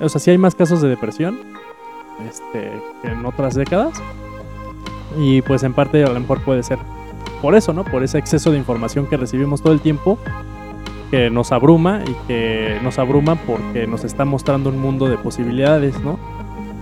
o 0.00 0.08
sea, 0.08 0.20
sí 0.20 0.30
hay 0.30 0.38
más 0.38 0.54
casos 0.54 0.80
de 0.80 0.88
depresión 0.88 1.38
este, 2.28 2.72
que 3.02 3.08
en 3.08 3.24
otras 3.24 3.54
décadas. 3.54 4.00
Y 5.18 5.42
pues 5.42 5.62
en 5.62 5.74
parte 5.74 6.04
a 6.04 6.08
lo 6.08 6.20
mejor 6.20 6.40
puede 6.42 6.62
ser 6.62 6.78
por 7.42 7.54
eso, 7.54 7.72
¿no? 7.72 7.84
Por 7.84 8.04
ese 8.04 8.18
exceso 8.18 8.50
de 8.50 8.58
información 8.58 9.06
que 9.06 9.16
recibimos 9.16 9.62
todo 9.62 9.72
el 9.72 9.80
tiempo, 9.80 10.18
que 11.10 11.30
nos 11.30 11.52
abruma 11.52 12.02
y 12.06 12.14
que 12.28 12.78
nos 12.82 12.98
abruma 12.98 13.34
porque 13.34 13.86
nos 13.86 14.04
está 14.04 14.24
mostrando 14.24 14.70
un 14.70 14.78
mundo 14.78 15.08
de 15.08 15.16
posibilidades, 15.16 15.98
¿no? 16.00 16.18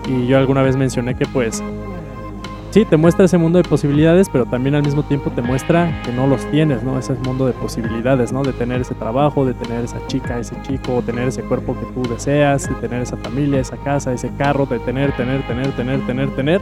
Y 0.07 0.27
yo 0.27 0.39
alguna 0.39 0.63
vez 0.63 0.77
mencioné 0.77 1.17
que 1.17 1.27
pues 1.27 1.63
sí, 2.71 2.85
te 2.85 2.97
muestra 2.97 3.25
ese 3.25 3.39
mundo 3.39 3.59
de 3.59 3.69
posibilidades, 3.69 4.29
pero 4.29 4.47
también 4.47 4.75
al 4.75 4.83
mismo 4.83 5.03
tiempo 5.03 5.31
te 5.31 5.43
muestra 5.43 6.03
que 6.05 6.13
no 6.13 6.27
los 6.27 6.45
tienes, 6.51 6.83
¿no? 6.83 6.99
Ese 6.99 7.15
mundo 7.15 7.47
de 7.47 7.53
posibilidades, 7.53 8.33
¿no? 8.33 8.43
De 8.43 8.53
tener 8.53 8.81
ese 8.81 8.95
trabajo, 8.95 9.45
de 9.45 9.55
tener 9.55 9.85
esa 9.85 10.05
chica, 10.07 10.39
ese 10.39 10.55
chico, 10.63 11.03
tener 11.03 11.29
ese 11.29 11.43
cuerpo 11.43 11.77
que 11.79 11.87
tú 11.87 12.09
deseas, 12.09 12.69
de 12.69 12.75
tener 12.77 13.03
esa 13.03 13.17
familia, 13.17 13.61
esa 13.61 13.77
casa, 13.79 14.13
ese 14.13 14.31
carro, 14.37 14.67
de 14.67 14.79
tener, 14.81 15.13
tener, 15.17 15.47
tener, 15.47 15.73
tener, 15.73 16.07
tener, 16.07 16.37
tener. 16.37 16.61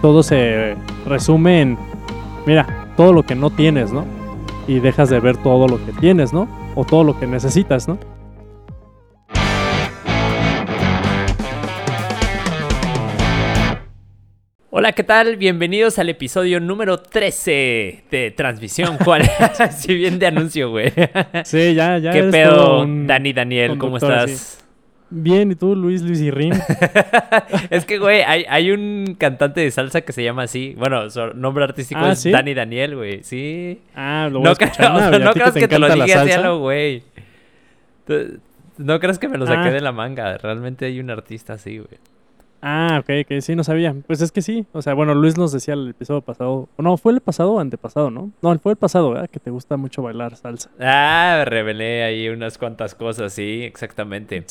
Todo 0.00 0.22
se 0.22 0.76
resume 1.06 1.62
en, 1.62 1.78
mira, 2.46 2.88
todo 2.96 3.12
lo 3.12 3.22
que 3.22 3.34
no 3.34 3.50
tienes, 3.50 3.92
¿no? 3.92 4.04
Y 4.66 4.80
dejas 4.80 5.10
de 5.10 5.20
ver 5.20 5.36
todo 5.36 5.68
lo 5.68 5.84
que 5.84 5.92
tienes, 5.92 6.32
¿no? 6.32 6.48
O 6.74 6.84
todo 6.84 7.04
lo 7.04 7.18
que 7.18 7.26
necesitas, 7.26 7.88
¿no? 7.88 7.98
Hola, 14.74 14.92
¿qué 14.92 15.02
tal? 15.02 15.36
Bienvenidos 15.36 15.98
al 15.98 16.08
episodio 16.08 16.58
número 16.58 16.96
13 16.96 18.04
de 18.10 18.30
Transmisión. 18.34 18.96
¿Cuál? 19.04 19.30
si 19.70 19.94
bien 19.94 20.18
de 20.18 20.26
anuncio, 20.28 20.70
güey. 20.70 20.90
Sí, 21.44 21.74
ya, 21.74 21.98
ya. 21.98 22.10
¿Qué 22.10 22.22
pedo, 22.22 22.86
Dani 22.88 23.34
Daniel? 23.34 23.76
¿Cómo 23.76 23.98
estás? 23.98 24.64
Bien, 25.10 25.52
¿y 25.52 25.56
tú, 25.56 25.76
Luis, 25.76 26.00
Luis 26.00 26.22
y 26.22 26.30
Rin? 26.30 26.54
es 27.70 27.84
que, 27.84 27.98
güey, 27.98 28.22
hay, 28.22 28.70
un 28.70 29.14
cantante 29.18 29.60
de 29.60 29.70
salsa 29.70 30.00
que 30.00 30.14
se 30.14 30.24
llama 30.24 30.44
así. 30.44 30.74
Bueno, 30.78 31.10
su 31.10 31.34
nombre 31.34 31.64
artístico 31.64 32.00
¿Ah, 32.02 32.12
es 32.12 32.24
Dani 32.24 32.54
Daniel, 32.54 32.96
güey. 32.96 33.22
Sí. 33.24 33.78
Ah, 33.94 34.30
lo 34.32 34.38
voy 34.38 34.44
no, 34.44 34.48
a 34.48 34.52
escuchar. 34.54 35.20
No, 35.20 35.32
creas 35.34 35.52
que 35.52 35.68
te 35.68 35.78
lo 35.78 35.94
dije 35.94 36.14
así 36.14 36.48
güey. 36.48 37.02
No 38.78 38.98
creas 39.00 39.18
que 39.18 39.28
me 39.28 39.36
lo 39.36 39.46
saqué 39.46 39.68
ah. 39.68 39.72
de 39.72 39.82
la 39.82 39.92
manga. 39.92 40.38
Realmente 40.38 40.86
hay 40.86 40.98
un 40.98 41.10
artista 41.10 41.52
así, 41.52 41.76
güey. 41.76 41.98
Ah, 42.64 42.98
ok, 43.00 43.26
que 43.26 43.40
sí, 43.40 43.56
no 43.56 43.64
sabía. 43.64 43.92
Pues 44.06 44.20
es 44.20 44.30
que 44.30 44.40
sí. 44.40 44.64
O 44.72 44.82
sea, 44.82 44.94
bueno, 44.94 45.14
Luis 45.14 45.36
nos 45.36 45.50
decía 45.50 45.74
el 45.74 45.88
episodio 45.88 46.20
pasado. 46.20 46.68
No, 46.78 46.96
fue 46.96 47.12
el 47.12 47.20
pasado 47.20 47.54
o 47.54 47.58
antepasado, 47.58 48.12
¿no? 48.12 48.30
No, 48.40 48.56
fue 48.60 48.72
el 48.72 48.78
pasado, 48.78 49.10
¿verdad? 49.10 49.28
Que 49.28 49.40
te 49.40 49.50
gusta 49.50 49.76
mucho 49.76 50.00
bailar 50.00 50.36
salsa. 50.36 50.70
Ah, 50.78 51.42
revelé 51.44 52.04
ahí 52.04 52.28
unas 52.28 52.58
cuantas 52.58 52.94
cosas, 52.94 53.32
sí, 53.32 53.64
exactamente. 53.64 54.44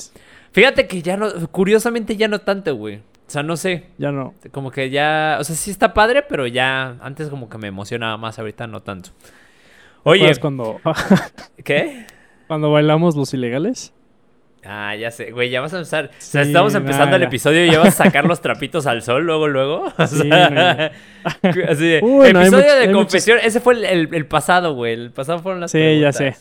Fíjate 0.51 0.87
que 0.87 1.01
ya 1.01 1.15
no, 1.15 1.29
curiosamente 1.51 2.17
ya 2.17 2.27
no 2.27 2.39
tanto, 2.39 2.75
güey. 2.75 2.97
O 2.97 3.29
sea, 3.29 3.43
no 3.43 3.55
sé. 3.55 3.85
Ya 3.97 4.11
no. 4.11 4.33
Como 4.51 4.71
que 4.71 4.89
ya, 4.89 5.37
o 5.39 5.45
sea, 5.45 5.55
sí 5.55 5.71
está 5.71 5.93
padre, 5.93 6.21
pero 6.21 6.47
ya 6.47 6.97
antes 6.99 7.29
como 7.29 7.47
que 7.47 7.57
me 7.57 7.69
emocionaba 7.69 8.17
más, 8.17 8.37
ahorita 8.37 8.67
no 8.67 8.81
tanto. 8.81 9.11
Oye. 10.03 10.29
cuando... 10.41 10.81
¿Qué? 11.63 12.07
Cuando 12.47 12.71
bailamos 12.71 13.15
los 13.15 13.33
ilegales. 13.33 13.93
Ah, 14.63 14.95
ya 14.95 15.09
sé, 15.09 15.31
güey, 15.31 15.49
ya 15.49 15.59
vas 15.59 15.73
a 15.73 15.77
empezar. 15.77 16.05
o 16.05 16.09
sea, 16.19 16.43
estamos 16.43 16.75
empezando 16.75 17.15
el 17.15 17.23
episodio 17.23 17.65
y 17.65 17.71
ya 17.71 17.79
vas 17.79 17.99
a 17.99 18.03
sacar 18.03 18.25
los 18.25 18.41
trapitos 18.41 18.85
al 18.85 19.01
sol 19.01 19.23
luego, 19.23 19.47
luego. 19.47 19.91
sí, 20.07 20.29
así 21.67 21.93
episodio 21.95 22.75
de 22.75 22.91
confesión. 22.91 23.39
Ese 23.41 23.59
fue 23.59 23.91
el, 23.91 24.25
pasado, 24.27 24.75
güey. 24.75 24.93
El 24.93 25.11
pasado 25.11 25.39
fueron 25.39 25.61
las 25.61 25.71
Sí, 25.71 25.99
ya 25.99 26.13
sé. 26.13 26.35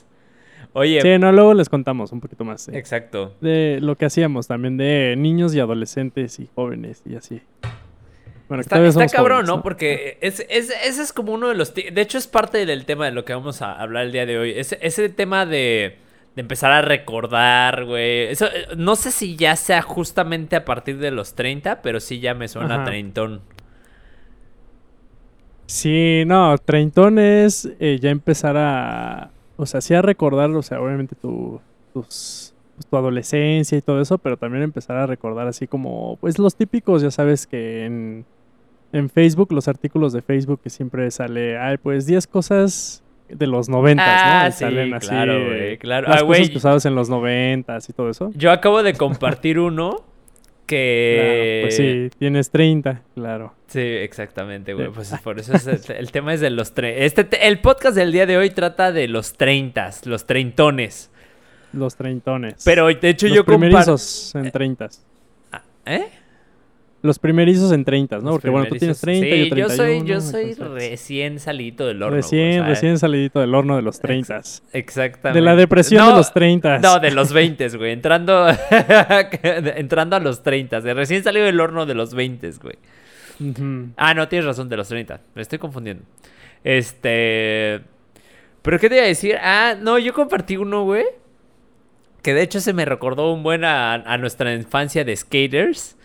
Oye. 0.72 1.00
Sí, 1.00 1.18
no, 1.18 1.32
luego 1.32 1.54
les 1.54 1.68
contamos 1.68 2.12
un 2.12 2.20
poquito 2.20 2.44
más. 2.44 2.68
Exacto. 2.68 3.34
De 3.40 3.78
lo 3.80 3.96
que 3.96 4.04
hacíamos 4.04 4.46
también 4.46 4.76
de 4.76 5.14
niños 5.16 5.54
y 5.54 5.60
adolescentes 5.60 6.38
y 6.40 6.48
jóvenes 6.54 7.02
y 7.06 7.16
así. 7.16 7.40
Bueno, 8.48 8.60
está, 8.60 8.84
está 8.84 9.06
cabrón, 9.06 9.46
¿no? 9.46 9.62
Porque 9.62 10.18
ese 10.20 10.46
es 10.50 11.12
como 11.12 11.32
uno 11.32 11.48
de 11.48 11.54
los... 11.54 11.72
De 11.74 12.00
hecho, 12.00 12.18
es 12.18 12.26
parte 12.26 12.66
del 12.66 12.84
tema 12.84 13.06
de 13.06 13.12
lo 13.12 13.24
que 13.24 13.32
vamos 13.32 13.62
a 13.62 13.72
hablar 13.72 14.04
el 14.04 14.12
día 14.12 14.26
de 14.26 14.38
hoy. 14.38 14.52
Ese, 14.56 14.78
ese 14.82 15.08
tema 15.08 15.46
de 15.46 15.96
de 16.40 16.42
empezar 16.42 16.72
a 16.72 16.80
recordar, 16.80 17.84
güey. 17.84 18.28
Eso, 18.28 18.46
eh, 18.46 18.68
no 18.74 18.96
sé 18.96 19.10
si 19.10 19.36
ya 19.36 19.56
sea 19.56 19.82
justamente 19.82 20.56
a 20.56 20.64
partir 20.64 20.98
de 20.98 21.10
los 21.10 21.34
30, 21.34 21.82
pero 21.82 22.00
sí 22.00 22.18
ya 22.18 22.32
me 22.32 22.48
suena 22.48 22.82
treintón. 22.82 23.42
Sí, 25.66 26.24
no, 26.26 26.56
treintón 26.56 27.18
es 27.18 27.68
eh, 27.78 27.98
ya 28.00 28.08
empezar 28.08 28.56
a, 28.56 29.30
o 29.58 29.66
sea, 29.66 29.82
sí 29.82 29.92
a 29.92 30.00
recordar, 30.00 30.50
o 30.50 30.62
sea, 30.62 30.80
obviamente 30.80 31.14
tu, 31.14 31.60
tus, 31.92 32.54
pues, 32.74 32.86
tu 32.88 32.96
adolescencia 32.96 33.76
y 33.76 33.82
todo 33.82 34.00
eso, 34.00 34.16
pero 34.16 34.38
también 34.38 34.64
empezar 34.64 34.96
a 34.96 35.06
recordar 35.06 35.46
así 35.46 35.66
como, 35.66 36.16
pues 36.22 36.38
los 36.38 36.56
típicos, 36.56 37.02
ya 37.02 37.10
sabes 37.10 37.46
que 37.46 37.84
en, 37.84 38.24
en 38.92 39.10
Facebook, 39.10 39.52
los 39.52 39.68
artículos 39.68 40.14
de 40.14 40.22
Facebook 40.22 40.60
que 40.62 40.70
siempre 40.70 41.10
sale, 41.10 41.58
ay, 41.58 41.76
pues 41.76 42.06
10 42.06 42.26
cosas 42.26 43.04
de 43.32 43.46
los 43.46 43.68
noventas, 43.68 44.06
ah, 44.08 44.42
¿no? 44.46 44.52
sí, 44.52 44.58
salen 44.58 44.94
así. 44.94 45.08
Claro, 45.08 45.46
güey, 45.46 45.78
claro. 45.78 46.08
Las 46.08 46.22
ah, 46.22 46.26
cosas 46.26 46.50
que 46.50 46.56
usabas 46.56 46.86
en 46.86 46.94
los 46.94 47.08
noventas 47.08 47.88
y 47.88 47.92
todo 47.92 48.10
eso. 48.10 48.30
Yo 48.34 48.50
acabo 48.50 48.82
de 48.82 48.94
compartir 48.94 49.58
uno 49.58 50.04
que. 50.66 51.60
pues 51.62 51.76
sí, 51.76 52.10
tienes 52.18 52.50
30, 52.50 53.02
claro. 53.14 53.54
Sí, 53.66 53.80
exactamente, 53.80 54.74
güey. 54.74 54.88
Pues 54.88 55.14
por 55.22 55.38
eso 55.38 55.54
es 55.54 55.66
el, 55.90 56.10
tema 56.10 56.34
es 56.34 56.40
de 56.40 56.50
los 56.50 56.74
tre 56.74 57.04
este 57.04 57.26
El 57.46 57.60
podcast 57.60 57.96
del 57.96 58.12
día 58.12 58.26
de 58.26 58.36
hoy 58.36 58.50
trata 58.50 58.92
de 58.92 59.08
los 59.08 59.34
treintas, 59.34 60.06
los 60.06 60.26
treintones. 60.26 61.10
Los 61.72 61.96
treintones. 61.96 62.62
Pero 62.64 62.86
de 62.86 63.08
hecho 63.08 63.28
los 63.28 63.36
yo 63.36 63.44
comparto. 63.44 63.96
en 64.34 64.50
treintas. 64.50 65.06
¿Eh? 65.86 66.08
Los 67.02 67.18
primerizos 67.18 67.72
en 67.72 67.84
30, 67.84 68.18
¿no? 68.18 68.32
Porque 68.32 68.50
bueno, 68.50 68.66
tú 68.68 68.76
tienes 68.76 69.00
30 69.00 69.26
y 69.26 69.48
yo 69.48 69.66
31. 69.68 70.04
Yo 70.04 70.20
soy, 70.20 70.44
yo 70.44 70.54
soy 70.54 70.68
recién 70.68 71.40
salidito 71.40 71.86
del 71.86 72.02
horno. 72.02 72.16
Recién, 72.16 72.66
recién 72.66 72.98
salidito 72.98 73.40
del 73.40 73.54
horno 73.54 73.76
de 73.76 73.82
los 73.82 74.00
30. 74.00 74.42
exactamente. 74.72 75.38
De 75.38 75.40
la 75.40 75.56
depresión 75.56 76.06
de 76.08 76.12
los 76.12 76.30
30. 76.32 76.80
No, 76.80 76.98
de 77.00 77.10
los 77.10 77.32
20, 77.32 77.68
güey. 77.70 77.92
Entrando, 77.92 78.48
entrando 79.42 80.16
a 80.16 80.20
los 80.20 80.42
30. 80.42 80.82
De 80.82 80.92
recién 80.92 81.24
salido 81.24 81.46
del 81.46 81.58
horno 81.58 81.86
de 81.86 81.94
los 81.94 82.12
20, 82.12 82.50
güey. 82.62 82.76
Ah, 83.96 84.12
no, 84.12 84.28
tienes 84.28 84.44
razón, 84.44 84.68
de 84.68 84.76
los 84.76 84.88
30. 84.88 85.20
Me 85.34 85.40
estoy 85.40 85.58
confundiendo. 85.58 86.04
Este. 86.64 87.80
¿Pero 88.60 88.78
qué 88.78 88.90
te 88.90 88.96
iba 88.96 89.04
a 89.04 89.08
decir? 89.08 89.36
Ah, 89.40 89.74
no, 89.80 89.98
yo 89.98 90.12
compartí 90.12 90.58
uno, 90.58 90.84
güey. 90.84 91.06
Que 92.20 92.34
de 92.34 92.42
hecho 92.42 92.60
se 92.60 92.74
me 92.74 92.84
recordó 92.84 93.32
un 93.32 93.42
buen 93.42 93.64
a 93.64 94.18
nuestra 94.18 94.52
infancia 94.52 95.02
de 95.02 95.16
skaters. 95.16 95.96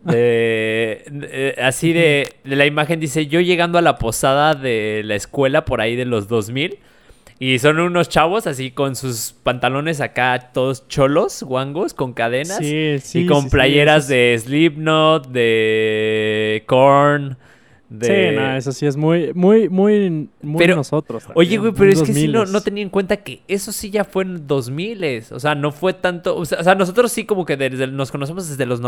De, 0.08 1.54
así 1.60 1.92
de, 1.92 2.36
la 2.44 2.66
imagen 2.66 3.00
dice 3.00 3.26
yo 3.26 3.40
llegando 3.40 3.78
a 3.78 3.82
la 3.82 3.98
posada 3.98 4.54
de 4.54 5.02
la 5.04 5.16
escuela 5.16 5.64
por 5.64 5.80
ahí 5.80 5.96
de 5.96 6.04
los 6.04 6.28
2000 6.28 6.78
y 7.40 7.60
son 7.60 7.78
unos 7.78 8.08
chavos 8.08 8.48
así 8.48 8.72
con 8.72 8.96
sus 8.96 9.34
pantalones 9.42 10.00
acá 10.00 10.50
todos 10.52 10.88
cholos, 10.88 11.44
guangos, 11.44 11.94
con 11.94 12.12
cadenas 12.12 12.60
y 12.60 13.26
con 13.26 13.48
playeras 13.48 14.08
de 14.08 14.36
Slipknot, 14.40 15.28
de 15.28 16.64
Korn. 16.66 17.36
De... 17.88 18.06
Sí, 18.06 18.36
no, 18.36 18.56
eso 18.56 18.72
sí 18.72 18.86
es 18.86 18.96
muy, 18.96 19.32
muy, 19.34 19.68
muy, 19.68 20.28
muy 20.42 20.66
nosotros. 20.66 21.24
oye, 21.34 21.56
güey, 21.58 21.72
pero 21.72 21.90
es 21.90 22.02
que 22.02 22.12
sí 22.12 22.28
no, 22.28 22.44
no, 22.44 22.60
tenía 22.60 22.82
en 22.82 22.90
cuenta 22.90 23.16
que 23.18 23.40
eso 23.48 23.72
sí 23.72 23.90
ya 23.90 24.04
fue 24.04 24.24
en 24.24 24.46
2000 24.46 25.24
O 25.30 25.40
sea, 25.40 25.54
no 25.54 25.70
fue 25.70 25.94
tanto. 25.94 26.36
O 26.36 26.44
sea, 26.44 26.74
nosotros 26.74 27.12
sí 27.12 27.24
como 27.24 27.46
que 27.46 27.56
desde, 27.56 27.86
nos 27.86 28.10
conocemos 28.10 28.48
desde 28.48 28.66
los 28.66 28.80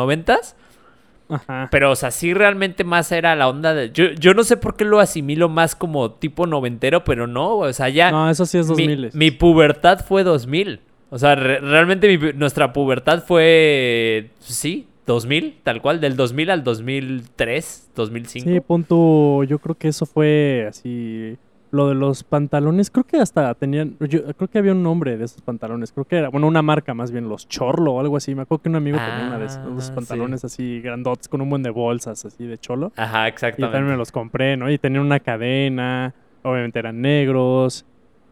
90 1.31 1.69
pero, 1.71 1.91
o 1.91 1.97
sea, 1.97 2.11
sí 2.11 2.35
realmente 2.35 2.85
más 2.85 3.11
era 3.13 3.35
la 3.37 3.49
onda 3.49 3.75
de... 3.75 3.91
Yo, 3.93 4.11
yo 4.13 4.35
no 4.35 4.45
sé 4.45 4.57
por 4.57 4.77
qué 4.77 4.85
lo 4.85 5.01
asimilo 5.01 5.49
más 5.49 5.75
como 5.75 6.13
tipo 6.13 6.47
noventero, 6.47 7.05
pero 7.05 7.27
no, 7.27 7.59
o 7.59 7.73
sea, 7.73 7.89
ya... 7.89 8.11
No, 8.11 8.29
eso 8.29 8.47
sí 8.47 8.59
es 8.59 8.67
2000. 8.67 9.11
Mi, 9.15 9.31
pubertad 9.31 10.05
fue 10.05 10.25
2000. 10.25 10.81
O 11.11 11.19
sea, 11.19 11.35
realmente 11.35 12.35
nuestra 12.35 12.73
pubertad 12.73 13.25
fue... 13.25 14.31
Sí, 14.41 14.87
2000, 15.07 15.61
tal 15.63 15.81
cual, 15.83 16.01
del 16.01 16.17
2000 16.17 16.51
al 16.51 16.65
2003, 16.65 17.91
2005. 17.95 18.51
Sí, 18.51 18.61
punto, 18.61 19.45
yo 19.45 19.59
creo 19.59 19.75
que 19.75 19.89
eso 19.89 20.07
fue 20.07 20.67
así 20.69 21.37
lo 21.73 21.89
de 21.89 21.95
los 21.95 22.25
pantalones, 22.25 22.91
creo 22.91 23.05
que 23.05 23.19
hasta 23.19 23.55
tenían, 23.55 23.97
yo 24.01 24.25
creo 24.35 24.49
que 24.49 24.59
había 24.59 24.73
un 24.73 24.83
nombre 24.83 25.17
de 25.17 25.25
esos 25.25 25.41
pantalones, 25.41 25.93
creo 25.93 26.05
que 26.05 26.17
era, 26.17 26.29
bueno, 26.29 26.47
una 26.49 26.63
marca 26.63 26.95
más 26.95 27.13
bien, 27.13 27.29
los 27.29 27.49
Chorlo 27.49 27.93
o 27.95 28.01
algo 28.01 28.17
así. 28.17 28.35
Me 28.35 28.43
acuerdo 28.43 28.63
que 28.63 28.69
un 28.69 28.77
amigo 28.77 28.99
tenía 28.99 29.27
una 29.27 29.39
de 29.39 29.47
esos, 29.47 29.91
ah, 29.91 29.95
pantalones 29.95 30.45
así 30.45 30.81
grandotes 30.81 31.29
con 31.29 31.41
un 31.41 31.51
buen 31.51 31.63
de 31.63 31.71
bolsas 31.71 32.25
así 32.25 32.45
de 32.45 32.59
cholo. 32.59 32.93
Ajá, 32.97 33.29
exactamente. 33.29 33.71
Y 33.71 33.73
también 33.73 33.93
me 33.93 33.97
los 33.97 34.11
compré, 34.11 34.57
¿no? 34.57 34.71
Y 34.71 34.79
tenían 34.79 35.05
una 35.05 35.21
cadena, 35.21 36.15
obviamente 36.43 36.79
eran 36.79 37.01
negros. 37.01 37.85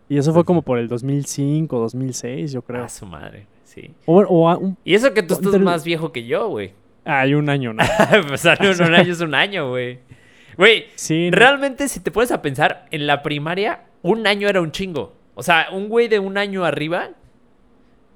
Y 0.08 0.16
eso 0.16 0.32
fue 0.32 0.44
como 0.44 0.62
por 0.62 0.78
el 0.78 0.88
2005, 0.88 1.78
2006, 1.78 2.52
yo 2.52 2.62
creo. 2.62 2.84
Ah, 2.84 2.88
su 2.88 3.06
madre, 3.06 3.46
sí. 3.64 3.90
O, 4.06 4.74
y 4.84 4.94
eso 4.94 5.12
que 5.14 5.22
tú 5.22 5.34
estás 5.34 5.60
más 5.60 5.84
viejo 5.84 6.12
que 6.12 6.26
yo, 6.26 6.48
güey. 6.48 6.72
Ah, 7.04 7.20
hay 7.20 7.34
un 7.34 7.48
año, 7.48 7.72
¿no? 7.72 7.84
pues 8.28 8.44
un, 8.44 8.86
un 8.86 8.94
año 8.94 9.12
es 9.12 9.20
un 9.20 9.34
año, 9.34 9.70
güey. 9.70 10.00
Güey, 10.58 10.86
realmente 11.30 11.88
si 11.88 12.00
te 12.00 12.10
pones 12.10 12.30
a 12.32 12.42
pensar, 12.42 12.84
en 12.90 13.06
la 13.06 13.22
primaria 13.22 13.84
un 14.02 14.26
año 14.26 14.48
era 14.48 14.60
un 14.60 14.70
chingo. 14.72 15.14
O 15.34 15.42
sea, 15.42 15.68
un 15.72 15.88
güey 15.88 16.08
de 16.08 16.18
un 16.18 16.36
año 16.36 16.64
arriba, 16.64 17.10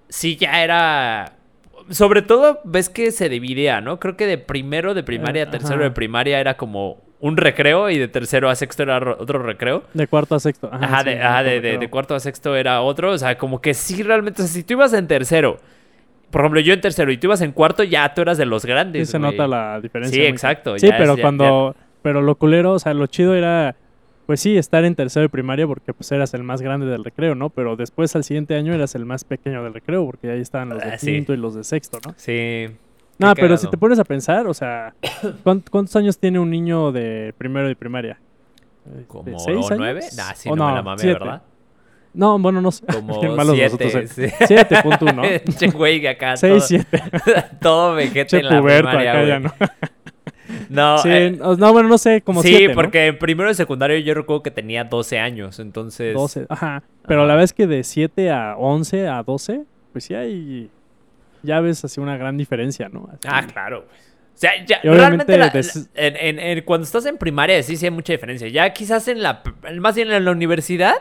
sí 0.09 0.37
ya 0.37 0.63
era... 0.63 1.33
sobre 1.91 2.23
todo 2.23 2.61
ves 2.65 2.89
que 2.89 3.11
se 3.13 3.29
dividía, 3.29 3.81
¿no? 3.81 3.99
Creo 4.01 4.17
que 4.17 4.27
de 4.27 4.39
primero 4.39 4.93
de 4.95 5.03
primaria 5.03 5.45
a 5.45 5.47
Eh, 5.47 5.51
tercero 5.51 5.77
ajá. 5.77 5.85
de 5.85 5.91
primaria 5.93 6.41
era 6.41 6.57
como 6.57 7.01
un 7.21 7.37
recreo 7.37 7.89
y 7.91 7.99
de 7.99 8.09
tercero 8.09 8.51
a 8.51 8.57
sexto 8.57 8.83
era 8.83 8.99
ro- 8.99 9.17
otro 9.21 9.41
recreo. 9.41 9.85
De 9.95 10.09
cuarto 10.09 10.35
a 10.35 10.41
sexto. 10.41 10.69
Ajá, 10.73 10.99
sí, 11.05 11.11
de, 11.11 11.23
ajá, 11.23 11.43
de- 11.45 11.51
recreo. 11.55 11.73
de- 11.75 11.79
de 11.79 11.91
cuarto 11.91 12.15
a 12.17 12.21
sexto 12.21 12.57
era 12.57 12.83
otro. 12.83 13.13
O 13.13 13.19
sea, 13.19 13.39
como 13.39 13.61
que 13.61 13.75
sí, 13.75 14.03
realmente. 14.03 14.43
O 14.43 14.45
sea, 14.45 14.53
si 14.53 14.65
tú 14.65 14.73
ibas 14.75 14.93
en 14.95 15.07
tercero, 15.07 15.61
por 16.33 16.41
ejemplo, 16.41 16.59
yo 16.59 16.75
en 16.75 16.81
tercero 16.81 17.13
y 17.13 17.19
tú 17.19 17.29
ibas 17.29 17.41
en 17.43 17.53
cuarto, 17.53 17.85
ya 17.85 18.13
tú 18.15 18.23
eras 18.23 18.39
de 18.39 18.47
los 18.47 18.63
Sí 18.63 18.69
grandes. 18.69 19.09
se 19.11 19.19
güey. 19.19 19.31
nota 19.31 19.47
la 19.47 19.81
diferencia. 19.81 20.17
Sí, 20.21 20.27
exacto. 20.27 20.77
Sí, 20.77 20.89
ya 20.89 20.97
pero 20.99 21.13
es- 21.13 21.17
ya- 21.19 21.23
cuando. 21.23 21.77
Pero 22.03 22.21
lo 22.23 22.35
culero, 22.37 22.73
o 22.73 22.79
sea, 22.79 22.95
lo 22.95 23.07
chido 23.07 23.35
era. 23.35 23.77
Pues 24.27 24.41
sí, 24.41 24.57
estar 24.57 24.85
en 24.85 24.95
tercero 24.95 25.23
de 25.23 25.29
primaria 25.29 25.67
porque 25.67 25.93
pues 25.93 26.11
eras 26.13 26.33
el 26.33 26.43
más 26.45 26.63
grande 26.63 26.87
del 26.87 27.03
recreo, 27.05 27.35
¿no? 27.35 27.51
Pero 27.51 27.75
después 27.77 28.15
al 28.15 28.23
siguiente 28.23 28.55
año 28.55 28.73
eras 28.73 28.95
el 28.95 29.05
más 29.05 29.25
pequeño 29.25 29.65
del 29.65 29.75
recreo 29.75 30.07
porque 30.07 30.31
ahí 30.31 30.41
estaban 30.41 30.69
los 30.71 30.79
de 30.79 30.91
Ah, 30.93 30.99
sí. 30.99 31.07
quinto 31.13 31.35
y 31.35 31.37
los 31.37 31.55
de 31.57 31.65
sexto, 31.65 31.99
¿no? 32.07 32.15
Sí. 32.17 32.67
No, 33.19 33.35
Qué 33.35 33.43
pero 33.43 33.57
si 33.57 33.69
te 33.69 33.77
pones 33.77 33.99
a 33.99 34.05
pensar, 34.05 34.47
o 34.47 34.55
sea, 34.55 34.95
¿cuánt- 35.45 35.69
¿cuántos 35.71 35.95
años 35.97 36.19
tiene 36.19 36.39
un 36.39 36.51
niño 36.51 36.93
de 36.93 37.35
primero 37.37 37.67
de 37.67 37.75
primaria? 37.77 38.19
Este, 38.87 39.05
¿Como 39.07 39.39
¿seis 39.39 39.57
años? 39.67 39.75
nueve? 39.77 40.01
Nah, 40.17 40.33
sí, 40.35 40.49
¿O 40.49 40.57
no, 40.57 40.69
me 40.75 40.83
la 40.83 40.99
siete? 40.99 41.19
¿verdad? 41.19 41.43
No, 42.15 42.39
bueno, 42.39 42.61
no 42.61 42.71
sé. 42.71 42.87
Como 42.87 43.21
Bien 43.21 43.35
malos 43.35 43.57
siete. 43.57 43.85
nosotros, 43.85 44.11
sí. 44.11 44.23
eh. 44.23 44.33
7.1. 44.41 45.57
Che, 45.59 45.67
güey, 45.69 46.07
acá. 46.07 46.37
6, 46.37 46.53
todo, 46.53 46.61
7. 46.61 47.03
todo 47.61 47.97
Che 47.99 48.39
en 48.39 48.45
la 48.49 48.61
puberto 48.61 48.89
primaria, 48.89 49.11
acá 49.13 49.25
ya, 49.27 49.39
¿no? 49.41 49.53
No, 50.73 50.99
Sí, 50.99 51.09
eh, 51.11 51.31
no, 51.39 51.55
no, 51.57 51.73
bueno, 51.73 51.89
no 51.89 51.99
sé, 51.99 52.23
como 52.23 52.43
sí, 52.43 52.49
7, 52.57 52.75
porque 52.75 53.07
en 53.09 53.19
primero 53.19 53.49
de 53.49 53.55
secundario 53.55 53.99
yo 53.99 54.15
recuerdo 54.15 54.43
que 54.43 54.51
tenía 54.51 54.85
12 54.85 55.19
años, 55.19 55.59
entonces... 55.59 56.15
12, 56.15 56.47
ajá. 56.49 56.83
Pero 57.07 57.21
Ajá. 57.23 57.29
la 57.29 57.37
vez 57.37 57.53
que 57.53 57.67
de 57.67 57.85
7 57.85 58.31
a 58.31 58.57
11 58.57 59.09
a 59.09 59.23
12, 59.23 59.63
pues 59.93 60.05
sí 60.05 60.15
hay. 60.15 60.71
Ya 61.43 61.61
ves 61.61 61.85
así 61.85 62.01
una 62.01 62.17
gran 62.17 62.37
diferencia, 62.37 62.89
¿no? 62.89 63.09
Así. 63.13 63.29
Ah, 63.29 63.45
claro, 63.53 63.83
güey. 63.87 63.91
O 64.35 64.39
sea, 64.43 64.53
ya, 64.65 64.81
realmente 64.83 65.37
la- 65.37 65.51
des- 65.51 65.77
la- 65.95 66.07
en, 66.07 66.17
en- 66.17 66.39
en- 66.39 66.65
cuando 66.65 66.85
estás 66.85 67.05
en 67.07 67.19
primaria 67.19 67.63
sí, 67.63 67.77
sí 67.77 67.85
hay 67.87 67.91
mucha 67.91 68.13
diferencia. 68.13 68.49
Ya 68.49 68.73
quizás 68.73 69.07
en 69.09 69.23
la... 69.23 69.43
Más 69.81 69.95
bien 69.95 70.11
en 70.11 70.25
la 70.25 70.31
universidad... 70.31 70.95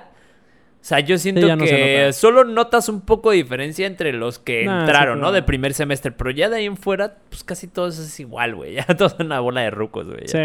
O 0.82 0.84
sea, 0.84 1.00
yo 1.00 1.18
siento 1.20 1.42
no 1.56 1.64
que 1.64 2.00
nota. 2.02 2.14
solo 2.14 2.44
notas 2.44 2.90
un 2.90 3.02
poco 3.02 3.30
de 3.30 3.38
diferencia 3.38 3.86
entre 3.86 4.14
los 4.14 4.40
que 4.40 4.66
Nah, 4.66 4.80
sí, 4.80 4.90
entraron, 4.90 5.20
¿no? 5.20 5.26
claro. 5.26 5.34
De 5.36 5.44
primer 5.44 5.74
semestre. 5.76 6.12
Pero 6.12 6.32
ya 6.32 6.50
de 6.50 6.58
ahí 6.58 6.66
en 6.66 6.76
fuera, 6.76 7.18
pues 7.30 7.44
casi 7.44 7.68
todo 7.68 7.88
eso 7.88 8.02
es 8.02 8.20
igual, 8.20 8.56
güey. 8.56 8.74
Ya 8.76 8.86
todo 8.88 9.08
es 9.10 9.16
una 9.20 9.40
bola 9.40 9.62
de 9.62 9.70
rucos, 9.70 10.08
güey. 10.08 10.28
Sí, 10.28 10.40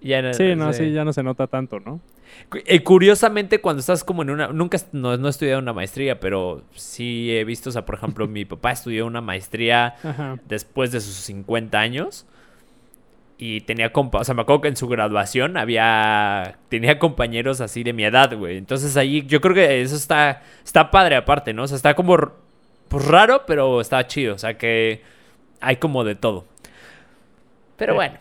Ya- 0.00 0.32
sí, 0.32 0.54
no, 0.54 0.72
sí, 0.72 0.92
ya 0.92 1.04
no 1.04 1.12
se 1.12 1.22
nota 1.22 1.46
tanto, 1.46 1.78
¿no? 1.80 2.00
Eh, 2.66 2.82
curiosamente, 2.82 3.60
cuando 3.60 3.80
estás 3.80 4.04
como 4.04 4.22
en 4.22 4.30
una... 4.30 4.48
Nunca 4.48 4.78
no, 4.92 5.16
no 5.16 5.26
he 5.26 5.30
estudiado 5.30 5.58
una 5.58 5.72
maestría, 5.72 6.20
pero 6.20 6.62
sí 6.74 7.30
he 7.36 7.44
visto, 7.44 7.68
o 7.70 7.72
sea, 7.72 7.84
por 7.84 7.96
ejemplo, 7.96 8.26
mi 8.28 8.44
papá 8.44 8.72
estudió 8.72 9.06
una 9.06 9.20
maestría 9.20 9.96
Ajá. 10.02 10.38
después 10.48 10.92
de 10.92 11.00
sus 11.00 11.14
50 11.16 11.78
años. 11.78 12.26
Y 13.40 13.60
tenía 13.60 13.92
compa... 13.92 14.18
O 14.18 14.24
sea, 14.24 14.34
me 14.34 14.42
acuerdo 14.42 14.62
que 14.62 14.68
en 14.68 14.76
su 14.76 14.88
graduación 14.88 15.56
había... 15.56 16.56
Tenía 16.68 16.98
compañeros 16.98 17.60
así 17.60 17.84
de 17.84 17.92
mi 17.92 18.04
edad, 18.04 18.36
güey. 18.36 18.56
Entonces 18.58 18.96
ahí 18.96 19.24
yo 19.26 19.40
creo 19.40 19.54
que 19.54 19.80
eso 19.80 19.94
está... 19.94 20.42
Está 20.64 20.90
padre 20.90 21.14
aparte, 21.16 21.52
¿no? 21.54 21.62
O 21.62 21.68
sea, 21.68 21.76
está 21.76 21.94
como... 21.94 22.16
Pues 22.88 23.04
raro, 23.06 23.44
pero 23.46 23.80
está 23.80 24.04
chido. 24.08 24.34
O 24.34 24.38
sea, 24.38 24.58
que 24.58 25.02
hay 25.60 25.76
como 25.76 26.02
de 26.04 26.16
todo. 26.16 26.46
Pero 27.76 27.92
Sí. 27.92 27.96
bueno. 27.96 28.14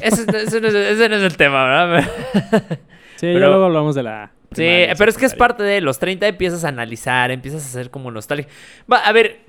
Ese, 0.00 0.22
ese 0.36 0.60
no 0.60 0.66
es, 0.68 0.74
ese 0.74 1.08
no 1.08 1.14
es 1.16 1.22
el 1.22 1.36
tema, 1.36 1.64
¿verdad? 1.64 2.10
Sí, 3.16 3.26
Pero- 3.28 3.38
ya 3.38 3.46
luego 3.46 3.64
hablamos 3.66 3.94
de 3.94 4.02
la. 4.02 4.32
Sí, 4.50 4.56
primaria, 4.62 4.94
pero 4.96 5.10
es 5.10 5.16
que 5.16 5.26
es 5.26 5.34
parte 5.34 5.62
de 5.62 5.80
los 5.80 6.00
30 6.00 6.26
empiezas 6.26 6.64
a 6.64 6.68
analizar, 6.68 7.30
empiezas 7.30 7.62
a 7.62 7.66
hacer 7.68 7.90
como 7.90 8.10
nostalgia. 8.10 8.48
Va, 8.92 8.98
a 8.98 9.12
ver, 9.12 9.40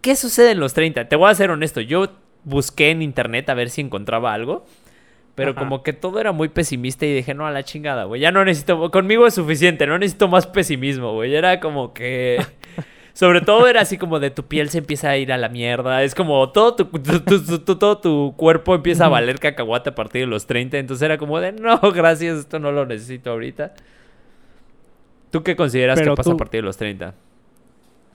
¿qué 0.00 0.16
sucede 0.16 0.50
en 0.50 0.58
los 0.60 0.74
30? 0.74 1.08
Te 1.08 1.14
voy 1.16 1.30
a 1.30 1.34
ser 1.36 1.50
honesto, 1.50 1.80
yo 1.80 2.08
busqué 2.44 2.90
en 2.90 3.02
internet 3.02 3.48
a 3.50 3.54
ver 3.54 3.70
si 3.70 3.80
encontraba 3.80 4.32
algo, 4.32 4.64
pero 5.34 5.50
Ajá. 5.52 5.60
como 5.60 5.82
que 5.82 5.92
todo 5.92 6.20
era 6.20 6.32
muy 6.32 6.48
pesimista 6.48 7.06
y 7.06 7.14
dije, 7.14 7.34
no, 7.34 7.46
a 7.46 7.50
la 7.50 7.62
chingada, 7.64 8.04
güey, 8.04 8.20
ya 8.20 8.30
no 8.30 8.44
necesito, 8.44 8.90
conmigo 8.90 9.26
es 9.26 9.34
suficiente, 9.34 9.86
no 9.86 9.98
necesito 9.98 10.28
más 10.28 10.46
pesimismo, 10.46 11.12
güey, 11.14 11.34
era 11.34 11.60
como 11.60 11.92
que... 11.92 12.38
Sobre 13.14 13.42
todo 13.42 13.68
era 13.68 13.80
así 13.80 13.96
como 13.96 14.18
de 14.18 14.30
tu 14.30 14.44
piel 14.46 14.70
se 14.70 14.78
empieza 14.78 15.08
a 15.10 15.16
ir 15.16 15.32
a 15.32 15.38
la 15.38 15.48
mierda. 15.48 16.02
Es 16.02 16.16
como 16.16 16.50
todo 16.50 16.74
tu, 16.74 16.86
tu- 16.86 17.20
tu- 17.60 17.76
todo 17.78 17.98
tu 17.98 18.34
cuerpo 18.36 18.74
empieza 18.74 19.04
a 19.06 19.08
valer 19.08 19.38
cacahuate 19.38 19.90
a 19.90 19.94
partir 19.94 20.22
de 20.22 20.26
los 20.26 20.48
30. 20.48 20.78
Entonces 20.78 21.04
era 21.04 21.16
como 21.16 21.38
de, 21.38 21.52
no, 21.52 21.78
gracias, 21.94 22.38
esto 22.40 22.58
no 22.58 22.72
lo 22.72 22.86
necesito 22.86 23.30
ahorita. 23.30 23.72
¿Tú 25.30 25.44
qué 25.44 25.54
consideras 25.54 25.96
Pero 26.00 26.14
que 26.14 26.16
pasa 26.16 26.32
a 26.32 26.36
partir 26.36 26.62
de 26.62 26.66
los 26.66 26.76
30? 26.76 27.14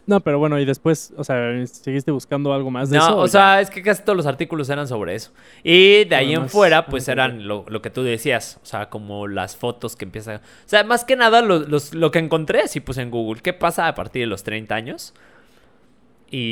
No, 0.10 0.20
pero 0.22 0.40
bueno, 0.40 0.58
y 0.60 0.66
después, 0.66 1.14
o 1.18 1.24
sea, 1.24 1.66
¿seguiste 1.68 2.10
buscando 2.10 2.52
algo 2.52 2.72
más 2.72 2.90
de 2.90 2.98
No, 2.98 3.04
eso? 3.06 3.18
o 3.20 3.26
ya? 3.28 3.32
sea, 3.32 3.62
es 3.62 3.70
que 3.70 3.84
casi 3.84 4.02
todos 4.04 4.18
los 4.18 4.26
artículos 4.26 4.68
eran 4.72 4.88
sobre 4.88 5.14
eso. 5.14 5.32
Y 5.64 6.06
de 6.06 6.16
ahí 6.16 6.34
en 6.34 6.50
fuera, 6.50 6.80
ah, 6.80 6.86
pues 6.88 7.08
eran 7.08 7.48
lo, 7.48 7.64
lo 7.70 7.82
que 7.84 7.92
tú 7.92 8.02
decías. 8.02 8.60
O 8.64 8.66
sea, 8.66 8.90
como 8.90 9.28
las 9.28 9.56
fotos 9.56 9.96
que 9.96 10.06
empiezan. 10.06 10.38
O 10.38 10.42
sea, 10.66 10.84
más 10.84 11.06
que 11.06 11.16
nada, 11.16 11.42
lo, 11.44 11.60
los- 11.60 11.94
lo 11.94 12.10
que 12.10 12.18
encontré, 12.18 12.68
sí 12.68 12.80
puse 12.80 13.04
en 13.04 13.12
Google. 13.12 13.42
¿Qué 13.44 13.54
pasa 13.54 13.88
a 13.88 13.94
partir 13.94 14.24
de 14.24 14.28
los 14.28 14.42
30 14.44 14.74
años? 14.74 15.14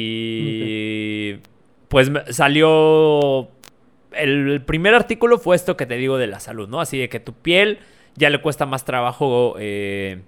Y. 0.08 1.38
Pues 1.88 2.12
salió. 2.30 3.50
El, 4.12 4.50
el 4.52 4.62
primer 4.62 4.94
artículo 4.96 5.38
fue 5.40 5.56
esto 5.56 5.78
que 5.78 5.86
te 5.86 5.96
digo 5.96 6.18
de 6.18 6.28
la 6.28 6.40
salud, 6.40 6.68
¿no? 6.68 6.80
Así 6.82 6.98
de 6.98 7.10
que 7.10 7.20
tu 7.20 7.34
piel 7.34 7.80
ya 8.16 8.30
le 8.30 8.42
cuesta 8.42 8.66
más 8.66 8.86
trabajo. 8.86 9.56
eh, 9.60 10.22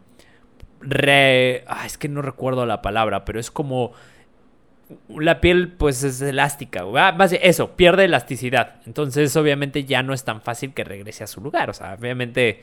re- 0.81 1.64
ah, 1.68 1.86
es 1.86 1.98
que 1.98 2.08
no 2.10 2.22
recuerdo 2.22 2.66
la 2.66 2.81
palabra, 2.81 3.26
pero 3.26 3.40
es 3.40 3.52
como 3.52 3.94
la 5.08 5.40
piel 5.40 5.68
pues 5.74 6.04
es 6.04 6.22
elástica. 6.22 6.84
Ah, 6.96 7.12
más 7.12 7.34
eso, 7.34 7.72
pierde 7.76 8.06
elasticidad. 8.06 8.76
Entonces 8.86 9.36
obviamente 9.36 9.84
ya 9.84 10.02
no 10.04 10.14
es 10.14 10.24
tan 10.24 10.42
fácil 10.42 10.74
que 10.74 10.84
regrese 10.84 11.24
a 11.24 11.28
su 11.28 11.42
lugar. 11.42 11.70
O 11.70 11.74
sea, 11.74 11.94
obviamente, 12.00 12.62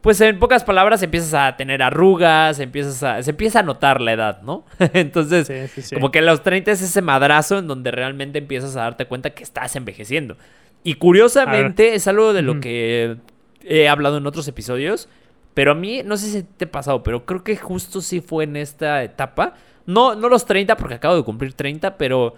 pues 0.00 0.20
en 0.20 0.38
pocas 0.40 0.64
palabras 0.64 1.02
empiezas 1.02 1.34
a 1.34 1.56
tener 1.56 1.82
arrugas, 1.82 2.58
empiezas 2.58 3.02
a, 3.04 3.22
se 3.22 3.30
empieza 3.30 3.60
a 3.60 3.62
notar 3.62 4.00
la 4.00 4.12
edad, 4.12 4.42
¿no? 4.42 4.64
Entonces, 4.92 5.46
Sí, 5.46 5.68
sí, 5.68 5.82
sí. 5.82 5.94
como 5.94 6.10
que 6.10 6.18
a 6.18 6.22
los 6.22 6.42
30 6.42 6.72
es 6.72 6.82
ese 6.82 7.00
madrazo 7.02 7.58
en 7.58 7.68
donde 7.68 7.90
realmente 7.92 8.38
empiezas 8.38 8.74
a 8.76 8.80
darte 8.82 9.06
cuenta 9.06 9.30
que 9.30 9.44
estás 9.44 9.76
envejeciendo. 9.76 10.36
Y 10.82 10.94
curiosamente 10.94 11.94
es 11.94 12.08
algo 12.08 12.32
de 12.32 12.42
lo 12.42 12.60
que 12.60 13.16
he 13.64 13.88
hablado 13.88 14.18
en 14.18 14.26
otros 14.26 14.46
episodios. 14.48 15.08
Pero 15.58 15.72
a 15.72 15.74
mí, 15.74 16.02
no 16.04 16.16
sé 16.16 16.30
si 16.30 16.44
te 16.44 16.66
ha 16.66 16.70
pasado, 16.70 17.02
pero 17.02 17.26
creo 17.26 17.42
que 17.42 17.56
justo 17.56 18.00
sí 18.00 18.20
fue 18.20 18.44
en 18.44 18.54
esta 18.54 19.02
etapa. 19.02 19.54
No, 19.86 20.14
no 20.14 20.28
los 20.28 20.46
30, 20.46 20.76
porque 20.76 20.94
acabo 20.94 21.16
de 21.16 21.24
cumplir 21.24 21.52
30, 21.52 21.98
pero 21.98 22.34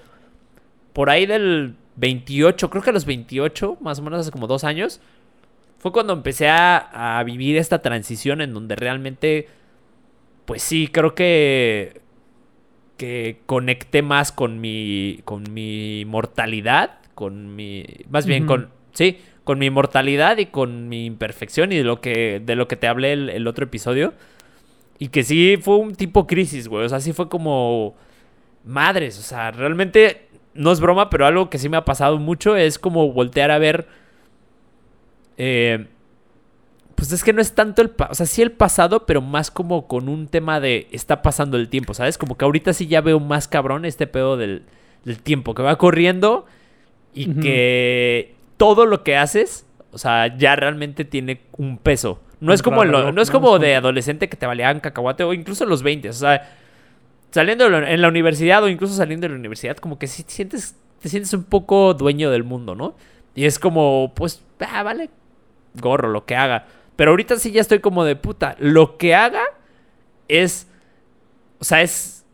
por 0.95 1.11
ahí 1.11 1.27
del 1.27 1.75
28, 1.97 2.71
creo 2.71 2.83
que 2.83 2.89
a 2.89 2.93
los 2.95 3.05
28, 3.05 3.77
más 3.83 3.99
o 3.99 4.03
menos 4.03 4.21
hace 4.21 4.31
como 4.31 4.47
dos 4.47 4.65
años, 4.65 5.03
fue 5.81 5.93
cuando 5.93 6.15
empecé 6.15 6.49
a, 6.49 7.19
a 7.19 7.23
vivir 7.23 7.59
esta 7.59 7.83
transición 7.83 8.41
en 8.41 8.55
donde 8.55 8.75
realmente, 8.75 9.49
pues 10.47 10.63
sí, 10.63 10.89
creo 10.89 11.15
que, 11.15 12.01
que 12.97 13.43
conecté 13.45 14.01
más 14.01 14.33
con 14.33 14.63
mi, 14.63 15.21
con 15.27 15.45
mi 15.53 16.07
mortalidad, 16.07 17.01
con 17.15 17.55
mi, 17.55 17.85
más 18.09 18.25
bien 18.25 18.47
con, 18.47 18.71
sí, 18.93 19.19
con 19.45 19.59
mi 19.59 19.71
mortalidad 19.71 20.39
y 20.39 20.47
con 20.47 20.89
mi 20.89 21.07
imperfección 21.07 21.73
y 21.73 21.77
de 21.77 21.85
lo 21.85 22.01
que, 22.01 22.41
de 22.45 22.57
lo 22.57 22.69
que 22.69 22.77
te 22.77 22.87
hablé 22.87 23.13
el, 23.13 23.31
el 23.31 23.47
otro 23.47 23.65
episodio. 23.65 24.15
Y 24.99 25.09
que 25.09 25.23
sí 25.23 25.57
fue 25.61 25.77
un 25.77 25.95
tipo 25.95 26.27
crisis, 26.27 26.69
güey. 26.69 26.85
O 26.85 26.89
sea, 26.89 27.01
sí 27.01 27.13
fue 27.13 27.29
como 27.29 27.95
madres. 28.65 29.19
O 29.19 29.23
sea, 29.23 29.51
realmente 29.51 30.29
no 30.55 30.73
es 30.73 30.81
broma, 30.81 31.09
pero 31.11 31.27
algo 31.27 31.49
que 31.51 31.59
sí 31.59 31.69
me 31.69 31.77
ha 31.79 31.85
pasado 31.85 32.19
mucho 32.19 32.57
es 32.57 32.79
como 32.79 33.11
voltear 33.13 33.51
a 33.51 33.59
ver. 33.59 33.89
eh, 35.39 35.87
pues 36.95 37.13
es 37.13 37.25
que 37.25 37.33
no 37.33 37.41
es 37.41 37.55
tanto 37.55 37.81
el. 37.81 37.93
O 38.11 38.15
sea, 38.15 38.27
sí 38.27 38.43
el 38.43 38.53
pasado, 38.53 39.07
pero 39.07 39.23
más 39.23 39.51
como 39.51 39.89
con 39.89 40.11
un 40.11 40.29
tema 40.29 40.61
de 40.61 40.87
está 40.91 41.23
pasando 41.23 41.57
el 41.57 41.71
tiempo, 41.71 41.95
¿sabes? 41.95 42.19
Como 42.19 42.37
que 42.37 42.45
ahorita 42.45 42.75
sí 42.75 42.89
ya 42.89 43.01
veo 43.01 43.19
más 43.21 43.49
cabrón 43.49 43.87
este 43.87 44.07
pedo 44.07 44.37
del, 44.37 44.65
del 45.07 45.19
tiempo 45.23 45.55
que 45.55 45.63
va 45.63 45.79
corriendo 45.79 46.45
y 47.15 47.41
que 47.41 48.35
todo 48.61 48.85
lo 48.85 49.03
que 49.03 49.17
haces, 49.17 49.65
o 49.91 49.97
sea, 49.97 50.37
ya 50.37 50.55
realmente 50.55 51.07
tiene 51.07 51.41
un 51.57 51.79
peso. 51.79 52.21
No 52.41 52.53
es 52.53 52.61
como, 52.63 52.85
lo- 52.85 52.99
no 53.13 53.23
es 53.23 53.31
como 53.31 53.59
de 53.59 53.75
adolescente 53.77 54.29
que 54.29 54.37
te 54.37 54.45
valían 54.45 54.81
cacahuate 54.81 55.25
o 55.25 55.33
incluso 55.33 55.65
los 55.65 55.83
20. 55.83 56.11
O 56.11 56.13
sea, 56.13 56.47
saliendo 57.31 57.65
en 57.67 58.03
la 58.03 58.09
universidad 58.09 58.63
o 58.63 58.69
incluso 58.69 58.93
saliendo 58.95 59.25
de 59.25 59.31
la 59.33 59.39
universidad, 59.39 59.79
como 59.79 59.99
que 59.99 60.07
sí 60.09 60.25
te 60.25 60.33
sientes, 60.33 60.77
te 61.01 61.09
sientes 61.09 61.33
un 61.33 61.45
poco 61.45 61.95
dueño 61.95 62.31
del 62.31 62.45
mundo, 62.45 62.75
¿no? 62.75 62.95
Y 63.35 63.47
es 63.47 63.59
como, 63.59 64.13
pues, 64.15 64.43
ah, 64.61 64.83
vale, 64.83 65.09
gorro, 65.81 66.11
lo 66.11 66.27
que 66.27 66.37
haga. 66.37 66.67
Pero 66.97 67.13
ahorita 67.13 67.37
sí 67.37 67.51
ya 67.51 67.63
estoy 67.63 67.79
como 67.81 68.05
de 68.05 68.15
puta. 68.17 68.57
Lo 68.59 68.99
que 68.99 69.15
haga 69.15 69.43
es, 70.29 70.67
o 71.61 71.65
sea, 71.65 71.81
es 71.81 72.27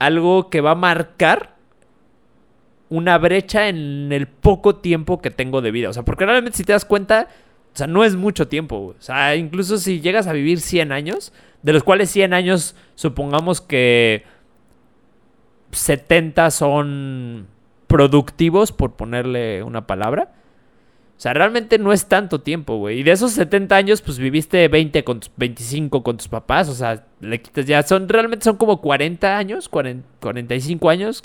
algo 0.00 0.50
que 0.50 0.60
va 0.60 0.72
a 0.72 0.74
marcar 0.74 1.53
una 2.96 3.18
brecha 3.18 3.68
en 3.68 4.12
el 4.12 4.26
poco 4.26 4.76
tiempo 4.76 5.20
que 5.20 5.30
tengo 5.30 5.60
de 5.60 5.70
vida. 5.70 5.90
O 5.90 5.92
sea, 5.92 6.04
porque 6.04 6.24
realmente 6.26 6.56
si 6.56 6.64
te 6.64 6.72
das 6.72 6.84
cuenta, 6.84 7.28
o 7.72 7.76
sea, 7.76 7.86
no 7.86 8.04
es 8.04 8.14
mucho 8.16 8.48
tiempo. 8.48 8.78
güey. 8.78 8.96
O 8.96 9.02
sea, 9.02 9.34
incluso 9.36 9.78
si 9.78 10.00
llegas 10.00 10.26
a 10.26 10.32
vivir 10.32 10.60
100 10.60 10.92
años, 10.92 11.32
de 11.62 11.72
los 11.72 11.82
cuales 11.82 12.10
100 12.10 12.32
años 12.32 12.76
supongamos 12.94 13.60
que 13.60 14.24
70 15.72 16.50
son 16.50 17.48
productivos, 17.86 18.72
por 18.72 18.92
ponerle 18.92 19.62
una 19.62 19.86
palabra. 19.86 20.32
O 21.16 21.20
sea, 21.20 21.32
realmente 21.32 21.78
no 21.78 21.92
es 21.92 22.06
tanto 22.06 22.40
tiempo, 22.40 22.76
güey. 22.76 23.00
Y 23.00 23.02
de 23.02 23.12
esos 23.12 23.32
70 23.32 23.74
años, 23.76 24.02
pues 24.02 24.18
viviste 24.18 24.66
20 24.68 25.04
con 25.04 25.20
tus 25.20 25.30
25 25.36 26.02
con 26.02 26.16
tus 26.16 26.28
papás. 26.28 26.68
O 26.68 26.74
sea, 26.74 27.06
le 27.20 27.40
quitas 27.40 27.66
ya. 27.66 27.82
Son, 27.82 28.08
realmente 28.08 28.44
son 28.44 28.56
como 28.56 28.80
40 28.80 29.36
años, 29.36 29.68
45 29.68 30.90
años 30.90 31.22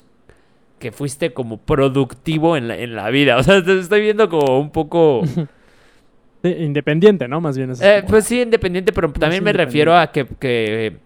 que 0.80 0.90
fuiste 0.90 1.32
como 1.32 1.58
productivo 1.58 2.56
en 2.56 2.66
la, 2.66 2.76
en 2.76 2.96
la 2.96 3.08
vida. 3.10 3.36
O 3.36 3.42
sea, 3.44 3.62
te 3.62 3.78
estoy 3.78 4.00
viendo 4.00 4.28
como 4.28 4.58
un 4.58 4.70
poco. 4.70 5.22
independiente, 6.42 7.28
¿no? 7.28 7.40
Más 7.40 7.56
bien. 7.56 7.72
Eh, 7.80 8.02
pues 8.08 8.24
sí, 8.24 8.40
independiente, 8.40 8.92
pero 8.92 9.12
también 9.12 9.44
me 9.44 9.52
refiero 9.52 9.96
a 9.96 10.10
que, 10.10 10.26
que 10.26 10.96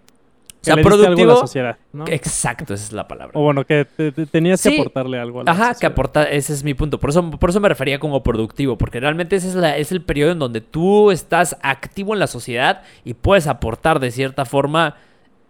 o 0.61 0.65
sea, 0.65 0.77
productivo. 0.77 1.33
a 1.33 1.35
la 1.35 1.41
sociedad, 1.41 1.77
¿no? 1.93 2.07
Exacto, 2.07 2.73
esa 2.73 2.85
es 2.85 2.93
la 2.93 3.07
palabra. 3.07 3.33
O 3.39 3.43
bueno, 3.43 3.65
que 3.67 3.85
tenías 4.31 4.63
que 4.63 4.81
aportarle 4.81 5.19
algo 5.19 5.41
a 5.41 5.45
la 5.45 5.51
Ajá, 5.51 5.75
que 5.75 5.85
aportar, 5.85 6.33
ese 6.33 6.55
es 6.55 6.65
mi 6.65 6.73
punto. 6.73 6.99
Por 6.99 7.11
eso, 7.11 7.31
por 7.33 7.51
eso 7.51 7.61
me 7.61 7.69
refería 7.69 7.99
como 7.99 8.23
productivo, 8.23 8.79
porque 8.79 9.01
realmente 9.01 9.37
ese 9.37 9.49
es, 9.49 9.55
la, 9.57 9.77
es 9.77 9.93
el 9.93 10.01
periodo 10.01 10.33
en 10.33 10.39
donde 10.39 10.61
tú 10.61 11.11
estás 11.11 11.59
activo 11.63 12.15
en 12.15 12.21
la 12.21 12.29
sociedad 12.29 12.83
y 13.05 13.15
puedes 13.15 13.47
aportar 13.47 14.01
de 14.01 14.11
cierta 14.11 14.45
forma 14.45 14.97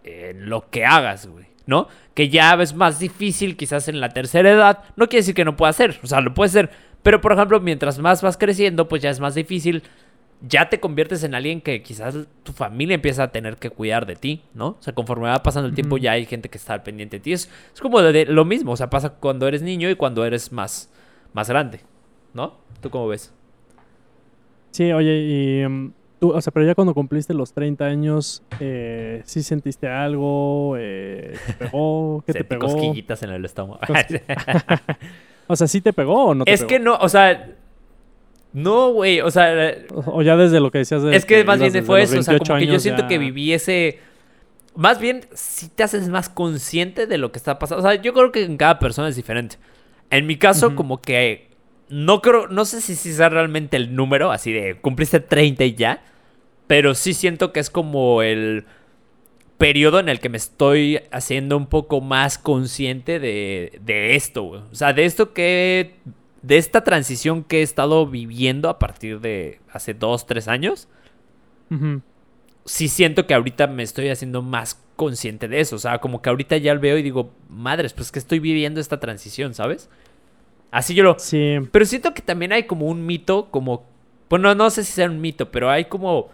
en 0.03 0.49
lo 0.49 0.69
que 0.69 0.85
hagas, 0.85 1.27
güey, 1.27 1.45
¿no? 1.65 1.87
Que 2.13 2.29
ya 2.29 2.53
es 2.55 2.73
más 2.75 2.99
difícil 2.99 3.57
quizás 3.57 3.87
en 3.87 3.99
la 3.99 4.09
tercera 4.09 4.51
edad. 4.51 4.83
No 4.95 5.07
quiere 5.07 5.21
decir 5.21 5.35
que 5.35 5.45
no 5.45 5.55
pueda 5.55 5.71
hacer, 5.71 5.99
o 6.03 6.07
sea, 6.07 6.21
lo 6.21 6.33
puede 6.33 6.49
hacer. 6.49 6.69
Pero, 7.03 7.21
por 7.21 7.33
ejemplo, 7.33 7.59
mientras 7.59 7.99
más 7.99 8.21
vas 8.21 8.37
creciendo, 8.37 8.87
pues 8.87 9.01
ya 9.01 9.09
es 9.09 9.19
más 9.19 9.35
difícil 9.35 9.83
ya 10.41 10.69
te 10.69 10.79
conviertes 10.79 11.23
en 11.23 11.33
alguien 11.33 11.61
que 11.61 11.81
quizás 11.81 12.15
tu 12.43 12.51
familia 12.51 12.95
empieza 12.95 13.23
a 13.23 13.31
tener 13.31 13.57
que 13.57 13.69
cuidar 13.69 14.05
de 14.05 14.15
ti, 14.15 14.41
¿no? 14.53 14.67
O 14.67 14.77
sea, 14.79 14.93
conforme 14.93 15.27
va 15.27 15.41
pasando 15.41 15.67
el 15.67 15.75
tiempo 15.75 15.97
ya 15.97 16.11
hay 16.11 16.25
gente 16.25 16.49
que 16.49 16.57
está 16.57 16.73
al 16.73 16.83
pendiente 16.83 17.17
de 17.17 17.21
ti. 17.21 17.33
Es, 17.33 17.49
es 17.73 17.81
como 17.81 18.01
de, 18.01 18.25
lo 18.25 18.45
mismo, 18.45 18.73
o 18.73 18.77
sea, 18.77 18.89
pasa 18.89 19.09
cuando 19.09 19.47
eres 19.47 19.61
niño 19.61 19.89
y 19.89 19.95
cuando 19.95 20.25
eres 20.25 20.51
más, 20.51 20.91
más 21.33 21.49
grande, 21.49 21.79
¿no? 22.33 22.57
¿Tú 22.81 22.89
cómo 22.89 23.07
ves? 23.07 23.33
Sí, 24.71 24.91
oye, 24.91 25.17
y 25.17 25.67
mm, 25.67 25.93
tú, 26.19 26.31
o 26.31 26.41
sea, 26.41 26.51
pero 26.51 26.65
ya 26.65 26.75
cuando 26.75 26.93
cumpliste 26.93 27.33
los 27.33 27.53
30 27.53 27.85
años, 27.85 28.43
eh, 28.59 29.21
¿sí 29.25 29.43
sentiste 29.43 29.87
algo? 29.87 30.75
Eh, 30.77 31.37
¿Te 31.47 31.53
pegó? 31.65 32.23
¿Qué 32.25 32.33
te 32.33 32.43
pegó? 32.43 32.67
cosquillitas 32.67 33.23
en 33.23 33.31
el 33.31 33.45
estómago. 33.45 33.79
o 35.47 35.55
sea, 35.55 35.67
¿sí 35.67 35.81
te 35.81 35.93
pegó 35.93 36.25
o 36.25 36.35
no 36.35 36.45
te 36.45 36.53
Es 36.53 36.63
que 36.63 36.79
no, 36.79 36.95
o 36.95 37.09
sea 37.09 37.55
no, 38.55 38.93
güey, 38.93 39.19
o 39.19 39.29
sea... 39.29 39.75
O 40.05 40.21
ya 40.21 40.37
desde 40.37 40.61
lo 40.61 40.71
que 40.71 40.77
decías 40.77 41.03
de... 41.03 41.13
Es 41.13 41.25
que 41.25 41.43
más 41.43 41.59
bien 41.59 41.85
fue 41.85 42.01
eso, 42.01 42.17
o 42.17 42.23
sea, 42.23 42.39
como 42.39 42.57
que 42.57 42.65
yo 42.65 42.79
siento 42.79 43.05
que 43.05 43.17
viví 43.17 43.51
ese... 43.51 43.99
Más 44.77 44.97
bien, 44.97 45.25
si 45.33 45.67
te 45.67 45.83
haces 45.83 46.07
más 46.07 46.29
consciente 46.29 47.05
de 47.05 47.17
lo 47.17 47.33
que 47.33 47.37
está 47.37 47.59
pasando. 47.59 47.85
O 47.85 47.89
sea, 47.89 48.01
yo 48.01 48.13
creo 48.13 48.31
que 48.31 48.45
en 48.45 48.55
cada 48.55 48.79
persona 48.79 49.09
es 49.09 49.17
diferente. 49.17 49.57
En 50.09 50.25
mi 50.25 50.37
caso, 50.37 50.73
como 50.73 51.01
que... 51.01 51.44
No 51.89 52.21
creo... 52.21 52.47
No 52.47 52.65
sé 52.65 52.81
si, 52.81 52.95
sea 52.95 53.29
realmente 53.29 53.77
el 53.77 53.95
número, 53.95 54.31
así 54.31 54.51
de... 54.51 54.75
Cumpliste 54.79 55.19
30 55.19 55.63
y 55.65 55.75
ya. 55.75 56.03
Pero 56.67 56.95
sí 56.95 57.13
siento 57.13 57.51
que 57.53 57.59
es 57.59 57.69
como 57.69 58.21
el 58.21 58.65
periodo 59.57 59.99
en 59.99 60.09
el 60.09 60.19
que 60.19 60.29
me 60.29 60.37
estoy 60.37 60.99
haciendo 61.11 61.57
un 61.57 61.67
poco 61.67 62.01
más 62.01 62.37
consciente 62.37 63.19
de, 63.19 63.79
de 63.81 64.15
esto, 64.15 64.43
güey. 64.43 64.61
O 64.71 64.75
sea, 64.75 64.93
de 64.93 65.05
esto 65.05 65.33
que 65.33 65.95
de 66.45 66.57
esta 66.57 66.83
transición 66.83 67.43
que 67.43 67.59
he 67.59 67.61
estado 67.63 68.05
viviendo 68.05 68.69
a 68.69 68.77
partir 68.77 69.19
de 69.19 69.59
hace 69.71 69.95
dos, 69.95 70.27
tres 70.27 70.47
años, 70.47 70.87
sí 72.65 72.87
siento 72.87 73.25
que 73.25 73.33
ahorita 73.33 73.65
me 73.65 73.81
estoy 73.81 74.09
haciendo 74.09 74.43
más 74.43 74.79
consciente 74.95 75.47
de 75.47 75.59
eso. 75.59 75.75
O 75.75 75.79
sea, 75.79 75.97
como 75.99 76.21
que 76.21 76.29
ahorita 76.29 76.57
ya 76.57 76.75
lo 76.75 76.79
veo 76.79 76.99
y 76.99 77.01
digo, 77.01 77.33
madres, 77.49 77.93
pues 77.93 78.11
que 78.11 78.19
estoy 78.19 78.39
viviendo 78.39 78.79
esta 78.79 78.99
transición, 78.99 79.55
¿sabes? 79.55 79.89
Así 80.75 80.93
yo 80.93 81.05
lo... 81.05 81.17
Sí. 81.17 81.55
Pero 81.71 81.85
siento 81.85 82.13
que 82.13 82.21
también 82.21 82.51
hay 82.51 82.63
como 82.63 82.87
un 82.87 83.05
mito, 83.05 83.47
como... 83.49 83.85
Bueno, 84.29 84.53
no 84.55 84.69
sé 84.69 84.83
si 84.83 84.91
sea 84.91 85.05
un 85.05 85.21
mito, 85.21 85.49
pero 85.49 85.69
hay 85.69 85.85
como 85.85 86.31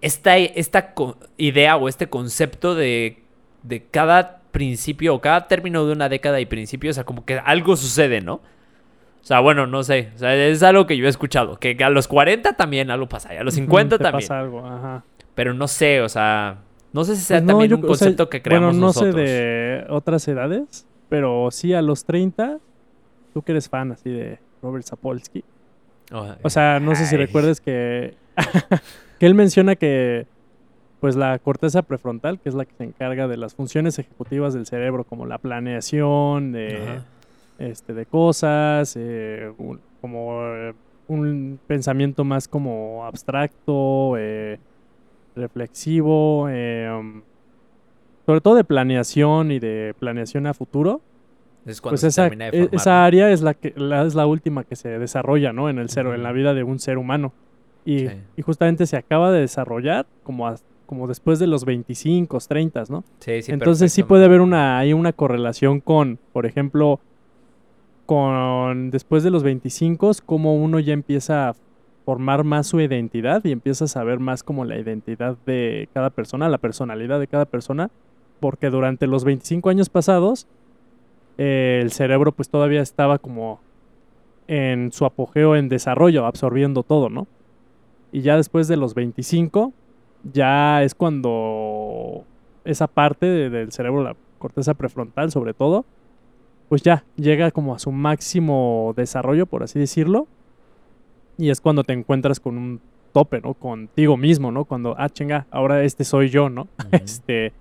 esta, 0.00 0.36
esta 0.36 0.92
idea 1.36 1.76
o 1.76 1.88
este 1.88 2.08
concepto 2.08 2.74
de, 2.74 3.22
de 3.62 3.84
cada 3.84 4.40
principio 4.50 5.14
o 5.14 5.20
cada 5.20 5.46
término 5.46 5.86
de 5.86 5.92
una 5.92 6.08
década 6.08 6.40
y 6.40 6.46
principio, 6.46 6.90
o 6.90 6.94
sea, 6.94 7.04
como 7.04 7.24
que 7.24 7.38
algo 7.38 7.76
sucede, 7.76 8.20
¿no? 8.20 8.34
O 8.34 9.24
sea, 9.24 9.38
bueno, 9.38 9.68
no 9.68 9.84
sé. 9.84 10.10
O 10.16 10.18
sea, 10.18 10.34
es 10.34 10.64
algo 10.64 10.88
que 10.88 10.96
yo 10.96 11.06
he 11.06 11.08
escuchado. 11.08 11.60
Que 11.60 11.76
a 11.80 11.90
los 11.90 12.08
40 12.08 12.54
también 12.54 12.90
algo 12.90 13.08
pasa. 13.08 13.32
Y 13.32 13.36
a 13.36 13.44
los 13.44 13.54
50 13.54 13.98
también. 13.98 14.26
pasa 14.26 14.40
algo, 14.40 14.66
ajá. 14.66 15.04
Pero 15.36 15.54
no 15.54 15.68
sé, 15.68 16.00
o 16.00 16.08
sea... 16.08 16.58
No 16.92 17.04
sé 17.04 17.14
si 17.14 17.22
sea 17.22 17.38
pues 17.38 17.46
también 17.46 17.72
un 17.74 17.82
concepto 17.82 18.28
que 18.28 18.42
creamos 18.42 18.76
bueno, 18.76 18.86
no 18.86 18.92
sé 18.92 19.12
de 19.12 19.86
otras 19.90 20.26
edades. 20.26 20.88
Pero 21.08 21.52
sí 21.52 21.72
a 21.72 21.82
los 21.82 22.04
30... 22.04 22.58
Tú 23.32 23.42
que 23.42 23.52
eres 23.52 23.68
fan 23.68 23.92
así 23.92 24.10
de 24.10 24.38
Robert 24.62 24.84
Sapolsky. 24.84 25.44
o 26.42 26.50
sea, 26.50 26.80
no 26.80 26.94
sé 26.94 27.06
si 27.06 27.16
recuerdes 27.16 27.60
que... 27.60 28.14
que 29.18 29.26
él 29.26 29.34
menciona 29.34 29.76
que... 29.76 30.26
Pues 31.00 31.16
la 31.16 31.38
corteza 31.38 31.80
prefrontal, 31.80 32.40
que 32.40 32.50
es 32.50 32.54
la 32.54 32.66
que 32.66 32.74
se 32.74 32.84
encarga 32.84 33.26
de 33.26 33.38
las 33.38 33.54
funciones 33.54 33.98
ejecutivas 33.98 34.52
del 34.52 34.66
cerebro, 34.66 35.04
como 35.04 35.24
la 35.24 35.38
planeación, 35.38 36.52
de 36.52 37.00
este, 37.60 37.92
de 37.92 38.06
cosas, 38.06 38.96
eh, 38.98 39.52
como 40.00 40.40
eh, 40.42 40.74
un 41.08 41.60
pensamiento 41.66 42.24
más 42.24 42.48
como 42.48 43.04
abstracto, 43.04 44.16
eh, 44.16 44.58
reflexivo, 45.36 46.44
um, 46.44 47.22
sobre 48.24 48.40
todo 48.40 48.54
de 48.54 48.64
planeación 48.64 49.52
y 49.52 49.58
de 49.58 49.94
planeación 49.98 50.46
a 50.46 50.54
futuro. 50.54 51.02
Pues 51.82 52.04
esa, 52.04 52.28
e, 52.28 52.68
esa 52.72 53.04
área 53.04 53.30
es 53.30 53.42
la 53.42 53.54
que 53.54 53.74
es 53.76 54.14
la 54.14 54.26
última 54.26 54.64
que 54.64 54.76
se 54.76 54.98
desarrolla, 54.98 55.52
¿no? 55.52 55.68
En 55.68 55.78
el 55.78 55.90
cero, 55.90 56.14
en 56.14 56.22
la 56.22 56.32
vida 56.32 56.54
de 56.54 56.62
un 56.62 56.78
ser 56.78 56.98
humano. 56.98 57.32
Y, 57.84 58.08
y, 58.36 58.42
justamente 58.42 58.86
se 58.86 58.96
acaba 58.96 59.32
de 59.32 59.40
desarrollar 59.40 60.06
como, 60.22 60.54
como 60.86 61.08
después 61.08 61.38
de 61.38 61.46
los 61.46 61.64
25, 61.64 62.38
30, 62.46 62.84
¿no? 62.90 63.04
Sí, 63.20 63.42
sí, 63.42 63.52
Entonces 63.52 63.92
sí 63.92 64.02
puede 64.02 64.26
haber 64.26 64.42
una, 64.42 64.78
hay 64.78 64.92
una 64.92 65.12
correlación 65.12 65.80
con, 65.80 66.18
por 66.32 66.44
ejemplo, 66.44 67.00
con 68.04 68.90
después 68.90 69.22
de 69.22 69.30
los 69.30 69.42
25, 69.42 70.10
como 70.26 70.56
uno 70.56 70.78
ya 70.78 70.92
empieza 70.92 71.48
a 71.48 71.56
formar 72.04 72.44
más 72.44 72.66
su 72.66 72.80
identidad 72.80 73.44
y 73.44 73.52
empieza 73.52 73.84
a 73.84 73.88
saber 73.88 74.18
más 74.18 74.42
como 74.42 74.64
la 74.64 74.78
identidad 74.78 75.36
de 75.46 75.88
cada 75.94 76.10
persona, 76.10 76.48
la 76.48 76.58
personalidad 76.58 77.20
de 77.20 77.28
cada 77.28 77.44
persona, 77.44 77.90
porque 78.40 78.68
durante 78.68 79.06
los 79.06 79.24
25 79.24 79.70
años 79.70 79.88
pasados 79.88 80.48
eh, 81.42 81.80
el 81.80 81.90
cerebro 81.90 82.32
pues 82.32 82.50
todavía 82.50 82.82
estaba 82.82 83.18
como 83.18 83.60
en 84.46 84.92
su 84.92 85.06
apogeo 85.06 85.56
en 85.56 85.70
desarrollo, 85.70 86.26
absorbiendo 86.26 86.82
todo, 86.82 87.08
¿no? 87.08 87.26
Y 88.12 88.20
ya 88.20 88.36
después 88.36 88.68
de 88.68 88.76
los 88.76 88.92
25, 88.92 89.72
ya 90.34 90.82
es 90.82 90.94
cuando 90.94 92.24
esa 92.66 92.88
parte 92.88 93.24
del 93.48 93.72
cerebro, 93.72 94.04
la 94.04 94.16
corteza 94.38 94.74
prefrontal 94.74 95.30
sobre 95.30 95.54
todo, 95.54 95.86
pues 96.68 96.82
ya 96.82 97.04
llega 97.16 97.50
como 97.52 97.74
a 97.74 97.78
su 97.78 97.90
máximo 97.90 98.92
desarrollo, 98.94 99.46
por 99.46 99.62
así 99.62 99.78
decirlo. 99.78 100.28
Y 101.38 101.48
es 101.48 101.62
cuando 101.62 101.84
te 101.84 101.94
encuentras 101.94 102.38
con 102.38 102.58
un 102.58 102.80
tope, 103.14 103.40
¿no? 103.40 103.54
Contigo 103.54 104.18
mismo, 104.18 104.52
¿no? 104.52 104.66
Cuando, 104.66 104.94
ah, 104.98 105.08
chinga, 105.08 105.46
ahora 105.50 105.84
este 105.84 106.04
soy 106.04 106.28
yo, 106.28 106.50
¿no? 106.50 106.68
este. 106.92 107.54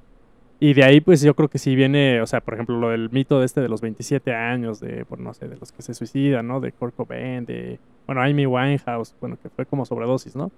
Y 0.61 0.73
de 0.73 0.83
ahí, 0.83 0.99
pues 0.99 1.21
yo 1.21 1.35
creo 1.35 1.47
que 1.47 1.57
sí 1.57 1.73
viene, 1.73 2.21
o 2.21 2.27
sea, 2.27 2.41
por 2.41 2.55
ejemplo, 2.55 2.77
lo 2.77 2.89
del 2.89 3.09
mito 3.11 3.39
de 3.39 3.45
este 3.45 3.61
de 3.61 3.69
los 3.69 3.79
27 3.79 4.33
años, 4.33 4.81
de, 4.81 5.05
por 5.05 5.19
no 5.19 5.33
sé, 5.33 5.47
de 5.47 5.55
los 5.55 5.71
que 5.71 5.81
se 5.81 5.93
suicidan, 5.93 6.47
¿no? 6.47 6.59
De 6.59 6.73
Kurt 6.73 6.95
Cobain, 6.95 7.45
de, 7.45 7.79
bueno, 8.05 8.21
Amy 8.21 8.45
Winehouse, 8.45 9.15
bueno, 9.21 9.37
que 9.41 9.49
fue 9.49 9.65
como 9.65 9.85
sobredosis, 9.85 10.35
¿no? 10.35 10.51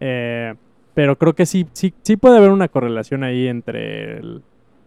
Eh, 0.00 0.54
pero 0.94 1.16
creo 1.16 1.34
que 1.34 1.46
sí, 1.46 1.66
sí, 1.72 1.94
sí 2.02 2.16
puede 2.16 2.38
haber 2.38 2.50
una 2.50 2.66
correlación 2.66 3.22
ahí 3.22 3.46
entre 3.46 4.20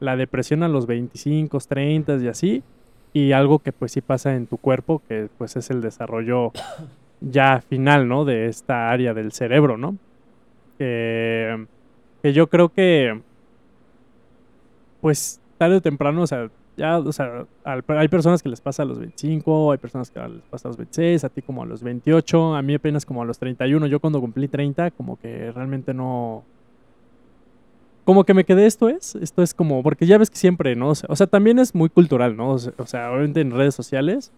la 0.01 0.17
depresión 0.17 0.63
a 0.63 0.67
los 0.67 0.85
25, 0.85 1.57
30 1.59 2.17
y 2.17 2.27
así, 2.27 2.63
y 3.13 3.31
algo 3.31 3.59
que 3.59 3.71
pues 3.71 3.93
sí 3.93 4.01
pasa 4.01 4.35
en 4.35 4.47
tu 4.47 4.57
cuerpo, 4.57 5.01
que 5.07 5.29
pues 5.37 5.55
es 5.55 5.69
el 5.69 5.81
desarrollo 5.81 6.51
ya 7.21 7.61
final, 7.61 8.09
¿no? 8.09 8.25
De 8.25 8.47
esta 8.47 8.89
área 8.89 9.13
del 9.13 9.31
cerebro, 9.31 9.77
¿no? 9.77 9.97
que 10.77 12.33
yo 12.33 12.47
creo 12.47 12.69
que 12.69 13.19
pues 15.01 15.39
tarde 15.57 15.77
o 15.77 15.81
temprano, 15.81 16.21
o 16.21 16.27
sea, 16.27 16.49
ya, 16.75 16.99
o 16.99 17.11
sea, 17.11 17.45
hay 17.63 18.07
personas 18.07 18.43
que 18.43 18.49
les 18.49 18.61
pasa 18.61 18.83
a 18.83 18.85
los 18.85 18.99
25, 18.99 19.71
hay 19.71 19.77
personas 19.79 20.11
que 20.11 20.19
les 20.19 20.43
pasa 20.43 20.67
a 20.67 20.69
los 20.69 20.77
26, 20.77 21.23
a 21.23 21.29
ti 21.29 21.41
como 21.41 21.63
a 21.63 21.65
los 21.65 21.81
28, 21.81 22.55
a 22.55 22.61
mí 22.61 22.75
apenas 22.75 23.05
como 23.05 23.21
a 23.23 23.25
los 23.25 23.39
31, 23.39 23.87
yo 23.87 23.99
cuando 23.99 24.21
cumplí 24.21 24.47
30 24.47 24.91
como 24.91 25.17
que 25.17 25.51
realmente 25.51 25.93
no, 25.93 26.43
como 28.05 28.23
que 28.23 28.33
me 28.33 28.45
quedé 28.45 28.67
esto 28.67 28.89
es, 28.89 29.15
esto 29.15 29.41
es 29.41 29.53
como, 29.53 29.81
porque 29.81 30.05
ya 30.05 30.17
ves 30.17 30.29
que 30.29 30.37
siempre, 30.37 30.75
¿no? 30.75 30.89
O 30.89 31.15
sea, 31.15 31.27
también 31.27 31.57
es 31.59 31.73
muy 31.73 31.89
cultural, 31.89 32.37
¿no? 32.37 32.51
O 32.51 32.85
sea, 32.85 33.11
obviamente 33.11 33.41
en 33.41 33.51
redes 33.51 33.75
sociales, 33.75 34.31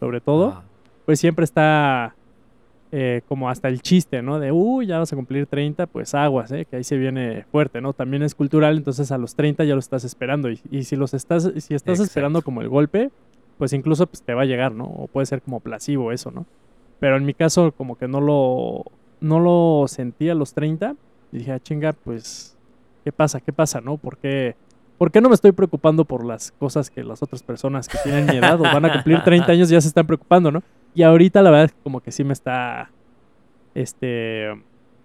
sobre 0.00 0.20
todo, 0.20 0.62
pues 1.06 1.20
siempre 1.20 1.44
está 1.44 2.14
eh, 2.92 3.22
como 3.28 3.48
hasta 3.48 3.68
el 3.68 3.82
chiste, 3.82 4.20
¿no? 4.20 4.40
De, 4.40 4.50
uy, 4.50 4.86
ya 4.86 4.98
vas 4.98 5.12
a 5.12 5.16
cumplir 5.16 5.46
30, 5.46 5.86
pues 5.86 6.12
aguas, 6.14 6.50
¿eh? 6.50 6.66
Que 6.68 6.76
ahí 6.76 6.84
se 6.84 6.96
viene 6.96 7.44
fuerte, 7.52 7.80
¿no? 7.80 7.92
También 7.92 8.22
es 8.24 8.34
cultural, 8.34 8.76
entonces 8.76 9.12
a 9.12 9.18
los 9.18 9.36
30 9.36 9.64
ya 9.64 9.74
lo 9.74 9.78
estás 9.78 10.04
esperando. 10.04 10.48
Y, 10.50 10.84
si 10.84 10.96
los 10.96 11.14
estás, 11.14 11.52
si 11.58 11.74
estás 11.74 12.00
esperando 12.00 12.42
como 12.42 12.62
el 12.62 12.68
golpe, 12.68 13.10
pues 13.58 13.72
incluso 13.72 14.06
pues, 14.06 14.22
te 14.22 14.34
va 14.34 14.42
a 14.42 14.46
llegar, 14.46 14.72
¿no? 14.72 14.84
O 14.84 15.06
puede 15.06 15.26
ser 15.26 15.40
como 15.40 15.60
placebo 15.60 16.10
eso, 16.10 16.32
¿no? 16.32 16.46
Pero 16.98 17.16
en 17.16 17.24
mi 17.24 17.34
caso, 17.34 17.72
como 17.72 17.96
que 17.96 18.08
no 18.08 18.20
lo, 18.20 18.84
no 19.20 19.38
lo 19.38 19.86
sentí 19.86 20.28
a 20.28 20.34
los 20.34 20.52
30. 20.54 20.96
Y 21.32 21.38
dije, 21.38 21.52
ah, 21.52 21.60
chinga, 21.60 21.92
pues, 21.92 22.56
¿qué 23.04 23.12
pasa? 23.12 23.40
¿Qué 23.40 23.52
pasa, 23.52 23.80
no? 23.80 23.98
¿Por 23.98 24.16
qué, 24.16 24.56
¿Por 25.00 25.10
qué 25.10 25.22
no 25.22 25.30
me 25.30 25.34
estoy 25.34 25.52
preocupando 25.52 26.04
por 26.04 26.26
las 26.26 26.52
cosas 26.52 26.90
que 26.90 27.02
las 27.02 27.22
otras 27.22 27.42
personas 27.42 27.88
que 27.88 27.96
tienen 28.04 28.26
mi 28.26 28.36
edad 28.36 28.60
o 28.60 28.64
van 28.64 28.84
a 28.84 28.92
cumplir 28.92 29.18
30 29.24 29.50
años 29.50 29.70
ya 29.70 29.80
se 29.80 29.88
están 29.88 30.06
preocupando, 30.06 30.52
¿no? 30.52 30.62
Y 30.94 31.04
ahorita 31.04 31.40
la 31.40 31.50
verdad 31.50 31.74
como 31.82 32.02
que 32.02 32.12
sí 32.12 32.22
me 32.22 32.34
está 32.34 32.90
este 33.74 34.50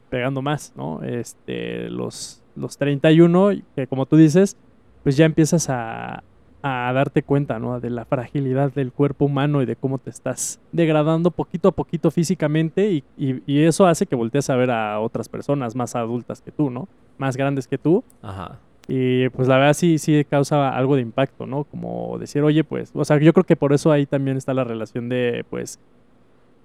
pegando 0.09 0.41
más, 0.41 0.73
¿no? 0.75 1.01
Este 1.01 1.89
los 1.89 2.43
los 2.57 2.77
31 2.77 3.51
que 3.73 3.87
como 3.87 4.05
tú 4.05 4.17
dices, 4.17 4.57
pues 5.03 5.15
ya 5.15 5.23
empiezas 5.23 5.69
a, 5.69 6.25
a 6.61 6.91
darte 6.91 7.23
cuenta, 7.23 7.57
¿no? 7.59 7.79
De 7.79 7.89
la 7.89 8.03
fragilidad 8.03 8.73
del 8.73 8.91
cuerpo 8.91 9.23
humano 9.23 9.61
y 9.61 9.65
de 9.65 9.77
cómo 9.77 9.97
te 9.97 10.09
estás 10.09 10.59
degradando 10.73 11.31
poquito 11.31 11.69
a 11.69 11.71
poquito 11.71 12.11
físicamente 12.11 12.91
y, 12.91 13.05
y, 13.15 13.63
eso 13.63 13.85
hace 13.85 14.05
que 14.05 14.17
voltees 14.17 14.49
a 14.49 14.57
ver 14.57 14.71
a 14.71 14.99
otras 14.99 15.29
personas 15.29 15.73
más 15.73 15.95
adultas 15.95 16.41
que 16.41 16.51
tú, 16.51 16.69
¿no? 16.69 16.89
Más 17.17 17.37
grandes 17.37 17.65
que 17.65 17.77
tú. 17.77 18.03
Ajá. 18.21 18.59
Y 18.87 19.29
pues 19.29 19.47
la 19.47 19.57
verdad 19.57 19.73
sí, 19.73 19.97
sí 19.97 20.25
causa 20.29 20.69
algo 20.69 20.95
de 20.95 21.01
impacto, 21.01 21.45
¿no? 21.47 21.63
Como 21.63 22.17
decir, 22.19 22.43
oye, 22.43 22.63
pues, 22.63 22.91
o 22.93 23.03
sea, 23.03 23.17
yo 23.17 23.33
creo 23.33 23.43
que 23.43 23.55
por 23.55 23.73
eso 23.73 23.91
ahí 23.91 24.05
también 24.05 24.37
está 24.37 24.53
la 24.53 24.63
relación 24.63 25.09
de, 25.09 25.43
pues, 25.49 25.79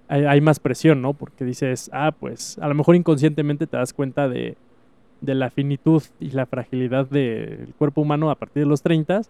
hay, 0.07 0.41
más 0.41 0.59
presión, 0.59 1.01
¿no? 1.01 1.13
Porque 1.13 1.45
dices, 1.45 1.89
ah, 1.93 2.11
pues, 2.11 2.57
a 2.59 2.67
lo 2.67 2.75
mejor 2.75 2.95
inconscientemente 2.95 3.65
te 3.65 3.77
das 3.77 3.93
cuenta 3.93 4.27
de, 4.27 4.57
de 5.21 5.35
la 5.35 5.49
finitud 5.49 6.03
y 6.19 6.31
la 6.31 6.45
fragilidad 6.45 7.07
del 7.07 7.73
cuerpo 7.77 8.01
humano 8.01 8.29
a 8.29 8.35
partir 8.35 8.63
de 8.63 8.69
los 8.69 8.81
30 8.81 9.21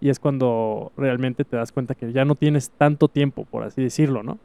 y 0.00 0.08
es 0.08 0.18
cuando 0.18 0.92
realmente 0.96 1.44
te 1.44 1.56
das 1.56 1.72
cuenta 1.72 1.94
que 1.94 2.12
ya 2.12 2.24
no 2.24 2.34
tienes 2.34 2.70
tanto 2.70 3.08
tiempo, 3.08 3.44
por 3.44 3.62
así 3.64 3.82
decirlo, 3.82 4.22
¿no? 4.22 4.38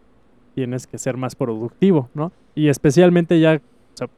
Tienes 0.56 0.88
que 0.88 0.98
ser 0.98 1.18
más 1.18 1.36
productivo, 1.36 2.10
¿no? 2.14 2.32
Y 2.56 2.70
especialmente 2.70 3.40
ya 3.40 3.62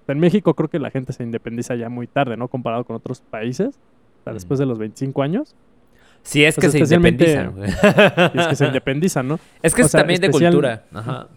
en 0.07 0.19
México 0.19 0.53
creo 0.53 0.69
que 0.69 0.79
la 0.79 0.91
gente 0.91 1.13
se 1.13 1.23
independiza 1.23 1.75
ya 1.75 1.89
muy 1.89 2.07
tarde, 2.07 2.37
¿no? 2.37 2.47
Comparado 2.47 2.83
con 2.83 2.95
otros 2.95 3.21
países, 3.21 3.79
después 4.25 4.59
de 4.59 4.65
los 4.65 4.77
25 4.77 5.21
años. 5.23 5.55
Si 6.23 6.43
es 6.43 6.55
que 6.55 6.69
se 6.69 6.79
independizan. 6.79 7.55
es 8.33 8.47
que 8.47 8.55
se 8.55 8.65
independizan, 8.67 9.27
¿no? 9.27 9.39
Es 9.63 9.73
que 9.73 9.81
es 9.81 9.91
también 9.91 10.21
de 10.21 10.29
cultura. 10.29 10.83
Ajá. 10.93 11.27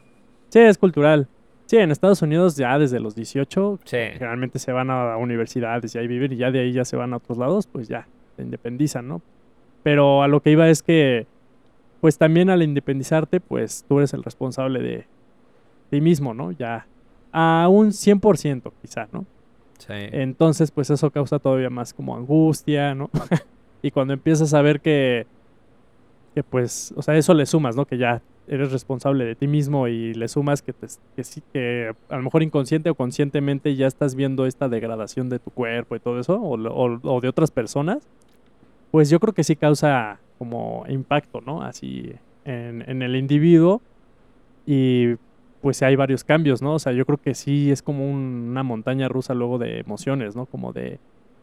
Sí, 0.50 0.58
es 0.58 0.78
cultural. 0.78 1.26
Sí, 1.66 1.78
en 1.78 1.90
Estados 1.90 2.20
Unidos 2.20 2.56
ya 2.56 2.78
desde 2.78 3.00
los 3.00 3.14
18 3.14 3.80
generalmente 3.84 4.58
se 4.58 4.70
van 4.72 4.90
a 4.90 5.16
universidades 5.16 5.94
y 5.94 5.98
ahí 5.98 6.06
vivir 6.06 6.32
y 6.32 6.36
ya 6.36 6.50
de 6.50 6.60
ahí 6.60 6.72
ya 6.72 6.84
se 6.84 6.96
van 6.96 7.14
a 7.14 7.16
otros 7.16 7.38
lados, 7.38 7.66
pues 7.66 7.88
ya 7.88 8.06
se 8.36 8.42
independizan, 8.42 9.08
¿no? 9.08 9.22
Pero 9.82 10.22
a 10.22 10.28
lo 10.28 10.40
que 10.40 10.50
iba 10.50 10.68
es 10.68 10.82
que, 10.82 11.26
pues 12.00 12.18
también 12.18 12.50
al 12.50 12.62
independizarte, 12.62 13.40
pues 13.40 13.84
tú 13.88 13.98
eres 13.98 14.12
el 14.12 14.22
responsable 14.22 14.80
de 14.80 15.06
ti 15.90 16.00
mismo, 16.02 16.34
¿no? 16.34 16.52
Ya 16.52 16.86
a 17.36 17.66
un 17.68 17.88
100% 17.88 18.72
quizá, 18.80 19.08
¿no? 19.12 19.26
Sí. 19.78 19.92
Entonces, 19.92 20.70
pues 20.70 20.88
eso 20.88 21.10
causa 21.10 21.40
todavía 21.40 21.68
más 21.68 21.92
como 21.92 22.16
angustia, 22.16 22.94
¿no? 22.94 23.10
y 23.82 23.90
cuando 23.90 24.14
empiezas 24.14 24.54
a 24.54 24.62
ver 24.62 24.80
que, 24.80 25.26
que, 26.32 26.44
pues, 26.44 26.94
o 26.96 27.02
sea, 27.02 27.16
eso 27.16 27.34
le 27.34 27.44
sumas, 27.44 27.74
¿no? 27.74 27.86
Que 27.86 27.98
ya 27.98 28.22
eres 28.46 28.70
responsable 28.70 29.24
de 29.24 29.34
ti 29.34 29.48
mismo 29.48 29.88
y 29.88 30.14
le 30.14 30.28
sumas 30.28 30.62
que, 30.62 30.72
te, 30.72 30.86
que 31.16 31.24
sí, 31.24 31.42
que 31.52 31.92
a 32.08 32.16
lo 32.16 32.22
mejor 32.22 32.44
inconsciente 32.44 32.88
o 32.88 32.94
conscientemente 32.94 33.74
ya 33.74 33.88
estás 33.88 34.14
viendo 34.14 34.46
esta 34.46 34.68
degradación 34.68 35.28
de 35.28 35.40
tu 35.40 35.50
cuerpo 35.50 35.96
y 35.96 36.00
todo 36.00 36.20
eso, 36.20 36.40
o, 36.40 36.54
o 36.54 37.20
de 37.20 37.28
otras 37.28 37.50
personas, 37.50 38.06
pues 38.92 39.10
yo 39.10 39.18
creo 39.18 39.34
que 39.34 39.42
sí 39.42 39.56
causa 39.56 40.20
como 40.38 40.84
impacto, 40.88 41.40
¿no? 41.40 41.62
Así 41.62 42.12
en, 42.44 42.88
en 42.88 43.02
el 43.02 43.16
individuo 43.16 43.82
y 44.66 45.16
pues 45.64 45.82
hay 45.82 45.96
varios 45.96 46.24
cambios, 46.24 46.60
¿no? 46.60 46.74
O 46.74 46.78
sea, 46.78 46.92
yo 46.92 47.06
creo 47.06 47.16
que 47.16 47.32
sí 47.32 47.70
es 47.70 47.80
como 47.80 48.06
una 48.06 48.62
montaña 48.62 49.08
rusa 49.08 49.32
luego 49.32 49.56
de 49.56 49.78
emociones, 49.78 50.36
¿no? 50.36 50.44
Como 50.44 50.74
de 50.74 50.98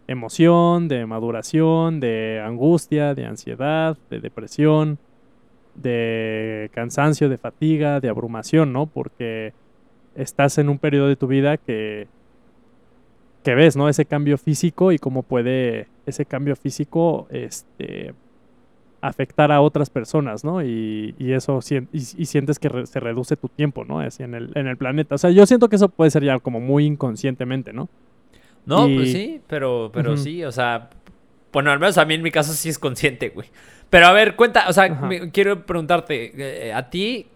emoción, 0.06 0.88
de 0.88 1.08
maduración, 1.08 2.00
de 2.00 2.40
angustia, 2.46 3.16
de 3.16 3.26
ansiedad, 3.26 3.98
de 4.12 4.20
depresión, 4.20 5.00
de 5.74 6.70
cansancio, 6.72 7.30
de 7.30 7.40
fatiga, 7.40 8.00
de 8.00 8.10
abrumación, 8.10 8.72
¿no? 8.72 8.86
Porque 8.86 9.54
estás 10.14 10.60
en 10.60 10.70
un 10.70 10.78
periodo 10.78 11.08
de 11.08 11.16
tu 11.16 11.26
vida 11.26 11.58
que, 11.58 12.08
que 13.44 13.56
ves, 13.56 13.76
¿no? 13.76 13.90
Ese 13.90 14.06
cambio 14.06 14.38
físico 14.38 14.92
y 14.92 15.00
cómo 15.00 15.24
puede 15.24 15.88
ese 16.06 16.28
cambio 16.28 16.56
físico, 16.56 17.26
este, 17.32 18.14
afectar 19.02 19.52
a 19.52 19.62
otras 19.62 19.90
personas, 19.90 20.44
¿no? 20.44 20.64
Y, 20.64 21.16
eso, 21.20 21.60
y, 21.92 22.26
sientes 22.26 22.60
que 22.60 22.86
se 22.86 23.00
reduce 23.00 23.36
tu 23.36 23.50
tiempo, 23.50 23.84
¿no? 23.84 24.00
Así 24.00 24.24
en 24.24 24.36
el, 24.36 24.52
en 24.56 24.68
el 24.68 24.78
planeta. 24.78 25.16
O 25.16 25.18
sea, 25.18 25.32
yo 25.32 25.46
siento 25.46 25.70
que 25.70 25.76
eso 25.76 25.90
puede 25.90 26.12
ser 26.12 26.24
ya 26.24 26.40
como 26.40 26.60
muy 26.60 26.86
inconscientemente, 26.86 27.74
¿no? 27.74 27.90
No, 28.66 28.88
pues 28.88 29.12
sí, 29.12 29.42
pero, 29.48 29.90
pero 29.92 30.16
sí, 30.18 30.44
o 30.44 30.52
sea, 30.52 30.92
bueno, 31.52 31.72
al 31.72 31.80
menos 31.80 31.98
a 31.98 32.06
mí 32.06 32.14
en 32.14 32.22
mi 32.22 32.30
caso 32.30 32.54
sí 32.54 32.70
es 32.70 32.78
consciente, 32.78 33.30
güey. 33.30 33.48
Pero 33.90 34.06
a 34.06 34.12
ver, 34.12 34.36
cuenta, 34.36 34.66
o 34.70 34.74
sea, 34.74 35.10
quiero 35.34 35.66
preguntarte, 35.66 36.68
eh, 36.68 36.74
a 36.74 36.90
ti, 36.92 37.28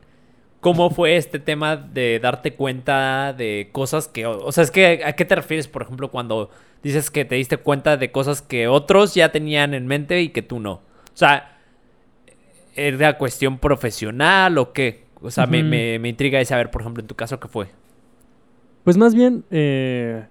¿cómo 0.61 0.91
fue 0.91 1.17
este 1.17 1.39
tema 1.39 1.75
de 1.75 2.19
darte 2.19 2.53
cuenta 2.53 3.33
de 3.33 3.69
cosas 3.71 4.07
que, 4.07 4.27
o 4.27 4.51
sea, 4.51 4.63
es 4.63 4.71
que, 4.71 5.01
¿a 5.03 5.13
qué 5.13 5.25
te 5.25 5.35
refieres, 5.35 5.67
por 5.67 5.81
ejemplo, 5.81 6.11
cuando 6.11 6.51
dices 6.83 7.09
que 7.09 7.25
te 7.25 7.35
diste 7.35 7.57
cuenta 7.57 7.97
de 7.97 8.11
cosas 8.11 8.43
que 8.43 8.67
otros 8.67 9.15
ya 9.15 9.31
tenían 9.31 9.73
en 9.73 9.87
mente 9.87 10.21
y 10.21 10.29
que 10.29 10.43
tú 10.43 10.59
no? 10.59 10.73
O 11.15 11.17
sea, 11.17 11.54
¿Era 12.75 13.17
cuestión 13.17 13.57
profesional 13.57 14.57
o 14.57 14.73
qué? 14.73 15.05
O 15.21 15.31
sea, 15.31 15.47
me, 15.47 15.63
me, 15.63 16.09
intriga 16.09 16.39
de 16.39 16.45
saber, 16.45 16.69
por 16.69 16.81
ejemplo, 16.81 17.01
en 17.01 17.07
tu 17.07 17.15
caso, 17.15 17.39
¿qué 17.39 17.47
fue? 17.47 17.67
Pues 18.83 18.97
más 18.97 19.15
bien 19.15 19.43
eh, 19.49 20.25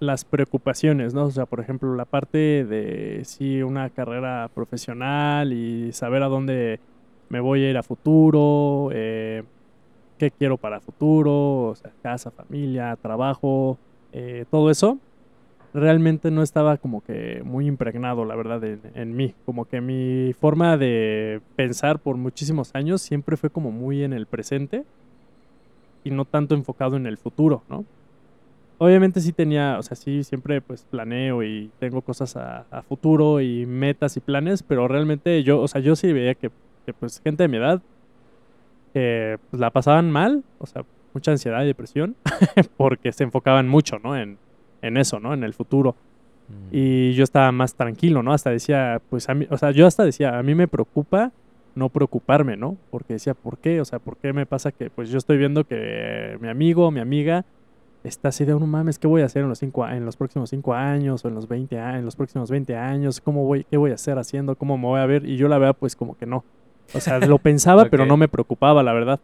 las 0.00 0.24
preocupaciones, 0.24 1.14
¿no? 1.14 1.26
O 1.26 1.30
sea, 1.30 1.46
por 1.46 1.60
ejemplo, 1.60 1.94
la 1.94 2.04
parte 2.04 2.64
de 2.64 3.20
sí 3.24 3.62
una 3.62 3.90
carrera 3.90 4.50
profesional 4.54 5.52
y 5.52 5.92
saber 5.92 6.22
a 6.22 6.28
dónde 6.28 6.80
me 7.28 7.40
voy 7.40 7.64
a 7.64 7.70
ir 7.70 7.76
a 7.76 7.82
futuro, 7.82 8.90
eh, 8.92 9.44
qué 10.18 10.30
quiero 10.30 10.56
para 10.56 10.80
futuro, 10.80 11.68
o 11.68 11.74
sea, 11.76 11.92
casa, 12.02 12.30
familia, 12.30 12.96
trabajo, 13.00 13.78
eh, 14.12 14.44
todo 14.50 14.70
eso 14.70 14.98
realmente 15.74 16.30
no 16.30 16.42
estaba 16.42 16.76
como 16.76 17.02
que 17.02 17.42
muy 17.44 17.66
impregnado, 17.66 18.24
la 18.24 18.36
verdad, 18.36 18.62
en, 18.62 19.16
mí. 19.16 19.34
Como 19.44 19.64
que 19.64 19.80
mi 19.80 20.32
forma 20.32 20.76
de 20.76 21.40
pensar 21.56 21.98
por 21.98 22.16
muchísimos 22.16 22.70
años 22.74 23.02
siempre 23.02 23.36
fue 23.36 23.50
como 23.50 23.72
muy 23.72 24.04
en 24.04 24.12
el 24.12 24.26
presente 24.26 24.84
y 26.04 26.10
no 26.10 26.24
tanto 26.24 26.54
enfocado 26.54 26.96
en 26.96 27.06
el 27.06 27.18
futuro, 27.18 27.64
¿no? 27.68 27.84
Obviamente 28.78 29.20
sí 29.20 29.32
tenía, 29.32 29.78
o 29.78 29.82
sea, 29.82 29.96
sí 29.96 30.22
siempre 30.24 30.60
pues 30.60 30.84
planeo 30.84 31.42
y 31.42 31.70
tengo 31.78 32.02
cosas 32.02 32.36
a, 32.36 32.82
futuro 32.88 33.40
y 33.40 33.66
metas 33.66 34.16
y 34.16 34.20
planes, 34.20 34.62
pero 34.62 34.86
realmente 34.86 35.42
yo, 35.42 35.60
o 35.60 35.68
sea, 35.68 35.80
yo 35.80 35.96
sí 35.96 36.12
veía 36.12 36.34
que, 36.34 36.50
pues 36.98 37.20
gente 37.22 37.44
de 37.44 37.48
mi 37.48 37.56
edad 37.56 37.82
pues, 38.92 39.60
la 39.60 39.70
pasaban 39.70 40.10
mal, 40.10 40.44
o 40.58 40.66
sea, 40.66 40.84
mucha 41.14 41.32
ansiedad 41.32 41.62
y 41.62 41.66
depresión, 41.66 42.14
porque 42.76 43.12
se 43.12 43.24
enfocaban 43.24 43.68
mucho, 43.68 43.98
¿no? 43.98 44.16
En, 44.16 44.38
en 44.86 44.96
eso, 44.96 45.20
¿no? 45.20 45.34
En 45.34 45.44
el 45.44 45.54
futuro. 45.54 45.96
Mm. 46.48 46.68
Y 46.72 47.12
yo 47.14 47.24
estaba 47.24 47.50
más 47.52 47.74
tranquilo, 47.74 48.22
¿no? 48.22 48.32
Hasta 48.32 48.50
decía, 48.50 49.00
pues 49.10 49.28
a 49.28 49.34
mí, 49.34 49.46
o 49.50 49.56
sea, 49.56 49.70
yo 49.70 49.86
hasta 49.86 50.04
decía, 50.04 50.38
a 50.38 50.42
mí 50.42 50.54
me 50.54 50.68
preocupa 50.68 51.32
no 51.74 51.88
preocuparme, 51.88 52.56
¿no? 52.56 52.76
Porque 52.90 53.14
decía, 53.14 53.34
¿por 53.34 53.58
qué? 53.58 53.80
O 53.80 53.84
sea, 53.84 53.98
¿por 53.98 54.16
qué 54.16 54.32
me 54.32 54.46
pasa 54.46 54.72
que, 54.72 54.90
pues 54.90 55.10
yo 55.10 55.18
estoy 55.18 55.38
viendo 55.38 55.64
que 55.64 56.38
mi 56.40 56.48
amigo 56.48 56.90
mi 56.90 57.00
amiga 57.00 57.44
está 58.04 58.28
así 58.28 58.44
de, 58.44 58.52
no 58.52 58.66
mames, 58.66 58.98
¿qué 58.98 59.06
voy 59.06 59.22
a 59.22 59.24
hacer 59.24 59.42
en 59.42 59.48
los, 59.48 59.58
cinco, 59.58 59.88
en 59.88 60.04
los 60.04 60.16
próximos 60.16 60.50
cinco 60.50 60.74
años 60.74 61.24
o 61.24 61.28
en 61.28 61.34
los 61.34 61.48
20 61.48 61.78
años, 61.78 61.98
en 62.00 62.04
los 62.04 62.16
próximos 62.16 62.50
20 62.50 62.76
años? 62.76 63.20
¿Cómo 63.20 63.44
voy, 63.44 63.64
qué 63.64 63.76
voy 63.76 63.90
a 63.92 63.94
hacer 63.94 64.18
haciendo? 64.18 64.56
¿Cómo 64.56 64.76
me 64.76 64.84
voy 64.84 65.00
a 65.00 65.06
ver? 65.06 65.24
Y 65.24 65.36
yo 65.36 65.48
la 65.48 65.58
verdad, 65.58 65.76
pues 65.78 65.96
como 65.96 66.16
que 66.16 66.26
no. 66.26 66.44
O 66.92 67.00
sea, 67.00 67.18
lo 67.18 67.38
pensaba, 67.38 67.86
pero 67.90 68.04
no 68.04 68.16
me 68.16 68.28
preocupaba, 68.28 68.82
la 68.82 68.92
verdad. 68.92 69.20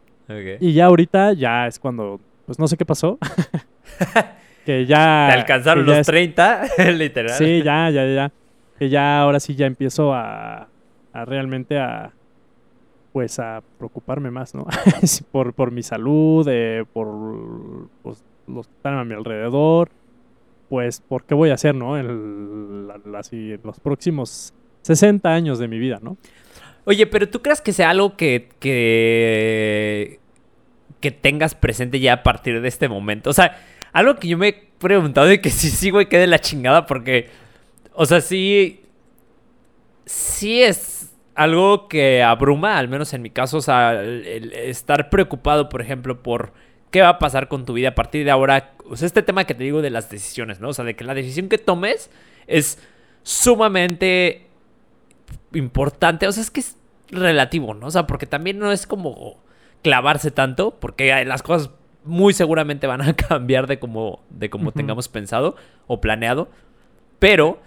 Y 0.59 0.73
ya 0.73 0.85
ahorita, 0.85 1.33
ya 1.33 1.67
es 1.67 1.79
cuando, 1.79 2.19
pues 2.45 2.57
no 2.57 2.67
sé 2.67 2.75
qué 2.75 2.85
pasó. 2.85 3.19
que 4.65 4.85
ya... 4.85 5.27
Te 5.31 5.39
alcanzaron 5.39 5.85
los 5.85 6.05
30, 6.05 6.63
literal. 6.97 7.37
Sí, 7.37 7.61
ya, 7.63 7.89
ya, 7.89 8.05
ya. 8.05 8.31
Que 8.77 8.89
ya 8.89 9.19
ahora 9.19 9.39
sí 9.39 9.55
ya 9.55 9.65
empiezo 9.65 10.13
a, 10.13 10.67
a 11.13 11.25
realmente 11.25 11.77
a 11.77 12.13
pues 13.13 13.39
a 13.39 13.61
preocuparme 13.77 14.31
más, 14.31 14.55
¿no? 14.55 14.65
por, 15.31 15.53
por 15.53 15.71
mi 15.71 15.83
salud, 15.83 16.47
eh, 16.49 16.85
por 16.93 17.89
pues, 18.01 18.23
los 18.47 18.67
que 18.67 18.73
están 18.73 18.97
a 18.97 19.03
mi 19.03 19.13
alrededor, 19.13 19.89
pues 20.69 21.01
por 21.01 21.25
qué 21.25 21.35
voy 21.35 21.49
a 21.49 21.55
hacer, 21.55 21.75
¿no? 21.75 21.95
Así, 23.17 23.51
en 23.51 23.59
los 23.65 23.79
próximos 23.81 24.53
60 24.83 25.29
años 25.29 25.59
de 25.59 25.67
mi 25.67 25.77
vida, 25.77 25.99
¿no? 26.01 26.15
Oye, 26.85 27.05
pero 27.05 27.29
¿tú 27.29 27.41
crees 27.41 27.61
que 27.61 27.73
sea 27.73 27.89
algo 27.89 28.15
que, 28.15 28.49
que 28.59 30.21
que 31.01 31.11
tengas 31.11 31.55
presente 31.55 31.99
ya 31.99 32.13
a 32.13 32.23
partir 32.23 32.61
de 32.61 32.67
este 32.67 32.87
momento? 32.87 33.31
O 33.31 33.33
sea, 33.33 33.57
algo 33.93 34.15
que 34.15 34.27
yo 34.27 34.37
me 34.37 34.47
he 34.49 34.53
preguntado 34.79 35.27
de 35.27 35.41
que 35.41 35.49
sí, 35.49 35.69
sí, 35.69 35.89
güey, 35.89 36.07
quede 36.07 36.27
la 36.27 36.39
chingada 36.39 36.85
porque, 36.85 37.29
o 37.93 38.05
sea, 38.05 38.21
sí, 38.21 38.83
sí 40.05 40.61
es 40.61 41.13
algo 41.35 41.87
que 41.87 42.23
abruma, 42.23 42.77
al 42.77 42.87
menos 42.87 43.13
en 43.13 43.21
mi 43.21 43.29
caso, 43.29 43.57
o 43.57 43.61
sea, 43.61 44.03
estar 44.03 45.09
preocupado, 45.09 45.69
por 45.69 45.81
ejemplo, 45.81 46.21
por 46.21 46.53
qué 46.91 47.01
va 47.01 47.09
a 47.09 47.19
pasar 47.19 47.47
con 47.47 47.65
tu 47.65 47.73
vida 47.73 47.89
a 47.89 47.95
partir 47.95 48.25
de 48.25 48.31
ahora. 48.31 48.73
O 48.89 48.97
sea, 48.97 49.05
este 49.05 49.23
tema 49.23 49.45
que 49.45 49.55
te 49.55 49.63
digo 49.63 49.81
de 49.81 49.89
las 49.89 50.09
decisiones, 50.09 50.59
¿no? 50.59 50.69
O 50.69 50.73
sea, 50.73 50.85
de 50.85 50.95
que 50.95 51.03
la 51.03 51.13
decisión 51.13 51.49
que 51.49 51.57
tomes 51.57 52.11
es 52.47 52.77
sumamente 53.23 54.47
importante. 55.53 56.27
O 56.27 56.31
sea, 56.31 56.43
es 56.43 56.51
que 56.51 56.59
es 56.59 56.77
relativo, 57.09 57.73
¿no? 57.73 57.87
O 57.87 57.91
sea, 57.91 58.05
porque 58.05 58.25
también 58.25 58.59
no 58.59 58.71
es 58.71 58.85
como 58.85 59.41
clavarse 59.81 60.31
tanto, 60.31 60.77
porque 60.79 61.25
las 61.25 61.41
cosas 61.41 61.71
muy 62.03 62.33
seguramente 62.33 62.87
van 62.87 63.01
a 63.01 63.13
cambiar 63.15 63.67
de 63.67 63.79
como, 63.79 64.21
de 64.29 64.49
como 64.49 64.71
tengamos 64.71 65.07
pensado 65.07 65.55
o 65.87 66.01
planeado. 66.01 66.49
Pero 67.19 67.59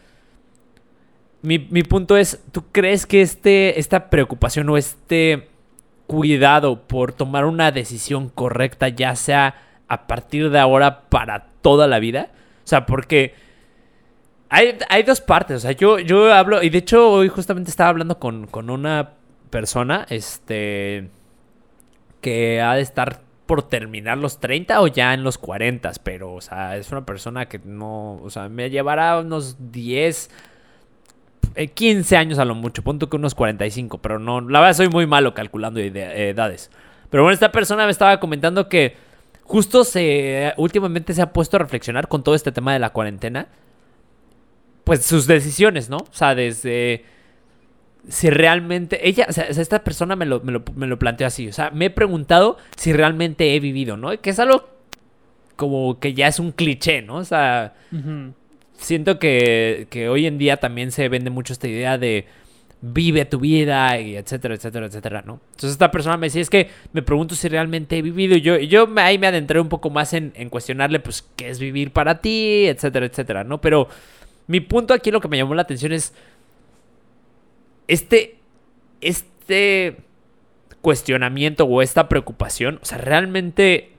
mi, 1.43 1.59
mi, 1.59 1.83
punto 1.83 2.17
es, 2.17 2.43
¿tú 2.53 2.65
crees 2.73 3.07
que 3.07 3.23
este, 3.23 3.79
esta 3.79 4.11
preocupación 4.11 4.69
o 4.71 4.77
este 4.77 5.49
cuidado 6.07 6.81
por 6.87 7.13
tomar 7.13 7.45
una 7.45 7.71
decisión 7.71 8.29
correcta, 8.29 8.89
ya 8.89 9.15
sea 9.17 9.55
a 9.89 10.07
partir 10.07 10.51
de 10.51 10.59
ahora 10.59 11.03
para 11.09 11.47
toda 11.61 11.87
la 11.87 11.99
vida? 11.99 12.31
O 12.65 12.67
sea, 12.67 12.87
porque 12.87 13.35
hay, 14.49 14.79
hay 14.89 15.03
dos 15.03 15.21
partes. 15.21 15.59
O 15.59 15.61
sea, 15.61 15.73
yo, 15.73 15.99
yo 15.99 16.33
hablo, 16.33 16.63
y 16.63 16.71
de 16.71 16.79
hecho 16.79 17.11
hoy 17.11 17.29
justamente 17.29 17.71
estaba 17.71 17.91
hablando 17.91 18.19
con, 18.19 18.47
con 18.47 18.71
una 18.71 19.11
persona, 19.51 20.07
este, 20.09 21.11
que 22.21 22.61
ha 22.61 22.75
de 22.75 22.83
estar 22.83 23.24
por 23.47 23.63
terminar 23.63 24.19
los 24.19 24.41
30 24.41 24.81
o 24.81 24.87
ya 24.87 25.13
en 25.13 25.23
los 25.23 25.39
40, 25.39 25.93
pero, 26.03 26.35
o 26.35 26.41
sea, 26.41 26.77
es 26.77 26.91
una 26.91 27.05
persona 27.05 27.47
que 27.47 27.59
no, 27.59 28.15
o 28.23 28.31
sea, 28.31 28.49
me 28.49 28.71
llevará 28.71 29.19
unos 29.21 29.57
10, 29.73 30.31
15 31.75 32.15
eh, 32.15 32.19
años 32.19 32.39
a 32.39 32.45
lo 32.45 32.55
mucho, 32.55 32.83
punto 32.83 33.11
que 33.11 33.17
unos 33.17 33.35
45, 33.35 33.99
pero 33.99 34.19
no, 34.19 34.41
la 34.41 34.61
verdad 34.61 34.75
soy 34.75 34.89
muy 34.89 35.07
malo 35.07 35.35
calculando 35.35 35.81
edades. 35.81 36.71
Pero 37.11 37.23
bueno, 37.23 37.35
esta 37.35 37.53
persona 37.53 37.85
me 37.85 37.91
estaba 37.91 38.19
comentando 38.19 38.69
que 38.69 38.97
justo 39.43 39.85
se, 39.85 40.55
últimamente 40.57 41.13
se 41.13 41.23
ha 41.23 41.33
puesto 41.33 41.57
a 41.57 41.61
reflexionar 41.61 42.09
con 42.09 42.25
todo 42.25 42.35
este 42.35 42.51
tema 42.51 42.73
de 42.73 42.79
la 42.79 42.91
cuarentena, 42.91 43.49
pues 44.85 45.05
sus 45.05 45.27
decisiones, 45.27 45.91
¿no? 45.91 45.99
O 45.99 46.13
sea, 46.13 46.35
desde 46.35 47.05
si 48.09 48.31
realmente, 48.31 49.09
ella, 49.09 49.27
o 49.29 49.33
sea, 49.33 49.45
esta 49.45 49.83
persona 49.83 50.17
me 50.17 50.27
lo, 50.27 50.41
me, 50.43 50.87
lo, 50.87 50.99
planteó 50.99 51.27
así, 51.27 51.49
o 51.49 51.53
sea, 51.53 51.71
me 51.71 51.87
he 51.87 51.91
preguntado 51.91 52.59
si 52.77 52.93
realmente 52.93 53.55
he 53.55 53.61
vivido, 53.61 53.97
¿no? 53.97 54.19
Que 54.21 54.31
es 54.31 54.39
algo 54.39 54.69
como 55.57 55.99
que 56.01 56.15
ya 56.15 56.29
es 56.29 56.39
un 56.39 56.53
cliché, 56.53 57.03
¿no? 57.03 57.17
O 57.17 57.25
sea, 57.25 57.75
siento 58.75 59.19
que, 59.19 59.87
que, 59.91 60.09
hoy 60.09 60.27
en 60.27 60.39
día 60.39 60.59
también 60.59 60.93
se 60.93 61.09
vende 61.09 61.31
mucho 61.31 61.53
esta 61.53 61.69
idea 61.69 61.97
de 61.97 62.27
vive 62.87 63.25
tu 63.25 63.41
vida 63.41 63.99
y 63.99 64.17
etcétera, 64.17 64.57
etcétera, 64.57 64.87
etcétera, 64.87 65.23
¿no? 65.25 65.41
Entonces 65.53 65.71
esta 65.71 65.91
persona 65.91 66.19
me 66.19 66.27
decía, 66.27 66.43
es 66.43 66.51
que 66.51 66.69
me 66.93 67.01
pregunto 67.01 67.35
si 67.35 67.49
realmente 67.49 67.97
he 67.97 68.03
vivido 68.03 68.37
y 68.37 68.43
yo, 68.43 68.59
yo 68.59 68.87
ahí 68.97 69.19
me 69.19 69.27
adentré 69.27 69.59
un 69.59 69.71
poco 69.71 69.89
más 69.89 70.13
en, 70.13 70.33
en 70.37 70.51
cuestionarle, 70.51 71.01
pues, 71.01 71.25
qué 71.37 71.49
es 71.49 71.59
vivir 71.59 71.93
para 71.93 72.21
ti, 72.21 72.67
etcétera, 72.67 73.07
etcétera, 73.07 73.45
¿no? 73.45 73.63
Pero 73.63 73.89
mi 74.47 74.61
punto 74.61 74.93
aquí 74.93 75.11
lo 75.11 75.23
que 75.23 75.29
me 75.29 75.39
llamó 75.39 75.55
la 75.55 75.63
atención 75.63 75.93
es 75.93 76.13
este, 77.89 78.39
este 79.01 79.97
cuestionamiento 80.81 81.65
o 81.65 81.83
esta 81.83 82.09
preocupación, 82.09 82.79
o 82.83 82.85
sea, 82.85 82.99
realmente 82.99 83.93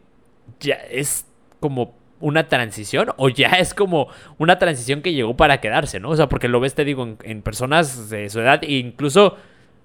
ya 0.59 0.75
es 0.75 1.25
como 1.59 1.95
una 2.19 2.47
transición 2.47 3.09
o 3.17 3.29
ya 3.29 3.49
es 3.49 3.73
como 3.73 4.07
una 4.37 4.57
transición 4.59 5.01
que 5.01 5.13
llegó 5.13 5.35
para 5.35 5.59
quedarse, 5.61 5.99
¿no? 5.99 6.09
O 6.09 6.15
sea, 6.15 6.29
porque 6.29 6.47
lo 6.47 6.59
ves, 6.59 6.75
te 6.75 6.85
digo, 6.85 7.17
en, 7.23 7.41
personas 7.41 8.09
de 8.09 8.29
su 8.29 8.39
edad 8.39 8.63
e 8.63 8.73
incluso, 8.73 9.35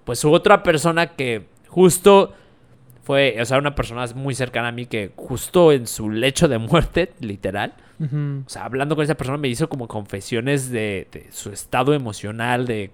pues 0.05 0.23
otra 0.25 0.63
persona 0.63 1.07
que 1.07 1.47
justo 1.67 2.33
fue, 3.03 3.37
o 3.41 3.45
sea, 3.45 3.57
una 3.57 3.75
persona 3.75 4.05
muy 4.15 4.35
cercana 4.35 4.69
a 4.69 4.71
mí 4.71 4.85
que 4.85 5.11
justo 5.15 5.71
en 5.71 5.87
su 5.87 6.09
lecho 6.09 6.47
de 6.47 6.57
muerte, 6.57 7.13
literal, 7.19 7.73
o 7.99 8.49
sea, 8.49 8.65
hablando 8.65 8.95
con 8.95 9.03
esa 9.03 9.13
persona 9.13 9.37
me 9.37 9.47
hizo 9.47 9.69
como 9.69 9.87
confesiones 9.87 10.71
de, 10.71 11.07
de 11.11 11.31
su 11.31 11.51
estado 11.51 11.93
emocional, 11.93 12.65
de 12.65 12.89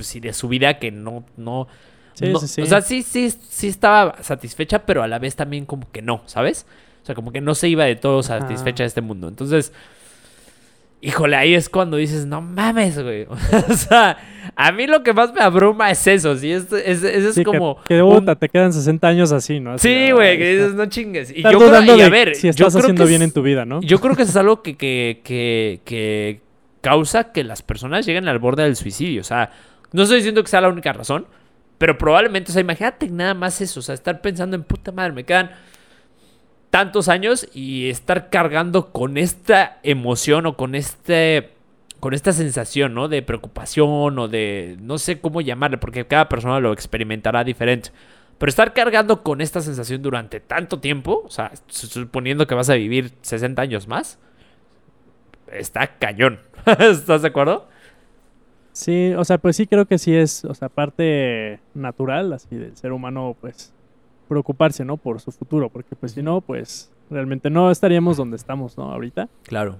pues 0.00 0.08
sí, 0.08 0.18
de 0.18 0.32
su 0.32 0.48
vida 0.48 0.78
que 0.78 0.90
no, 0.90 1.26
no, 1.36 1.68
sí, 2.14 2.32
sí, 2.40 2.48
sí. 2.48 2.62
O 2.62 2.66
sea, 2.66 2.80
sí, 2.80 3.02
sí, 3.02 3.30
sí 3.30 3.68
estaba 3.68 4.16
satisfecha, 4.22 4.86
pero 4.86 5.02
a 5.02 5.08
la 5.08 5.18
vez 5.18 5.36
también 5.36 5.66
como 5.66 5.90
que 5.92 6.00
no, 6.00 6.22
¿sabes? 6.24 6.64
O 7.02 7.04
sea, 7.04 7.14
como 7.14 7.32
que 7.32 7.42
no 7.42 7.54
se 7.54 7.68
iba 7.68 7.84
de 7.84 7.96
todo 7.96 8.22
satisfecha 8.22 8.82
de 8.82 8.86
este 8.86 9.02
mundo. 9.02 9.28
Entonces, 9.28 9.74
híjole, 11.02 11.36
ahí 11.36 11.52
es 11.52 11.68
cuando 11.68 11.98
dices, 11.98 12.24
no 12.24 12.40
mames, 12.40 12.98
güey. 13.02 13.24
o 13.68 13.74
sea, 13.74 14.16
a 14.56 14.72
mí 14.72 14.86
lo 14.86 15.02
que 15.02 15.12
más 15.12 15.34
me 15.34 15.42
abruma 15.42 15.90
es 15.90 16.06
eso, 16.06 16.34
¿sí? 16.34 16.50
Es, 16.50 16.72
es, 16.72 17.02
es, 17.04 17.44
como... 17.44 17.76
Que, 17.84 17.96
de 17.96 18.36
te 18.36 18.48
quedan 18.48 18.72
60 18.72 19.06
años 19.06 19.32
así, 19.32 19.60
¿no? 19.60 19.76
sí, 19.76 20.12
güey, 20.12 20.38
que 20.38 20.52
dices, 20.52 20.72
no 20.72 20.86
chingues. 20.86 21.30
Y 21.30 21.42
yo 21.42 21.58
creo, 21.58 21.94
y 21.94 22.00
a 22.00 22.08
ver, 22.08 22.36
si 22.36 22.48
estás 22.48 22.74
haciendo 22.74 23.04
bien 23.04 23.20
en 23.20 23.32
tu 23.32 23.42
vida, 23.42 23.66
¿no? 23.66 23.82
Yo 23.82 24.00
creo 24.00 24.16
que 24.16 24.22
eso 24.22 24.30
es 24.30 24.36
algo 24.38 24.62
que, 24.62 24.78
que, 24.78 25.20
que, 25.22 25.82
que 25.84 26.40
causa 26.80 27.32
que 27.32 27.44
las 27.44 27.60
personas 27.60 28.06
lleguen 28.06 28.28
al 28.28 28.38
borde 28.38 28.62
del 28.62 28.76
suicidio. 28.76 29.20
O 29.20 29.24
sea, 29.24 29.50
no 29.92 30.02
estoy 30.02 30.18
diciendo 30.18 30.42
que 30.42 30.48
sea 30.48 30.60
la 30.60 30.68
única 30.68 30.92
razón, 30.92 31.26
pero 31.78 31.96
probablemente, 31.96 32.50
o 32.50 32.52
sea, 32.52 32.60
imagínate 32.60 33.08
nada 33.08 33.34
más 33.34 33.60
eso, 33.60 33.80
o 33.80 33.82
sea, 33.82 33.94
estar 33.94 34.20
pensando 34.20 34.56
en 34.56 34.62
puta 34.62 34.92
madre, 34.92 35.12
me 35.12 35.24
quedan 35.24 35.50
tantos 36.70 37.08
años 37.08 37.48
y 37.52 37.88
estar 37.90 38.30
cargando 38.30 38.92
con 38.92 39.16
esta 39.16 39.78
emoción 39.82 40.46
o 40.46 40.56
con 40.56 40.74
este 40.74 41.50
con 41.98 42.14
esta 42.14 42.32
sensación, 42.32 42.94
¿no? 42.94 43.08
De 43.08 43.22
preocupación 43.22 44.18
o 44.18 44.28
de 44.28 44.76
no 44.80 44.98
sé 44.98 45.20
cómo 45.20 45.42
llamarle, 45.42 45.76
porque 45.76 46.06
cada 46.06 46.28
persona 46.28 46.58
lo 46.58 46.72
experimentará 46.72 47.44
diferente. 47.44 47.90
Pero 48.38 48.48
estar 48.48 48.72
cargando 48.72 49.22
con 49.22 49.42
esta 49.42 49.60
sensación 49.60 50.00
durante 50.00 50.40
tanto 50.40 50.80
tiempo, 50.80 51.22
o 51.26 51.30
sea, 51.30 51.52
suponiendo 51.68 52.46
que 52.46 52.54
vas 52.54 52.70
a 52.70 52.74
vivir 52.74 53.12
60 53.20 53.60
años 53.60 53.86
más, 53.86 54.18
está 55.52 55.98
cañón. 55.98 56.40
¿Estás 56.78 57.20
de 57.20 57.28
acuerdo? 57.28 57.68
Sí, 58.72 59.12
o 59.14 59.24
sea, 59.24 59.38
pues 59.38 59.56
sí 59.56 59.66
creo 59.66 59.86
que 59.86 59.98
sí 59.98 60.14
es, 60.14 60.44
o 60.44 60.54
sea, 60.54 60.68
parte 60.68 61.60
natural 61.74 62.32
así 62.32 62.56
del 62.56 62.76
ser 62.76 62.92
humano, 62.92 63.36
pues 63.40 63.72
preocuparse, 64.28 64.84
¿no? 64.84 64.96
Por 64.96 65.20
su 65.20 65.32
futuro, 65.32 65.70
porque 65.70 65.96
pues 65.96 66.12
si 66.12 66.22
no, 66.22 66.40
pues 66.40 66.90
realmente 67.10 67.50
no 67.50 67.70
estaríamos 67.70 68.16
donde 68.16 68.36
estamos, 68.36 68.78
¿no? 68.78 68.92
Ahorita. 68.92 69.28
Claro. 69.42 69.78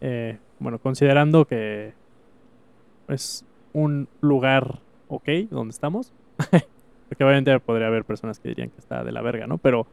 Eh, 0.00 0.38
bueno, 0.58 0.78
considerando 0.78 1.44
que 1.44 1.92
es 3.08 3.44
un 3.72 4.08
lugar 4.20 4.80
ok 5.08 5.28
donde 5.50 5.70
estamos, 5.70 6.12
porque 7.08 7.24
obviamente 7.24 7.58
podría 7.60 7.86
haber 7.86 8.04
personas 8.04 8.40
que 8.40 8.48
dirían 8.48 8.70
que 8.70 8.78
está 8.78 9.04
de 9.04 9.12
la 9.12 9.22
verga, 9.22 9.46
¿no? 9.46 9.58
Pero, 9.58 9.86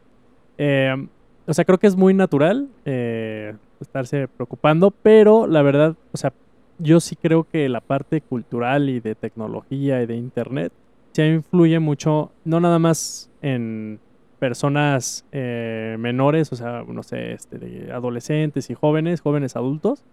eh, 0.58 1.08
o 1.46 1.54
sea, 1.54 1.66
creo 1.66 1.78
que 1.78 1.88
es 1.88 1.96
muy 1.96 2.14
natural 2.14 2.68
eh, 2.86 3.56
estarse 3.80 4.28
preocupando, 4.28 4.92
pero 4.92 5.46
la 5.46 5.62
verdad, 5.62 5.96
o 6.12 6.18
sea, 6.18 6.34
yo 6.80 7.00
sí 7.00 7.16
creo 7.16 7.44
que 7.44 7.70
la 7.70 7.82
parte 7.82 8.22
cultural 8.22 8.90
y 8.90 9.00
de 9.00 9.16
tecnología 9.16 10.02
y 10.02 10.06
de 10.06 10.16
internet 10.16 10.74
se 11.12 11.28
influye 11.28 11.80
mucho, 11.80 12.32
no 12.46 12.60
nada 12.60 12.80
más 12.80 13.30
en 13.42 14.00
personas 14.40 15.26
eh, 15.32 15.98
menores, 16.00 16.52
o 16.54 16.56
sea, 16.56 16.84
no 16.88 17.04
sé, 17.04 17.34
este, 17.34 17.58
de 17.58 17.92
adolescentes 17.92 18.70
y 18.70 18.74
jóvenes, 18.74 19.22
jóvenes 19.22 19.56
adultos, 19.56 20.04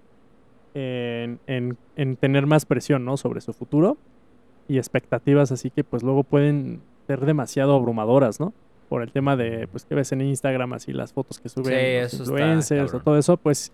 en, 0.74 1.38
en, 1.46 2.16
tener 2.16 2.46
más 2.46 2.66
presión, 2.66 3.04
¿no? 3.06 3.16
Sobre 3.16 3.40
su 3.40 3.54
futuro 3.54 3.96
y 4.68 4.76
expectativas, 4.76 5.50
así 5.50 5.70
que 5.70 5.84
pues 5.84 6.02
luego 6.02 6.22
pueden 6.22 6.82
ser 7.06 7.24
demasiado 7.24 7.74
abrumadoras, 7.74 8.40
¿no? 8.40 8.52
Por 8.90 9.02
el 9.02 9.10
tema 9.10 9.36
de, 9.36 9.68
pues, 9.68 9.84
que 9.86 9.94
ves 9.94 10.12
en 10.12 10.20
Instagram, 10.20 10.74
así 10.74 10.92
las 10.92 11.12
fotos 11.12 11.40
que 11.40 11.48
suben 11.48 12.02
los 12.02 12.12
influencers 12.12 12.92
o 12.92 13.00
todo 13.00 13.16
eso, 13.16 13.36
pues 13.36 13.72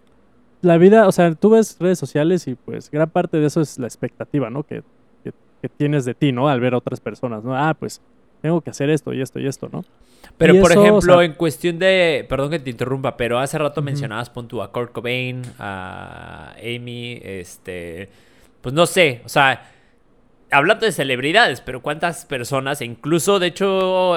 la 0.62 0.78
vida, 0.78 1.06
o 1.08 1.12
sea, 1.12 1.34
tú 1.34 1.50
ves 1.50 1.76
redes 1.78 1.98
sociales 1.98 2.46
y 2.46 2.54
pues 2.54 2.90
gran 2.90 3.10
parte 3.10 3.36
de 3.36 3.46
eso 3.46 3.60
es 3.60 3.78
la 3.78 3.86
expectativa, 3.86 4.48
¿no? 4.48 4.62
Que, 4.62 4.82
que, 5.24 5.32
tienes 5.68 6.04
de 6.04 6.14
ti, 6.14 6.32
¿no? 6.32 6.48
Al 6.48 6.60
ver 6.60 6.74
a 6.74 6.78
otras 6.78 7.00
personas, 7.00 7.44
¿no? 7.44 7.56
Ah, 7.56 7.74
pues 7.74 8.00
tengo 8.40 8.60
que 8.60 8.70
hacer 8.70 8.90
esto 8.90 9.12
y 9.12 9.20
esto 9.20 9.38
y 9.38 9.46
esto, 9.46 9.68
¿no? 9.70 9.84
Pero, 10.38 10.60
por 10.60 10.72
ejemplo, 10.72 11.22
en 11.22 11.34
cuestión 11.34 11.78
de. 11.78 12.24
Perdón 12.28 12.50
que 12.50 12.58
te 12.58 12.70
interrumpa, 12.70 13.16
pero 13.16 13.38
hace 13.38 13.58
rato 13.58 13.82
mencionabas, 13.82 14.30
pon 14.30 14.48
tú 14.48 14.62
a 14.62 14.72
Kurt 14.72 14.92
Cobain, 14.92 15.42
a 15.58 16.54
Amy, 16.58 17.20
este. 17.22 18.08
Pues 18.60 18.74
no 18.74 18.86
sé, 18.86 19.22
o 19.24 19.28
sea. 19.28 19.68
Hablando 20.50 20.84
de 20.84 20.92
celebridades, 20.92 21.62
pero 21.62 21.80
cuántas 21.80 22.26
personas, 22.26 22.82
e 22.82 22.84
incluso 22.84 23.38
de 23.38 23.46
hecho, 23.46 24.16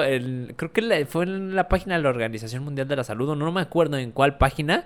creo 0.56 0.70
que 0.70 1.06
fue 1.06 1.24
en 1.24 1.56
la 1.56 1.66
página 1.66 1.96
de 1.96 2.02
la 2.02 2.10
Organización 2.10 2.62
Mundial 2.62 2.86
de 2.86 2.96
la 2.96 3.04
Salud, 3.04 3.34
no 3.34 3.52
me 3.52 3.62
acuerdo 3.62 3.96
en 3.96 4.10
cuál 4.12 4.36
página, 4.36 4.84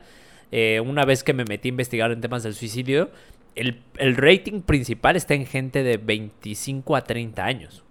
eh, 0.52 0.80
una 0.80 1.04
vez 1.04 1.22
que 1.22 1.32
me 1.32 1.44
metí 1.44 1.68
a 1.68 1.70
investigar 1.70 2.10
en 2.10 2.20
temas 2.20 2.42
del 2.42 2.54
suicidio, 2.54 3.10
el, 3.54 4.16
rating 4.16 4.62
principal 4.62 5.16
está 5.16 5.34
en 5.34 5.46
gente 5.46 5.82
de 5.82 5.96
25 5.96 6.96
a 6.96 7.02
30 7.02 7.44
años. 7.44 7.84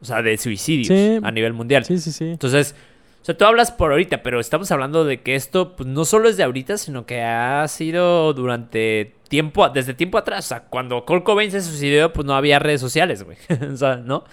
O 0.00 0.04
sea, 0.04 0.22
de 0.22 0.36
suicidios 0.36 1.22
a 1.22 1.30
nivel 1.30 1.52
mundial. 1.52 1.84
Sí, 1.84 1.98
sí, 1.98 2.10
sí. 2.10 2.24
Entonces, 2.24 2.74
O 3.22 3.24
sea, 3.24 3.36
tú 3.36 3.44
hablas 3.44 3.70
por 3.70 3.92
ahorita, 3.92 4.22
pero 4.22 4.40
estamos 4.40 4.70
hablando 4.72 5.04
de 5.04 5.20
que 5.20 5.36
esto 5.36 5.76
pues, 5.76 5.88
no 5.88 6.04
solo 6.04 6.28
es 6.28 6.36
de 6.36 6.42
ahorita, 6.42 6.76
sino 6.76 7.06
que 7.06 7.22
ha 7.22 7.66
sido 7.68 8.32
durante 8.32 9.14
tiempo, 9.28 9.68
desde 9.68 9.94
tiempo 9.94 10.18
atrás. 10.18 10.46
O 10.46 10.48
sea, 10.48 10.64
cuando 10.64 11.04
Kurt 11.04 11.22
Cobain 11.22 11.50
se 11.50 11.60
suicidó, 11.60 12.12
pues 12.12 12.26
no 12.26 12.34
había 12.34 12.58
redes 12.58 12.80
sociales, 12.80 13.22
güey. 13.22 13.38
o 13.72 13.76
sea, 13.76 13.96
¿no? 13.96 14.24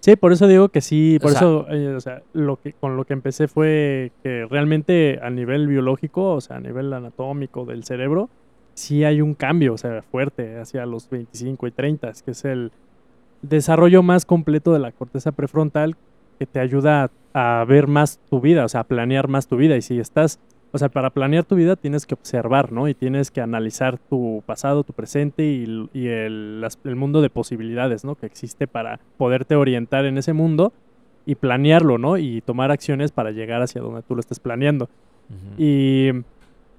Sí, 0.00 0.16
por 0.16 0.32
eso 0.32 0.48
digo 0.48 0.70
que 0.70 0.80
sí, 0.80 1.18
por 1.20 1.32
eso, 1.32 1.66
eh, 1.70 1.94
o 1.94 2.00
sea, 2.00 2.22
lo 2.32 2.56
que, 2.56 2.72
con 2.72 2.96
lo 2.96 3.04
que 3.04 3.12
empecé 3.12 3.48
fue 3.48 4.12
que 4.22 4.46
realmente 4.46 5.20
a 5.22 5.28
nivel 5.28 5.66
biológico, 5.66 6.32
o 6.32 6.40
sea, 6.40 6.56
a 6.56 6.60
nivel 6.60 6.90
anatómico 6.92 7.66
del 7.66 7.84
cerebro, 7.84 8.30
sí 8.72 9.04
hay 9.04 9.20
un 9.20 9.34
cambio, 9.34 9.74
o 9.74 9.78
sea, 9.78 10.00
fuerte 10.02 10.58
hacia 10.58 10.86
los 10.86 11.10
25 11.10 11.66
y 11.66 11.70
30, 11.70 12.12
que 12.24 12.30
es 12.30 12.44
el 12.46 12.72
desarrollo 13.42 14.02
más 14.02 14.24
completo 14.24 14.72
de 14.72 14.78
la 14.78 14.92
corteza 14.92 15.32
prefrontal 15.32 15.96
que 16.38 16.46
te 16.46 16.60
ayuda 16.60 17.10
a, 17.34 17.64
ver 17.68 17.86
más 17.86 18.18
tu 18.30 18.40
vida, 18.40 18.64
o 18.64 18.68
sea, 18.68 18.80
a 18.80 18.84
planear 18.84 19.28
más 19.28 19.46
tu 19.46 19.56
vida. 19.56 19.76
Y 19.76 19.82
si 19.82 19.98
estás, 20.00 20.38
o 20.72 20.78
sea, 20.78 20.88
para 20.88 21.10
planear 21.10 21.44
tu 21.44 21.56
vida 21.56 21.74
tienes 21.76 22.06
que 22.06 22.14
observar, 22.14 22.70
¿no? 22.70 22.88
Y 22.88 22.94
tienes 22.94 23.30
que 23.30 23.40
analizar 23.40 23.98
tu 23.98 24.42
pasado, 24.46 24.84
tu 24.84 24.92
presente 24.92 25.44
y, 25.44 26.06
el, 26.06 26.70
mundo 26.96 27.22
de 27.22 27.30
posibilidades, 27.30 28.04
¿no? 28.04 28.14
Que 28.14 28.26
existe 28.26 28.66
para 28.66 29.00
poderte 29.16 29.56
orientar 29.56 30.04
en 30.04 30.16
ese 30.18 30.32
mundo 30.32 30.72
y 31.26 31.34
planearlo, 31.34 31.98
¿no? 31.98 32.18
Y 32.18 32.40
tomar 32.40 32.70
acciones 32.70 33.10
para 33.10 33.32
llegar 33.32 33.62
hacia 33.62 33.80
donde 33.80 34.02
tú 34.02 34.14
lo 34.14 34.20
estés 34.20 34.38
planeando. 34.38 34.88
Y 35.56 36.10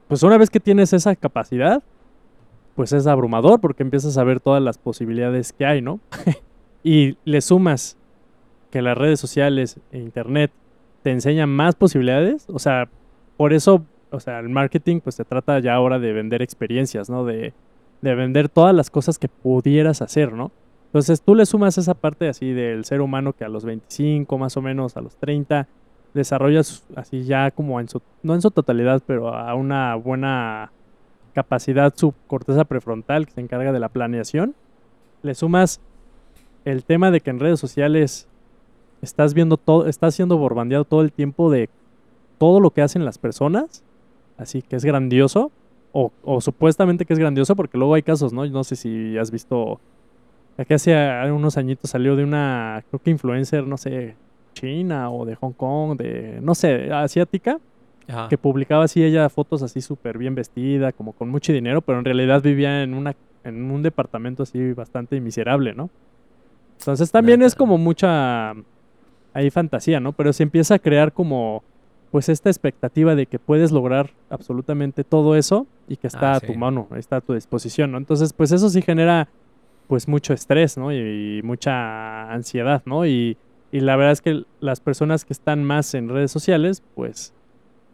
pues 0.08 0.23
una 0.23 0.38
vez 0.38 0.49
que 0.49 0.60
tienes 0.60 0.91
esa 0.91 1.15
capacidad, 1.15 1.82
pues 2.75 2.91
es 2.93 3.08
abrumador 3.08 3.62
porque 3.62 3.84
empiezas 3.84 4.17
a 4.17 4.23
ver 4.23 4.39
todas 4.39 4.62
las 4.62 4.77
posibilidades 4.77 5.54
que 5.54 5.65
hay, 5.65 5.82
¿no? 5.82 5.99
y 6.84 7.17
le 7.25 7.41
sumas 7.41 7.97
que 8.71 8.82
las 8.82 8.97
redes 8.97 9.19
sociales 9.19 9.80
e 9.91 9.99
internet 9.99 10.51
te 11.04 11.12
enseñan 11.12 11.49
más 11.49 11.75
posibilidades, 11.75 12.45
o 12.49 12.60
sea, 12.60 12.89
por 13.41 13.54
eso, 13.54 13.84
o 14.12 14.19
sea, 14.19 14.38
el 14.38 14.49
marketing 14.49 14.99
pues 14.99 15.15
se 15.15 15.25
trata 15.25 15.58
ya 15.58 15.73
ahora 15.73 15.97
de 15.97 16.13
vender 16.13 16.43
experiencias, 16.43 17.10
¿no? 17.10 17.25
De, 17.25 17.56
de 18.01 18.13
vender 18.13 18.49
todas 18.49 18.75
las 18.75 18.91
cosas 18.91 19.17
que 19.17 19.30
pudieras 19.30 20.04
hacer, 20.04 20.32
¿no? 20.32 20.51
Entonces 20.86 21.23
tú 21.23 21.34
le 21.34 21.47
sumas 21.47 21.75
esa 21.80 21.95
parte 21.95 22.30
así 22.30 22.54
del 22.54 22.86
ser 22.86 23.01
humano 23.01 23.34
que 23.34 23.43
a 23.43 23.49
los 23.49 23.65
25 23.65 24.38
más 24.38 24.58
o 24.58 24.62
menos, 24.62 24.95
a 24.95 25.01
los 25.01 25.15
30, 25.15 25.67
desarrollas 26.13 26.86
así 26.95 27.23
ya 27.23 27.49
como 27.49 27.80
en 27.80 27.89
su, 27.89 28.04
no 28.21 28.36
en 28.36 28.43
su 28.43 28.51
totalidad, 28.51 29.01
pero 29.08 29.34
a 29.34 29.56
una 29.56 29.95
buena 29.95 30.71
capacidad 31.34 31.91
su 31.95 32.13
corteza 32.27 32.63
prefrontal 32.65 33.25
que 33.25 33.32
se 33.32 33.41
encarga 33.41 33.71
de 33.71 33.80
la 33.80 33.89
planeación. 33.89 34.54
Le 35.23 35.34
sumas 35.34 35.82
el 36.63 36.84
tema 36.84 37.10
de 37.10 37.21
que 37.21 37.32
en 37.32 37.39
redes 37.39 37.60
sociales 37.60 38.27
estás 39.01 39.34
viendo 39.34 39.58
todo, 39.58 39.88
estás 39.88 40.13
siendo 40.13 40.38
bombardeado 40.38 40.86
todo 40.86 41.01
el 41.01 41.12
tiempo 41.12 41.49
de 41.49 41.71
todo 42.41 42.60
lo 42.60 42.71
que 42.71 42.82
hacen 42.82 43.06
las 43.06 43.19
personas, 43.19 43.84
así 44.36 44.63
que 44.63 44.75
es 44.75 44.84
grandioso, 44.84 45.51
o, 45.91 46.12
supuestamente 46.41 47.06
que 47.06 47.13
es 47.13 47.19
grandioso, 47.19 47.56
porque 47.56 47.77
luego 47.77 47.93
hay 47.93 48.01
casos, 48.01 48.34
¿no? 48.34 48.43
No 48.47 48.63
sé 48.63 48.75
si 48.75 49.15
has 49.15 49.30
visto, 49.30 49.80
aquí 50.58 50.73
hace 50.73 50.91
unos 51.32 51.56
añitos 51.58 51.91
salió 51.91 52.15
de 52.15 52.23
una, 52.23 52.84
creo 52.89 52.99
que 52.99 53.12
influencer, 53.12 53.67
no 53.67 53.77
sé, 53.77 54.15
China 54.56 55.12
o 55.12 55.23
de 55.23 55.36
Hong 55.36 55.51
Kong, 55.51 55.95
de, 55.99 56.39
no 56.41 56.56
sé, 56.56 56.91
asiática, 56.91 57.60
que 58.27 58.39
publicaba 58.39 58.86
así 58.86 59.04
ella 59.04 59.30
fotos 59.30 59.62
así 59.62 59.80
súper 59.80 60.17
bien 60.17 60.34
vestida, 60.34 60.93
como 60.93 61.13
con 61.13 61.30
mucho 61.30 61.54
dinero, 61.54 61.82
pero 61.84 61.99
en 61.99 62.06
realidad 62.06 62.41
vivía 62.41 62.82
en, 62.82 62.95
una, 62.95 63.13
en 63.43 63.69
un 63.69 63.84
departamento 63.84 64.41
así 64.41 64.73
bastante 64.73 65.21
miserable, 65.21 65.75
¿no? 65.75 65.91
Entonces 66.80 67.12
también 67.12 67.43
es 67.43 67.54
como 67.54 67.77
mucha 67.77 68.56
hay 69.32 69.51
fantasía, 69.51 69.99
¿no? 69.99 70.13
Pero 70.13 70.34
se 70.34 70.41
empieza 70.41 70.73
a 70.73 70.80
crear 70.80 71.13
como 71.13 71.63
pues 72.12 72.28
esta 72.28 72.50
expectativa 72.50 73.15
de 73.15 73.26
que 73.26 73.39
puedes 73.39 73.71
lograr 73.71 74.12
absolutamente 74.30 75.04
todo 75.06 75.36
eso 75.36 75.65
y 75.88 75.95
que 75.95 76.08
está 76.08 76.34
ah, 76.34 76.36
a 76.36 76.39
tu 76.41 76.54
mano, 76.56 76.89
está 76.97 77.17
a 77.17 77.21
tu 77.21 77.34
disposición, 77.34 77.93
¿no? 77.93 77.97
Entonces, 77.97 78.34
pues 78.34 78.52
eso 78.52 78.69
sí 78.69 78.82
genera 78.82 79.30
pues 79.88 80.08
mucho 80.08 80.34
estrés, 80.34 80.78
¿no? 80.78 80.93
Y, 80.93 81.41
mucha 81.43 82.32
ansiedad, 82.32 82.82
¿no? 82.86 83.06
Y, 83.06 83.38
y, 83.71 83.80
la 83.80 83.95
verdad 83.95 84.12
es 84.13 84.21
que 84.21 84.43
las 84.60 84.82
personas 84.82 85.26
que 85.26 85.34
están 85.34 85.63
más 85.63 85.93
en 85.93 86.10
redes 86.10 86.32
sociales, 86.32 86.84
pues, 86.95 87.34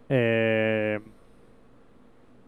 eh, 0.10 1.00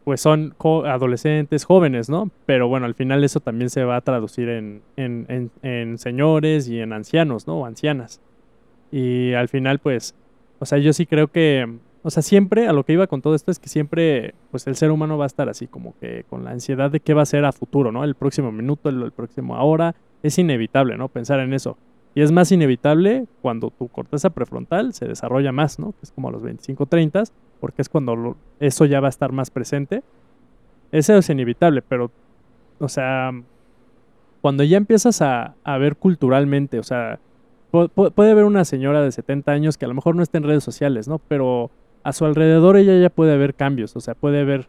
pues 0.03 0.21
son 0.21 0.55
adolescentes, 0.85 1.65
jóvenes, 1.65 2.09
¿no? 2.09 2.31
Pero 2.47 2.67
bueno, 2.67 2.87
al 2.87 2.95
final 2.95 3.23
eso 3.23 3.39
también 3.39 3.69
se 3.69 3.83
va 3.83 3.95
a 3.95 4.01
traducir 4.01 4.49
en, 4.49 4.81
en, 4.97 5.25
en, 5.29 5.51
en 5.61 5.97
señores 5.99 6.67
y 6.67 6.79
en 6.79 6.93
ancianos, 6.93 7.45
¿no? 7.45 7.59
O 7.59 7.65
ancianas. 7.65 8.21
Y 8.91 9.33
al 9.33 9.49
final, 9.49 9.79
pues, 9.79 10.15
o 10.59 10.65
sea, 10.65 10.77
yo 10.77 10.93
sí 10.93 11.05
creo 11.05 11.29
que, 11.29 11.67
o 12.03 12.09
sea, 12.09 12.21
siempre, 12.21 12.67
a 12.67 12.73
lo 12.73 12.83
que 12.83 12.93
iba 12.93 13.07
con 13.07 13.21
todo 13.21 13.33
esto 13.33 13.49
es 13.49 13.59
que 13.59 13.69
siempre, 13.69 14.35
pues 14.51 14.67
el 14.67 14.75
ser 14.75 14.91
humano 14.91 15.17
va 15.17 15.23
a 15.23 15.27
estar 15.27 15.49
así, 15.49 15.67
como 15.67 15.95
que 15.99 16.25
con 16.29 16.43
la 16.43 16.51
ansiedad 16.51 16.91
de 16.91 16.99
qué 16.99 17.13
va 17.13 17.21
a 17.21 17.25
ser 17.25 17.45
a 17.45 17.53
futuro, 17.53 17.91
¿no? 17.91 18.03
El 18.03 18.15
próximo 18.15 18.51
minuto, 18.51 18.89
el, 18.89 19.11
próximo 19.11 19.55
ahora, 19.55 19.95
es 20.21 20.37
inevitable, 20.37 20.97
¿no? 20.97 21.07
Pensar 21.07 21.39
en 21.39 21.53
eso. 21.53 21.77
Y 22.13 22.21
es 22.21 22.31
más 22.31 22.51
inevitable 22.51 23.25
cuando 23.41 23.69
tu 23.69 23.87
corteza 23.87 24.31
prefrontal 24.31 24.93
se 24.93 25.07
desarrolla 25.07 25.51
más, 25.51 25.79
¿no? 25.79 25.93
Es 26.01 26.11
como 26.11 26.27
a 26.27 26.31
los 26.31 26.41
25, 26.41 26.85
30, 26.85 27.23
porque 27.61 27.81
es 27.81 27.87
cuando 27.87 28.35
eso 28.59 28.85
ya 28.85 28.99
va 28.99 29.07
a 29.07 29.09
estar 29.09 29.31
más 29.31 29.49
presente. 29.49 30.03
Eso 30.91 31.15
es 31.15 31.29
inevitable, 31.29 31.81
pero, 31.81 32.11
o 32.79 32.89
sea, 32.89 33.31
cuando 34.41 34.63
ya 34.63 34.77
empiezas 34.77 35.21
a, 35.21 35.55
a 35.63 35.77
ver 35.77 35.95
culturalmente, 35.95 36.79
o 36.79 36.83
sea, 36.83 37.19
puede 37.71 38.31
haber 38.31 38.45
una 38.45 38.65
señora 38.65 39.01
de 39.01 39.11
70 39.11 39.51
años 39.51 39.77
que 39.77 39.85
a 39.85 39.87
lo 39.87 39.93
mejor 39.93 40.15
no 40.15 40.23
está 40.23 40.37
en 40.37 40.43
redes 40.43 40.63
sociales, 40.63 41.07
¿no? 41.07 41.19
Pero 41.27 41.71
a 42.03 42.13
su 42.13 42.25
alrededor 42.25 42.77
ella 42.77 42.97
ya 42.97 43.09
puede 43.09 43.37
ver 43.37 43.53
cambios, 43.53 43.95
o 43.95 43.99
sea, 43.99 44.15
puede 44.15 44.43
ver, 44.43 44.67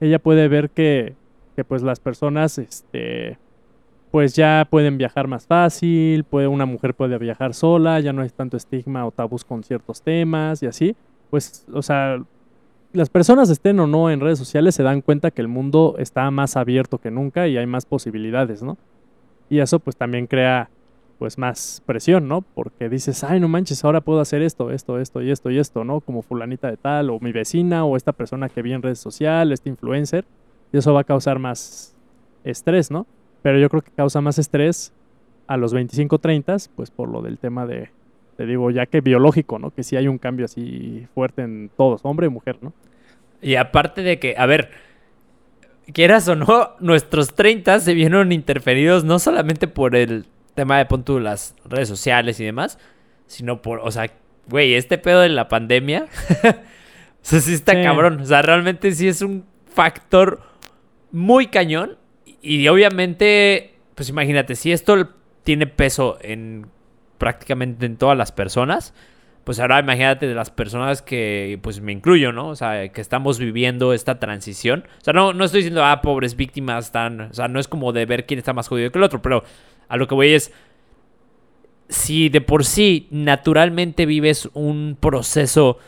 ella 0.00 0.18
puede 0.18 0.48
ver 0.48 0.70
que, 0.70 1.14
que 1.56 1.64
pues 1.64 1.82
las 1.82 2.00
personas, 2.00 2.58
este, 2.58 3.38
pues 4.10 4.34
ya 4.34 4.66
pueden 4.68 4.98
viajar 4.98 5.28
más 5.28 5.46
fácil, 5.46 6.24
puede, 6.24 6.48
una 6.48 6.66
mujer 6.66 6.94
puede 6.94 7.18
viajar 7.18 7.54
sola, 7.54 8.00
ya 8.00 8.12
no 8.12 8.22
hay 8.22 8.30
tanto 8.30 8.56
estigma 8.56 9.06
o 9.06 9.12
tabús 9.12 9.44
con 9.44 9.62
ciertos 9.62 10.02
temas 10.02 10.62
y 10.62 10.66
así. 10.66 10.96
Pues, 11.30 11.66
o 11.72 11.82
sea, 11.82 12.20
las 12.92 13.08
personas 13.08 13.50
estén 13.50 13.78
o 13.78 13.86
no 13.86 14.10
en 14.10 14.20
redes 14.20 14.38
sociales 14.38 14.74
se 14.74 14.82
dan 14.82 15.00
cuenta 15.00 15.30
que 15.30 15.42
el 15.42 15.48
mundo 15.48 15.94
está 15.98 16.28
más 16.30 16.56
abierto 16.56 16.98
que 16.98 17.10
nunca 17.10 17.46
y 17.46 17.56
hay 17.56 17.66
más 17.66 17.86
posibilidades, 17.86 18.62
¿no? 18.62 18.76
Y 19.48 19.60
eso 19.60 19.78
pues 19.78 19.96
también 19.96 20.26
crea 20.26 20.70
pues 21.20 21.36
más 21.36 21.82
presión, 21.84 22.28
¿no? 22.28 22.40
Porque 22.40 22.88
dices, 22.88 23.22
ay, 23.24 23.40
no 23.40 23.46
manches, 23.46 23.84
ahora 23.84 24.00
puedo 24.00 24.20
hacer 24.20 24.40
esto, 24.40 24.70
esto, 24.70 24.98
esto 24.98 25.20
y 25.20 25.30
esto 25.30 25.50
y 25.50 25.58
esto, 25.58 25.84
¿no? 25.84 26.00
Como 26.00 26.22
fulanita 26.22 26.70
de 26.70 26.78
tal, 26.78 27.10
o 27.10 27.20
mi 27.20 27.30
vecina, 27.30 27.84
o 27.84 27.98
esta 27.98 28.12
persona 28.12 28.48
que 28.48 28.62
vi 28.62 28.72
en 28.72 28.80
redes 28.80 29.00
sociales, 29.00 29.58
este 29.58 29.68
influencer, 29.68 30.24
y 30.72 30.78
eso 30.78 30.94
va 30.94 31.02
a 31.02 31.04
causar 31.04 31.38
más 31.38 31.94
estrés, 32.42 32.90
¿no? 32.90 33.06
Pero 33.42 33.58
yo 33.58 33.68
creo 33.68 33.82
que 33.82 33.90
causa 33.90 34.22
más 34.22 34.38
estrés 34.38 34.94
a 35.46 35.58
los 35.58 35.74
25, 35.74 36.18
30, 36.20 36.56
pues 36.74 36.90
por 36.90 37.10
lo 37.10 37.20
del 37.20 37.36
tema 37.36 37.66
de, 37.66 37.90
te 38.38 38.46
digo, 38.46 38.70
ya 38.70 38.86
que 38.86 39.02
biológico, 39.02 39.58
¿no? 39.58 39.72
Que 39.72 39.82
sí 39.82 39.96
hay 39.96 40.08
un 40.08 40.16
cambio 40.16 40.46
así 40.46 41.06
fuerte 41.14 41.42
en 41.42 41.70
todos, 41.76 42.00
hombre 42.02 42.28
y 42.28 42.30
mujer, 42.30 42.56
¿no? 42.62 42.72
Y 43.42 43.56
aparte 43.56 44.00
de 44.00 44.18
que, 44.18 44.36
a 44.38 44.46
ver, 44.46 44.70
quieras 45.92 46.26
o 46.28 46.34
no, 46.34 46.70
nuestros 46.80 47.34
30 47.34 47.80
se 47.80 47.92
vieron 47.92 48.32
interferidos 48.32 49.04
no 49.04 49.18
solamente 49.18 49.68
por 49.68 49.94
el 49.94 50.24
tema 50.60 50.76
de 50.76 50.84
pon 50.84 51.04
las 51.24 51.54
redes 51.64 51.88
sociales 51.88 52.38
y 52.38 52.44
demás, 52.44 52.78
sino 53.26 53.62
por, 53.62 53.80
o 53.80 53.90
sea, 53.90 54.12
güey, 54.46 54.74
este 54.74 54.98
pedo 54.98 55.20
de 55.20 55.30
la 55.30 55.48
pandemia, 55.48 56.04
o 56.44 57.22
sea, 57.22 57.40
sí 57.40 57.54
está 57.54 57.82
cabrón, 57.82 58.20
o 58.20 58.26
sea, 58.26 58.42
realmente 58.42 58.92
sí 58.92 59.08
es 59.08 59.22
un 59.22 59.46
factor 59.72 60.42
muy 61.12 61.46
cañón 61.46 61.96
y 62.42 62.68
obviamente, 62.68 63.74
pues 63.94 64.10
imagínate, 64.10 64.54
si 64.54 64.70
esto 64.70 65.08
tiene 65.44 65.66
peso 65.66 66.18
en 66.20 66.66
prácticamente 67.16 67.86
en 67.86 67.96
todas 67.96 68.18
las 68.18 68.32
personas, 68.32 68.92
pues 69.44 69.60
ahora 69.60 69.80
imagínate 69.80 70.26
de 70.26 70.34
las 70.34 70.50
personas 70.50 71.00
que, 71.00 71.58
pues 71.62 71.80
me 71.80 71.92
incluyo, 71.92 72.32
¿no? 72.32 72.48
O 72.48 72.54
sea, 72.54 72.90
que 72.90 73.00
estamos 73.00 73.38
viviendo 73.38 73.94
esta 73.94 74.18
transición. 74.18 74.84
O 75.00 75.04
sea, 75.04 75.14
no, 75.14 75.32
no 75.32 75.44
estoy 75.46 75.60
diciendo, 75.60 75.86
ah, 75.86 76.02
pobres 76.02 76.36
víctimas, 76.36 76.86
están, 76.86 77.20
o 77.22 77.32
sea, 77.32 77.48
no 77.48 77.58
es 77.60 77.66
como 77.66 77.94
de 77.94 78.04
ver 78.04 78.26
quién 78.26 78.38
está 78.38 78.52
más 78.52 78.68
jodido 78.68 78.92
que 78.92 78.98
el 78.98 79.04
otro, 79.04 79.22
pero 79.22 79.42
a 79.90 79.96
lo 79.96 80.08
que 80.08 80.14
voy 80.14 80.32
es, 80.32 80.52
si 81.88 82.28
de 82.28 82.40
por 82.40 82.64
sí 82.64 83.08
naturalmente 83.10 84.06
vives 84.06 84.48
un 84.54 84.96
proceso 84.98 85.78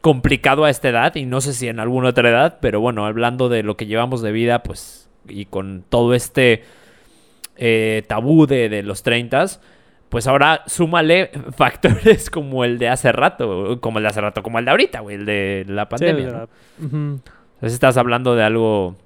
complicado 0.00 0.64
a 0.64 0.70
esta 0.70 0.88
edad, 0.88 1.14
y 1.14 1.26
no 1.26 1.42
sé 1.42 1.52
si 1.52 1.68
en 1.68 1.78
alguna 1.78 2.08
otra 2.08 2.30
edad, 2.30 2.58
pero 2.62 2.80
bueno, 2.80 3.04
hablando 3.04 3.50
de 3.50 3.62
lo 3.62 3.76
que 3.76 3.84
llevamos 3.84 4.22
de 4.22 4.32
vida, 4.32 4.62
pues, 4.62 5.10
y 5.28 5.44
con 5.44 5.84
todo 5.88 6.14
este 6.14 6.64
eh, 7.56 8.02
tabú 8.08 8.46
de, 8.46 8.82
los 8.82 9.02
30, 9.02 9.44
pues 10.08 10.26
ahora 10.26 10.62
súmale 10.66 11.30
factores 11.56 12.30
como 12.30 12.64
el 12.64 12.78
de 12.78 12.88
hace 12.88 13.12
rato, 13.12 13.78
como 13.82 13.98
el 13.98 14.04
de 14.04 14.08
hace 14.08 14.22
rato, 14.22 14.42
como 14.42 14.58
el 14.58 14.64
de 14.64 14.70
ahorita, 14.70 15.00
güey, 15.00 15.16
el 15.16 15.26
de 15.26 15.66
la 15.68 15.86
pandemia. 15.86 16.48
Entonces 16.80 17.74
estás 17.74 17.98
hablando 17.98 18.34
de 18.34 18.42
algo, 18.42 18.96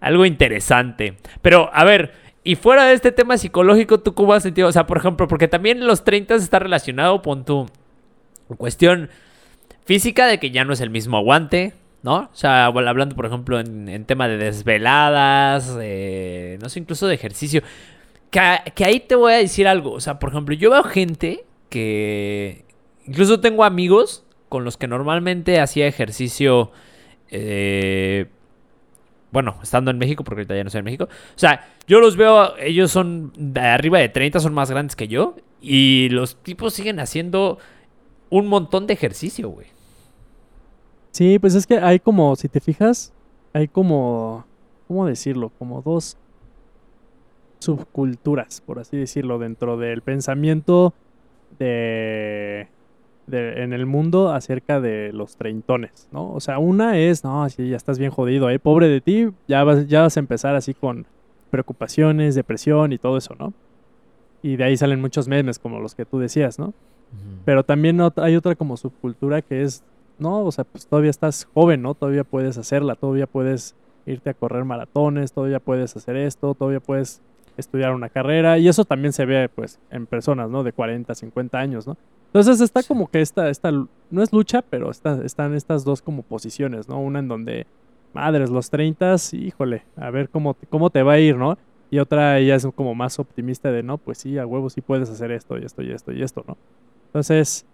algo 0.00 0.24
interesante. 0.24 1.18
Pero, 1.42 1.68
a 1.70 1.84
ver, 1.84 2.23
y 2.44 2.56
fuera 2.56 2.84
de 2.84 2.94
este 2.94 3.10
tema 3.10 3.38
psicológico, 3.38 4.00
¿tú 4.00 4.12
cómo 4.12 4.34
has 4.34 4.42
sentido? 4.42 4.68
O 4.68 4.72
sea, 4.72 4.86
por 4.86 4.98
ejemplo, 4.98 5.26
porque 5.26 5.48
también 5.48 5.86
los 5.86 6.04
30 6.04 6.34
está 6.34 6.58
relacionado 6.58 7.22
con 7.22 7.46
tu 7.46 7.66
cuestión 8.58 9.08
física 9.86 10.26
de 10.26 10.38
que 10.38 10.50
ya 10.50 10.66
no 10.66 10.74
es 10.74 10.82
el 10.82 10.90
mismo 10.90 11.16
aguante, 11.16 11.72
¿no? 12.02 12.16
O 12.16 12.34
sea, 12.34 12.66
hablando, 12.66 13.16
por 13.16 13.24
ejemplo, 13.24 13.58
en, 13.58 14.04
tema 14.04 14.28
de 14.28 14.36
desveladas, 14.36 15.68
no 15.68 16.68
sé, 16.68 16.78
incluso 16.78 17.06
de 17.06 17.14
ejercicio. 17.14 17.62
Que, 18.30 18.58
que, 18.74 18.84
ahí 18.84 19.00
te 19.00 19.14
voy 19.14 19.32
a 19.32 19.36
decir 19.36 19.66
algo. 19.66 19.92
O 19.92 20.00
sea, 20.00 20.18
por 20.18 20.28
ejemplo, 20.28 20.54
yo 20.54 20.70
veo 20.70 20.82
gente 20.82 21.44
que... 21.70 22.66
Incluso 23.06 23.40
tengo 23.40 23.64
amigos 23.64 24.24
con 24.50 24.64
los 24.64 24.76
que 24.76 24.86
normalmente 24.86 25.60
hacía 25.60 25.86
ejercicio... 25.86 26.72
Eh, 27.30 28.26
bueno, 29.34 29.56
estando 29.64 29.90
en 29.90 29.98
México, 29.98 30.22
porque 30.22 30.42
ahorita 30.42 30.54
ya 30.54 30.62
no 30.62 30.68
estoy 30.68 30.78
en 30.78 30.84
México. 30.84 31.04
O 31.04 31.38
sea, 31.38 31.66
yo 31.88 31.98
los 31.98 32.16
veo, 32.16 32.56
ellos 32.56 32.92
son 32.92 33.32
arriba 33.56 33.98
de 33.98 34.08
30, 34.08 34.38
son 34.38 34.54
más 34.54 34.70
grandes 34.70 34.94
que 34.94 35.08
yo. 35.08 35.34
Y 35.60 36.08
los 36.10 36.36
tipos 36.36 36.72
siguen 36.72 37.00
haciendo 37.00 37.58
un 38.30 38.46
montón 38.46 38.86
de 38.86 38.94
ejercicio, 38.94 39.48
güey. 39.48 39.66
Sí, 41.10 41.40
pues 41.40 41.56
es 41.56 41.66
que 41.66 41.78
hay 41.78 41.98
como, 41.98 42.36
si 42.36 42.48
te 42.48 42.60
fijas, 42.60 43.12
hay 43.52 43.66
como, 43.66 44.46
¿cómo 44.86 45.04
decirlo? 45.04 45.50
Como 45.58 45.82
dos 45.82 46.16
subculturas, 47.58 48.60
por 48.60 48.78
así 48.78 48.96
decirlo, 48.96 49.40
dentro 49.40 49.76
del 49.76 50.00
pensamiento 50.02 50.94
de, 51.58 52.68
en 53.30 53.72
el 53.72 53.86
mundo 53.86 54.32
acerca 54.32 54.80
de 54.80 55.12
los 55.12 55.36
treintones, 55.36 56.08
¿no? 56.12 56.32
O 56.32 56.40
sea, 56.40 56.58
una 56.58 56.98
es, 56.98 57.24
no, 57.24 57.48
si 57.48 57.70
ya 57.70 57.76
estás 57.76 57.98
bien 57.98 58.10
jodido, 58.10 58.50
¿eh? 58.50 58.58
Pobre 58.58 58.88
de 58.88 59.00
ti, 59.00 59.28
ya 59.48 59.64
vas, 59.64 59.86
ya 59.86 60.02
vas 60.02 60.16
a 60.16 60.20
empezar 60.20 60.54
así 60.54 60.74
con 60.74 61.06
preocupaciones, 61.50 62.34
depresión 62.34 62.92
y 62.92 62.98
todo 62.98 63.16
eso, 63.16 63.34
¿no? 63.38 63.52
Y 64.42 64.56
de 64.56 64.64
ahí 64.64 64.76
salen 64.76 65.00
muchos 65.00 65.28
memes 65.28 65.58
como 65.58 65.80
los 65.80 65.94
que 65.94 66.04
tú 66.04 66.18
decías, 66.18 66.58
¿no? 66.58 66.74
Pero 67.44 67.62
también 67.62 68.00
hay 68.16 68.34
otra 68.34 68.56
como 68.56 68.76
subcultura 68.76 69.40
que 69.40 69.62
es 69.62 69.84
no, 70.18 70.44
o 70.44 70.52
sea, 70.52 70.64
pues 70.64 70.86
todavía 70.86 71.10
estás 71.10 71.48
joven, 71.54 71.82
¿no? 71.82 71.94
Todavía 71.94 72.24
puedes 72.24 72.58
hacerla, 72.58 72.94
todavía 72.94 73.26
puedes 73.26 73.74
irte 74.06 74.30
a 74.30 74.34
correr 74.34 74.64
maratones, 74.64 75.32
todavía 75.32 75.60
puedes 75.60 75.96
hacer 75.96 76.16
esto, 76.16 76.54
todavía 76.54 76.80
puedes 76.80 77.20
estudiar 77.56 77.94
una 77.94 78.08
carrera 78.08 78.58
y 78.58 78.68
eso 78.68 78.84
también 78.84 79.12
se 79.12 79.24
ve 79.24 79.48
pues 79.48 79.78
en 79.90 80.06
personas, 80.06 80.50
¿no? 80.50 80.62
De 80.62 80.72
40, 80.72 81.14
50 81.14 81.58
años, 81.58 81.86
¿no? 81.86 81.96
Entonces 82.34 82.60
está 82.60 82.82
como 82.82 83.08
que 83.08 83.20
esta, 83.20 83.48
esta, 83.48 83.70
no 83.70 84.22
es 84.22 84.32
lucha, 84.32 84.60
pero 84.62 84.90
está, 84.90 85.24
están 85.24 85.54
estas 85.54 85.84
dos 85.84 86.02
como 86.02 86.24
posiciones, 86.24 86.88
¿no? 86.88 87.00
Una 87.00 87.20
en 87.20 87.28
donde, 87.28 87.68
madres, 88.12 88.50
los 88.50 88.70
30, 88.70 89.14
híjole, 89.34 89.84
a 89.94 90.10
ver 90.10 90.28
cómo, 90.28 90.56
cómo 90.68 90.90
te 90.90 91.04
va 91.04 91.12
a 91.12 91.20
ir, 91.20 91.36
¿no? 91.36 91.56
Y 91.92 92.00
otra 92.00 92.40
ella 92.40 92.56
es 92.56 92.66
como 92.74 92.96
más 92.96 93.20
optimista 93.20 93.70
de, 93.70 93.84
no, 93.84 93.98
pues 93.98 94.18
sí, 94.18 94.36
a 94.36 94.46
huevo 94.46 94.68
sí 94.68 94.80
puedes 94.80 95.08
hacer 95.10 95.30
esto 95.30 95.56
y 95.58 95.64
esto 95.64 95.82
y 95.82 95.92
esto 95.92 96.10
y 96.10 96.22
esto, 96.24 96.44
¿no? 96.48 96.56
Entonces, 97.06 97.66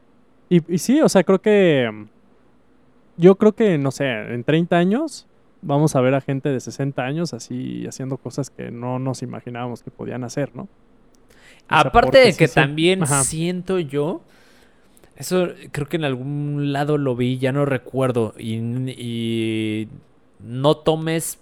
y, 0.50 0.74
y 0.74 0.76
sí, 0.76 1.00
o 1.00 1.08
sea, 1.08 1.24
creo 1.24 1.40
que 1.40 1.90
yo 3.16 3.36
creo 3.36 3.52
que, 3.52 3.78
no 3.78 3.90
sé, 3.90 4.10
en 4.10 4.44
30 4.44 4.76
años 4.76 5.26
vamos 5.62 5.96
a 5.96 6.02
ver 6.02 6.14
a 6.14 6.20
gente 6.20 6.50
de 6.50 6.60
60 6.60 7.02
años 7.02 7.32
así 7.32 7.86
haciendo 7.86 8.18
cosas 8.18 8.50
que 8.50 8.70
no 8.70 8.98
nos 8.98 9.22
imaginábamos 9.22 9.82
que 9.82 9.90
podían 9.90 10.22
hacer, 10.22 10.54
¿no? 10.54 10.68
Aparte 11.66 12.18
de 12.18 12.34
que 12.34 12.48
también 12.48 13.06
siento 13.06 13.78
yo, 13.78 14.20
eso 15.20 15.48
creo 15.70 15.86
que 15.86 15.96
en 15.96 16.04
algún 16.04 16.72
lado 16.72 16.96
lo 16.96 17.14
vi, 17.14 17.38
ya 17.38 17.52
no 17.52 17.66
recuerdo, 17.66 18.34
y, 18.38 19.86
no 20.42 20.74
tomes 20.78 21.38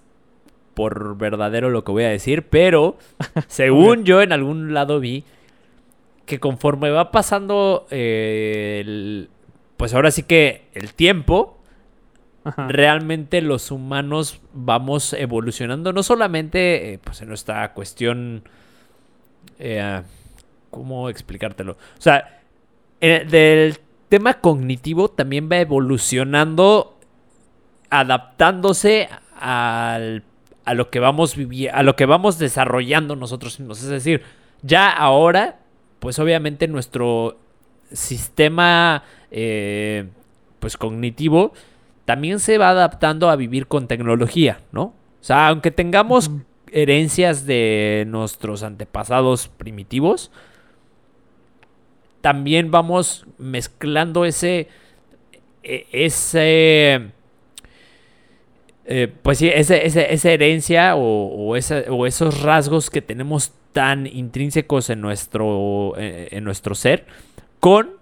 por 0.74 1.16
verdadero 1.16 1.70
lo 1.70 1.84
que 1.84 1.92
voy 1.92 2.02
a 2.02 2.08
decir, 2.08 2.48
pero 2.48 2.98
según 3.46 4.04
yo 4.04 4.20
en 4.20 4.32
algún 4.32 4.74
lado 4.74 4.98
vi 4.98 5.24
que 6.26 6.40
conforme 6.40 6.90
va 6.90 7.12
pasando 7.12 7.86
eh, 7.90 9.28
pues 9.76 9.94
ahora 9.94 10.10
sí 10.10 10.24
que 10.24 10.68
el 10.74 10.92
tiempo, 10.94 11.58
realmente 12.44 13.40
los 13.40 13.70
humanos 13.70 14.40
vamos 14.52 15.12
evolucionando, 15.12 15.92
no 15.92 16.02
solamente 16.02 16.94
eh, 16.94 16.98
pues 16.98 17.22
en 17.22 17.28
nuestra 17.28 17.72
cuestión, 17.74 18.42
eh, 19.60 20.02
¿cómo 20.70 21.08
explicártelo? 21.08 21.72
O 21.72 22.00
sea, 22.00 22.37
del 23.00 23.78
tema 24.08 24.34
cognitivo 24.40 25.08
también 25.08 25.48
va 25.50 25.58
evolucionando, 25.58 26.98
adaptándose 27.90 29.08
al, 29.38 30.24
a 30.64 30.74
lo 30.74 30.90
que 30.90 31.00
vamos 31.00 31.36
a 31.72 31.82
lo 31.82 31.96
que 31.96 32.06
vamos 32.06 32.38
desarrollando 32.38 33.16
nosotros 33.16 33.58
mismos. 33.60 33.82
Es 33.82 33.88
decir, 33.88 34.22
ya 34.62 34.90
ahora, 34.90 35.60
pues 35.98 36.18
obviamente 36.18 36.68
nuestro 36.68 37.38
sistema, 37.92 39.04
eh, 39.30 40.08
pues 40.58 40.76
cognitivo, 40.76 41.52
también 42.04 42.40
se 42.40 42.58
va 42.58 42.70
adaptando 42.70 43.30
a 43.30 43.36
vivir 43.36 43.66
con 43.66 43.86
tecnología, 43.86 44.60
¿no? 44.72 44.82
O 44.82 45.24
sea, 45.24 45.48
aunque 45.48 45.70
tengamos 45.70 46.30
herencias 46.70 47.46
de 47.46 48.04
nuestros 48.08 48.62
antepasados 48.62 49.48
primitivos, 49.48 50.30
también 52.20 52.70
vamos 52.70 53.26
mezclando 53.38 54.24
ese, 54.24 54.68
e, 55.62 55.86
ese, 55.92 57.10
eh, 58.86 59.12
pues 59.22 59.38
sí, 59.38 59.48
esa 59.48 60.30
herencia 60.30 60.96
o, 60.96 61.54
o, 61.54 62.06
esos 62.06 62.42
rasgos 62.42 62.90
que 62.90 63.02
tenemos 63.02 63.52
tan 63.72 64.06
intrínsecos 64.06 64.90
en 64.90 65.00
nuestro, 65.00 65.94
eh, 65.96 66.28
en 66.32 66.44
nuestro 66.44 66.74
ser 66.74 67.06
con 67.60 67.98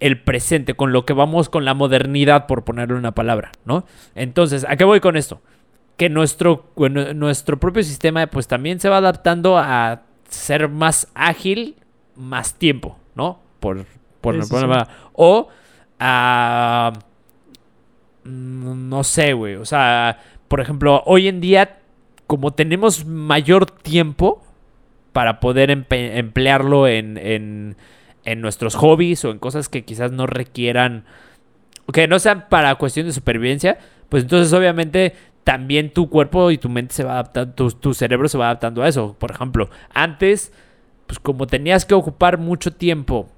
el 0.00 0.20
presente, 0.20 0.74
con 0.74 0.92
lo 0.92 1.06
que 1.06 1.12
vamos 1.12 1.48
con 1.48 1.64
la 1.64 1.72
modernidad, 1.72 2.46
por 2.46 2.64
ponerle 2.64 2.96
una 2.96 3.14
palabra, 3.14 3.52
¿no? 3.64 3.86
Entonces, 4.14 4.66
¿a 4.68 4.76
qué 4.76 4.84
voy 4.84 5.00
con 5.00 5.16
esto? 5.16 5.40
Que 5.96 6.10
nuestro, 6.10 6.66
nuestro 7.14 7.58
propio 7.58 7.82
sistema, 7.82 8.26
pues 8.26 8.46
también 8.46 8.80
se 8.80 8.88
va 8.88 8.98
adaptando 8.98 9.56
a 9.56 10.02
ser 10.28 10.68
más 10.68 11.08
ágil, 11.14 11.76
más 12.16 12.54
tiempo, 12.54 12.98
¿no? 13.14 13.40
Por, 13.60 13.86
por 14.20 14.36
O 15.12 15.48
a. 15.98 16.92
Mm, 18.24 18.88
no 18.88 19.04
sé, 19.04 19.32
güey. 19.32 19.56
O 19.56 19.64
sea, 19.64 20.20
por 20.48 20.60
ejemplo, 20.60 21.02
hoy 21.06 21.28
en 21.28 21.40
día, 21.40 21.78
como 22.26 22.52
tenemos 22.52 23.04
mayor 23.04 23.70
tiempo 23.70 24.42
para 25.12 25.40
poder 25.40 25.70
emplearlo 25.70 26.88
en 26.88 27.76
en 28.24 28.40
nuestros 28.40 28.74
hobbies 28.74 29.24
o 29.24 29.30
en 29.30 29.38
cosas 29.38 29.68
que 29.68 29.84
quizás 29.84 30.12
no 30.12 30.26
requieran, 30.26 31.04
que 31.92 32.08
no 32.08 32.18
sean 32.18 32.46
para 32.48 32.74
cuestión 32.76 33.06
de 33.06 33.12
supervivencia, 33.12 33.78
pues 34.08 34.24
entonces 34.24 34.52
obviamente 34.52 35.14
también 35.44 35.92
tu 35.92 36.08
cuerpo 36.08 36.50
y 36.50 36.58
tu 36.58 36.68
mente 36.68 36.94
se 36.94 37.04
va 37.04 37.14
adaptando, 37.14 37.70
tu, 37.70 37.94
cerebro 37.94 38.28
se 38.28 38.38
va 38.38 38.46
adaptando 38.46 38.82
a 38.82 38.88
eso. 38.88 39.14
Por 39.18 39.30
ejemplo, 39.30 39.68
antes, 39.92 40.52
pues 41.06 41.18
como 41.18 41.46
tenías 41.46 41.84
que 41.84 41.94
ocupar 41.94 42.38
mucho 42.38 42.72
tiempo 42.72 43.28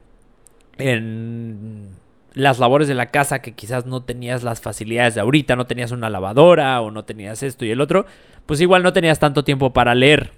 en 0.79 1.89
las 2.35 2.59
labores 2.59 2.87
de 2.87 2.95
la 2.95 3.07
casa 3.07 3.41
que 3.41 3.55
quizás 3.55 3.87
no 3.87 4.03
tenías 4.03 4.43
las 4.43 4.61
facilidades 4.61 5.15
de 5.15 5.23
ahorita, 5.23 5.57
no 5.57 5.67
tenías 5.67 5.91
una 5.91 6.11
lavadora 6.11 6.81
o 6.83 6.91
no 6.91 7.05
tenías 7.05 7.43
esto 7.43 7.65
y 7.65 7.71
el 7.71 7.81
otro, 7.81 8.07
pues 8.45 8.61
igual 8.61 8.83
no 8.83 8.93
tenías 8.93 9.19
tanto 9.19 9.43
tiempo 9.43 9.73
para 9.73 9.95
leer, 9.95 10.33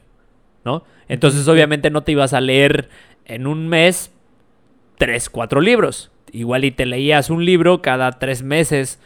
¿no? 0.64 0.84
Entonces 1.08 1.48
obviamente 1.48 1.90
no 1.90 2.02
te 2.02 2.12
ibas 2.12 2.34
a 2.34 2.40
leer 2.40 2.88
en 3.24 3.46
un 3.46 3.68
mes 3.68 4.12
tres, 4.98 5.30
cuatro 5.30 5.60
libros. 5.60 6.10
Igual 6.30 6.64
y 6.64 6.70
te 6.70 6.84
leías 6.84 7.30
un 7.30 7.44
libro 7.44 7.80
cada 7.80 8.12
tres 8.12 8.42
meses. 8.42 9.00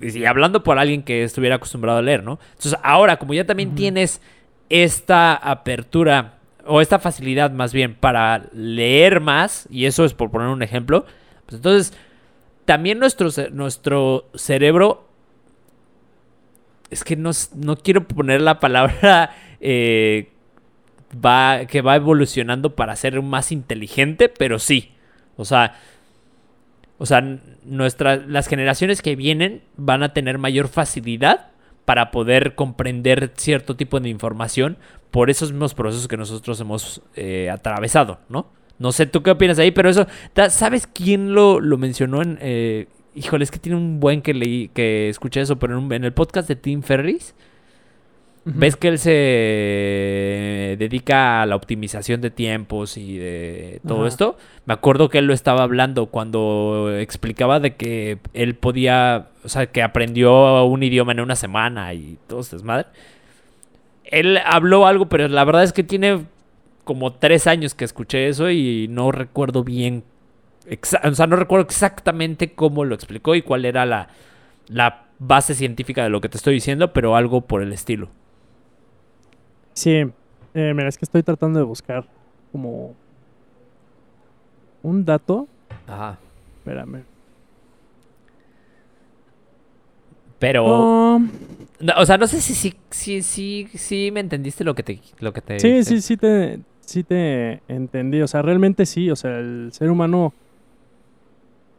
Y 0.00 0.24
hablando 0.24 0.62
por 0.62 0.78
alguien 0.78 1.02
que 1.02 1.24
estuviera 1.24 1.56
acostumbrado 1.56 1.98
a 1.98 2.02
leer, 2.02 2.22
¿no? 2.22 2.38
Entonces, 2.52 2.78
ahora, 2.82 3.18
como 3.18 3.34
ya 3.34 3.44
también 3.44 3.74
tienes 3.74 4.22
esta 4.70 5.34
apertura, 5.34 6.37
o 6.68 6.80
esta 6.80 6.98
facilidad 6.98 7.50
más 7.50 7.72
bien, 7.72 7.94
para 7.94 8.48
leer 8.52 9.20
más, 9.20 9.66
y 9.70 9.86
eso 9.86 10.04
es 10.04 10.14
por 10.14 10.30
poner 10.30 10.48
un 10.48 10.62
ejemplo, 10.62 11.06
pues 11.46 11.56
entonces, 11.56 11.94
también 12.66 12.98
nuestro, 12.98 13.30
nuestro 13.50 14.28
cerebro. 14.34 15.08
Es 16.90 17.02
que 17.02 17.16
no, 17.16 17.30
no 17.54 17.76
quiero 17.76 18.06
poner 18.06 18.42
la 18.42 18.60
palabra. 18.60 19.34
Eh, 19.60 20.30
va, 21.12 21.66
que 21.66 21.82
va 21.82 21.96
evolucionando 21.96 22.76
para 22.76 22.94
ser 22.94 23.20
más 23.22 23.50
inteligente, 23.50 24.28
pero 24.28 24.60
sí. 24.60 24.92
O 25.36 25.44
sea, 25.44 25.74
o 26.98 27.06
sea, 27.06 27.24
las 27.64 28.46
generaciones 28.46 29.02
que 29.02 29.16
vienen 29.16 29.62
van 29.76 30.04
a 30.04 30.12
tener 30.12 30.38
mayor 30.38 30.68
facilidad 30.68 31.50
para 31.88 32.10
poder 32.10 32.54
comprender 32.54 33.32
cierto 33.38 33.74
tipo 33.74 33.98
de 33.98 34.10
información 34.10 34.76
por 35.10 35.30
esos 35.30 35.52
mismos 35.52 35.72
procesos 35.72 36.06
que 36.06 36.18
nosotros 36.18 36.60
hemos 36.60 37.00
eh, 37.16 37.48
atravesado, 37.48 38.18
¿no? 38.28 38.50
No 38.78 38.92
sé 38.92 39.06
tú 39.06 39.22
qué 39.22 39.30
opinas 39.30 39.58
ahí, 39.58 39.70
pero 39.70 39.88
eso, 39.88 40.06
¿sabes 40.50 40.86
quién 40.86 41.32
lo, 41.32 41.60
lo 41.60 41.78
mencionó 41.78 42.20
en... 42.20 42.38
Eh, 42.42 42.88
híjole, 43.14 43.42
es 43.42 43.50
que 43.50 43.58
tiene 43.58 43.78
un 43.78 44.00
buen 44.00 44.20
que 44.20 44.34
leí, 44.34 44.68
que 44.68 45.08
escuché 45.08 45.40
eso, 45.40 45.58
pero 45.58 45.78
en, 45.78 46.04
el 46.04 46.12
podcast 46.12 46.46
de 46.46 46.56
Tim 46.56 46.82
Ferris. 46.82 47.34
Ves 48.54 48.76
que 48.76 48.88
él 48.88 48.98
se 48.98 50.76
dedica 50.78 51.42
a 51.42 51.46
la 51.46 51.56
optimización 51.56 52.20
de 52.20 52.30
tiempos 52.30 52.96
y 52.96 53.18
de 53.18 53.80
todo 53.86 54.06
esto. 54.06 54.36
Me 54.66 54.74
acuerdo 54.74 55.08
que 55.08 55.18
él 55.18 55.26
lo 55.26 55.34
estaba 55.34 55.62
hablando 55.62 56.06
cuando 56.06 56.94
explicaba 56.98 57.60
de 57.60 57.76
que 57.76 58.18
él 58.34 58.54
podía, 58.54 59.28
o 59.44 59.48
sea, 59.48 59.66
que 59.66 59.82
aprendió 59.82 60.64
un 60.64 60.82
idioma 60.82 61.12
en 61.12 61.20
una 61.20 61.36
semana 61.36 61.92
y 61.94 62.18
todo 62.26 62.40
es 62.40 62.50
desmadre. 62.50 62.86
Él 64.04 64.38
habló 64.44 64.86
algo, 64.86 65.08
pero 65.08 65.28
la 65.28 65.44
verdad 65.44 65.64
es 65.64 65.72
que 65.72 65.84
tiene 65.84 66.24
como 66.84 67.12
tres 67.12 67.46
años 67.46 67.74
que 67.74 67.84
escuché 67.84 68.28
eso 68.28 68.50
y 68.50 68.88
no 68.88 69.12
recuerdo 69.12 69.62
bien, 69.62 70.04
o 71.04 71.14
sea, 71.14 71.26
no 71.26 71.36
recuerdo 71.36 71.66
exactamente 71.66 72.52
cómo 72.52 72.84
lo 72.84 72.94
explicó 72.94 73.34
y 73.34 73.42
cuál 73.42 73.66
era 73.66 73.84
la, 73.84 74.08
la 74.68 75.04
base 75.18 75.54
científica 75.54 76.02
de 76.02 76.08
lo 76.08 76.22
que 76.22 76.30
te 76.30 76.38
estoy 76.38 76.54
diciendo, 76.54 76.92
pero 76.94 77.16
algo 77.16 77.42
por 77.42 77.62
el 77.62 77.72
estilo. 77.74 78.08
Sí, 79.78 79.92
eh, 80.54 80.72
mira, 80.74 80.88
es 80.88 80.98
que 80.98 81.04
estoy 81.04 81.22
tratando 81.22 81.60
de 81.60 81.64
buscar 81.64 82.04
como 82.50 82.96
un 84.82 85.04
dato. 85.04 85.46
Ajá. 85.86 86.18
Espérame. 86.58 87.04
Pero. 90.40 90.64
o 91.16 92.06
sea, 92.06 92.18
no 92.18 92.26
sé 92.26 92.40
si 92.40 92.54
sí 92.54 92.74
si, 92.90 93.22
si, 93.22 93.68
si, 93.72 94.10
me 94.10 94.18
entendiste 94.18 94.64
lo 94.64 94.74
que 94.74 94.82
te. 94.82 95.00
Lo 95.20 95.32
que 95.32 95.42
te 95.42 95.60
sí, 95.60 95.84
sí, 95.84 96.00
sí 96.00 96.16
te, 96.16 96.58
sí 96.80 97.04
te 97.04 97.62
entendí. 97.68 98.20
O 98.20 98.26
sea, 98.26 98.42
realmente 98.42 98.84
sí. 98.84 99.12
O 99.12 99.14
sea, 99.16 99.38
el 99.38 99.70
ser 99.72 99.92
humano 99.92 100.34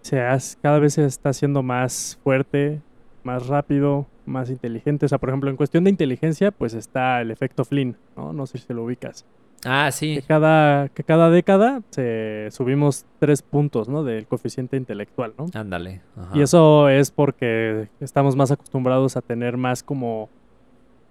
se 0.04 0.26
cada 0.62 0.80
vez 0.80 0.94
se 0.94 1.04
está 1.04 1.32
haciendo 1.32 1.64
más 1.64 2.18
fuerte, 2.24 2.80
más 3.24 3.48
rápido, 3.48 4.08
más 4.26 4.50
inteligente. 4.50 5.06
O 5.06 5.10
sea, 5.10 5.18
por 5.18 5.30
ejemplo, 5.30 5.50
en 5.50 5.58
cuestión 5.58 5.84
de 5.84 5.90
inteligencia, 5.90 6.52
pues 6.52 6.74
está 6.74 7.22
el 7.22 7.32
efecto 7.32 7.66
Flynn, 7.66 7.96
¿no? 8.16 8.34
No 8.34 8.46
sé 8.46 8.58
si 8.58 8.74
lo 8.74 8.84
ubicas. 8.84 9.26
Ah, 9.66 9.92
sí. 9.92 10.16
Que 10.16 10.22
cada, 10.22 10.90
que 10.90 11.04
cada 11.04 11.30
década 11.30 11.82
se 11.90 12.48
subimos 12.52 13.06
tres 13.20 13.42
puntos, 13.42 13.90
¿no? 13.90 14.04
Del 14.04 14.26
coeficiente 14.26 14.78
intelectual, 14.78 15.34
¿no? 15.38 15.48
Ándale. 15.54 16.02
Y 16.34 16.42
eso 16.42 16.90
es 16.90 17.12
porque 17.12 17.90
estamos 18.00 18.36
más 18.36 18.52
acostumbrados 18.52 19.18
a 19.18 19.22
tener 19.22 19.58
más 19.58 19.84
como 19.84 20.30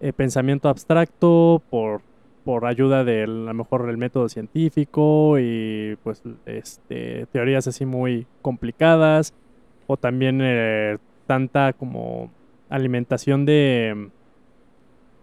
eh, 0.00 0.12
pensamiento 0.12 0.68
abstracto 0.68 1.62
por, 1.70 2.00
por 2.44 2.64
ayuda 2.64 3.04
de 3.04 3.24
a 3.24 3.26
lo 3.26 3.54
mejor 3.54 3.88
el 3.90 3.98
método 3.98 4.28
científico 4.28 5.38
y 5.38 5.98
pues 6.02 6.22
este, 6.46 7.26
teorías 7.26 7.66
así 7.66 7.84
muy 7.84 8.26
complicadas 8.40 9.34
o 9.86 9.96
también 9.96 10.40
eh, 10.42 10.98
tanta 11.28 11.74
como 11.74 12.32
alimentación 12.68 13.44
de, 13.44 14.08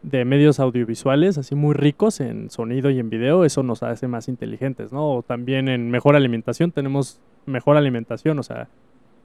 de 0.03 0.23
medios 0.23 0.59
audiovisuales, 0.59 1.37
así 1.39 1.55
muy 1.55 1.73
ricos 1.73 2.21
en 2.21 2.51
sonido 2.51 2.91
y 2.91 2.99
en 2.99 3.09
video, 3.09 3.43
eso 3.43 3.63
nos 3.63 3.81
hace 3.81 4.07
más 4.07 4.27
inteligentes, 4.27 4.93
¿no? 4.93 5.09
O 5.11 5.23
también 5.23 5.67
en 5.67 5.89
mejor 5.89 6.15
alimentación, 6.15 6.71
tenemos 6.71 7.19
mejor 7.47 7.75
alimentación, 7.75 8.37
o 8.37 8.43
sea, 8.43 8.67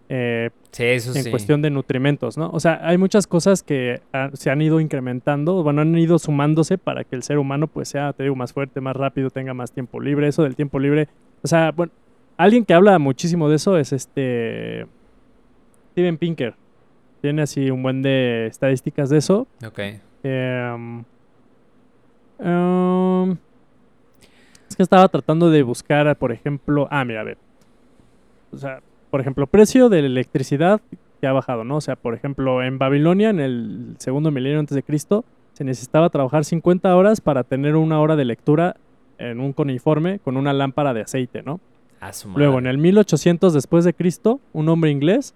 eh, 0.08 0.50
en 0.78 1.30
cuestión 1.30 1.60
de 1.60 1.70
nutrimentos, 1.70 2.38
¿no? 2.38 2.50
O 2.50 2.58
sea, 2.60 2.80
hay 2.82 2.96
muchas 2.96 3.26
cosas 3.26 3.62
que 3.62 4.00
se 4.32 4.50
han 4.50 4.62
ido 4.62 4.80
incrementando, 4.80 5.62
bueno, 5.62 5.82
han 5.82 5.96
ido 5.96 6.18
sumándose 6.18 6.78
para 6.78 7.04
que 7.04 7.14
el 7.14 7.22
ser 7.22 7.38
humano 7.38 7.66
pues 7.66 7.90
sea, 7.90 8.14
te 8.14 8.22
digo, 8.22 8.34
más 8.34 8.54
fuerte, 8.54 8.80
más 8.80 8.96
rápido, 8.96 9.28
tenga 9.28 9.52
más 9.52 9.72
tiempo 9.72 10.00
libre, 10.00 10.28
eso 10.28 10.42
del 10.42 10.56
tiempo 10.56 10.78
libre, 10.78 11.08
o 11.42 11.46
sea, 11.46 11.72
bueno, 11.72 11.92
alguien 12.38 12.64
que 12.64 12.72
habla 12.72 12.98
muchísimo 12.98 13.50
de 13.50 13.56
eso 13.56 13.76
es 13.76 13.92
este 13.92 14.86
Steven 15.92 16.16
Pinker, 16.16 16.54
tiene 17.20 17.42
así 17.42 17.70
un 17.70 17.82
buen 17.82 18.02
de 18.02 18.46
estadísticas 18.46 19.10
de 19.10 19.18
eso. 19.18 19.46
Ok. 19.66 19.78
Em, 20.22 21.04
em, 22.38 23.36
es 24.68 24.76
que 24.76 24.82
estaba 24.82 25.08
tratando 25.08 25.50
de 25.50 25.62
buscar, 25.62 26.16
por 26.16 26.32
ejemplo. 26.32 26.88
Ah, 26.90 27.04
mira, 27.04 27.20
a 27.20 27.24
ver. 27.24 27.38
O 28.52 28.56
sea, 28.56 28.80
por 29.10 29.20
ejemplo, 29.20 29.46
precio 29.46 29.88
de 29.88 30.02
la 30.02 30.06
electricidad 30.06 30.80
que 31.20 31.26
ha 31.26 31.32
bajado, 31.32 31.64
¿no? 31.64 31.76
O 31.76 31.80
sea, 31.80 31.96
por 31.96 32.14
ejemplo, 32.14 32.62
en 32.62 32.78
Babilonia, 32.78 33.30
en 33.30 33.40
el 33.40 33.94
segundo 33.98 34.30
milenio 34.30 34.58
antes 34.58 34.74
de 34.74 34.82
Cristo, 34.82 35.24
se 35.52 35.64
necesitaba 35.64 36.08
trabajar 36.08 36.44
50 36.44 36.94
horas 36.96 37.20
para 37.20 37.44
tener 37.44 37.76
una 37.76 38.00
hora 38.00 38.16
de 38.16 38.24
lectura 38.24 38.76
en 39.18 39.40
un 39.40 39.52
coniforme 39.52 40.18
con 40.20 40.36
una 40.36 40.52
lámpara 40.52 40.94
de 40.94 41.02
aceite, 41.02 41.42
¿no? 41.42 41.60
Luego, 42.34 42.58
en 42.58 42.66
el 42.66 42.78
1800 42.78 43.52
después 43.52 43.84
de 43.84 43.92
Cristo, 43.92 44.40
un 44.54 44.70
hombre 44.70 44.90
inglés 44.90 45.34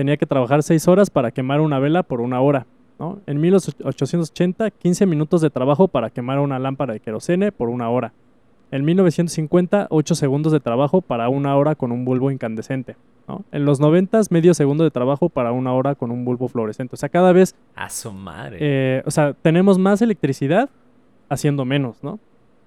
tenía 0.00 0.16
que 0.16 0.24
trabajar 0.24 0.62
6 0.62 0.88
horas 0.88 1.10
para 1.10 1.30
quemar 1.30 1.60
una 1.60 1.78
vela 1.78 2.02
por 2.02 2.22
una 2.22 2.40
hora. 2.40 2.66
¿no? 2.98 3.20
En 3.26 3.38
1880, 3.38 4.70
15 4.70 5.04
minutos 5.04 5.42
de 5.42 5.50
trabajo 5.50 5.88
para 5.88 6.08
quemar 6.08 6.38
una 6.38 6.58
lámpara 6.58 6.94
de 6.94 7.00
querosene 7.00 7.52
por 7.52 7.68
una 7.68 7.90
hora. 7.90 8.14
En 8.70 8.82
1950, 8.86 9.88
8 9.90 10.14
segundos 10.14 10.52
de 10.52 10.60
trabajo 10.60 11.02
para 11.02 11.28
una 11.28 11.54
hora 11.54 11.74
con 11.74 11.92
un 11.92 12.06
bulbo 12.06 12.30
incandescente. 12.30 12.96
¿no? 13.28 13.44
En 13.52 13.66
los 13.66 13.78
90, 13.78 14.22
medio 14.30 14.54
segundo 14.54 14.84
de 14.84 14.90
trabajo 14.90 15.28
para 15.28 15.52
una 15.52 15.74
hora 15.74 15.94
con 15.94 16.10
un 16.10 16.24
bulbo 16.24 16.48
fluorescente. 16.48 16.94
O 16.94 16.96
sea, 16.96 17.10
cada 17.10 17.34
vez... 17.34 17.54
A 17.74 17.90
su 17.90 18.10
madre. 18.10 18.56
Eh, 18.58 19.02
o 19.04 19.10
sea, 19.10 19.34
tenemos 19.34 19.78
más 19.78 20.00
electricidad 20.00 20.70
haciendo 21.28 21.66
menos, 21.66 22.02
¿no? 22.02 22.18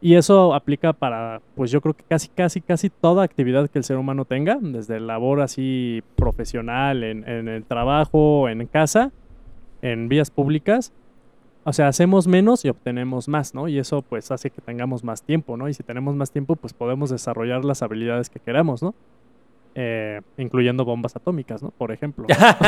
Y 0.04 0.16
eso 0.16 0.54
aplica 0.54 0.92
para, 0.92 1.42
pues 1.56 1.72
yo 1.72 1.80
creo 1.80 1.94
que 1.94 2.04
casi, 2.04 2.28
casi, 2.28 2.60
casi 2.60 2.90
toda 2.90 3.24
actividad 3.24 3.70
que 3.70 3.80
el 3.80 3.86
ser 3.86 3.96
humano 3.96 4.26
tenga, 4.26 4.58
desde 4.60 5.00
labor 5.00 5.40
así 5.40 6.04
profesional, 6.18 7.06
en, 7.06 7.26
el 7.26 7.64
trabajo, 7.64 8.50
en 8.50 8.68
casa, 8.68 9.14
en 9.82 10.10
vías 10.10 10.30
públicas. 10.30 10.92
O 11.64 11.72
sea, 11.72 11.88
hacemos 11.88 12.28
menos 12.28 12.66
y 12.66 12.70
obtenemos 12.70 13.30
más, 13.30 13.56
¿no? 13.56 13.70
Y 13.70 13.80
eso 13.80 14.02
pues 14.02 14.30
hace 14.30 14.50
que 14.50 14.60
tengamos 14.60 15.06
más 15.06 15.24
tiempo, 15.24 15.56
¿no? 15.56 15.70
Y 15.70 15.74
si 15.74 15.84
tenemos 15.84 16.18
más 16.18 16.32
tiempo, 16.32 16.58
pues 16.58 16.74
podemos 16.74 17.10
desarrollar 17.10 17.64
las 17.64 17.82
habilidades 17.82 18.30
que 18.30 18.42
queramos, 18.42 18.84
¿no? 18.84 18.94
Eh, 19.74 20.20
incluyendo 20.38 20.84
bombas 20.84 21.16
atómicas, 21.16 21.64
¿no? 21.64 21.70
Por 21.70 21.94
ejemplo. 21.94 22.28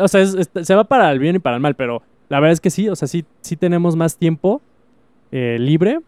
o 0.00 0.08
sea, 0.08 0.26
se 0.26 0.74
va 0.74 0.82
para 0.82 1.12
el 1.12 1.20
bien 1.20 1.36
y 1.36 1.38
para 1.38 1.54
el 1.54 1.62
mal, 1.62 1.76
pero 1.76 2.02
la 2.28 2.40
verdad 2.40 2.54
es 2.54 2.60
que 2.60 2.70
sí, 2.70 2.88
o 2.88 2.96
sea, 2.96 3.06
sí, 3.06 3.24
sí 3.40 3.54
tenemos 3.54 3.94
más 3.94 4.16
tiempo 4.16 4.60
eh, 5.30 5.58
libre 5.60 6.00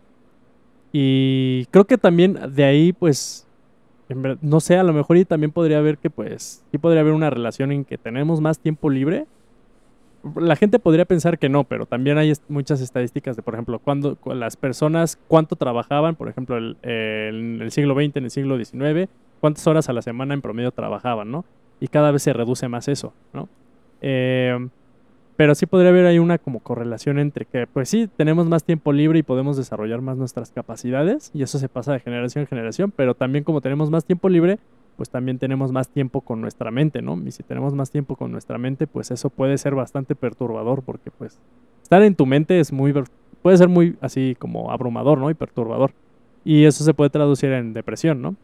y 0.93 1.67
creo 1.71 1.85
que 1.85 1.99
también 1.99 2.39
de 2.55 2.65
ahí, 2.65 2.93
pues, 2.93 3.47
no 4.41 4.61
sé, 4.61 4.77
a 4.77 4.83
lo 4.83 4.93
mejor 4.93 5.17
y 5.17 5.25
también 5.25 5.53
podría 5.53 5.79
haber 5.79 5.99
que, 5.99 6.11
pues, 6.11 6.65
sí 6.71 6.79
podría 6.79 7.03
haber 7.03 7.13
una 7.13 7.31
relación 7.31 7.73
en 7.73 7.85
que 7.85 7.99
tenemos 7.99 8.41
más 8.41 8.59
tiempo 8.59 8.89
libre. 8.89 9.27
La 10.35 10.57
gente 10.57 10.79
podría 10.79 11.05
pensar 11.05 11.39
que 11.39 11.49
no, 11.49 11.65
pero 11.65 11.87
también 11.87 12.19
hay 12.19 12.33
muchas 12.49 12.81
estadísticas 12.81 13.37
de, 13.37 13.43
por 13.43 13.55
ejemplo, 13.55 13.79
cuando 13.79 14.17
las 14.27 14.57
personas, 14.57 15.19
cuánto 15.29 15.57
trabajaban, 15.57 16.17
por 16.17 16.29
ejemplo, 16.29 16.57
el, 16.57 16.77
en 16.83 17.61
el 17.61 17.71
siglo 17.71 17.95
XX, 17.95 18.17
en 18.17 18.25
el 18.25 18.31
siglo 18.31 18.57
XIX, 18.57 19.11
cuántas 19.41 19.67
horas 19.67 19.89
a 19.89 19.93
la 19.93 20.03
semana 20.03 20.35
en 20.35 20.43
promedio 20.43 20.73
trabajaban, 20.73 21.31
¿no? 21.31 21.45
Y 21.81 21.89
cada 21.89 22.11
vez 22.11 22.23
se 22.23 22.33
reduce 22.33 22.67
más 22.69 22.89
eso, 22.89 23.13
¿no? 23.33 23.49
Eh, 24.01 24.69
pero 25.39 25.55
sí 25.55 25.67
podría 25.67 25.91
haber 25.91 26.05
ahí 26.05 26.19
una 26.19 26.37
como 26.37 26.59
correlación 26.59 27.21
entre 27.21 27.45
que, 27.45 27.69
pues 27.69 27.89
sí, 27.89 28.09
tenemos 28.17 28.49
más 28.49 28.65
tiempo 28.65 28.93
libre 28.93 29.21
y 29.21 29.23
podemos 29.23 29.57
desarrollar 29.57 30.01
más 30.01 30.17
nuestras 30.17 30.51
capacidades, 30.51 31.31
y 31.33 31.45
eso 31.45 31.61
se 31.61 31.69
pasa 31.69 31.93
de 31.93 32.01
generación 32.01 32.43
en 32.43 32.49
generación, 32.49 32.91
pero 32.91 33.15
también 33.15 33.45
como 33.45 33.61
tenemos 33.61 33.89
más 33.89 34.05
tiempo 34.05 34.29
libre, 34.29 34.59
pues 34.97 35.11
también 35.11 35.39
tenemos 35.39 35.71
más 35.71 35.91
tiempo 35.91 36.23
con 36.23 36.41
nuestra 36.41 36.73
mente, 36.73 37.03
¿no? 37.03 37.17
Y 37.25 37.31
si 37.31 37.45
tenemos 37.45 37.73
más 37.73 37.93
tiempo 37.93 38.17
con 38.17 38.33
nuestra 38.33 38.59
mente, 38.59 38.89
pues 38.89 39.13
eso 39.13 39.31
puede 39.31 39.59
ser 39.59 39.77
bastante 39.77 40.17
perturbador, 40.17 40.83
porque 40.83 41.13
pues 41.13 41.39
estar 41.85 42.03
en 42.03 42.17
tu 42.17 42.27
mente 42.27 42.59
es 42.59 42.73
muy, 42.73 42.93
puede 43.41 43.59
ser 43.59 43.69
muy 43.69 43.97
así 44.01 44.35
como 44.41 44.73
abrumador, 44.73 45.19
¿no? 45.19 45.31
Y 45.31 45.35
perturbador. 45.35 45.93
Y 46.45 46.65
eso 46.65 46.83
se 46.83 46.95
puede 46.95 47.11
traducir 47.11 47.53
en 47.53 47.75
depresión, 47.75 48.21
¿no? 48.21 48.35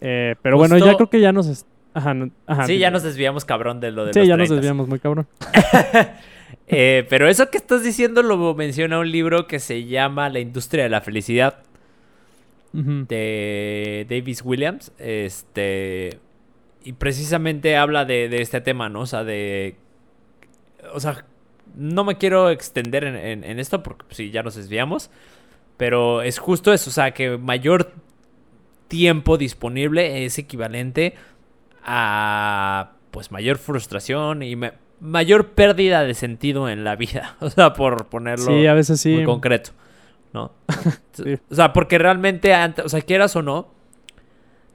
Eh, 0.00 0.36
pero 0.42 0.58
bueno, 0.58 0.78
ya 0.78 0.94
creo 0.94 1.10
que 1.10 1.20
ya 1.20 1.32
nos, 1.32 1.66
Ajá, 1.94 2.66
sí, 2.66 2.78
ya 2.78 2.90
nos 2.90 3.04
desviamos 3.04 3.44
cabrón 3.44 3.78
de 3.80 3.92
lo 3.92 4.04
de 4.04 4.12
Sí, 4.12 4.26
ya 4.26 4.36
nos 4.36 4.48
desviamos 4.48 4.88
muy 4.88 4.98
cabrón. 4.98 5.26
Eh, 6.66 7.04
pero 7.10 7.28
eso 7.28 7.50
que 7.50 7.58
estás 7.58 7.82
diciendo 7.82 8.22
lo 8.22 8.54
menciona 8.54 8.98
un 8.98 9.12
libro 9.12 9.46
que 9.46 9.58
se 9.58 9.84
llama 9.84 10.30
La 10.30 10.40
industria 10.40 10.84
de 10.84 10.88
la 10.88 11.02
felicidad. 11.02 11.58
De 12.72 14.06
Davis 14.08 14.42
Williams. 14.42 14.90
Este. 14.98 16.18
Y 16.82 16.94
precisamente 16.94 17.76
habla 17.76 18.04
de, 18.04 18.34
este 18.40 18.60
tema, 18.62 18.88
¿no? 18.88 19.00
O 19.00 19.06
sea, 19.06 19.24
de. 19.24 19.76
O 20.94 21.00
sea, 21.00 21.26
no 21.76 22.02
me 22.02 22.16
quiero 22.16 22.48
extender 22.48 23.04
en, 23.04 23.44
en 23.44 23.58
esto 23.58 23.82
porque 23.82 24.06
sí, 24.14 24.30
ya 24.30 24.42
nos 24.42 24.54
desviamos. 24.54 25.10
Pero 25.76 26.22
es 26.22 26.38
justo 26.38 26.72
eso. 26.72 26.88
O 26.88 26.92
sea, 26.92 27.12
que 27.12 27.36
mayor 27.36 27.92
tiempo 28.88 29.36
disponible 29.36 30.24
es 30.24 30.38
equivalente 30.38 31.14
a 31.14 31.33
pues 33.10 33.30
mayor 33.30 33.58
frustración 33.58 34.42
y 34.42 34.56
mayor 35.00 35.50
pérdida 35.50 36.02
de 36.02 36.14
sentido 36.14 36.68
en 36.68 36.84
la 36.84 36.96
vida. 36.96 37.36
O 37.40 37.50
sea, 37.50 37.74
por 37.74 38.06
ponerlo 38.06 38.46
sí, 38.46 38.66
a 38.66 38.74
veces 38.74 39.00
sí. 39.00 39.14
muy 39.14 39.24
concreto. 39.24 39.70
¿No? 40.32 40.52
O 41.50 41.54
sea, 41.54 41.72
porque 41.72 41.96
realmente, 41.96 42.52
o 42.84 42.88
sea, 42.88 43.00
quieras 43.02 43.36
o 43.36 43.42
no. 43.42 43.72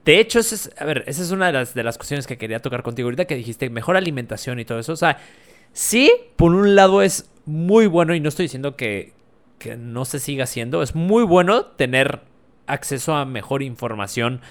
De 0.05 0.19
hecho, 0.19 0.39
es, 0.39 0.71
a 0.77 0.85
ver, 0.85 1.03
esa 1.05 1.21
es 1.21 1.31
una 1.31 1.47
de 1.47 1.53
las, 1.53 1.73
de 1.73 1.83
las 1.83 1.97
cuestiones 1.97 2.25
que 2.25 2.37
quería 2.37 2.61
tocar 2.61 2.81
contigo 2.81 3.07
ahorita 3.07 3.25
que 3.25 3.35
dijiste, 3.35 3.69
mejor 3.69 3.97
alimentación 3.97 4.59
y 4.59 4.65
todo 4.65 4.79
eso. 4.79 4.93
O 4.93 4.95
sea, 4.95 5.17
sí, 5.73 6.11
por 6.37 6.53
un 6.53 6.75
lado 6.75 7.01
es 7.01 7.29
muy 7.45 7.87
bueno, 7.87 8.15
y 8.15 8.21
no 8.21 8.29
estoy 8.29 8.45
diciendo 8.45 8.77
que, 8.77 9.13
que 9.57 9.75
no 9.75 10.05
se 10.05 10.19
siga 10.19 10.45
haciendo, 10.45 10.81
es 10.81 10.95
muy 10.95 11.23
bueno 11.23 11.65
tener 11.65 12.21
acceso 12.65 13.13
a 13.15 13.25
mejor 13.25 13.61
información 13.61 14.41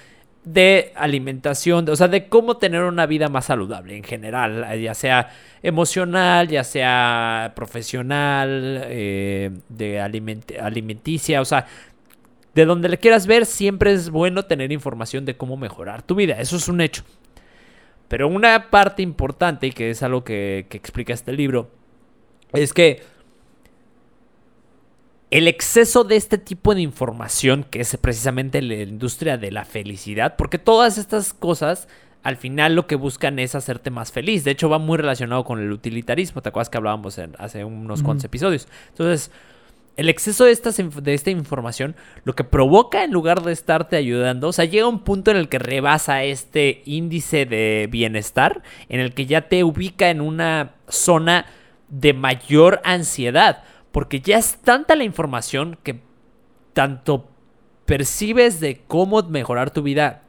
de 0.45 0.93
alimentación, 0.95 1.89
o 1.89 1.97
sea, 1.97 2.09
de 2.09 2.29
cómo 2.29 2.57
tener 2.57 2.83
una 2.83 3.07
vida 3.07 3.29
más 3.29 3.47
saludable 3.47 3.97
en 3.97 4.03
general, 4.03 4.81
ya 4.81 4.95
sea 4.95 5.31
emocional, 5.63 6.49
ya 6.49 6.65
sea 6.65 7.53
profesional, 7.55 8.83
eh, 8.87 9.51
de 9.69 10.01
alimenticia, 10.01 11.41
o 11.41 11.45
sea, 11.45 11.67
de 12.55 12.65
donde 12.65 12.89
le 12.89 12.99
quieras 12.99 13.27
ver, 13.27 13.47
siempre 13.47 13.93
es 13.93 14.11
bueno 14.11 14.45
tener 14.47 14.73
información 14.73 15.25
de 15.25 15.37
cómo 15.37 15.57
mejorar 15.57 16.03
tu 16.03 16.15
vida, 16.15 16.41
eso 16.41 16.57
es 16.57 16.69
un 16.69 16.81
hecho. 16.81 17.05
Pero 18.09 18.27
una 18.27 18.71
parte 18.71 19.03
importante, 19.03 19.67
y 19.67 19.73
que 19.73 19.91
es 19.91 20.03
algo 20.03 20.25
que, 20.25 20.67
que 20.71 20.79
explica 20.79 21.13
este 21.13 21.33
libro, 21.33 21.71
es 22.55 22.73
que 22.73 23.03
el 25.31 25.49
exceso 25.49 26.05
de 26.05 26.17
este 26.17 26.39
tipo 26.39 26.75
de 26.75 26.81
información, 26.81 27.65
que 27.71 27.81
es 27.81 27.97
precisamente 27.99 28.63
la 28.63 28.75
industria 28.77 29.37
de 29.37 29.51
la 29.51 29.65
felicidad, 29.65 30.37
porque 30.37 30.59
todas 30.59 30.99
estas 30.99 31.35
cosas 31.35 31.89
al 32.23 32.37
final 32.37 32.75
lo 32.75 32.87
que 32.87 32.97
buscan 32.97 33.39
es 33.39 33.55
hacerte 33.55 33.91
más 33.91 34.13
feliz. 34.13 34.45
De 34.45 34.51
hecho, 34.51 34.69
va 34.69 34.79
muy 34.79 34.99
relacionado 34.99 35.45
con 35.45 35.61
el 35.61 35.71
utilitarismo. 35.73 36.43
¿Te 36.43 36.49
acuerdas 36.49 36.69
que 36.69 36.79
hablábamos 36.79 37.19
hace 37.39 37.65
unos 37.65 38.03
cuantos 38.03 38.25
episodios? 38.25 38.69
Entonces, 38.91 39.31
el 39.97 40.09
exceso 40.09 40.45
de, 40.45 40.57
de 41.03 41.15
esta 41.15 41.31
información 41.31 41.97
lo 42.25 42.35
que 42.35 42.45
provoca 42.45 43.03
en 43.05 43.13
lugar 43.13 43.43
de 43.43 43.53
estarte 43.53 43.97
ayudando, 43.97 44.49
o 44.49 44.53
sea, 44.53 44.65
llega 44.65 44.87
un 44.87 45.01
punto 45.01 45.31
en 45.31 45.37
el 45.37 45.49
que 45.49 45.59
rebasa 45.59 46.23
este 46.23 46.83
índice 46.85 47.47
de 47.47 47.89
bienestar, 47.91 48.63
en 48.89 49.01
el 49.01 49.15
que 49.15 49.27
ya 49.27 49.49
te 49.49 49.65
ubica 49.65 50.11
en 50.11 50.21
una 50.21 50.73
zona 50.89 51.47
de 51.89 52.13
mayor 52.13 52.81
ansiedad. 52.85 53.65
Porque 53.93 54.21
ya 54.21 54.39
es 54.39 54.59
tanta 54.59 54.95
la 54.95 55.05
información 55.05 55.79
que 55.83 56.01
tanto 56.73 57.29
percibes 57.87 58.61
de 58.61 58.83
cómo 58.87 59.23
mejorar 59.23 59.71
tu 59.71 59.83
vida, 59.83 60.23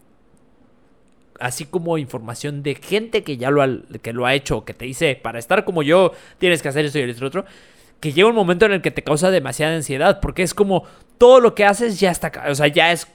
así 1.40 1.66
como 1.66 1.98
información 1.98 2.64
de 2.64 2.76
gente 2.76 3.24
que 3.24 3.38
ya 3.38 3.52
lo 3.52 3.62
ha, 3.62 3.68
que 4.02 4.14
lo 4.14 4.26
ha 4.26 4.34
hecho, 4.34 4.64
que 4.64 4.74
te 4.74 4.86
dice, 4.86 5.20
para 5.22 5.40
estar 5.40 5.66
como 5.66 5.84
yo, 5.84 6.14
tienes 6.38 6.62
que 6.62 6.70
hacer 6.70 6.86
esto 6.86 7.00
y 7.00 7.04
esto 7.04 7.26
otro, 7.26 7.46
que 8.00 8.14
llega 8.14 8.30
un 8.30 8.36
momento 8.36 8.66
en 8.66 8.72
el 8.72 8.82
que 8.82 8.92
te 8.92 9.04
causa 9.04 9.30
demasiada 9.30 9.76
ansiedad, 9.76 10.22
porque 10.22 10.42
es 10.42 10.54
como 10.54 10.86
todo 11.18 11.42
lo 11.42 11.54
que 11.54 11.66
haces 11.66 12.00
ya 12.00 12.12
está, 12.12 12.32
o 12.48 12.56
sea, 12.56 12.68
ya 12.68 12.94
es, 12.94 13.08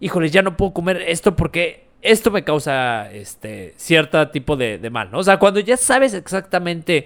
híjole, 0.00 0.28
ya 0.30 0.42
no 0.42 0.56
puedo 0.56 0.72
comer 0.72 1.02
esto 1.06 1.36
porque 1.36 1.86
esto 2.02 2.32
me 2.32 2.42
causa 2.42 3.10
este 3.12 3.72
cierto 3.76 4.28
tipo 4.30 4.56
de, 4.56 4.78
de 4.78 4.90
mal, 4.90 5.12
¿no? 5.12 5.18
O 5.18 5.22
sea, 5.22 5.38
cuando 5.38 5.60
ya 5.60 5.76
sabes 5.76 6.12
exactamente 6.14 7.04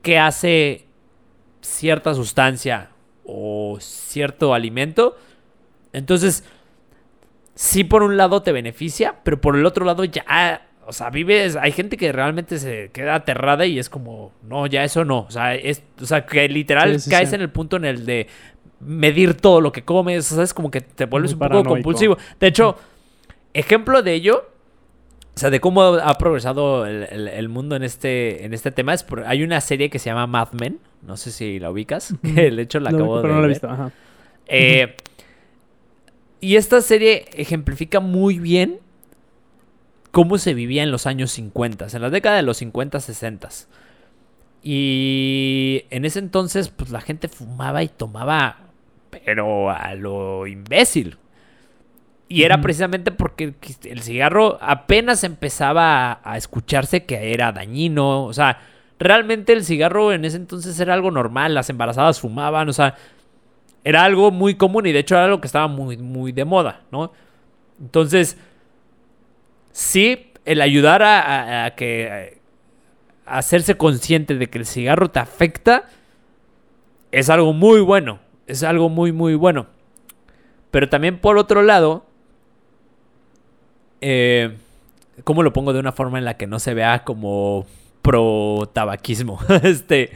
qué 0.00 0.18
hace 0.18 0.86
cierta 1.62 2.14
sustancia 2.14 2.90
o 3.24 3.78
cierto 3.80 4.52
alimento, 4.52 5.16
entonces 5.92 6.44
sí 7.54 7.84
por 7.84 8.02
un 8.02 8.16
lado 8.16 8.42
te 8.42 8.52
beneficia, 8.52 9.16
pero 9.22 9.40
por 9.40 9.56
el 9.56 9.64
otro 9.64 9.84
lado 9.84 10.04
ya, 10.04 10.68
o 10.86 10.92
sea, 10.92 11.10
vives, 11.10 11.56
hay 11.56 11.72
gente 11.72 11.96
que 11.96 12.12
realmente 12.12 12.58
se 12.58 12.90
queda 12.92 13.14
aterrada 13.14 13.64
y 13.64 13.78
es 13.78 13.88
como, 13.88 14.32
no, 14.42 14.66
ya 14.66 14.84
eso 14.84 15.04
no, 15.04 15.20
o 15.20 15.30
sea, 15.30 15.54
es, 15.54 15.82
o 16.00 16.06
sea 16.06 16.26
que 16.26 16.48
literal 16.48 16.98
caes 17.08 17.32
en 17.32 17.40
el 17.40 17.50
punto 17.50 17.76
en 17.76 17.84
el 17.84 18.04
de 18.04 18.26
medir 18.80 19.34
todo 19.34 19.60
lo 19.60 19.72
que 19.72 19.84
comes, 19.84 20.30
o 20.32 20.34
sea, 20.34 20.44
es 20.44 20.52
como 20.52 20.70
que 20.70 20.80
te 20.80 21.06
vuelves 21.06 21.32
un 21.34 21.38
poco 21.38 21.62
compulsivo. 21.62 22.18
De 22.40 22.48
hecho, 22.48 22.76
ejemplo 23.54 24.02
de 24.02 24.14
ello 24.14 24.52
o 25.34 25.38
sea, 25.38 25.48
de 25.50 25.60
cómo 25.60 25.82
ha 25.82 26.18
progresado 26.18 26.86
el, 26.86 27.48
mundo 27.48 27.74
en 27.74 27.82
este, 27.82 28.44
en 28.44 28.52
este 28.52 28.70
tema. 28.70 28.92
Es 28.92 29.06
hay 29.24 29.42
una 29.42 29.60
serie 29.62 29.88
que 29.88 29.98
se 29.98 30.10
llama 30.10 30.26
Mad 30.26 30.52
Men. 30.52 30.78
No 31.02 31.16
sé 31.16 31.30
si 31.32 31.58
la 31.58 31.70
ubicas. 31.70 32.14
Que 32.22 32.50
de 32.50 32.62
hecho 32.62 32.80
la 32.80 32.90
acabo 32.90 33.16
de 33.16 33.22
pero 33.22 33.34
no 33.34 33.40
la 33.40 33.46
he 33.46 33.50
visto. 33.50 33.68
Ajá. 33.68 33.92
Eh, 34.46 34.96
y 36.40 36.56
esta 36.56 36.80
serie 36.80 37.26
ejemplifica 37.34 38.00
muy 38.00 38.38
bien 38.38 38.80
cómo 40.10 40.38
se 40.38 40.54
vivía 40.54 40.82
en 40.82 40.90
los 40.90 41.06
años 41.06 41.32
50, 41.32 41.86
en 41.92 42.02
la 42.02 42.10
década 42.10 42.36
de 42.36 42.42
los 42.42 42.58
50, 42.58 43.00
60. 43.00 43.48
Y 44.62 45.84
en 45.90 46.04
ese 46.04 46.20
entonces, 46.20 46.68
pues 46.68 46.90
la 46.90 47.00
gente 47.00 47.28
fumaba 47.28 47.82
y 47.82 47.88
tomaba, 47.88 48.58
pero 49.10 49.70
a 49.70 49.94
lo 49.94 50.46
imbécil. 50.46 51.16
Y 52.28 52.44
era 52.44 52.62
precisamente 52.62 53.10
porque 53.10 53.52
el 53.84 54.00
cigarro 54.00 54.58
apenas 54.62 55.22
empezaba 55.22 56.20
a, 56.24 56.36
escucharse 56.38 57.04
que 57.04 57.34
era 57.34 57.52
dañino. 57.52 58.24
O 58.24 58.32
sea, 58.32 58.58
realmente 59.02 59.52
el 59.52 59.64
cigarro 59.64 60.12
en 60.12 60.24
ese 60.24 60.36
entonces 60.36 60.78
era 60.80 60.94
algo 60.94 61.10
normal. 61.10 61.54
Las 61.54 61.70
embarazadas 61.70 62.20
fumaban, 62.20 62.68
o 62.68 62.72
sea, 62.72 62.96
era 63.84 64.04
algo 64.04 64.30
muy 64.30 64.54
común 64.54 64.86
y 64.86 64.92
de 64.92 65.00
hecho 65.00 65.14
era 65.14 65.24
algo 65.24 65.40
que 65.40 65.46
estaba 65.46 65.68
muy, 65.68 65.96
muy 65.96 66.32
de 66.32 66.44
moda, 66.44 66.82
¿no? 66.90 67.12
Entonces, 67.80 68.36
sí, 69.72 70.32
el 70.44 70.60
ayudar 70.60 71.02
a, 71.02 71.74
que 71.76 72.40
a 73.26 73.38
hacerse 73.38 73.76
consciente 73.76 74.36
de 74.36 74.48
que 74.48 74.58
el 74.58 74.66
cigarro 74.66 75.10
te 75.10 75.18
afecta 75.18 75.84
es 77.10 77.30
algo 77.30 77.52
muy 77.52 77.80
bueno. 77.80 78.20
Es 78.46 78.62
algo 78.62 78.88
muy, 78.88 79.12
muy 79.12 79.34
bueno. 79.34 79.66
Pero 80.70 80.88
también 80.88 81.18
por 81.18 81.38
otro 81.38 81.62
lado, 81.62 82.06
eh, 84.00 84.56
¿Cómo 85.24 85.42
lo 85.42 85.52
pongo 85.52 85.72
de 85.72 85.80
una 85.80 85.92
forma 85.92 86.18
en 86.18 86.24
la 86.24 86.36
que 86.36 86.46
no 86.46 86.58
se 86.58 86.74
vea 86.74 87.04
como 87.04 87.66
pro 88.02 88.70
tabaquismo? 88.72 89.38
este, 89.62 90.10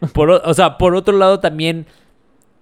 o 0.00 0.54
sea, 0.54 0.78
por 0.78 0.94
otro 0.94 1.16
lado 1.16 1.40
también, 1.40 1.86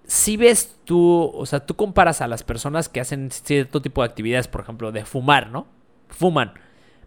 si 0.05 0.37
ves 0.37 0.77
tú, 0.85 1.31
o 1.35 1.45
sea, 1.45 1.65
tú 1.65 1.75
comparas 1.75 2.21
a 2.21 2.27
las 2.27 2.43
personas 2.43 2.89
que 2.89 2.99
hacen 2.99 3.29
cierto 3.31 3.81
tipo 3.81 4.01
de 4.01 4.07
actividades, 4.09 4.47
por 4.47 4.61
ejemplo, 4.61 4.91
de 4.91 5.05
fumar, 5.05 5.51
¿no? 5.51 5.67
Fuman, 6.09 6.53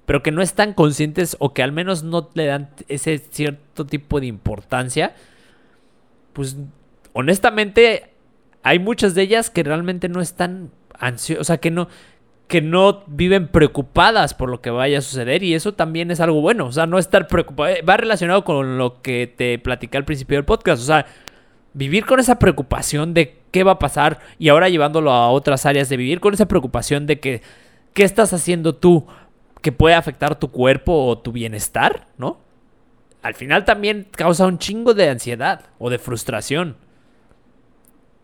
pero 0.07 0.23
que 0.23 0.31
no 0.31 0.43
están 0.43 0.73
conscientes 0.75 1.37
o 1.41 1.53
que 1.53 1.63
al 1.63 1.73
menos 1.73 2.05
no 2.05 2.31
le 2.35 2.47
dan 2.47 2.71
ese 2.89 3.19
cierto 3.19 3.87
tipo 3.87 4.21
de 4.21 4.27
importancia, 4.27 5.15
pues 6.33 6.57
honestamente 7.13 8.15
hay 8.63 8.79
muchas 8.79 9.15
de 9.15 9.23
ellas 9.23 9.51
que 9.51 9.63
realmente 9.63 10.09
no 10.09 10.21
están 10.21 10.71
ansiosas, 10.99 11.41
o 11.41 11.45
sea, 11.45 11.59
que 11.59 11.71
no, 11.71 11.89
que 12.53 12.61
no 12.61 13.03
viven 13.07 13.49
preocupadas 13.49 14.35
por 14.35 14.51
lo 14.51 14.61
que 14.61 14.69
vaya 14.69 14.99
a 14.99 15.01
suceder 15.01 15.43
y 15.43 15.55
eso 15.55 15.73
también 15.73 16.11
es 16.11 16.21
algo 16.21 16.43
bueno, 16.43 16.67
o 16.67 16.73
sea, 16.73 16.85
no 16.85 16.99
estar 16.99 17.27
preocupado, 17.27 17.71
eh, 17.71 17.81
va 17.81 17.97
relacionado 17.97 18.45
con 18.45 18.77
lo 18.77 19.01
que 19.01 19.27
te 19.27 19.59
platicé 19.59 19.97
al 19.97 20.05
principio 20.05 20.37
del 20.37 20.45
podcast, 20.45 20.83
o 20.83 20.85
sea, 20.85 21.07
vivir 21.73 22.05
con 22.05 22.21
esa 22.21 22.39
preocupación 22.39 23.15
de 23.15 23.39
qué 23.53 23.65
va 23.65 23.73
a 23.73 23.79
pasar 23.79 24.19
y 24.39 24.51
ahora 24.51 24.69
llevándolo 24.69 25.13
a 25.13 25.31
otras 25.31 25.65
áreas 25.65 25.89
de 25.89 25.97
vivir 25.97 26.21
con 26.21 26.35
esa 26.35 26.47
preocupación 26.47 27.07
de 27.07 27.21
que 27.21 27.41
qué 27.95 28.05
estás 28.05 28.35
haciendo 28.35 28.75
tú 28.75 29.07
que 29.63 29.73
puede 29.73 29.95
afectar 29.95 30.39
tu 30.39 30.51
cuerpo 30.51 31.07
o 31.07 31.17
tu 31.17 31.33
bienestar, 31.33 32.09
¿no? 32.19 32.39
Al 33.23 33.33
final 33.33 33.65
también 33.65 34.09
causa 34.11 34.45
un 34.47 34.59
chingo 34.59 34.93
de 34.93 35.09
ansiedad 35.09 35.71
o 35.79 35.89
de 35.89 35.99
frustración. 35.99 36.77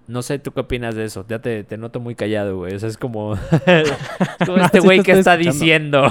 No 0.09 0.22
sé, 0.22 0.38
¿tú 0.38 0.52
qué 0.52 0.61
opinas 0.61 0.94
de 0.94 1.04
eso? 1.04 1.24
Ya 1.28 1.38
te, 1.38 1.64
noto 1.76 2.00
muy 2.00 2.14
callado, 2.14 2.56
güey. 2.56 2.74
O 2.74 2.78
sea, 2.78 2.88
es 2.88 2.96
como, 2.96 3.34
este 4.62 4.80
güey 4.80 5.02
que 5.02 5.12
está 5.12 5.36
diciendo. 5.36 6.11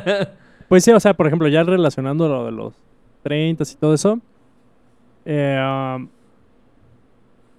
pues 0.68 0.84
sí, 0.84 0.92
o 0.92 1.00
sea, 1.00 1.14
por 1.14 1.26
ejemplo, 1.26 1.48
ya 1.48 1.64
relacionando 1.64 2.28
lo 2.28 2.44
de 2.44 2.52
los 2.52 2.74
30 3.24 3.64
y 3.64 3.74
todo 3.74 3.94
eso, 3.94 4.20
eh, 5.24 6.06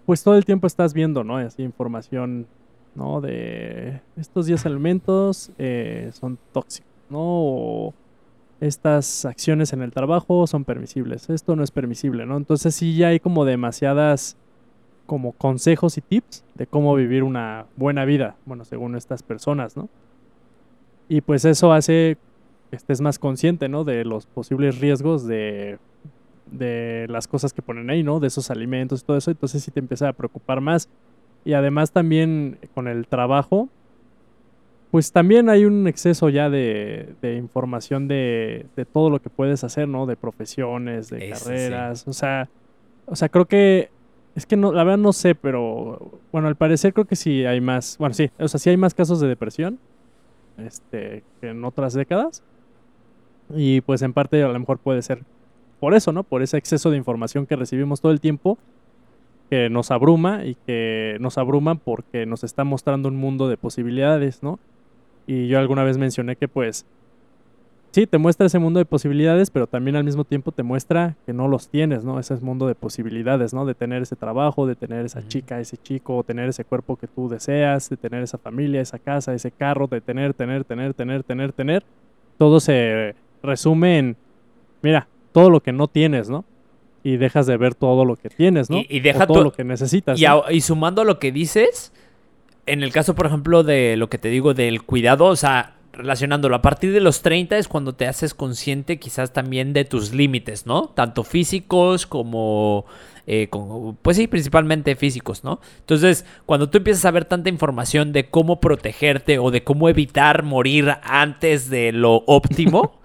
pues 0.06 0.24
todo 0.24 0.38
el 0.38 0.46
tiempo 0.46 0.66
estás 0.66 0.94
viendo, 0.94 1.26
¿no? 1.26 1.38
Así 1.38 1.62
información, 1.62 2.48
¿no? 2.96 3.20
De 3.20 4.00
estos 4.16 4.46
10 4.46 4.66
elementos 4.68 5.52
eh, 5.58 6.10
son 6.14 6.40
tóxicos, 6.54 6.90
¿no? 7.10 7.20
O 7.20 7.94
estas 8.62 9.26
acciones 9.26 9.74
en 9.74 9.82
el 9.82 9.92
trabajo 9.92 10.48
son 10.48 10.64
permisibles. 10.64 11.30
Esto 11.30 11.58
no 11.58 11.66
es 11.66 11.72
permisible, 11.72 12.26
¿no? 12.26 12.38
Entonces 12.38 12.74
sí 12.76 12.96
ya 12.96 13.10
hay 13.10 13.20
como 13.20 13.44
demasiadas 13.44 14.38
como 15.06 15.34
consejos 15.34 15.98
y 15.98 16.02
tips 16.02 16.44
de 16.56 16.68
cómo 16.68 16.96
vivir 16.96 17.24
una 17.24 17.66
buena 17.76 18.06
vida, 18.06 18.36
bueno, 18.46 18.66
según 18.66 18.96
estas 18.96 19.24
personas, 19.24 19.78
¿no? 19.78 19.90
Y 21.08 21.22
pues 21.22 21.46
eso 21.46 21.72
hace 21.72 22.18
que 22.70 22.76
estés 22.76 23.02
más 23.02 23.20
consciente, 23.20 23.70
¿no? 23.70 23.84
De 23.84 24.04
los 24.06 24.26
posibles 24.26 24.80
riesgos 24.80 25.28
de, 25.28 25.78
de 26.52 27.06
las 27.10 27.28
cosas 27.28 27.54
que 27.54 27.62
ponen 27.62 27.90
ahí, 27.90 28.04
¿no? 28.04 28.20
De 28.20 28.28
esos 28.28 28.50
alimentos 28.50 29.02
y 29.02 29.06
todo 29.06 29.18
eso, 29.18 29.32
entonces 29.32 29.64
sí 29.64 29.72
te 29.72 29.80
empieza 29.80 30.10
a 30.10 30.14
preocupar 30.14 30.62
más. 30.62 30.90
Y 31.44 31.54
además 31.54 31.92
también 31.92 32.58
con 32.74 32.88
el 32.88 33.08
trabajo, 33.08 33.70
pues 34.90 35.12
también 35.12 35.50
hay 35.50 35.66
un 35.66 35.88
exceso 35.88 36.30
ya 36.30 36.50
de, 36.50 37.14
de 37.22 37.36
información 37.36 38.08
de, 38.08 38.66
de, 38.76 38.86
todo 38.86 39.10
lo 39.10 39.22
que 39.22 39.30
puedes 39.30 39.64
hacer, 39.64 39.88
¿no? 39.88 40.06
De 40.06 40.16
profesiones, 40.16 41.10
de 41.10 41.30
carreras, 41.30 42.08
o 42.08 42.14
sea, 42.14 42.50
o 43.06 43.16
sea, 43.16 43.30
creo 43.30 43.46
que 43.46 43.90
es 44.36 44.46
que 44.46 44.58
no, 44.58 44.74
la 44.74 44.84
verdad 44.84 45.00
no 45.00 45.14
sé, 45.14 45.34
pero 45.34 46.20
bueno, 46.32 46.50
al 46.50 46.56
parecer 46.56 46.94
creo 46.94 47.06
que 47.06 47.16
sí 47.16 47.46
hay 47.46 47.62
más, 47.62 47.98
bueno, 47.98 48.14
sí, 48.14 48.30
o 48.38 48.48
sea, 48.48 48.60
sí 48.60 48.70
hay 48.70 48.78
más 48.78 48.94
casos 48.94 49.22
de 49.22 49.28
depresión 49.30 49.80
este, 50.58 51.24
que 51.40 51.50
en 51.50 51.64
otras 51.64 51.94
décadas. 51.94 52.44
Y 53.56 53.82
pues 53.82 54.02
en 54.02 54.14
parte 54.14 54.42
a 54.44 54.48
lo 54.48 54.60
mejor 54.60 54.80
puede 54.80 55.02
ser 55.02 55.24
por 55.80 55.94
eso, 55.94 56.12
¿no? 56.12 56.24
Por 56.24 56.42
ese 56.42 56.58
exceso 56.58 56.90
de 56.90 56.98
información 56.98 57.46
que 57.46 57.56
recibimos 57.56 58.02
todo 58.02 58.12
el 58.12 58.20
tiempo, 58.20 58.58
que 59.50 59.70
nos 59.70 59.92
abruma 59.92 60.46
y 60.46 60.56
que 60.56 61.18
nos 61.20 61.38
abruma 61.38 61.76
porque 61.76 62.26
nos 62.26 62.44
está 62.44 62.64
mostrando 62.64 63.08
un 63.10 63.16
mundo 63.16 63.48
de 63.48 63.58
posibilidades, 63.58 64.42
¿no? 64.42 64.60
Y 65.28 65.48
yo 65.48 65.60
alguna 65.60 65.84
vez 65.84 65.98
mencioné 65.98 66.36
que 66.36 66.48
pues 66.48 66.86
sí, 67.96 68.08
te 68.08 68.18
muestra 68.18 68.48
ese 68.48 68.60
mundo 68.60 68.78
de 68.80 68.84
posibilidades, 68.84 69.50
pero 69.50 69.68
también 69.68 69.96
al 69.96 70.04
mismo 70.04 70.26
tiempo 70.26 70.52
te 70.52 70.64
muestra 70.64 71.16
que 71.26 71.32
no 71.32 71.48
los 71.48 71.70
tienes, 71.70 72.04
¿no? 72.04 72.20
Ese 72.20 72.36
mundo 72.42 72.68
de 72.68 72.76
posibilidades, 72.76 73.54
¿no? 73.54 73.66
De 73.66 73.74
tener 73.74 74.02
ese 74.02 74.18
trabajo, 74.18 74.68
de 74.68 74.76
tener 74.76 75.06
esa 75.06 75.26
chica, 75.26 75.62
ese 75.62 75.78
chico, 75.78 76.22
tener 76.28 76.50
ese 76.50 76.66
cuerpo 76.66 76.98
que 76.98 77.08
tú 77.08 77.30
deseas, 77.30 77.90
de 77.90 77.96
tener 77.96 78.22
esa 78.22 78.38
familia, 78.38 78.82
esa 78.82 79.00
casa, 79.00 79.34
ese 79.34 79.50
carro, 79.50 79.88
de 79.88 80.02
tener, 80.02 80.34
tener, 80.34 80.66
tener, 80.66 80.94
tener, 80.94 81.24
tener, 81.24 81.54
tener. 81.54 81.86
Todo 82.38 82.60
se 82.60 83.16
resume 83.42 83.98
en, 83.98 84.18
mira, 84.82 85.08
todo 85.32 85.50
lo 85.50 85.62
que 85.62 85.72
no 85.72 85.88
tienes, 85.88 86.30
¿no? 86.30 86.44
Y 87.02 87.16
dejas 87.16 87.48
de 87.48 87.56
ver 87.56 87.76
todo 87.76 88.04
lo 88.04 88.18
que 88.18 88.28
tienes, 88.28 88.70
¿no? 88.70 88.82
Y, 88.90 89.00
deja 89.00 89.26
todo 89.26 89.42
lo 89.42 89.54
que 89.54 89.64
necesitas. 89.64 90.20
Y, 90.20 90.26
y 90.52 90.60
sumando 90.60 91.04
a 91.04 91.06
lo 91.06 91.18
que 91.18 91.32
dices, 91.32 91.94
en 92.66 92.84
el 92.84 92.92
caso, 92.92 93.16
por 93.16 93.28
ejemplo, 93.28 93.64
de 93.64 93.96
lo 93.96 94.10
que 94.10 94.18
te 94.18 94.28
digo 94.28 94.54
del 94.54 94.84
cuidado, 94.84 95.28
o 95.28 95.36
sea, 95.38 95.75
relacionándolo, 95.96 96.56
a 96.56 96.62
partir 96.62 96.92
de 96.94 97.00
los 97.00 97.22
30 97.22 97.58
es 97.58 97.68
cuando 97.68 97.96
te 97.96 98.08
haces 98.08 98.34
consciente 98.34 99.00
quizás 99.00 99.34
también 99.34 99.74
de 99.74 99.86
tus 99.86 100.14
límites, 100.14 100.66
¿no? 100.66 100.90
Tanto 100.90 101.24
físicos 101.24 102.06
como, 102.06 102.86
eh, 103.28 103.50
pues 104.02 104.18
sí, 104.18 104.28
principalmente 104.28 104.96
físicos, 104.96 105.44
¿no? 105.44 105.60
Entonces, 105.80 106.26
cuando 106.46 106.70
tú 106.70 106.78
empiezas 106.78 107.06
a 107.06 107.12
ver 107.12 107.26
tanta 107.26 107.50
información 107.50 108.14
de 108.14 108.30
cómo 108.30 108.60
protegerte 108.60 109.40
o 109.40 109.52
de 109.52 109.64
cómo 109.64 109.90
evitar 109.90 110.44
morir 110.44 110.96
antes 111.04 111.70
de 111.70 111.92
lo 111.92 112.24
óptimo, 112.28 113.00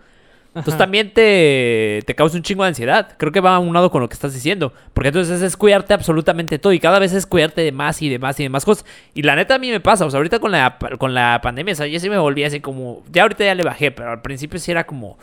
Entonces 0.52 0.78
también 0.78 1.12
te, 1.14 2.02
te 2.04 2.14
causa 2.16 2.36
un 2.36 2.42
chingo 2.42 2.64
de 2.64 2.70
ansiedad. 2.70 3.14
Creo 3.18 3.30
que 3.30 3.40
va 3.40 3.58
unado 3.60 3.90
con 3.92 4.02
lo 4.02 4.08
que 4.08 4.14
estás 4.14 4.34
diciendo. 4.34 4.72
Porque 4.92 5.08
entonces 5.08 5.42
es 5.42 5.56
cuidarte 5.56 5.94
absolutamente 5.94 6.58
todo. 6.58 6.72
Y 6.72 6.80
cada 6.80 6.98
vez 6.98 7.12
es 7.12 7.24
cuidarte 7.24 7.60
de 7.60 7.70
más 7.70 8.02
y 8.02 8.08
de 8.08 8.18
más 8.18 8.40
y 8.40 8.42
de 8.42 8.48
más 8.48 8.64
cosas. 8.64 8.84
Y 9.14 9.22
la 9.22 9.36
neta 9.36 9.54
a 9.54 9.58
mí 9.58 9.70
me 9.70 9.78
pasa. 9.78 10.04
O 10.06 10.10
sea, 10.10 10.18
ahorita 10.18 10.40
con 10.40 10.50
la, 10.50 10.76
con 10.98 11.14
la 11.14 11.40
pandemia, 11.40 11.72
o 11.72 11.76
sea, 11.76 11.86
yo 11.86 12.00
sí 12.00 12.10
me 12.10 12.18
volví 12.18 12.42
así 12.42 12.60
como... 12.60 13.04
Ya 13.12 13.22
ahorita 13.22 13.44
ya 13.44 13.54
le 13.54 13.62
bajé, 13.62 13.92
pero 13.92 14.10
al 14.10 14.22
principio 14.22 14.58
sí 14.58 14.72
era 14.72 14.86
como... 14.86 15.18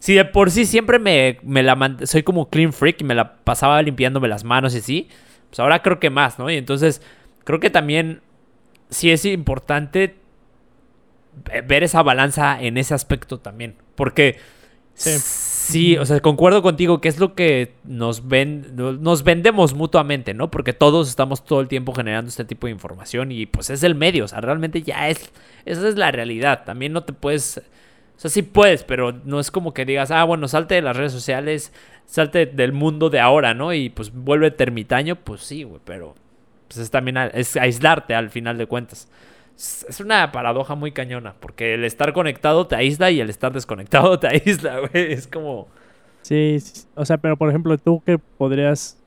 Si 0.00 0.12
de 0.12 0.24
por 0.24 0.50
sí 0.50 0.66
siempre 0.66 0.98
me, 0.98 1.38
me 1.42 1.62
la... 1.62 1.96
Soy 2.02 2.24
como 2.24 2.50
clean 2.50 2.72
freak 2.72 3.00
y 3.00 3.04
me 3.04 3.14
la 3.14 3.36
pasaba 3.36 3.80
limpiándome 3.80 4.26
las 4.26 4.42
manos 4.42 4.74
y 4.74 4.78
así. 4.78 5.08
Pues 5.50 5.60
ahora 5.60 5.82
creo 5.82 6.00
que 6.00 6.10
más, 6.10 6.40
¿no? 6.40 6.50
Y 6.50 6.56
entonces 6.56 7.00
creo 7.44 7.60
que 7.60 7.70
también 7.70 8.22
sí 8.90 9.12
es 9.12 9.24
importante 9.24 10.16
ver 11.64 11.84
esa 11.84 12.02
balanza 12.02 12.60
en 12.60 12.76
ese 12.76 12.92
aspecto 12.92 13.38
también. 13.38 13.76
Porque 13.94 14.38
Sí. 14.94 15.96
o 15.96 16.04
sea, 16.04 16.20
concuerdo 16.20 16.62
contigo 16.62 17.00
que 17.00 17.08
es 17.08 17.18
lo 17.18 17.34
que 17.34 17.74
nos 17.84 18.28
ven, 18.28 18.74
nos 18.76 19.24
vendemos 19.24 19.74
mutuamente, 19.74 20.34
¿no? 20.34 20.50
Porque 20.50 20.72
todos 20.72 21.08
estamos 21.08 21.44
todo 21.44 21.60
el 21.60 21.68
tiempo 21.68 21.92
generando 21.92 22.28
este 22.28 22.44
tipo 22.44 22.66
de 22.66 22.72
información 22.72 23.32
y 23.32 23.46
pues 23.46 23.70
es 23.70 23.82
el 23.82 23.94
medio, 23.94 24.24
o 24.24 24.28
sea, 24.28 24.40
realmente 24.40 24.82
ya 24.82 25.08
es, 25.08 25.32
esa 25.64 25.88
es 25.88 25.96
la 25.96 26.10
realidad. 26.12 26.64
También 26.64 26.92
no 26.92 27.04
te 27.04 27.12
puedes, 27.12 27.58
o 27.58 28.20
sea, 28.20 28.30
sí 28.30 28.42
puedes, 28.42 28.84
pero 28.84 29.12
no 29.24 29.40
es 29.40 29.50
como 29.50 29.74
que 29.74 29.84
digas, 29.84 30.10
ah, 30.10 30.24
bueno, 30.24 30.48
salte 30.48 30.74
de 30.74 30.82
las 30.82 30.96
redes 30.96 31.12
sociales, 31.12 31.72
salte 32.06 32.46
del 32.46 32.72
mundo 32.72 33.10
de 33.10 33.20
ahora, 33.20 33.54
¿no? 33.54 33.72
Y 33.72 33.88
pues 33.88 34.12
vuelve 34.12 34.50
termitaño, 34.50 35.16
pues 35.16 35.40
sí, 35.40 35.62
güey, 35.62 35.80
pero 35.84 36.14
pues 36.68 36.78
es 36.78 36.90
también 36.90 37.16
es 37.32 37.56
aislarte 37.56 38.14
al 38.14 38.30
final 38.30 38.58
de 38.58 38.66
cuentas 38.66 39.08
es 39.56 40.00
una 40.00 40.32
paradoja 40.32 40.74
muy 40.74 40.92
cañona, 40.92 41.34
porque 41.40 41.74
el 41.74 41.84
estar 41.84 42.12
conectado 42.12 42.66
te 42.66 42.76
aísla 42.76 43.10
y 43.10 43.20
el 43.20 43.30
estar 43.30 43.52
desconectado 43.52 44.18
te 44.20 44.28
aísla, 44.28 44.80
güey. 44.80 45.12
Es 45.12 45.26
como... 45.26 45.68
Sí, 46.22 46.58
o 46.94 47.04
sea, 47.04 47.18
pero 47.18 47.36
por 47.36 47.48
ejemplo, 47.48 47.76
tú 47.78 48.02
que 48.04 48.18
podrías... 48.18 48.98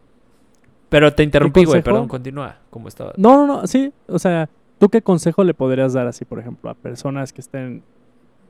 Pero 0.89 1.13
te 1.13 1.23
interrumpí, 1.23 1.65
güey, 1.65 1.81
perdón, 1.81 2.07
continúa. 2.07 2.57
¿Cómo 2.69 2.87
estaba? 2.87 3.13
No, 3.17 3.45
no, 3.45 3.47
no, 3.47 3.67
sí, 3.67 3.91
o 4.07 4.19
sea, 4.19 4.47
¿tú 4.79 4.87
qué 4.87 5.01
consejo 5.01 5.43
le 5.43 5.53
podrías 5.53 5.91
dar 5.91 6.07
así, 6.07 6.23
por 6.23 6.39
ejemplo, 6.39 6.69
a 6.69 6.75
personas 6.75 7.33
que 7.33 7.41
estén 7.41 7.83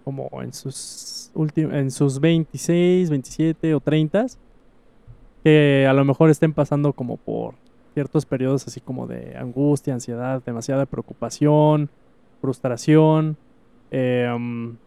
como 0.03 0.29
en 0.41 0.53
sus 0.53 1.31
en 1.55 1.91
sus 1.91 2.19
26, 2.21 3.09
27 3.09 3.73
o 3.73 3.79
30 3.81 4.27
que 5.43 5.85
a 5.85 5.93
lo 5.93 6.05
mejor 6.05 6.29
estén 6.29 6.53
pasando 6.53 6.93
como 6.93 7.17
por 7.17 7.55
ciertos 7.97 8.27
periodos 8.27 8.67
así 8.67 8.79
como 8.79 9.07
de 9.07 9.35
angustia, 9.35 9.91
ansiedad, 9.91 10.43
demasiada 10.45 10.85
preocupación, 10.85 11.89
frustración. 12.39 13.37
Em, 13.89 14.77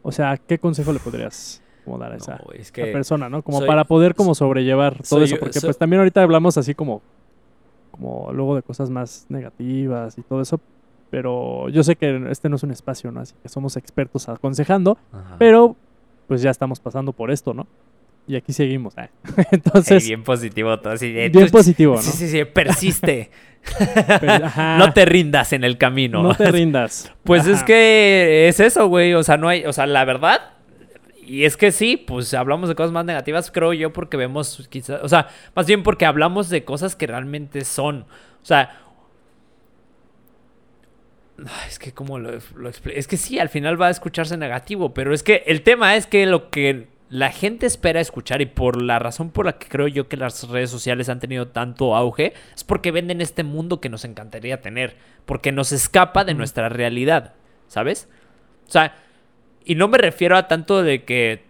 o 0.00 0.10
sea, 0.10 0.38
¿qué 0.38 0.58
consejo 0.58 0.94
le 0.94 1.00
podrías 1.00 1.62
dar 1.98 2.12
a 2.12 2.16
esa, 2.16 2.40
persona, 2.72 3.28
¿no? 3.28 3.42
Como 3.42 3.66
para 3.66 3.84
poder 3.84 4.14
como 4.14 4.34
sobrellevar 4.34 5.02
todo 5.06 5.22
eso, 5.22 5.36
porque 5.38 5.60
pues 5.60 5.76
también 5.76 6.00
ahorita 6.00 6.22
hablamos 6.22 6.56
así 6.56 6.74
como, 6.74 7.02
como 7.90 8.32
luego 8.32 8.56
de 8.56 8.62
cosas 8.62 8.88
más 8.88 9.26
negativas 9.28 10.16
y 10.16 10.22
todo 10.22 10.40
eso, 10.40 10.60
pero 11.10 11.68
yo 11.68 11.82
sé 11.82 11.96
que 11.96 12.26
este 12.30 12.48
no 12.48 12.56
es 12.56 12.62
un 12.62 12.70
espacio, 12.70 13.12
¿no? 13.12 13.20
Así 13.20 13.34
que 13.42 13.50
somos 13.50 13.76
expertos 13.76 14.30
aconsejando, 14.30 14.96
pero 15.38 15.76
pues 16.26 16.40
ya 16.40 16.50
estamos 16.50 16.80
pasando 16.80 17.12
por 17.12 17.30
esto, 17.30 17.52
¿no? 17.52 17.66
Y 18.30 18.36
aquí 18.36 18.52
seguimos. 18.52 18.96
¿eh? 18.96 19.10
Entonces. 19.50 20.06
bien 20.06 20.22
positivo 20.22 20.78
todo. 20.78 20.92
Así, 20.92 21.12
bien 21.12 21.50
positivo, 21.50 21.96
¿no? 21.96 22.02
Sí, 22.02 22.12
sí, 22.12 22.28
sí, 22.28 22.44
persiste. 22.44 23.30
no 24.78 24.92
te 24.92 25.04
rindas 25.04 25.52
en 25.52 25.64
el 25.64 25.76
camino. 25.78 26.22
No 26.22 26.34
te 26.34 26.50
rindas. 26.52 27.12
pues 27.24 27.46
es 27.48 27.64
que 27.64 28.46
es 28.48 28.60
eso, 28.60 28.86
güey. 28.86 29.14
O 29.14 29.24
sea, 29.24 29.36
no 29.36 29.48
hay. 29.48 29.64
O 29.64 29.72
sea, 29.72 29.86
la 29.86 30.04
verdad. 30.04 30.52
Y 31.26 31.44
es 31.44 31.56
que 31.56 31.72
sí, 31.72 31.96
pues 31.96 32.32
hablamos 32.34 32.68
de 32.68 32.74
cosas 32.74 32.92
más 32.92 33.04
negativas, 33.04 33.50
creo 33.50 33.72
yo, 33.72 33.92
porque 33.92 34.16
vemos 34.16 34.68
quizás. 34.70 35.00
O 35.02 35.08
sea, 35.08 35.28
más 35.54 35.66
bien 35.66 35.82
porque 35.82 36.06
hablamos 36.06 36.48
de 36.48 36.64
cosas 36.64 36.94
que 36.94 37.08
realmente 37.08 37.64
son. 37.64 38.06
O 38.42 38.46
sea. 38.46 38.76
Es 41.66 41.78
que 41.78 41.92
como 41.92 42.18
lo, 42.18 42.32
lo 42.54 42.70
Es 42.94 43.08
que 43.08 43.16
sí, 43.16 43.38
al 43.38 43.48
final 43.48 43.80
va 43.80 43.86
a 43.86 43.90
escucharse 43.90 44.36
negativo, 44.36 44.92
pero 44.94 45.14
es 45.14 45.22
que 45.22 45.42
el 45.46 45.62
tema 45.62 45.96
es 45.96 46.06
que 46.06 46.26
lo 46.26 46.50
que 46.50 46.88
la 47.10 47.32
gente 47.32 47.66
espera 47.66 48.00
escuchar 48.00 48.40
y 48.40 48.46
por 48.46 48.80
la 48.80 49.00
razón 49.00 49.30
por 49.30 49.44
la 49.44 49.58
que 49.58 49.66
creo 49.68 49.88
yo 49.88 50.08
que 50.08 50.16
las 50.16 50.48
redes 50.48 50.70
sociales 50.70 51.08
han 51.08 51.18
tenido 51.18 51.48
tanto 51.48 51.96
auge 51.96 52.34
es 52.54 52.62
porque 52.62 52.92
venden 52.92 53.20
este 53.20 53.42
mundo 53.42 53.80
que 53.80 53.88
nos 53.88 54.04
encantaría 54.04 54.60
tener, 54.60 54.96
porque 55.26 55.50
nos 55.50 55.72
escapa 55.72 56.24
de 56.24 56.34
nuestra 56.34 56.68
realidad, 56.68 57.34
¿sabes? 57.66 58.08
O 58.68 58.70
sea, 58.70 58.94
y 59.64 59.74
no 59.74 59.88
me 59.88 59.98
refiero 59.98 60.36
a 60.36 60.46
tanto 60.46 60.84
de 60.84 61.04
que 61.04 61.42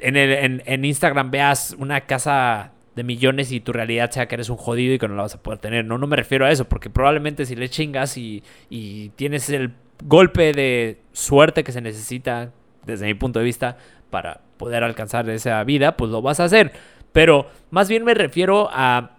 en, 0.00 0.16
el, 0.16 0.62
en, 0.66 0.84
Instagram 0.84 1.30
veas 1.30 1.74
una 1.78 2.02
casa 2.02 2.72
de 2.94 3.02
millones 3.02 3.52
y 3.52 3.60
tu 3.60 3.72
realidad 3.72 4.10
sea 4.10 4.28
que 4.28 4.34
eres 4.34 4.50
un 4.50 4.58
jodido 4.58 4.92
y 4.92 4.98
que 4.98 5.08
no 5.08 5.16
la 5.16 5.22
vas 5.22 5.34
a 5.34 5.42
poder 5.42 5.58
tener. 5.58 5.86
No, 5.86 5.96
no 5.96 6.06
me 6.06 6.16
refiero 6.16 6.44
a 6.44 6.50
eso, 6.50 6.68
porque 6.68 6.90
probablemente 6.90 7.46
si 7.46 7.56
le 7.56 7.70
chingas 7.70 8.18
y, 8.18 8.42
y 8.68 9.08
tienes 9.10 9.48
el 9.48 9.72
golpe 10.04 10.52
de 10.52 10.98
suerte 11.12 11.64
que 11.64 11.72
se 11.72 11.80
necesita, 11.80 12.52
desde 12.84 13.06
mi 13.06 13.14
punto 13.14 13.38
de 13.38 13.46
vista, 13.46 13.78
para 14.10 14.40
poder 14.56 14.84
alcanzar 14.84 15.28
esa 15.30 15.62
vida, 15.64 15.96
pues 15.96 16.10
lo 16.10 16.22
vas 16.22 16.40
a 16.40 16.44
hacer. 16.44 16.72
Pero 17.12 17.46
más 17.70 17.88
bien 17.88 18.04
me 18.04 18.14
refiero 18.14 18.68
a... 18.72 19.16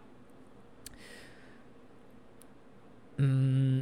Mm, 3.18 3.82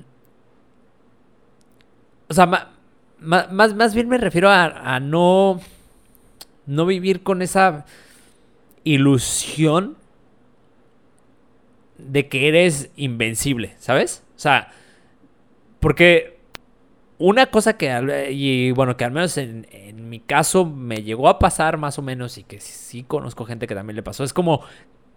o 2.27 2.33
sea, 2.33 2.45
más, 3.19 3.51
más, 3.51 3.93
bien 3.93 4.07
me 4.07 4.17
refiero 4.17 4.49
a, 4.49 4.99
no... 4.99 5.59
No 6.65 6.85
vivir 6.85 7.21
con 7.21 7.43
esa 7.43 7.85
ilusión 8.83 9.97
de 11.97 12.27
que 12.27 12.47
eres 12.47 12.89
invencible, 12.95 13.75
¿sabes? 13.77 14.23
O 14.35 14.39
sea, 14.39 14.71
porque 15.79 16.34
una 17.17 17.47
cosa 17.47 17.77
que, 17.77 18.31
y 18.31 18.71
bueno, 18.71 18.97
que 18.97 19.05
al 19.05 19.11
menos 19.11 19.37
en, 19.37 19.65
mi 20.09 20.19
caso 20.19 20.65
me 20.65 21.03
llegó 21.03 21.27
a 21.29 21.39
pasar 21.39 21.77
más 21.77 21.97
o 21.97 22.01
menos 22.01 22.37
y 22.37 22.43
que 22.43 22.59
sí, 22.59 23.03
conozco 23.03 23.45
gente 23.45 23.67
que 23.67 23.75
también 23.75 23.95
le 23.95 24.03
pasó, 24.03 24.23
es 24.23 24.33
como, 24.33 24.61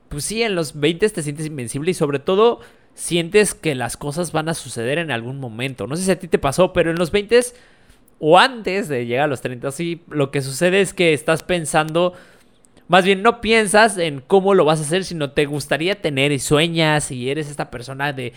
pues 0.09 0.25
sí, 0.25 0.43
en 0.43 0.55
los 0.55 0.79
20 0.79 1.09
te 1.11 1.23
sientes 1.23 1.47
invencible 1.47 1.91
y 1.91 1.95
sobre 1.95 2.19
todo 2.19 2.61
sientes 2.95 3.55
que 3.55 3.75
las 3.75 3.97
cosas 3.97 4.33
van 4.33 4.49
a 4.49 4.55
suceder 4.55 4.99
en 4.99 5.11
algún 5.11 5.39
momento. 5.39 5.87
No 5.87 5.97
sé 5.97 6.03
si 6.05 6.11
a 6.11 6.19
ti 6.19 6.29
te 6.29 6.39
pasó, 6.39 6.73
pero 6.73 6.91
en 6.91 6.99
los 6.99 7.11
20 7.11 7.41
o 8.21 8.39
antes 8.39 8.89
de 8.89 9.07
llegar 9.07 9.25
a 9.25 9.29
los 9.29 9.41
30, 9.41 9.71
sí, 9.71 10.03
lo 10.09 10.31
que 10.31 10.43
sucede 10.43 10.81
es 10.81 10.95
que 10.95 11.13
estás 11.13 11.43
pensando, 11.43 12.15
más 12.89 13.05
bien 13.05 13.23
no 13.23 13.41
piensas 13.41 13.99
en 13.99 14.21
cómo 14.21 14.55
lo 14.55 14.65
vas 14.65 14.81
a 14.81 14.83
hacer, 14.83 15.05
sino 15.05 15.33
te 15.33 15.47
gustaría 15.47 16.01
tener 16.01 16.33
y 16.33 16.39
sueñas 16.39 17.11
y 17.11 17.31
eres 17.31 17.51
esta 17.51 17.71
persona 17.71 18.13
de, 18.13 18.33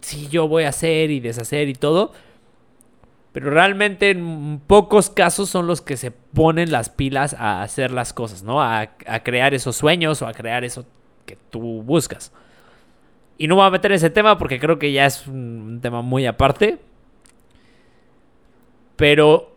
sí, 0.00 0.28
yo 0.30 0.48
voy 0.48 0.64
a 0.64 0.70
hacer 0.70 1.10
y 1.10 1.20
deshacer 1.20 1.68
y 1.68 1.74
todo 1.74 2.12
pero 3.34 3.50
realmente 3.50 4.10
en 4.10 4.60
pocos 4.64 5.10
casos 5.10 5.50
son 5.50 5.66
los 5.66 5.80
que 5.80 5.96
se 5.96 6.12
ponen 6.12 6.70
las 6.70 6.88
pilas 6.88 7.34
a 7.34 7.62
hacer 7.62 7.90
las 7.90 8.12
cosas, 8.12 8.44
¿no? 8.44 8.62
A, 8.62 8.90
crear 9.24 9.54
esos 9.54 9.74
sueños 9.74 10.22
o 10.22 10.28
a 10.28 10.32
crear 10.32 10.62
eso 10.62 10.86
que 11.26 11.36
tú 11.50 11.82
buscas. 11.82 12.32
Y 13.36 13.48
no 13.48 13.56
voy 13.56 13.66
a 13.66 13.70
meter 13.70 13.90
ese 13.90 14.08
tema 14.08 14.38
porque 14.38 14.60
creo 14.60 14.78
que 14.78 14.92
ya 14.92 15.04
es 15.06 15.26
un 15.26 15.80
tema 15.82 16.00
muy 16.00 16.26
aparte. 16.26 16.78
Pero 18.94 19.56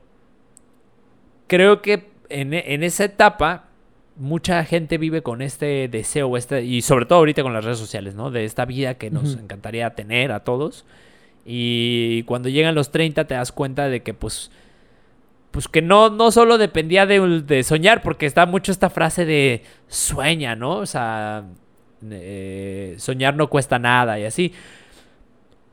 creo 1.46 1.84
que 1.84 2.10
en, 2.30 2.56
esa 2.56 3.04
etapa 3.04 3.66
mucha 4.16 4.66
gente 4.66 4.98
vive 4.98 5.22
con 5.22 5.44
este 5.44 5.88
deseo, 5.88 6.36
este, 6.36 6.64
y 6.64 6.82
sobre 6.82 7.06
todo 7.06 7.20
ahorita 7.20 7.44
con 7.44 7.54
las 7.54 7.64
redes 7.64 7.78
sociales, 7.78 8.16
¿no? 8.16 8.32
De 8.32 8.44
esta 8.44 8.66
vida 8.66 8.96
que 8.96 9.12
nos 9.12 9.36
encantaría 9.36 9.94
tener 9.94 10.32
a 10.32 10.40
todos. 10.40 10.84
Y 11.50 12.24
cuando 12.24 12.50
llegan 12.50 12.76
los 12.76 12.92
30 12.92 13.26
te 13.26 13.34
das 13.34 13.54
cuenta 13.54 13.88
de 13.88 14.04
que 14.04 14.14
pues 14.14 14.52
pues 15.52 15.70
que 15.70 15.82
no, 15.82 16.10
no 16.10 16.30
solo 16.30 16.58
dependía 16.58 17.06
de, 17.06 17.42
de, 17.42 17.64
soñar, 17.64 18.04
porque 18.04 18.26
está 18.26 18.46
mucho 18.46 18.72
esta 18.72 18.90
frase 18.90 19.26
de 19.26 19.64
sueña, 19.88 20.56
¿no? 20.56 20.76
O 20.76 20.86
sea, 20.86 21.46
eh, 22.12 22.96
soñar 23.00 23.36
no 23.36 23.50
cuesta 23.50 23.80
nada 23.80 24.20
y 24.20 24.26
así. 24.26 24.54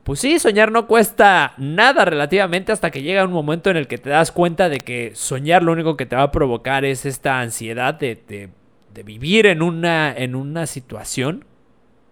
Pues 0.03 0.21
sí, 0.21 0.39
soñar 0.39 0.71
no 0.71 0.87
cuesta 0.87 1.53
nada 1.57 2.05
relativamente 2.05 2.71
hasta 2.71 2.89
que 2.89 3.01
llega 3.01 3.25
un 3.25 3.31
momento 3.31 3.69
en 3.69 3.77
el 3.77 3.87
que 3.87 3.97
te 3.97 4.09
das 4.09 4.31
cuenta 4.31 4.69
de 4.69 4.77
que 4.77 5.11
soñar 5.13 5.61
lo 5.61 5.73
único 5.73 5.97
que 5.97 6.05
te 6.05 6.15
va 6.15 6.23
a 6.23 6.31
provocar 6.31 6.85
es 6.85 7.05
esta 7.05 7.41
ansiedad 7.41 7.93
de, 7.95 8.23
de, 8.27 8.49
de 8.93 9.03
vivir 9.03 9.45
en 9.45 9.61
una, 9.61 10.15
en 10.15 10.35
una 10.35 10.67
situación 10.67 11.45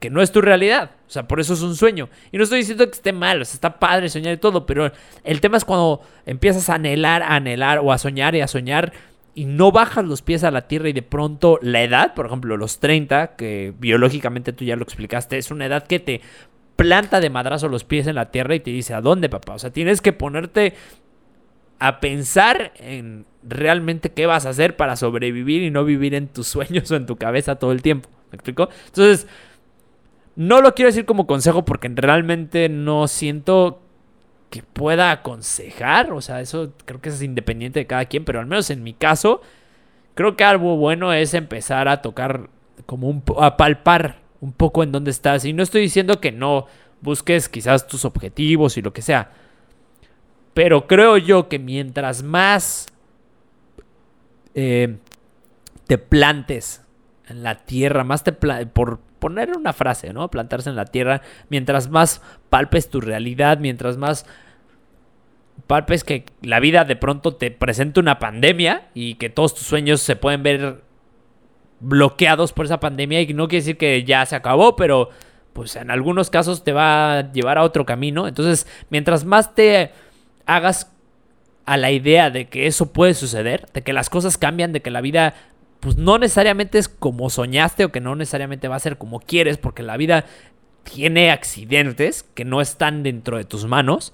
que 0.03 0.09
no 0.09 0.21
es 0.21 0.33
tu 0.33 0.41
realidad. 0.41 0.91
O 1.07 1.09
sea, 1.09 1.29
por 1.29 1.39
eso 1.39 1.53
es 1.53 1.61
un 1.61 1.77
sueño. 1.77 2.09
Y 2.33 2.37
no 2.37 2.43
estoy 2.43 2.59
diciendo 2.59 2.85
que 2.85 2.91
esté 2.91 3.13
mal, 3.13 3.41
o 3.41 3.45
sea, 3.45 3.53
está 3.53 3.79
padre 3.79 4.09
soñar 4.09 4.33
y 4.33 4.37
todo, 4.37 4.65
pero 4.65 4.91
el 5.23 5.39
tema 5.39 5.55
es 5.55 5.63
cuando 5.63 6.01
empiezas 6.25 6.69
a 6.69 6.75
anhelar, 6.75 7.23
a 7.23 7.35
anhelar 7.35 7.79
o 7.79 7.89
a 7.93 7.97
soñar 7.97 8.35
y 8.35 8.41
a 8.41 8.49
soñar 8.49 8.91
y 9.33 9.45
no 9.45 9.71
bajas 9.71 10.03
los 10.03 10.21
pies 10.21 10.43
a 10.43 10.51
la 10.51 10.67
tierra 10.67 10.89
y 10.89 10.93
de 10.93 11.03
pronto 11.03 11.57
la 11.61 11.83
edad, 11.83 12.15
por 12.15 12.25
ejemplo, 12.25 12.57
los 12.57 12.81
30, 12.81 13.37
que 13.37 13.73
biológicamente 13.79 14.51
tú 14.51 14.65
ya 14.65 14.75
lo 14.75 14.83
explicaste, 14.83 15.37
es 15.37 15.51
una 15.51 15.67
edad 15.67 15.87
que 15.87 16.01
te 16.01 16.19
planta 16.75 17.21
de 17.21 17.29
madrazo 17.29 17.69
los 17.69 17.85
pies 17.85 18.05
en 18.07 18.15
la 18.15 18.29
tierra 18.29 18.55
y 18.55 18.59
te 18.59 18.71
dice, 18.71 18.93
¿a 18.93 18.99
dónde, 18.99 19.29
papá? 19.29 19.53
O 19.53 19.59
sea, 19.59 19.71
tienes 19.71 20.01
que 20.01 20.11
ponerte 20.11 20.73
a 21.79 22.01
pensar 22.01 22.73
en 22.75 23.25
realmente 23.41 24.11
qué 24.11 24.25
vas 24.25 24.45
a 24.45 24.49
hacer 24.49 24.75
para 24.75 24.97
sobrevivir 24.97 25.63
y 25.63 25.71
no 25.71 25.85
vivir 25.85 26.13
en 26.13 26.27
tus 26.27 26.47
sueños 26.49 26.91
o 26.91 26.97
en 26.97 27.05
tu 27.05 27.15
cabeza 27.15 27.55
todo 27.55 27.71
el 27.71 27.81
tiempo. 27.81 28.09
¿Me 28.33 28.35
explico? 28.35 28.67
Entonces, 28.87 29.27
no 30.35 30.61
lo 30.61 30.73
quiero 30.73 30.89
decir 30.89 31.05
como 31.05 31.27
consejo 31.27 31.63
porque 31.65 31.89
realmente 31.89 32.69
no 32.69 33.07
siento 33.07 33.81
que 34.49 34.63
pueda 34.63 35.11
aconsejar. 35.11 36.11
O 36.13 36.21
sea, 36.21 36.41
eso 36.41 36.73
creo 36.85 37.01
que 37.01 37.09
es 37.09 37.21
independiente 37.21 37.79
de 37.79 37.87
cada 37.87 38.05
quien, 38.05 38.25
pero 38.25 38.39
al 38.39 38.47
menos 38.47 38.69
en 38.69 38.83
mi 38.83 38.93
caso, 38.93 39.41
creo 40.15 40.35
que 40.35 40.43
algo 40.43 40.77
bueno 40.77 41.13
es 41.13 41.33
empezar 41.33 41.87
a 41.87 42.01
tocar 42.01 42.49
como 42.85 43.07
un 43.07 43.23
a 43.39 43.57
palpar 43.57 44.19
un 44.41 44.51
poco 44.51 44.83
en 44.83 44.91
dónde 44.91 45.11
estás. 45.11 45.45
Y 45.45 45.53
no 45.53 45.63
estoy 45.63 45.81
diciendo 45.81 46.19
que 46.19 46.31
no 46.31 46.67
busques 47.01 47.49
quizás 47.49 47.87
tus 47.87 48.05
objetivos 48.05 48.77
y 48.77 48.81
lo 48.81 48.93
que 48.93 49.01
sea. 49.01 49.31
Pero 50.53 50.87
creo 50.87 51.17
yo 51.17 51.49
que 51.49 51.59
mientras 51.59 52.23
más 52.23 52.87
eh, 54.53 54.97
te 55.87 55.97
plantes 55.97 56.81
en 57.27 57.43
la 57.43 57.65
tierra, 57.65 58.03
más 58.03 58.23
te 58.23 58.33
por 58.33 58.99
poner 59.23 59.55
una 59.55 59.71
frase, 59.71 60.11
¿no? 60.11 60.29
Plantarse 60.29 60.69
en 60.69 60.75
la 60.75 60.83
tierra, 60.83 61.21
mientras 61.47 61.89
más 61.89 62.21
palpes 62.49 62.89
tu 62.89 62.99
realidad, 62.99 63.57
mientras 63.57 63.95
más 63.95 64.25
palpes 65.65 66.03
que 66.03 66.25
la 66.41 66.59
vida 66.59 66.83
de 66.83 66.97
pronto 66.97 67.33
te 67.33 67.49
presente 67.49 68.01
una 68.01 68.19
pandemia 68.19 68.89
y 68.93 69.15
que 69.15 69.29
todos 69.29 69.55
tus 69.55 69.65
sueños 69.65 70.01
se 70.01 70.17
pueden 70.17 70.43
ver 70.43 70.81
bloqueados 71.79 72.51
por 72.51 72.65
esa 72.65 72.81
pandemia 72.81 73.21
y 73.21 73.33
no 73.33 73.47
quiere 73.47 73.61
decir 73.61 73.77
que 73.77 74.03
ya 74.03 74.25
se 74.25 74.35
acabó, 74.35 74.75
pero 74.75 75.09
pues 75.53 75.77
en 75.77 75.89
algunos 75.89 76.29
casos 76.29 76.65
te 76.65 76.73
va 76.73 77.19
a 77.19 77.31
llevar 77.31 77.57
a 77.57 77.63
otro 77.63 77.85
camino. 77.85 78.27
Entonces, 78.27 78.67
mientras 78.89 79.23
más 79.23 79.55
te 79.55 79.91
hagas 80.45 80.91
a 81.65 81.77
la 81.77 81.91
idea 81.91 82.29
de 82.29 82.49
que 82.49 82.67
eso 82.67 82.91
puede 82.91 83.13
suceder, 83.13 83.67
de 83.73 83.83
que 83.83 83.93
las 83.93 84.09
cosas 84.09 84.37
cambian, 84.37 84.73
de 84.73 84.81
que 84.81 84.91
la 84.91 84.99
vida 84.99 85.33
pues 85.83 85.97
no 85.97 86.17
necesariamente 86.17 86.77
es 86.77 86.87
como 86.87 87.29
soñaste 87.29 87.83
o 87.83 87.91
que 87.91 87.99
no 87.99 88.15
necesariamente 88.15 88.69
va 88.69 88.77
a 88.77 88.79
ser 88.79 88.97
como 88.97 89.19
quieres, 89.19 89.57
porque 89.57 89.83
la 89.83 89.97
vida 89.97 90.23
tiene 90.83 91.29
accidentes 91.29 92.23
que 92.33 92.45
no 92.45 92.61
están 92.61 93.03
dentro 93.03 93.35
de 93.35 93.43
tus 93.43 93.65
manos. 93.65 94.13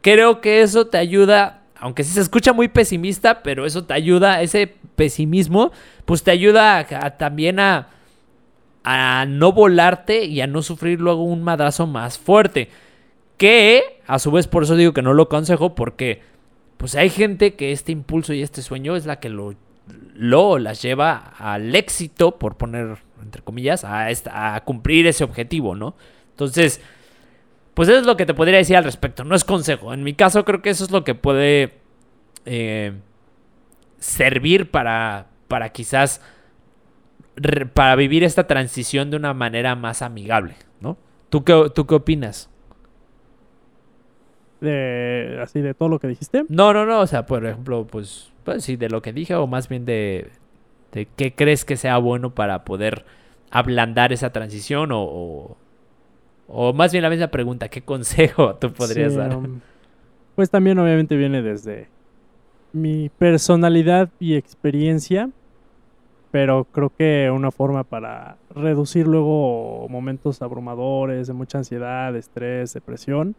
Creo 0.00 0.40
que 0.40 0.62
eso 0.62 0.86
te 0.86 0.96
ayuda, 0.96 1.64
aunque 1.78 2.04
sí 2.04 2.14
se 2.14 2.22
escucha 2.22 2.54
muy 2.54 2.68
pesimista, 2.68 3.42
pero 3.42 3.66
eso 3.66 3.84
te 3.84 3.92
ayuda, 3.92 4.40
ese 4.40 4.76
pesimismo, 4.96 5.72
pues 6.06 6.22
te 6.22 6.30
ayuda 6.30 6.86
también 7.18 7.60
a, 7.60 7.88
a 8.82 9.26
no 9.28 9.52
volarte 9.52 10.24
y 10.24 10.40
a 10.40 10.46
no 10.46 10.62
sufrir 10.62 11.02
luego 11.02 11.22
un 11.22 11.42
madrazo 11.42 11.86
más 11.86 12.16
fuerte. 12.16 12.70
Que, 13.36 14.00
a 14.06 14.18
su 14.18 14.30
vez, 14.30 14.46
por 14.46 14.62
eso 14.62 14.74
digo 14.74 14.94
que 14.94 15.02
no 15.02 15.12
lo 15.12 15.24
aconsejo, 15.24 15.74
porque 15.74 16.22
pues 16.78 16.94
hay 16.94 17.10
gente 17.10 17.56
que 17.56 17.72
este 17.72 17.92
impulso 17.92 18.32
y 18.32 18.40
este 18.40 18.62
sueño 18.62 18.96
es 18.96 19.04
la 19.04 19.20
que 19.20 19.28
lo 19.28 19.54
lo 20.14 20.58
las 20.58 20.82
lleva 20.82 21.16
al 21.38 21.74
éxito, 21.74 22.38
por 22.38 22.56
poner 22.56 22.98
entre 23.22 23.42
comillas, 23.42 23.84
a, 23.84 24.06
a 24.06 24.64
cumplir 24.64 25.06
ese 25.06 25.24
objetivo, 25.24 25.74
¿no? 25.74 25.94
Entonces, 26.30 26.80
pues 27.74 27.88
eso 27.88 27.98
es 27.98 28.06
lo 28.06 28.16
que 28.16 28.26
te 28.26 28.34
podría 28.34 28.58
decir 28.58 28.76
al 28.76 28.84
respecto. 28.84 29.24
No 29.24 29.34
es 29.34 29.44
consejo. 29.44 29.92
En 29.92 30.02
mi 30.02 30.14
caso 30.14 30.44
creo 30.44 30.62
que 30.62 30.70
eso 30.70 30.84
es 30.84 30.90
lo 30.90 31.04
que 31.04 31.14
puede 31.14 31.78
eh, 32.44 32.92
servir 33.98 34.70
para, 34.70 35.26
para 35.48 35.70
quizás 35.70 36.20
para 37.72 37.94
vivir 37.94 38.24
esta 38.24 38.48
transición 38.48 39.10
de 39.10 39.16
una 39.16 39.32
manera 39.32 39.76
más 39.76 40.02
amigable, 40.02 40.56
¿no? 40.80 40.98
¿Tú 41.28 41.44
qué, 41.44 41.70
tú 41.72 41.86
qué 41.86 41.94
opinas? 41.94 42.50
De, 44.60 45.38
así 45.40 45.60
de 45.60 45.74
todo 45.74 45.88
lo 45.88 45.98
que 46.00 46.08
dijiste. 46.08 46.44
No, 46.48 46.72
no, 46.72 46.84
no. 46.84 47.00
O 47.00 47.06
sea, 47.06 47.26
por 47.26 47.46
ejemplo, 47.46 47.86
pues 47.86 48.32
pues 48.48 48.64
sí, 48.64 48.76
de 48.76 48.88
lo 48.88 49.02
que 49.02 49.12
dije 49.12 49.34
o 49.34 49.46
más 49.46 49.68
bien 49.68 49.84
de, 49.84 50.30
de 50.92 51.04
qué 51.04 51.34
crees 51.34 51.66
que 51.66 51.76
sea 51.76 51.98
bueno 51.98 52.34
para 52.34 52.64
poder 52.64 53.04
ablandar 53.50 54.10
esa 54.10 54.32
transición 54.32 54.88
o, 54.90 55.54
o, 56.48 56.72
más 56.72 56.92
bien 56.92 57.02
la 57.02 57.10
misma 57.10 57.28
pregunta, 57.28 57.68
¿qué 57.68 57.82
consejo 57.82 58.54
tú 58.60 58.72
podrías 58.72 59.14
dar? 59.14 59.36
Um, 59.36 59.60
pues 60.34 60.48
también 60.48 60.78
obviamente 60.78 61.14
viene 61.14 61.42
desde 61.42 61.88
mi 62.72 63.10
personalidad 63.10 64.08
y 64.18 64.36
experiencia, 64.36 65.28
pero 66.30 66.64
creo 66.64 66.90
que 66.96 67.30
una 67.30 67.50
forma 67.50 67.84
para 67.84 68.38
reducir 68.54 69.06
luego 69.06 69.86
momentos 69.90 70.40
abrumadores 70.40 71.26
de 71.26 71.34
mucha 71.34 71.58
ansiedad, 71.58 72.16
estrés, 72.16 72.72
depresión, 72.72 73.34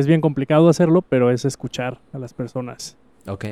es 0.00 0.06
bien 0.06 0.20
complicado 0.20 0.68
hacerlo, 0.68 1.02
pero 1.02 1.30
es 1.30 1.44
escuchar 1.44 2.00
a 2.12 2.18
las 2.18 2.34
personas. 2.34 2.96
Ok 3.26 3.46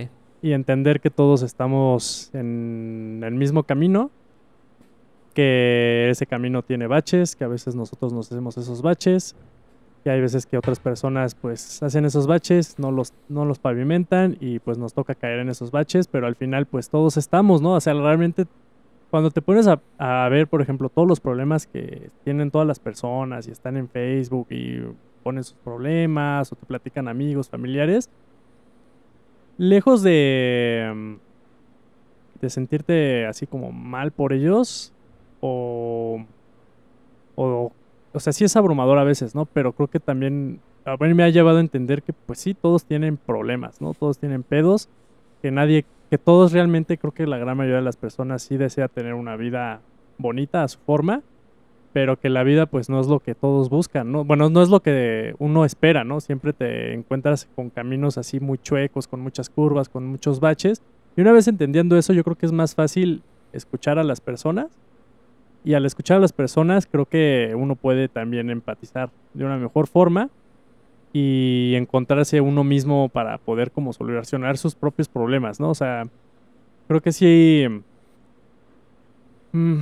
y 0.44 0.52
entender 0.52 1.00
que 1.00 1.08
todos 1.08 1.40
estamos 1.40 2.28
en 2.34 3.22
el 3.24 3.34
mismo 3.34 3.62
camino, 3.62 4.10
que 5.32 6.10
ese 6.10 6.26
camino 6.26 6.60
tiene 6.60 6.86
baches, 6.86 7.34
que 7.34 7.44
a 7.44 7.48
veces 7.48 7.74
nosotros 7.74 8.12
nos 8.12 8.30
hacemos 8.30 8.58
esos 8.58 8.82
baches, 8.82 9.34
que 10.02 10.10
hay 10.10 10.20
veces 10.20 10.44
que 10.44 10.58
otras 10.58 10.80
personas 10.80 11.34
pues 11.34 11.82
hacen 11.82 12.04
esos 12.04 12.26
baches, 12.26 12.78
no 12.78 12.90
los, 12.90 13.14
no 13.30 13.46
los 13.46 13.58
pavimentan 13.58 14.36
y 14.38 14.58
pues 14.58 14.76
nos 14.76 14.92
toca 14.92 15.14
caer 15.14 15.38
en 15.38 15.48
esos 15.48 15.70
baches, 15.70 16.08
pero 16.08 16.26
al 16.26 16.34
final 16.34 16.66
pues 16.66 16.90
todos 16.90 17.16
estamos, 17.16 17.62
¿no? 17.62 17.72
O 17.72 17.80
sea, 17.80 17.94
realmente 17.94 18.44
cuando 19.08 19.30
te 19.30 19.40
pones 19.40 19.66
a, 19.66 19.80
a 19.96 20.28
ver, 20.28 20.46
por 20.46 20.60
ejemplo, 20.60 20.90
todos 20.90 21.08
los 21.08 21.20
problemas 21.20 21.66
que 21.66 22.10
tienen 22.22 22.50
todas 22.50 22.68
las 22.68 22.80
personas 22.80 23.48
y 23.48 23.50
están 23.50 23.78
en 23.78 23.88
Facebook 23.88 24.48
y 24.50 24.82
ponen 25.24 25.42
sus 25.42 25.54
problemas 25.54 26.52
o 26.52 26.56
te 26.56 26.66
platican 26.66 27.08
amigos, 27.08 27.48
familiares, 27.48 28.10
lejos 29.58 30.02
de, 30.02 30.92
mm, 30.94 31.14
de 32.40 32.50
sentirte 32.50 33.26
así 33.26 33.46
como 33.46 33.72
mal 33.72 34.12
por 34.12 34.32
ellos, 34.32 34.92
o, 35.40 36.24
o, 37.34 37.72
o 38.12 38.20
sea, 38.20 38.32
sí 38.32 38.44
es 38.44 38.54
abrumador 38.56 38.98
a 38.98 39.04
veces, 39.04 39.34
¿no? 39.34 39.46
Pero 39.46 39.72
creo 39.72 39.88
que 39.88 40.00
también 40.00 40.60
a 40.84 40.96
mí 40.96 41.14
me 41.14 41.24
ha 41.24 41.30
llevado 41.30 41.58
a 41.58 41.60
entender 41.60 42.02
que 42.02 42.12
pues 42.12 42.38
sí, 42.38 42.54
todos 42.54 42.84
tienen 42.84 43.16
problemas, 43.16 43.80
¿no? 43.80 43.94
Todos 43.94 44.18
tienen 44.18 44.42
pedos, 44.42 44.88
que 45.42 45.50
nadie, 45.50 45.84
que 46.10 46.18
todos 46.18 46.52
realmente, 46.52 46.98
creo 46.98 47.12
que 47.12 47.26
la 47.26 47.38
gran 47.38 47.56
mayoría 47.56 47.78
de 47.78 47.84
las 47.84 47.96
personas 47.96 48.42
sí 48.42 48.56
desea 48.56 48.88
tener 48.88 49.14
una 49.14 49.36
vida 49.36 49.80
bonita 50.18 50.62
a 50.62 50.68
su 50.68 50.78
forma, 50.78 51.22
pero 51.94 52.18
que 52.18 52.28
la 52.28 52.42
vida 52.42 52.66
pues 52.66 52.90
no 52.90 53.00
es 53.00 53.06
lo 53.06 53.20
que 53.20 53.36
todos 53.36 53.70
buscan, 53.70 54.10
¿no? 54.10 54.24
Bueno, 54.24 54.50
no 54.50 54.60
es 54.62 54.68
lo 54.68 54.80
que 54.80 55.36
uno 55.38 55.64
espera, 55.64 56.02
¿no? 56.02 56.20
Siempre 56.20 56.52
te 56.52 56.92
encuentras 56.92 57.48
con 57.54 57.70
caminos 57.70 58.18
así 58.18 58.40
muy 58.40 58.58
chuecos, 58.58 59.06
con 59.06 59.20
muchas 59.20 59.48
curvas, 59.48 59.88
con 59.88 60.04
muchos 60.04 60.40
baches. 60.40 60.82
Y 61.16 61.20
una 61.20 61.30
vez 61.30 61.46
entendiendo 61.46 61.96
eso, 61.96 62.12
yo 62.12 62.24
creo 62.24 62.34
que 62.34 62.46
es 62.46 62.52
más 62.52 62.74
fácil 62.74 63.22
escuchar 63.52 64.00
a 64.00 64.02
las 64.02 64.20
personas. 64.20 64.76
Y 65.62 65.74
al 65.74 65.86
escuchar 65.86 66.16
a 66.16 66.20
las 66.20 66.32
personas, 66.32 66.88
creo 66.88 67.06
que 67.06 67.54
uno 67.56 67.76
puede 67.76 68.08
también 68.08 68.50
empatizar 68.50 69.10
de 69.32 69.44
una 69.44 69.56
mejor 69.56 69.86
forma 69.86 70.30
y 71.12 71.74
encontrarse 71.76 72.40
uno 72.40 72.64
mismo 72.64 73.08
para 73.08 73.38
poder 73.38 73.70
como 73.70 73.92
solucionar 73.92 74.58
sus 74.58 74.74
propios 74.74 75.06
problemas, 75.06 75.60
¿no? 75.60 75.70
O 75.70 75.74
sea, 75.76 76.08
creo 76.88 77.00
que 77.00 77.12
sí... 77.12 77.66
Mm, 79.52 79.78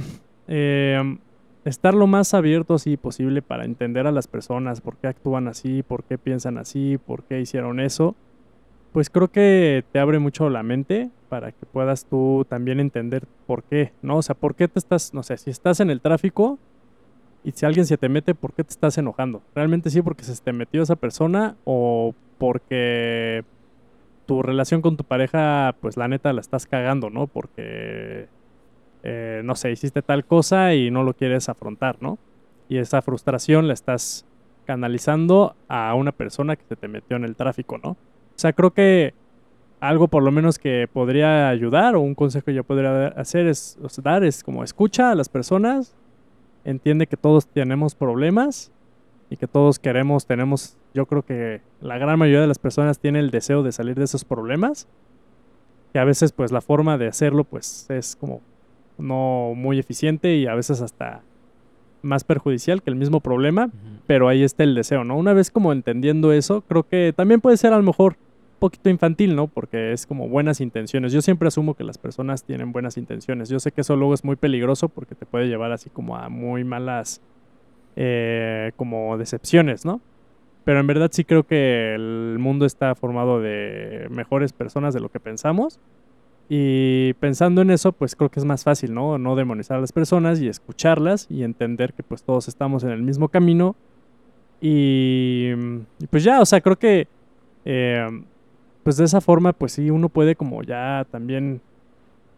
eh, 0.48 1.16
estar 1.64 1.94
lo 1.94 2.06
más 2.06 2.34
abierto 2.34 2.74
así 2.74 2.96
posible 2.96 3.42
para 3.42 3.64
entender 3.64 4.06
a 4.06 4.12
las 4.12 4.26
personas, 4.28 4.80
por 4.80 4.96
qué 4.96 5.06
actúan 5.08 5.48
así, 5.48 5.82
por 5.82 6.04
qué 6.04 6.18
piensan 6.18 6.58
así, 6.58 6.98
por 6.98 7.24
qué 7.24 7.40
hicieron 7.40 7.80
eso. 7.80 8.14
pues 8.92 9.08
creo 9.10 9.28
que 9.28 9.84
te 9.92 9.98
abre 9.98 10.18
mucho 10.18 10.50
la 10.50 10.62
mente 10.62 11.10
para 11.30 11.50
que 11.52 11.64
puedas 11.66 12.04
tú 12.04 12.44
también 12.48 12.78
entender 12.78 13.26
por 13.46 13.62
qué, 13.64 13.92
¿no? 14.02 14.18
O 14.18 14.22
sea, 14.22 14.34
por 14.34 14.54
qué 14.54 14.68
te 14.68 14.78
estás, 14.78 15.14
no 15.14 15.22
sé, 15.22 15.38
si 15.38 15.50
estás 15.50 15.80
en 15.80 15.90
el 15.90 16.00
tráfico 16.02 16.58
y 17.42 17.52
si 17.52 17.64
alguien 17.66 17.86
se 17.86 17.96
te 17.96 18.08
mete, 18.10 18.34
¿por 18.34 18.52
qué 18.52 18.64
te 18.64 18.70
estás 18.70 18.98
enojando? 18.98 19.42
¿Realmente 19.54 19.90
sí 19.90 20.02
porque 20.02 20.24
se 20.24 20.40
te 20.42 20.52
metió 20.52 20.82
esa 20.82 20.96
persona 20.96 21.56
o 21.64 22.14
porque 22.38 23.44
tu 24.26 24.42
relación 24.42 24.82
con 24.82 24.96
tu 24.96 25.04
pareja, 25.04 25.74
pues 25.80 25.96
la 25.96 26.06
neta 26.08 26.32
la 26.32 26.40
estás 26.42 26.66
cagando, 26.66 27.08
¿no? 27.10 27.26
Porque, 27.26 28.28
eh, 29.02 29.42
no 29.44 29.54
sé, 29.56 29.72
hiciste 29.72 30.02
tal 30.02 30.24
cosa 30.24 30.74
y 30.74 30.90
no 30.90 31.02
lo 31.02 31.14
quieres 31.14 31.48
afrontar, 31.48 31.96
¿no? 32.00 32.18
Y 32.68 32.78
esa 32.78 33.02
frustración 33.02 33.66
la 33.66 33.74
estás 33.74 34.24
canalizando 34.64 35.56
a 35.68 35.94
una 35.94 36.12
persona 36.12 36.56
que 36.56 36.64
se 36.64 36.76
te 36.76 36.88
metió 36.88 37.16
en 37.16 37.24
el 37.24 37.36
tráfico, 37.36 37.78
¿no? 37.78 37.90
O 37.90 38.36
sea, 38.36 38.52
creo 38.52 38.72
que 38.72 39.14
algo 39.80 40.06
por 40.06 40.22
lo 40.22 40.30
menos 40.30 40.58
que 40.58 40.88
podría 40.92 41.48
ayudar 41.48 41.96
o 41.96 42.00
un 42.00 42.14
consejo 42.14 42.44
que 42.46 42.54
yo 42.54 42.62
podría 42.62 43.08
hacer 43.08 43.48
es 43.48 43.76
dar 44.02 44.22
es 44.22 44.44
como 44.44 44.62
escucha 44.62 45.10
a 45.10 45.14
las 45.16 45.28
personas, 45.28 45.96
entiende 46.64 47.08
que 47.08 47.16
todos 47.16 47.48
tenemos 47.48 47.96
problemas 47.96 48.70
y 49.28 49.36
que 49.36 49.48
todos 49.48 49.80
queremos, 49.80 50.26
tenemos, 50.26 50.76
yo 50.94 51.06
creo 51.06 51.24
que 51.24 51.62
la 51.80 51.98
gran 51.98 52.18
mayoría 52.18 52.42
de 52.42 52.46
las 52.46 52.60
personas 52.60 53.00
tiene 53.00 53.18
el 53.18 53.30
deseo 53.30 53.64
de 53.64 53.72
salir 53.72 53.96
de 53.96 54.04
esos 54.04 54.24
problemas, 54.24 54.86
que 55.92 55.98
a 55.98 56.04
veces 56.04 56.30
pues 56.32 56.52
la 56.52 56.60
forma 56.60 56.96
de 56.96 57.08
hacerlo 57.08 57.42
pues 57.42 57.90
es 57.90 58.14
como 58.14 58.40
no 59.02 59.52
muy 59.54 59.78
eficiente 59.78 60.36
y 60.36 60.46
a 60.46 60.54
veces 60.54 60.80
hasta 60.80 61.22
más 62.02 62.24
perjudicial 62.24 62.82
que 62.82 62.90
el 62.90 62.96
mismo 62.96 63.20
problema, 63.20 63.70
pero 64.06 64.28
ahí 64.28 64.42
está 64.42 64.64
el 64.64 64.74
deseo, 64.74 65.04
¿no? 65.04 65.16
Una 65.16 65.32
vez 65.32 65.50
como 65.50 65.72
entendiendo 65.72 66.32
eso, 66.32 66.62
creo 66.62 66.82
que 66.82 67.12
también 67.16 67.40
puede 67.40 67.56
ser 67.56 67.72
a 67.72 67.76
lo 67.76 67.82
mejor 67.82 68.14
un 68.14 68.58
poquito 68.58 68.90
infantil, 68.90 69.36
¿no? 69.36 69.46
Porque 69.46 69.92
es 69.92 70.06
como 70.06 70.28
buenas 70.28 70.60
intenciones. 70.60 71.12
Yo 71.12 71.22
siempre 71.22 71.48
asumo 71.48 71.74
que 71.74 71.84
las 71.84 71.98
personas 71.98 72.44
tienen 72.44 72.72
buenas 72.72 72.96
intenciones. 72.96 73.48
Yo 73.48 73.60
sé 73.60 73.70
que 73.72 73.82
eso 73.82 73.96
luego 73.96 74.14
es 74.14 74.24
muy 74.24 74.36
peligroso 74.36 74.88
porque 74.88 75.14
te 75.14 75.26
puede 75.26 75.46
llevar 75.46 75.72
así 75.72 75.90
como 75.90 76.16
a 76.16 76.28
muy 76.28 76.64
malas 76.64 77.20
eh, 77.94 78.72
como 78.76 79.16
decepciones, 79.16 79.84
¿no? 79.84 80.00
Pero 80.64 80.80
en 80.80 80.86
verdad 80.86 81.10
sí 81.12 81.24
creo 81.24 81.44
que 81.44 81.94
el 81.94 82.36
mundo 82.38 82.66
está 82.66 82.94
formado 82.94 83.40
de 83.40 84.06
mejores 84.10 84.52
personas 84.52 84.94
de 84.94 85.00
lo 85.00 85.08
que 85.08 85.20
pensamos 85.20 85.78
y 86.48 87.14
pensando 87.14 87.62
en 87.62 87.70
eso, 87.70 87.92
pues 87.92 88.14
creo 88.14 88.30
que 88.30 88.40
es 88.40 88.44
más 88.44 88.64
fácil, 88.64 88.92
¿no? 88.92 89.18
No 89.18 89.36
demonizar 89.36 89.78
a 89.78 89.80
las 89.80 89.92
personas 89.92 90.40
y 90.40 90.48
escucharlas 90.48 91.26
y 91.30 91.44
entender 91.44 91.94
que 91.94 92.02
pues 92.02 92.22
todos 92.22 92.48
estamos 92.48 92.84
en 92.84 92.90
el 92.90 93.02
mismo 93.02 93.28
camino. 93.28 93.74
Y, 94.60 95.52
pues 96.10 96.24
ya, 96.24 96.40
o 96.40 96.46
sea, 96.46 96.60
creo 96.60 96.78
que 96.78 97.08
eh, 97.64 98.22
pues 98.82 98.96
de 98.96 99.04
esa 99.04 99.20
forma, 99.20 99.52
pues 99.52 99.72
sí, 99.72 99.90
uno 99.90 100.08
puede 100.08 100.36
como 100.36 100.62
ya 100.62 101.06
también 101.10 101.60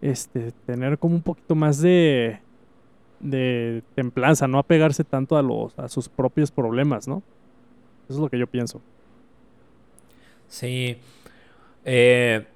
este, 0.00 0.52
tener 0.66 0.98
como 0.98 1.14
un 1.16 1.22
poquito 1.22 1.54
más 1.54 1.80
de, 1.80 2.40
de 3.20 3.82
templanza, 3.94 4.46
no 4.46 4.58
apegarse 4.58 5.04
tanto 5.04 5.36
a, 5.36 5.42
los, 5.42 5.78
a 5.78 5.88
sus 5.88 6.08
propios 6.08 6.50
problemas, 6.50 7.08
¿no? 7.08 7.22
Eso 8.04 8.14
es 8.14 8.20
lo 8.20 8.28
que 8.28 8.38
yo 8.38 8.46
pienso. 8.46 8.80
Sí. 10.46 10.98
Eh, 11.84 12.46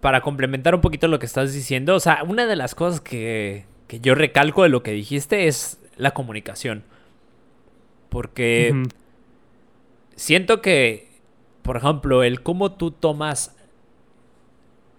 para 0.00 0.20
complementar 0.20 0.74
un 0.74 0.80
poquito 0.80 1.08
lo 1.08 1.18
que 1.18 1.26
estás 1.26 1.52
diciendo, 1.52 1.94
o 1.94 2.00
sea, 2.00 2.22
una 2.22 2.46
de 2.46 2.56
las 2.56 2.74
cosas 2.74 3.00
que, 3.00 3.64
yo 3.88 4.14
recalco 4.14 4.62
de 4.62 4.68
lo 4.68 4.82
que 4.82 4.92
dijiste 4.92 5.48
es 5.48 5.80
la 5.96 6.12
comunicación. 6.12 6.84
Porque 8.08 8.84
siento 10.14 10.62
que, 10.62 11.08
por 11.62 11.76
ejemplo, 11.76 12.22
el 12.22 12.42
cómo 12.42 12.72
tú 12.72 12.90
tomas 12.90 13.54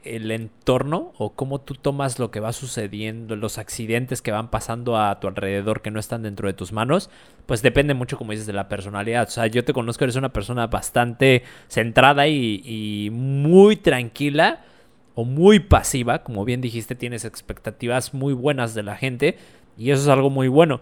el 0.03 0.31
entorno 0.31 1.11
o 1.17 1.31
cómo 1.33 1.59
tú 1.59 1.73
tomas 1.75 2.19
lo 2.19 2.31
que 2.31 2.39
va 2.39 2.53
sucediendo, 2.53 3.35
los 3.35 3.57
accidentes 3.57 4.21
que 4.21 4.31
van 4.31 4.49
pasando 4.49 4.97
a 4.97 5.19
tu 5.19 5.27
alrededor 5.27 5.81
que 5.81 5.91
no 5.91 5.99
están 5.99 6.23
dentro 6.23 6.47
de 6.47 6.53
tus 6.53 6.71
manos, 6.71 7.09
pues 7.45 7.61
depende 7.61 7.93
mucho, 7.93 8.17
como 8.17 8.31
dices, 8.31 8.47
de 8.47 8.53
la 8.53 8.69
personalidad. 8.69 9.27
O 9.27 9.31
sea, 9.31 9.47
yo 9.47 9.63
te 9.63 9.73
conozco, 9.73 10.03
eres 10.03 10.15
una 10.15 10.29
persona 10.29 10.67
bastante 10.67 11.43
centrada 11.67 12.27
y, 12.27 12.61
y 12.65 13.09
muy 13.11 13.75
tranquila 13.75 14.65
o 15.19 15.25
muy 15.25 15.59
pasiva, 15.59 16.23
como 16.23 16.45
bien 16.45 16.61
dijiste, 16.61 16.95
tienes 16.95 17.25
expectativas 17.25 18.13
muy 18.13 18.33
buenas 18.33 18.73
de 18.73 18.83
la 18.83 18.95
gente 18.95 19.37
y 19.77 19.91
eso 19.91 20.01
es 20.03 20.07
algo 20.07 20.29
muy 20.29 20.47
bueno. 20.47 20.79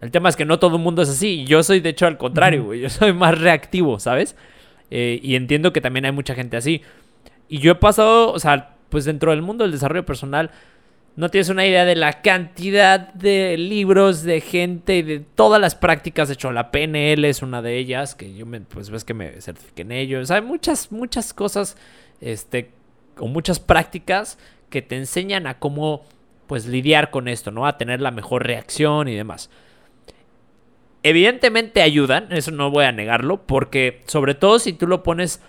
El 0.00 0.10
tema 0.10 0.28
es 0.28 0.34
que 0.34 0.44
no 0.44 0.58
todo 0.58 0.74
el 0.74 0.82
mundo 0.82 1.02
es 1.02 1.08
así. 1.08 1.44
Yo 1.44 1.62
soy, 1.62 1.78
de 1.78 1.90
hecho, 1.90 2.08
al 2.08 2.18
contrario, 2.18 2.74
Yo 2.74 2.90
soy 2.90 3.12
más 3.12 3.40
reactivo, 3.40 4.00
¿sabes? 4.00 4.34
Eh, 4.90 5.20
y 5.22 5.36
entiendo 5.36 5.72
que 5.72 5.80
también 5.80 6.04
hay 6.04 6.10
mucha 6.10 6.34
gente 6.34 6.56
así. 6.56 6.82
Y 7.48 7.60
yo 7.60 7.70
he 7.70 7.74
pasado, 7.76 8.32
o 8.32 8.40
sea, 8.40 8.74
pues 8.88 9.04
dentro 9.04 9.30
del 9.30 9.42
mundo 9.42 9.62
del 9.62 9.70
desarrollo 9.70 10.04
personal, 10.04 10.50
no 11.14 11.28
tienes 11.28 11.48
una 11.48 11.64
idea 11.64 11.84
de 11.84 11.94
la 11.94 12.22
cantidad 12.22 13.14
de 13.14 13.56
libros, 13.56 14.24
de 14.24 14.40
gente 14.40 14.96
y 14.96 15.02
de 15.02 15.20
todas 15.20 15.60
las 15.60 15.76
prácticas. 15.76 16.26
De 16.26 16.34
hecho, 16.34 16.50
la 16.50 16.72
PNL 16.72 17.24
es 17.24 17.40
una 17.40 17.62
de 17.62 17.78
ellas, 17.78 18.16
que 18.16 18.34
yo 18.34 18.46
me, 18.46 18.62
pues 18.62 18.90
ves 18.90 19.04
que 19.04 19.14
me 19.14 19.40
certifiqué 19.40 19.82
en 19.82 19.92
ello. 19.92 20.18
O 20.18 20.24
sea, 20.24 20.38
hay 20.38 20.42
muchas, 20.42 20.90
muchas 20.90 21.32
cosas, 21.32 21.76
este, 22.20 22.72
con 23.16 23.32
muchas 23.32 23.58
prácticas 23.58 24.38
que 24.70 24.82
te 24.82 24.96
enseñan 24.96 25.46
a 25.46 25.58
cómo 25.58 26.04
pues 26.46 26.66
lidiar 26.66 27.10
con 27.10 27.28
esto, 27.28 27.50
¿no? 27.50 27.66
A 27.66 27.78
tener 27.78 28.00
la 28.00 28.10
mejor 28.10 28.46
reacción 28.46 29.08
y 29.08 29.14
demás. 29.14 29.50
Evidentemente 31.02 31.82
ayudan, 31.82 32.28
eso 32.30 32.50
no 32.50 32.70
voy 32.70 32.84
a 32.84 32.92
negarlo, 32.92 33.42
porque 33.46 34.02
sobre 34.06 34.34
todo 34.34 34.58
si 34.58 34.72
tú 34.72 34.86
lo 34.86 35.02
pones... 35.02 35.40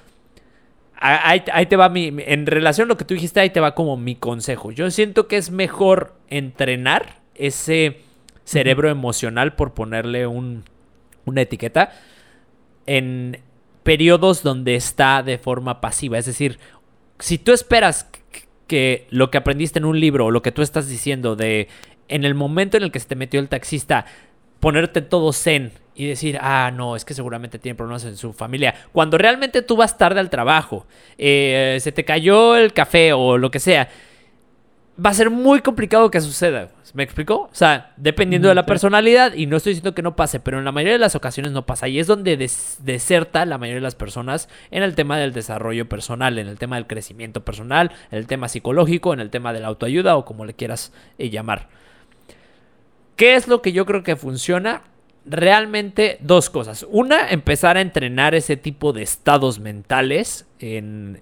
Ahí, 1.00 1.66
te 1.68 1.76
va 1.76 1.90
mi... 1.90 2.12
En 2.18 2.48
relación 2.48 2.88
a 2.88 2.90
lo 2.90 2.98
que 2.98 3.06
tú 3.06 3.14
dijiste, 3.14 3.40
ahí 3.40 3.52
te 3.52 3.60
va 3.60 3.76
como 3.76 3.98
mi 3.98 4.16
consejo. 4.16 4.72
Yo 4.72 4.90
siento 4.90 5.28
que 5.28 5.38
es 5.38 5.52
mejor 5.52 6.16
entrenar 6.30 7.20
ese 7.36 8.02
cerebro 8.44 8.90
emocional, 8.90 9.54
por 9.54 9.74
ponerle 9.74 10.26
un, 10.26 10.64
una 11.26 11.42
etiqueta, 11.42 11.92
en 12.88 13.42
periodos 13.84 14.42
donde 14.42 14.76
está 14.76 15.22
de 15.22 15.38
forma 15.38 15.82
pasiva. 15.82 16.18
Es 16.18 16.26
decir, 16.26 16.58
si 17.20 17.38
tú 17.38 17.54
esperas 17.54 18.08
que 18.68 19.08
lo 19.10 19.32
que 19.32 19.38
aprendiste 19.38 19.80
en 19.80 19.86
un 19.86 20.00
libro 20.00 20.26
o 20.26 20.32
lo 20.32 20.42
que 20.42 20.52
tú 20.52 20.62
estás 20.62 20.88
diciendo 20.88 21.36
de 21.36 21.68
en 22.10 22.26
el 22.26 22.36
momento 22.36 22.78
en 22.78 22.84
el 22.84 22.92
que 22.92 23.00
se 23.00 23.08
te 23.08 23.16
metió 23.16 23.40
el 23.40 23.50
taxista, 23.50 24.06
ponerte 24.60 25.02
todo 25.02 25.34
zen 25.34 25.72
y 25.96 26.06
decir, 26.08 26.38
ah, 26.42 26.72
no, 26.74 26.96
es 26.96 27.06
que 27.06 27.14
seguramente 27.14 27.60
tiene 27.60 27.76
problemas 27.76 28.06
en 28.06 28.18
su 28.18 28.32
familia, 28.32 28.76
cuando 28.92 29.18
realmente 29.18 29.62
tú 29.62 29.76
vas 29.76 29.98
tarde 29.98 30.20
al 30.20 30.30
trabajo, 30.30 30.86
eh, 31.18 31.78
se 31.82 31.92
te 31.92 32.06
cayó 32.06 32.56
el 32.56 32.72
café 32.74 33.14
o 33.14 33.38
lo 33.38 33.50
que 33.50 33.60
sea, 33.60 33.90
va 35.04 35.12
a 35.12 35.14
ser 35.14 35.30
muy 35.30 35.62
complicado 35.62 36.10
que 36.10 36.20
suceda. 36.22 36.70
¿Me 36.94 37.04
explicó? 37.04 37.42
O 37.42 37.50
sea, 37.52 37.94
dependiendo 37.98 38.48
de 38.48 38.56
la 38.56 38.66
personalidad, 38.66 39.34
y 39.34 39.46
no 39.46 39.58
estoy 39.58 39.72
diciendo 39.72 39.94
que 39.94 40.02
no 40.02 40.16
pase, 40.16 40.40
pero 40.40 40.58
en 40.58 40.66
la 40.66 40.72
mayoría 40.72 40.94
de 40.94 41.00
las 41.00 41.16
ocasiones 41.16 41.52
no 41.52 41.66
pasa. 41.66 41.88
Y 41.88 42.00
es 42.00 42.08
donde 42.08 42.38
deserta 42.38 43.46
la 43.46 43.58
mayoría 43.58 43.76
de 43.76 43.82
las 43.82 43.96
personas 43.96 44.50
en 44.72 44.84
el 44.84 44.96
tema 44.96 45.18
del 45.18 45.34
desarrollo 45.34 45.88
personal, 45.88 46.40
en 46.40 46.48
el 46.48 46.58
tema 46.58 46.78
del 46.78 46.88
crecimiento 46.88 47.46
personal, 47.46 47.92
en 48.10 48.18
el 48.18 48.26
tema 48.26 48.48
psicológico, 48.48 49.14
en 49.14 49.20
el 49.20 49.30
tema 49.30 49.54
de 49.54 49.60
la 49.60 49.68
autoayuda 49.68 50.18
o 50.18 50.26
como 50.26 50.46
le 50.46 50.54
quieras 50.54 50.92
eh, 51.20 51.30
llamar. 51.30 51.68
¿Qué 53.16 53.36
es 53.36 53.48
lo 53.48 53.62
que 53.62 53.74
yo 53.74 53.86
creo 53.86 54.04
que 54.04 54.16
funciona? 54.16 54.82
Realmente 55.26 56.18
dos 56.22 56.50
cosas. 56.50 56.86
Una, 56.90 57.30
empezar 57.30 57.78
a 57.78 57.82
entrenar 57.82 58.34
ese 58.34 58.58
tipo 58.58 58.94
de 58.94 59.04
estados 59.04 59.60
mentales 59.60 60.48
en 60.60 61.22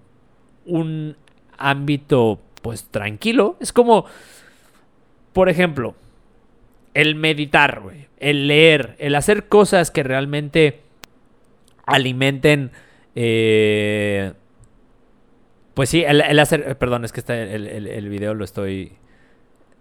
un 0.65 1.17
ámbito 1.57 2.39
pues 2.65 2.85
tranquilo. 2.85 3.57
Es 3.59 3.71
como, 3.71 4.07
por 5.33 5.49
ejemplo, 5.49 5.93
el 6.95 7.13
meditar, 7.13 7.83
el 8.17 8.47
leer, 8.47 8.95
el 8.97 9.13
hacer 9.13 9.47
cosas 9.47 9.91
que 9.91 10.01
realmente 10.01 10.79
alimenten... 11.85 12.71
Eh, 13.13 14.33
pues 15.75 15.89
sí, 15.89 16.03
el, 16.07 16.39
hacer... 16.39 16.75
Perdón, 16.79 17.05
es 17.05 17.11
que 17.11 17.19
está 17.19 17.39
el, 17.39 18.09
video 18.09 18.33
lo 18.33 18.43
estoy... 18.43 18.93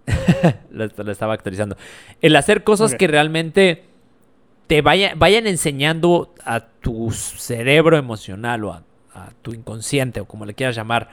lo, 0.70 0.85
estaba 1.11 1.32
actualizando. 1.32 1.78
El 2.20 2.37
hacer 2.37 2.64
cosas 2.64 2.95
que 2.95 3.07
realmente 3.07 3.85
te 4.66 4.82
vayan 4.82 5.47
enseñando 5.47 6.35
a 6.45 6.66
tu 6.66 7.12
cerebro 7.12 7.97
emocional 7.97 8.62
o 8.64 8.74
a, 8.74 8.82
tu 9.41 9.55
inconsciente 9.55 10.20
o 10.20 10.26
como 10.26 10.45
le 10.45 10.53
quieras 10.53 10.76
llamar 10.76 11.09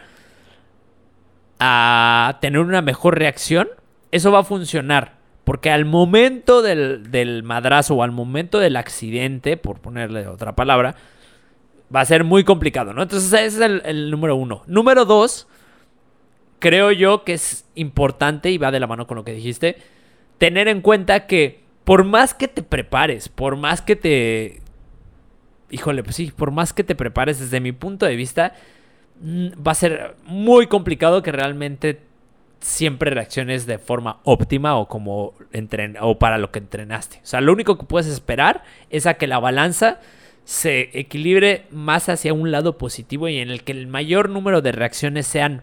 a 1.64 2.40
tener 2.42 2.60
una 2.60 2.82
mejor 2.82 3.20
reacción, 3.20 3.70
eso 4.10 4.32
va 4.32 4.40
a 4.40 4.44
funcionar. 4.44 5.20
Porque 5.44 5.70
al 5.70 5.86
momento 5.86 6.64
del, 6.64 7.44
madrazo 7.44 7.96
o 7.96 8.04
al 8.04 8.12
momento 8.12 8.58
del 8.58 8.76
accidente, 8.76 9.58
por 9.58 9.80
ponerle 9.80 10.28
otra 10.28 10.56
palabra, 10.56 10.96
va 11.96 12.02
a 12.02 12.06
ser 12.06 12.24
muy 12.24 12.44
complicado, 12.44 12.94
¿no? 12.94 13.04
Entonces 13.04 13.32
ese 13.32 13.46
es 13.46 13.60
el, 13.60 13.82
el, 13.86 14.10
número 14.10 14.36
uno. 14.36 14.64
Número 14.66 15.06
dos, 15.06 15.48
creo 16.58 16.92
yo 16.92 17.24
que 17.24 17.34
es 17.34 17.66
importante 17.76 18.50
y 18.50 18.58
va 18.58 18.72
de 18.72 18.80
la 18.80 18.88
mano 18.88 19.06
con 19.06 19.18
lo 19.18 19.24
que 19.24 19.34
dijiste, 19.34 19.78
tener 20.40 20.68
en 20.68 20.82
cuenta 20.82 21.28
que 21.28 21.62
por 21.84 22.06
más 22.06 22.34
que 22.34 22.48
te 22.48 22.64
prepares, 22.64 23.30
por 23.30 23.56
más 23.56 23.84
que 23.84 23.96
te... 23.96 24.62
Híjole, 25.70 26.04
pues 26.04 26.16
sí, 26.16 26.34
por 26.36 26.50
más 26.50 26.74
que 26.74 26.84
te 26.84 26.96
prepares 26.96 27.40
desde 27.40 27.60
mi 27.60 27.72
punto 27.72 28.08
de 28.08 28.16
vista, 28.16 28.54
va 29.20 29.72
a 29.72 29.76
ser 29.76 30.16
muy 30.26 30.68
complicado 30.68 31.22
que 31.22 31.32
realmente 31.32 32.02
siempre 32.60 33.10
reacciones 33.12 33.66
de 33.66 33.80
forma 33.80 34.20
óptima 34.24 34.78
o 34.78 34.88
como 34.88 35.34
entren 35.52 35.98
o 36.00 36.18
para 36.20 36.38
lo 36.38 36.52
que 36.52 36.60
entrenaste. 36.60 37.18
O 37.18 37.26
sea, 37.26 37.42
lo 37.42 37.52
único 37.52 37.78
que 37.78 37.86
puedes 37.86 38.08
esperar 38.08 38.64
es 38.90 39.08
a 39.08 39.16
que 39.16 39.28
la 39.28 39.40
balanza 39.40 40.00
se 40.44 40.90
equilibre 41.00 41.66
más 41.72 42.10
hacia 42.10 42.34
un 42.34 42.52
lado 42.52 42.78
positivo 42.78 43.28
y 43.28 43.40
en 43.40 43.50
el 43.50 43.64
que 43.64 43.72
el 43.72 43.88
mayor 43.88 44.30
número 44.30 44.62
de 44.62 44.72
reacciones 44.72 45.28
sean 45.28 45.62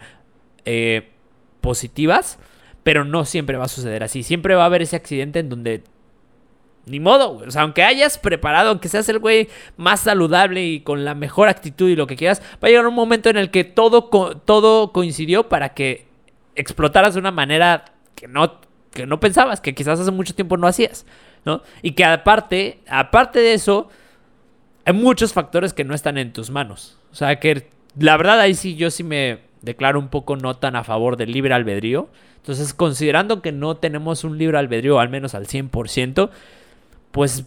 eh, 0.64 1.08
positivas, 1.60 2.38
pero 2.82 3.04
no 3.04 3.24
siempre 3.24 3.56
va 3.56 3.64
a 3.64 3.68
suceder 3.68 4.02
así. 4.02 4.22
Siempre 4.22 4.54
va 4.54 4.62
a 4.62 4.66
haber 4.66 4.82
ese 4.82 4.96
accidente 4.96 5.40
en 5.40 5.48
donde 5.48 5.82
ni 6.90 7.00
modo, 7.00 7.32
O 7.46 7.50
sea, 7.50 7.62
aunque 7.62 7.82
hayas 7.82 8.18
preparado, 8.18 8.70
aunque 8.70 8.88
seas 8.88 9.08
el 9.08 9.18
güey 9.18 9.48
más 9.76 10.00
saludable 10.00 10.64
y 10.64 10.80
con 10.80 11.04
la 11.04 11.14
mejor 11.14 11.48
actitud 11.48 11.88
y 11.88 11.96
lo 11.96 12.06
que 12.06 12.16
quieras, 12.16 12.42
va 12.62 12.68
a 12.68 12.68
llegar 12.68 12.86
un 12.86 12.94
momento 12.94 13.28
en 13.30 13.36
el 13.36 13.50
que 13.50 13.64
todo, 13.64 14.04
todo 14.44 14.92
coincidió 14.92 15.48
para 15.48 15.70
que 15.70 16.06
explotaras 16.54 17.14
de 17.14 17.20
una 17.20 17.30
manera 17.30 17.84
que 18.14 18.28
no, 18.28 18.60
que 18.92 19.06
no 19.06 19.20
pensabas, 19.20 19.60
que 19.60 19.74
quizás 19.74 20.00
hace 20.00 20.10
mucho 20.10 20.34
tiempo 20.34 20.56
no 20.56 20.66
hacías, 20.66 21.06
¿no? 21.44 21.62
Y 21.82 21.92
que 21.92 22.04
aparte, 22.04 22.80
aparte 22.88 23.40
de 23.40 23.54
eso, 23.54 23.88
hay 24.84 24.94
muchos 24.94 25.32
factores 25.32 25.72
que 25.72 25.84
no 25.84 25.94
están 25.94 26.18
en 26.18 26.32
tus 26.32 26.50
manos. 26.50 26.98
O 27.12 27.14
sea, 27.14 27.38
que 27.38 27.68
la 27.98 28.16
verdad 28.16 28.40
ahí 28.40 28.54
sí 28.54 28.74
yo 28.74 28.90
sí 28.90 29.04
me 29.04 29.40
declaro 29.62 29.98
un 29.98 30.08
poco 30.08 30.36
no 30.36 30.56
tan 30.56 30.76
a 30.76 30.84
favor 30.84 31.16
del 31.16 31.32
libre 31.32 31.54
albedrío. 31.54 32.08
Entonces, 32.36 32.72
considerando 32.72 33.42
que 33.42 33.52
no 33.52 33.76
tenemos 33.76 34.24
un 34.24 34.38
libre 34.38 34.58
albedrío 34.58 35.00
al 35.00 35.08
menos 35.08 35.34
al 35.34 35.46
100%, 35.46 36.30
pues 37.10 37.44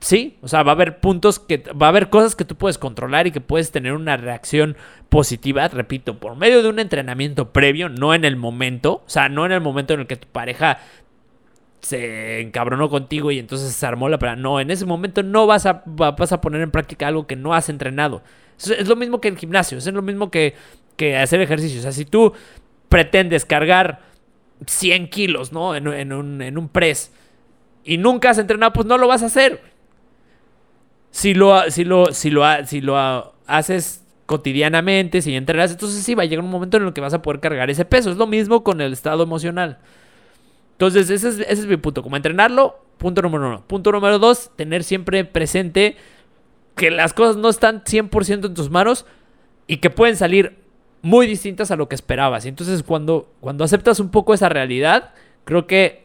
sí, 0.00 0.36
o 0.42 0.48
sea, 0.48 0.62
va 0.62 0.72
a 0.72 0.74
haber 0.74 1.00
puntos 1.00 1.38
que 1.38 1.58
va 1.58 1.86
a 1.86 1.88
haber 1.88 2.10
cosas 2.10 2.36
que 2.36 2.44
tú 2.44 2.56
puedes 2.56 2.78
controlar 2.78 3.26
y 3.26 3.32
que 3.32 3.40
puedes 3.40 3.70
tener 3.72 3.94
una 3.94 4.16
reacción 4.16 4.76
positiva, 5.08 5.66
repito, 5.68 6.18
por 6.18 6.36
medio 6.36 6.62
de 6.62 6.68
un 6.68 6.78
entrenamiento 6.78 7.52
previo, 7.52 7.88
no 7.88 8.14
en 8.14 8.24
el 8.24 8.36
momento, 8.36 9.02
o 9.06 9.08
sea, 9.08 9.28
no 9.28 9.46
en 9.46 9.52
el 9.52 9.60
momento 9.60 9.94
en 9.94 10.00
el 10.00 10.06
que 10.06 10.16
tu 10.16 10.28
pareja 10.28 10.78
se 11.80 12.40
encabronó 12.40 12.88
contigo 12.88 13.30
y 13.30 13.38
entonces 13.38 13.74
se 13.74 13.86
armó 13.86 14.08
la 14.08 14.18
pelea. 14.18 14.36
No, 14.36 14.58
en 14.58 14.70
ese 14.70 14.86
momento 14.86 15.22
no 15.22 15.46
vas 15.46 15.66
a, 15.66 15.82
vas 15.84 16.32
a 16.32 16.40
poner 16.40 16.62
en 16.62 16.70
práctica 16.70 17.06
algo 17.06 17.26
que 17.26 17.36
no 17.36 17.54
has 17.54 17.68
entrenado. 17.68 18.22
Es, 18.58 18.88
lo 18.88 18.96
mismo 18.96 19.20
que 19.20 19.28
el 19.28 19.36
gimnasio, 19.36 19.78
es 19.78 19.86
lo 19.86 20.02
mismo 20.02 20.30
que, 20.30 20.54
que 20.96 21.16
hacer 21.16 21.40
ejercicio. 21.40 21.80
O 21.80 21.82
sea, 21.82 21.92
si 21.92 22.06
tú 22.06 22.32
pretendes 22.88 23.44
cargar 23.44 24.00
100 24.66 25.08
kilos, 25.08 25.52
¿no? 25.52 25.74
En, 25.74 25.86
en, 25.88 26.12
un, 26.12 26.40
en 26.40 26.56
un 26.56 26.68
press 26.68 27.12
y 27.84 27.98
nunca 27.98 28.30
has 28.30 28.38
entrenado, 28.38 28.72
pues 28.72 28.86
no 28.86 28.98
lo 28.98 29.06
vas 29.06 29.22
a 29.22 29.26
hacer. 29.26 29.60
Si 31.10 31.34
lo, 31.34 31.70
si 31.70 31.84
lo, 31.84 32.12
si 32.12 32.30
lo, 32.30 32.44
si 32.66 32.80
lo 32.80 33.34
haces 33.46 34.04
cotidianamente, 34.26 35.22
si 35.22 35.34
entrenas, 35.36 35.70
entonces 35.70 36.02
sí 36.02 36.14
va 36.14 36.22
a 36.22 36.26
llegar 36.26 36.44
un 36.44 36.50
momento 36.50 36.78
en 36.78 36.84
el 36.84 36.92
que 36.92 37.00
vas 37.00 37.14
a 37.14 37.22
poder 37.22 37.40
cargar 37.40 37.70
ese 37.70 37.84
peso. 37.84 38.10
Es 38.10 38.16
lo 38.16 38.26
mismo 38.26 38.64
con 38.64 38.80
el 38.80 38.92
estado 38.92 39.22
emocional. 39.22 39.78
Entonces, 40.72 41.10
ese 41.10 41.28
es, 41.28 41.38
ese 41.40 41.52
es 41.52 41.66
mi 41.66 41.76
punto. 41.76 42.02
Como 42.02 42.16
entrenarlo, 42.16 42.80
punto 42.98 43.22
número 43.22 43.46
uno. 43.46 43.64
Punto 43.66 43.92
número 43.92 44.18
dos, 44.18 44.50
tener 44.56 44.82
siempre 44.82 45.24
presente 45.24 45.96
que 46.74 46.90
las 46.90 47.12
cosas 47.12 47.36
no 47.36 47.48
están 47.48 47.84
100% 47.84 48.46
en 48.46 48.54
tus 48.54 48.70
manos 48.70 49.06
y 49.66 49.76
que 49.76 49.90
pueden 49.90 50.16
salir 50.16 50.56
muy 51.02 51.26
distintas 51.26 51.70
a 51.70 51.76
lo 51.76 51.88
que 51.88 51.94
esperabas. 51.94 52.44
Y 52.46 52.48
entonces 52.48 52.82
cuando, 52.82 53.30
cuando 53.40 53.62
aceptas 53.62 54.00
un 54.00 54.10
poco 54.10 54.34
esa 54.34 54.48
realidad, 54.48 55.12
creo 55.44 55.66
que 55.66 56.03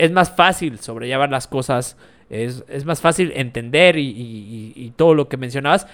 es 0.00 0.10
más 0.10 0.34
fácil 0.34 0.78
sobrellevar 0.78 1.30
las 1.30 1.46
cosas, 1.46 1.96
es, 2.30 2.64
más 2.86 3.00
fácil 3.00 3.32
entender 3.34 3.96
y, 3.98 4.92
todo 4.96 5.14
lo 5.14 5.28
que 5.28 5.36
mencionabas, 5.36 5.86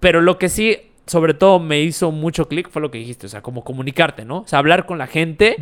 pero 0.00 0.20
lo 0.20 0.38
que 0.38 0.48
sí, 0.48 0.78
sobre 1.06 1.34
todo 1.34 1.60
me 1.60 1.80
hizo 1.80 2.12
mucho 2.12 2.46
clic 2.46 2.68
fue 2.68 2.82
lo 2.82 2.90
que 2.90 2.98
dijiste, 2.98 3.26
o 3.26 3.28
sea, 3.30 3.42
como 3.42 3.64
comunicarte, 3.64 4.24
¿no? 4.24 4.40
O 4.40 4.46
sea, 4.46 4.58
hablar 4.58 4.86
con 4.86 4.98
la 4.98 5.06
gente 5.06 5.56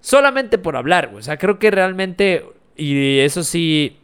solamente 0.00 0.58
por 0.58 0.76
hablar, 0.76 1.12
o 1.14 1.22
sea, 1.22 1.38
creo 1.38 1.58
que 1.58 1.70
realmente, 1.70 2.44
y 2.76 3.18
eso 3.20 3.42
sí, 3.42 3.96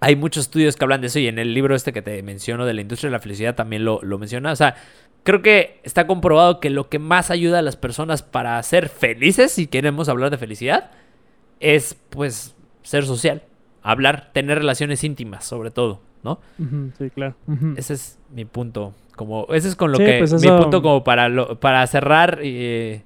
hay 0.00 0.14
muchos 0.14 0.44
estudios 0.44 0.76
que 0.76 0.84
hablan 0.84 1.00
de 1.00 1.06
eso 1.08 1.18
y 1.18 1.26
en 1.26 1.38
el 1.38 1.54
libro 1.54 1.74
este 1.74 1.92
que 1.92 2.02
te 2.02 2.22
menciono 2.22 2.66
de 2.66 2.74
la 2.74 2.82
industria 2.82 3.08
de 3.08 3.16
la 3.16 3.20
felicidad 3.20 3.54
también 3.54 3.84
lo, 3.84 4.00
lo 4.02 4.18
menciona, 4.18 4.52
o 4.52 4.56
sea, 4.56 4.76
creo 5.22 5.40
que 5.40 5.80
está 5.84 6.06
comprobado 6.06 6.60
que 6.60 6.68
lo 6.68 6.90
que 6.90 6.98
más 6.98 7.30
ayuda 7.30 7.60
a 7.60 7.62
las 7.62 7.76
personas 7.76 8.22
para 8.22 8.62
ser 8.62 8.90
felices, 8.90 9.52
si 9.52 9.66
queremos 9.66 10.08
hablar 10.08 10.30
de 10.30 10.38
felicidad, 10.38 10.90
es 11.60 11.96
pues 12.10 12.54
ser 12.82 13.04
social, 13.04 13.42
hablar, 13.82 14.30
tener 14.32 14.58
relaciones 14.58 15.04
íntimas 15.04 15.44
sobre 15.44 15.70
todo, 15.70 16.00
¿no? 16.22 16.40
sí, 16.98 17.10
claro. 17.10 17.34
Ese 17.76 17.94
es 17.94 18.18
mi 18.32 18.44
punto, 18.44 18.94
como 19.16 19.46
ese 19.50 19.68
es 19.68 19.76
con 19.76 19.92
lo 19.92 19.98
que 19.98 20.18
pues 20.18 20.32
mi 20.42 20.48
punto 20.48 20.82
como 20.82 21.04
para 21.04 21.54
para 21.56 21.86
cerrar 21.86 22.38
eh, 22.42 23.02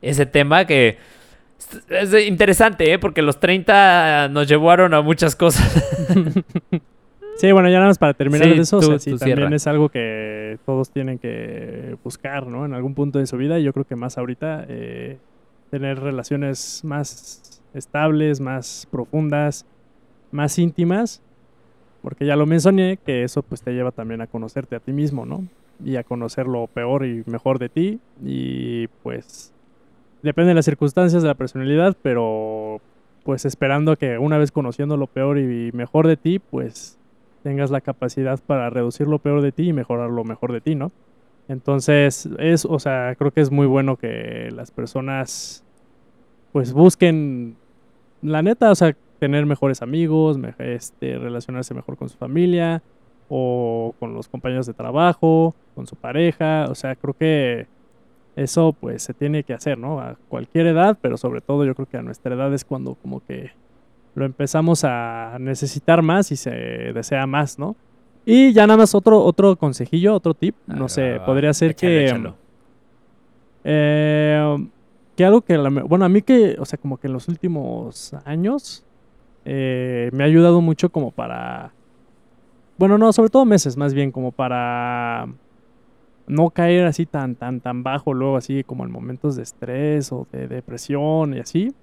ese 0.00 0.26
tema 0.26 0.64
que 0.64 0.98
es 1.88 2.26
interesante, 2.26 2.92
¿eh? 2.92 2.98
porque 2.98 3.22
los 3.22 3.40
30 3.40 4.28
nos 4.28 4.46
llevaron 4.46 4.94
a 4.94 5.00
muchas 5.00 5.34
cosas. 5.34 5.84
sí, 7.36 7.52
bueno, 7.52 7.68
ya 7.68 7.76
nada 7.76 7.88
más 7.88 7.98
para 7.98 8.14
terminar 8.14 8.48
de 8.48 8.60
eso, 8.60 8.78
también 9.18 9.52
es 9.52 9.66
algo 9.66 9.88
que 9.88 10.58
todos 10.64 10.90
tienen 10.90 11.18
que 11.18 11.96
buscar, 12.04 12.46
¿no? 12.46 12.64
En 12.64 12.74
algún 12.74 12.94
punto 12.94 13.18
de 13.18 13.26
su 13.26 13.36
vida, 13.36 13.58
y 13.58 13.64
yo 13.64 13.72
creo 13.72 13.84
que 13.84 13.96
más 13.96 14.18
ahorita, 14.18 14.66
eh, 14.68 15.18
tener 15.70 15.98
relaciones 15.98 16.82
más 16.84 17.55
estables, 17.76 18.40
más 18.40 18.88
profundas, 18.90 19.66
más 20.32 20.58
íntimas, 20.58 21.22
porque 22.02 22.26
ya 22.26 22.36
lo 22.36 22.46
mencioné, 22.46 22.98
que 23.04 23.24
eso 23.24 23.42
pues 23.42 23.62
te 23.62 23.72
lleva 23.72 23.90
también 23.90 24.20
a 24.20 24.26
conocerte 24.26 24.76
a 24.76 24.80
ti 24.80 24.92
mismo, 24.92 25.26
¿no? 25.26 25.44
Y 25.84 25.96
a 25.96 26.04
conocer 26.04 26.46
lo 26.46 26.66
peor 26.66 27.04
y 27.04 27.22
mejor 27.26 27.58
de 27.58 27.68
ti, 27.68 28.00
y 28.24 28.88
pues 29.02 29.52
depende 30.22 30.48
de 30.48 30.54
las 30.54 30.64
circunstancias 30.64 31.22
de 31.22 31.28
la 31.28 31.34
personalidad, 31.34 31.96
pero 32.02 32.80
pues 33.24 33.44
esperando 33.44 33.96
que 33.96 34.18
una 34.18 34.38
vez 34.38 34.52
conociendo 34.52 34.96
lo 34.96 35.08
peor 35.08 35.38
y 35.38 35.70
mejor 35.72 36.06
de 36.06 36.16
ti, 36.16 36.38
pues 36.38 36.98
tengas 37.42 37.70
la 37.70 37.80
capacidad 37.80 38.40
para 38.44 38.70
reducir 38.70 39.06
lo 39.08 39.18
peor 39.18 39.42
de 39.42 39.52
ti 39.52 39.68
y 39.68 39.72
mejorar 39.72 40.10
lo 40.10 40.24
mejor 40.24 40.52
de 40.52 40.60
ti, 40.60 40.74
¿no? 40.74 40.92
Entonces, 41.48 42.28
es, 42.38 42.64
o 42.64 42.78
sea, 42.78 43.14
creo 43.16 43.30
que 43.30 43.40
es 43.40 43.50
muy 43.50 43.66
bueno 43.66 43.96
que 43.96 44.48
las 44.52 44.70
personas 44.70 45.64
pues 46.52 46.72
busquen 46.72 47.56
la 48.22 48.42
neta, 48.42 48.70
o 48.70 48.74
sea, 48.74 48.94
tener 49.18 49.46
mejores 49.46 49.82
amigos, 49.82 50.38
este, 50.58 51.18
relacionarse 51.18 51.74
mejor 51.74 51.96
con 51.96 52.08
su 52.08 52.16
familia 52.16 52.82
o 53.28 53.94
con 53.98 54.14
los 54.14 54.28
compañeros 54.28 54.66
de 54.66 54.74
trabajo, 54.74 55.54
con 55.74 55.86
su 55.86 55.96
pareja, 55.96 56.66
o 56.68 56.74
sea, 56.74 56.94
creo 56.94 57.14
que 57.14 57.66
eso 58.36 58.74
pues 58.78 59.02
se 59.02 59.14
tiene 59.14 59.42
que 59.42 59.54
hacer, 59.54 59.78
¿no? 59.78 60.00
A 60.00 60.16
cualquier 60.28 60.66
edad, 60.66 60.98
pero 61.00 61.16
sobre 61.16 61.40
todo 61.40 61.64
yo 61.64 61.74
creo 61.74 61.88
que 61.88 61.96
a 61.96 62.02
nuestra 62.02 62.34
edad 62.34 62.52
es 62.52 62.64
cuando 62.64 62.94
como 62.94 63.20
que 63.24 63.50
lo 64.14 64.24
empezamos 64.24 64.84
a 64.84 65.36
necesitar 65.40 66.02
más 66.02 66.30
y 66.32 66.36
se 66.36 66.50
desea 66.50 67.26
más, 67.26 67.58
¿no? 67.58 67.76
Y 68.24 68.52
ya 68.52 68.66
nada 68.66 68.78
más 68.78 68.94
otro, 68.94 69.22
otro 69.22 69.56
consejillo, 69.56 70.14
otro 70.14 70.34
tip, 70.34 70.56
no 70.66 70.88
sé, 70.88 71.20
podría 71.24 71.52
ser 71.54 71.74
que... 71.76 72.32
Eh, 73.68 74.68
que 75.16 75.24
algo 75.24 75.40
que, 75.40 75.56
bueno, 75.56 76.04
a 76.04 76.08
mí 76.08 76.22
que, 76.22 76.56
o 76.58 76.64
sea, 76.64 76.78
como 76.78 76.98
que 76.98 77.06
en 77.06 77.14
los 77.14 77.28
últimos 77.28 78.14
años 78.24 78.84
eh, 79.44 80.10
me 80.12 80.24
ha 80.24 80.26
ayudado 80.26 80.60
mucho 80.60 80.90
como 80.90 81.10
para, 81.10 81.72
bueno, 82.78 82.98
no, 82.98 83.12
sobre 83.12 83.30
todo 83.30 83.44
meses 83.46 83.76
más 83.76 83.94
bien, 83.94 84.12
como 84.12 84.30
para 84.30 85.26
no 86.26 86.50
caer 86.50 86.86
así 86.86 87.06
tan, 87.06 87.34
tan, 87.34 87.60
tan 87.60 87.82
bajo 87.82 88.12
luego, 88.12 88.36
así 88.36 88.62
como 88.64 88.84
en 88.84 88.90
momentos 88.90 89.36
de 89.36 89.42
estrés 89.42 90.12
o 90.12 90.26
de 90.32 90.48
depresión 90.48 91.34
y 91.34 91.38
así, 91.38 91.74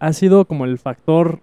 ha 0.00 0.12
sido 0.12 0.46
como 0.46 0.64
el 0.64 0.78
factor 0.78 1.40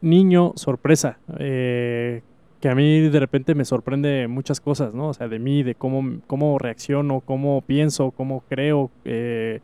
niño 0.00 0.52
sorpresa, 0.56 1.18
eh, 1.38 2.22
que 2.60 2.68
a 2.68 2.74
mí 2.74 3.08
de 3.08 3.20
repente 3.20 3.54
me 3.54 3.64
sorprende 3.64 4.26
muchas 4.28 4.60
cosas, 4.60 4.94
¿no? 4.94 5.08
O 5.08 5.14
sea, 5.14 5.28
de 5.28 5.38
mí, 5.38 5.62
de 5.62 5.74
cómo, 5.74 6.20
cómo 6.26 6.58
reacciono, 6.58 7.20
cómo 7.20 7.62
pienso, 7.62 8.10
cómo 8.10 8.42
creo, 8.48 8.90
eh, 9.04 9.60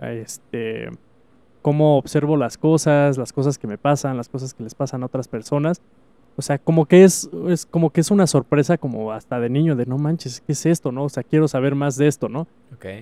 este, 0.00 0.88
cómo 1.62 1.98
observo 1.98 2.36
las 2.36 2.56
cosas, 2.56 3.18
las 3.18 3.32
cosas 3.32 3.58
que 3.58 3.66
me 3.66 3.78
pasan, 3.78 4.16
las 4.16 4.28
cosas 4.28 4.54
que 4.54 4.62
les 4.62 4.74
pasan 4.74 5.02
a 5.02 5.06
otras 5.06 5.28
personas. 5.28 5.80
O 6.38 6.42
sea, 6.42 6.56
como 6.56 6.86
que 6.86 7.02
es, 7.02 7.28
es 7.48 7.66
como 7.66 7.90
que 7.90 8.00
es 8.00 8.12
una 8.12 8.28
sorpresa 8.28 8.78
como 8.78 9.10
hasta 9.10 9.40
de 9.40 9.50
niño, 9.50 9.74
de 9.74 9.86
no 9.86 9.98
manches, 9.98 10.40
¿qué 10.40 10.52
es 10.52 10.66
esto, 10.66 10.92
no? 10.92 11.02
O 11.02 11.08
sea, 11.08 11.24
quiero 11.24 11.48
saber 11.48 11.74
más 11.74 11.96
de 11.96 12.06
esto, 12.06 12.28
¿no? 12.28 12.46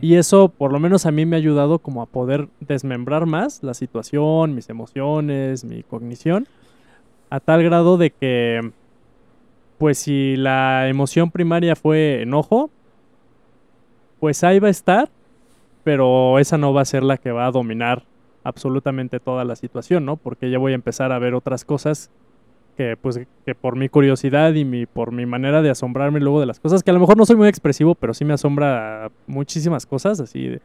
Y 0.00 0.14
eso, 0.14 0.48
por 0.48 0.72
lo 0.72 0.80
menos 0.80 1.04
a 1.04 1.10
mí 1.10 1.26
me 1.26 1.36
ha 1.36 1.38
ayudado 1.38 1.78
como 1.78 2.00
a 2.00 2.06
poder 2.06 2.48
desmembrar 2.60 3.26
más 3.26 3.62
la 3.62 3.74
situación, 3.74 4.54
mis 4.54 4.70
emociones, 4.70 5.66
mi 5.66 5.82
cognición, 5.82 6.48
a 7.28 7.38
tal 7.40 7.62
grado 7.62 7.98
de 7.98 8.10
que, 8.10 8.72
pues 9.76 9.98
si 9.98 10.36
la 10.36 10.88
emoción 10.88 11.30
primaria 11.30 11.76
fue 11.76 12.22
enojo, 12.22 12.70
pues 14.18 14.44
ahí 14.44 14.60
va 14.60 14.68
a 14.68 14.70
estar, 14.70 15.10
pero 15.86 16.40
esa 16.40 16.58
no 16.58 16.72
va 16.72 16.80
a 16.80 16.84
ser 16.84 17.04
la 17.04 17.16
que 17.16 17.30
va 17.30 17.46
a 17.46 17.52
dominar 17.52 18.02
absolutamente 18.42 19.20
toda 19.20 19.44
la 19.44 19.54
situación, 19.54 20.04
¿no? 20.04 20.16
Porque 20.16 20.50
ya 20.50 20.58
voy 20.58 20.72
a 20.72 20.74
empezar 20.74 21.12
a 21.12 21.18
ver 21.20 21.32
otras 21.32 21.64
cosas 21.64 22.10
que 22.76 22.96
pues 22.96 23.20
que 23.44 23.54
por 23.54 23.76
mi 23.76 23.88
curiosidad 23.88 24.52
y 24.54 24.64
mi, 24.64 24.86
por 24.86 25.12
mi 25.12 25.26
manera 25.26 25.62
de 25.62 25.70
asombrarme 25.70 26.18
luego 26.18 26.40
de 26.40 26.46
las 26.46 26.58
cosas, 26.58 26.82
que 26.82 26.90
a 26.90 26.92
lo 26.92 26.98
mejor 26.98 27.16
no 27.16 27.24
soy 27.24 27.36
muy 27.36 27.46
expresivo, 27.46 27.94
pero 27.94 28.14
sí 28.14 28.24
me 28.24 28.34
asombra 28.34 29.12
muchísimas 29.28 29.86
cosas, 29.86 30.18
así 30.18 30.48
de, 30.48 30.60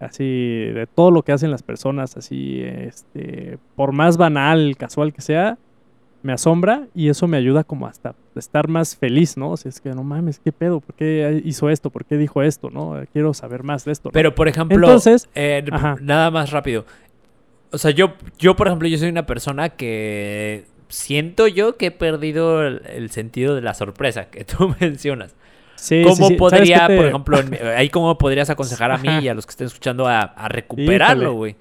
así 0.00 0.24
de 0.24 0.86
todo 0.86 1.10
lo 1.10 1.20
que 1.22 1.32
hacen 1.32 1.50
las 1.50 1.62
personas, 1.62 2.16
así, 2.16 2.62
este, 2.62 3.58
por 3.74 3.92
más 3.92 4.16
banal, 4.16 4.74
casual 4.78 5.12
que 5.12 5.20
sea, 5.20 5.58
me 6.26 6.32
asombra 6.32 6.88
y 6.94 7.08
eso 7.08 7.28
me 7.28 7.36
ayuda 7.36 7.64
como 7.64 7.86
hasta 7.86 8.14
estar 8.34 8.68
más 8.68 8.96
feliz, 8.96 9.36
¿no? 9.36 9.52
O 9.52 9.56
sea, 9.56 9.68
es 9.70 9.80
que 9.80 9.90
no 9.90 10.02
mames, 10.02 10.40
¿qué 10.40 10.52
pedo? 10.52 10.80
¿Por 10.80 10.94
qué 10.94 11.40
hizo 11.44 11.70
esto? 11.70 11.90
¿Por 11.90 12.04
qué 12.04 12.16
dijo 12.16 12.42
esto? 12.42 12.68
¿No? 12.68 13.00
Quiero 13.12 13.32
saber 13.32 13.62
más 13.62 13.84
de 13.84 13.92
esto. 13.92 14.10
Pero, 14.10 14.34
por 14.34 14.48
ejemplo, 14.48 14.76
Entonces, 14.76 15.28
eh, 15.34 15.64
nada 16.00 16.30
más 16.30 16.50
rápido. 16.50 16.84
O 17.70 17.78
sea, 17.78 17.92
yo, 17.92 18.14
yo, 18.38 18.56
por 18.56 18.66
ejemplo, 18.66 18.88
yo 18.88 18.98
soy 18.98 19.08
una 19.08 19.24
persona 19.24 19.70
que 19.70 20.66
siento 20.88 21.46
yo 21.46 21.76
que 21.76 21.86
he 21.86 21.90
perdido 21.90 22.66
el, 22.66 23.10
sentido 23.10 23.54
de 23.54 23.62
la 23.62 23.74
sorpresa 23.74 24.26
que 24.26 24.44
tú 24.44 24.74
mencionas. 24.80 25.34
Sí, 25.76 26.02
¿Cómo 26.04 26.36
podría, 26.36 26.86
por 26.86 27.06
ejemplo, 27.06 27.38
ahí 27.76 27.90
cómo 27.90 28.16
podrías 28.18 28.50
aconsejar 28.50 28.90
a 28.90 28.98
mí 28.98 29.08
y 29.22 29.28
a 29.28 29.34
los 29.34 29.46
que 29.46 29.50
estén 29.50 29.66
escuchando 29.68 30.08
a, 30.08 30.48
recuperarlo, 30.48 31.34
güey? 31.34 31.54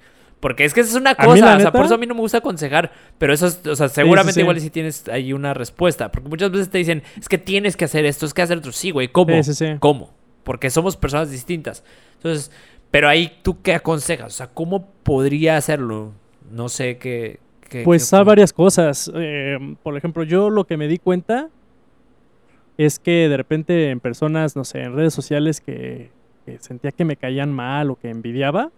Porque 0.46 0.64
es 0.64 0.76
que 0.76 0.82
esa 0.82 0.91
es 0.91 0.96
una 0.96 1.16
cosa, 1.16 1.58
o 1.58 1.60
sea, 1.60 1.72
por 1.72 1.86
eso 1.86 1.96
a 1.96 1.98
mí 1.98 2.06
no 2.06 2.14
me 2.14 2.20
gusta 2.20 2.38
aconsejar, 2.38 2.91
pero 3.18 3.34
eso 3.34 3.48
es, 3.48 3.66
o 3.66 3.76
sea, 3.76 3.89
seguramente 3.89 4.41
igual 4.41 4.60
si 4.60 4.70
tienes 4.70 5.08
ahí 5.08 5.34
una 5.34 5.56
respuesta, 5.56 6.12
porque 6.12 6.30
muchas 6.30 6.52
veces 6.52 6.70
te 6.70 6.78
dicen, 6.78 7.02
es 7.20 7.28
que 7.28 7.39
tienes 7.39 7.76
que 7.76 7.86
hacer 7.86 8.06
esto, 8.06 8.28
es 8.28 8.34
que 8.36 8.43
hacer 8.43 8.60
otro, 8.60 8.72
sí, 8.72 8.91
güey, 8.91 9.08
¿cómo? 9.08 9.34
¿Cómo? 9.80 10.14
Porque 10.43 10.70
somos 10.70 10.98
personas 10.98 11.32
distintas. 11.32 11.84
Entonces, 12.18 12.52
pero 12.91 13.10
ahí 13.10 13.39
tú 13.41 13.64
qué 13.64 13.74
aconsejas, 13.74 14.36
o 14.36 14.38
sea, 14.38 14.46
¿cómo 14.46 14.88
podría 15.02 15.58
hacerlo? 15.58 16.14
No 16.52 16.70
sé 16.70 17.00
qué... 17.00 17.39
pues 17.84 18.14
hay 18.14 18.24
varias 18.24 18.54
cosas. 18.54 19.12
Eh, 19.16 19.58
por 19.82 19.98
ejemplo, 19.98 20.22
yo 20.22 20.52
lo 20.52 20.66
que 20.66 20.78
me 20.78 20.88
di 20.88 21.00
cuenta 21.00 21.50
es 22.78 23.00
que 23.00 23.30
de 23.30 23.36
repente 23.36 23.89
en 23.89 24.00
personas, 24.00 24.56
no 24.56 24.64
sé, 24.64 24.84
en 24.84 24.96
redes 24.96 25.16
sociales 25.16 25.60
que 25.60 26.12
sentía 26.60 26.91
que 26.91 27.04
me 27.04 27.16
caían 27.16 27.52
mal 27.52 27.89
o 27.89 27.96
que 27.96 28.12
envidiaba, 28.12 28.70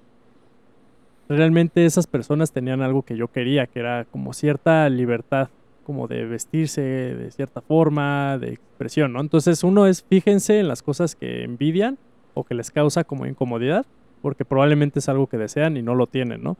realmente 1.29 1.85
esas 1.85 2.07
personas 2.07 2.51
tenían 2.51 2.81
algo 2.81 3.03
que 3.03 3.17
yo 3.17 3.27
quería, 3.27 3.67
que 3.67 3.79
era 3.79 4.05
como 4.05 4.33
cierta 4.33 4.87
libertad, 4.89 5.49
como 5.83 6.07
de 6.07 6.25
vestirse 6.25 6.81
de 6.81 7.31
cierta 7.31 7.61
forma, 7.61 8.37
de 8.37 8.49
expresión, 8.49 9.13
¿no? 9.13 9.21
Entonces 9.21 9.63
uno 9.63 9.87
es, 9.87 10.03
fíjense 10.03 10.59
en 10.59 10.67
las 10.67 10.83
cosas 10.83 11.15
que 11.15 11.43
envidian 11.43 11.97
o 12.33 12.43
que 12.43 12.55
les 12.55 12.71
causa 12.71 13.03
como 13.03 13.25
incomodidad, 13.25 13.85
porque 14.21 14.45
probablemente 14.45 14.99
es 14.99 15.09
algo 15.09 15.27
que 15.27 15.37
desean 15.37 15.77
y 15.77 15.81
no 15.81 15.95
lo 15.95 16.07
tienen, 16.07 16.43
¿no? 16.43 16.57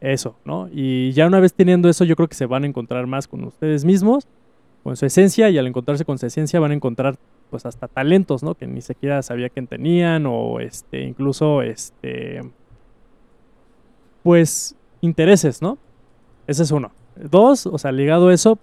Eso, 0.00 0.36
¿no? 0.44 0.68
Y 0.72 1.12
ya 1.12 1.26
una 1.26 1.40
vez 1.40 1.54
teniendo 1.54 1.88
eso, 1.88 2.04
yo 2.04 2.16
creo 2.16 2.28
que 2.28 2.34
se 2.34 2.46
van 2.46 2.64
a 2.64 2.66
encontrar 2.66 3.06
más 3.06 3.28
con 3.28 3.44
ustedes 3.44 3.84
mismos, 3.84 4.26
con 4.82 4.96
su 4.96 5.06
esencia, 5.06 5.50
y 5.50 5.58
al 5.58 5.66
encontrarse 5.66 6.04
con 6.04 6.18
su 6.18 6.26
esencia 6.26 6.60
van 6.60 6.72
a 6.72 6.74
encontrar 6.74 7.16
pues 7.50 7.66
hasta 7.66 7.88
talentos, 7.88 8.42
¿no? 8.42 8.54
Que 8.54 8.66
ni 8.66 8.80
siquiera 8.80 9.22
sabía 9.22 9.48
que 9.48 9.62
tenían, 9.62 10.26
o 10.26 10.60
este, 10.60 11.02
incluso 11.02 11.62
este 11.62 12.40
pues 14.24 14.74
intereses, 15.02 15.62
¿no? 15.62 15.78
Ese 16.48 16.64
es 16.64 16.70
uno. 16.72 16.90
Dos, 17.14 17.66
o 17.66 17.78
sea, 17.78 17.92
ligado 17.92 18.28
a 18.28 18.34
eso, 18.34 18.58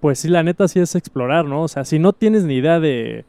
pues 0.00 0.18
sí, 0.18 0.28
la 0.28 0.42
neta 0.42 0.66
sí 0.66 0.80
es 0.80 0.96
explorar, 0.96 1.44
¿no? 1.44 1.62
O 1.62 1.68
sea, 1.68 1.84
si 1.84 2.00
no 2.00 2.12
tienes 2.12 2.44
ni 2.44 2.54
idea 2.54 2.80
de, 2.80 3.24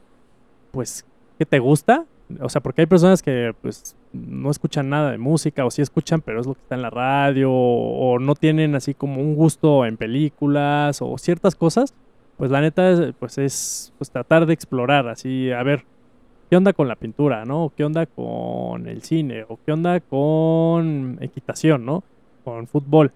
pues, 0.72 1.06
qué 1.38 1.46
te 1.46 1.60
gusta, 1.60 2.06
o 2.40 2.50
sea, 2.50 2.62
porque 2.62 2.82
hay 2.82 2.88
personas 2.88 3.22
que, 3.22 3.54
pues, 3.62 3.96
no 4.14 4.50
escuchan 4.50 4.90
nada 4.90 5.12
de 5.12 5.18
música, 5.18 5.66
o 5.66 5.70
sí 5.70 5.82
escuchan, 5.82 6.22
pero 6.22 6.40
es 6.40 6.48
lo 6.48 6.54
que 6.54 6.62
está 6.62 6.76
en 6.76 6.82
la 6.82 6.90
radio, 6.90 7.52
o, 7.52 8.20
no 8.20 8.36
tienen 8.36 8.74
así 8.74 8.94
como 8.94 9.22
un 9.22 9.36
gusto 9.36 9.86
en 9.86 9.98
películas, 9.98 11.02
o 11.02 11.18
ciertas 11.18 11.56
cosas, 11.56 11.94
pues 12.38 12.52
la 12.52 12.62
neta, 12.62 13.14
pues 13.20 13.38
es, 13.38 13.94
pues 13.98 14.12
tratar 14.12 14.46
de 14.46 14.54
explorar, 14.54 15.10
así, 15.10 15.52
a 15.52 15.62
ver, 15.62 15.86
¿Qué 16.50 16.56
onda 16.56 16.74
con 16.74 16.88
la 16.88 16.96
pintura, 16.96 17.43
no? 17.46 17.72
¿Qué 17.76 17.84
onda 17.84 18.06
con 18.06 18.88
el 18.88 19.02
cine? 19.02 19.46
¿O 19.48 19.58
qué 19.66 19.72
onda 19.72 20.00
con 20.00 21.18
equitación, 21.22 21.86
no? 21.86 22.04
Con 22.43 22.68
fútbol. 22.68 23.12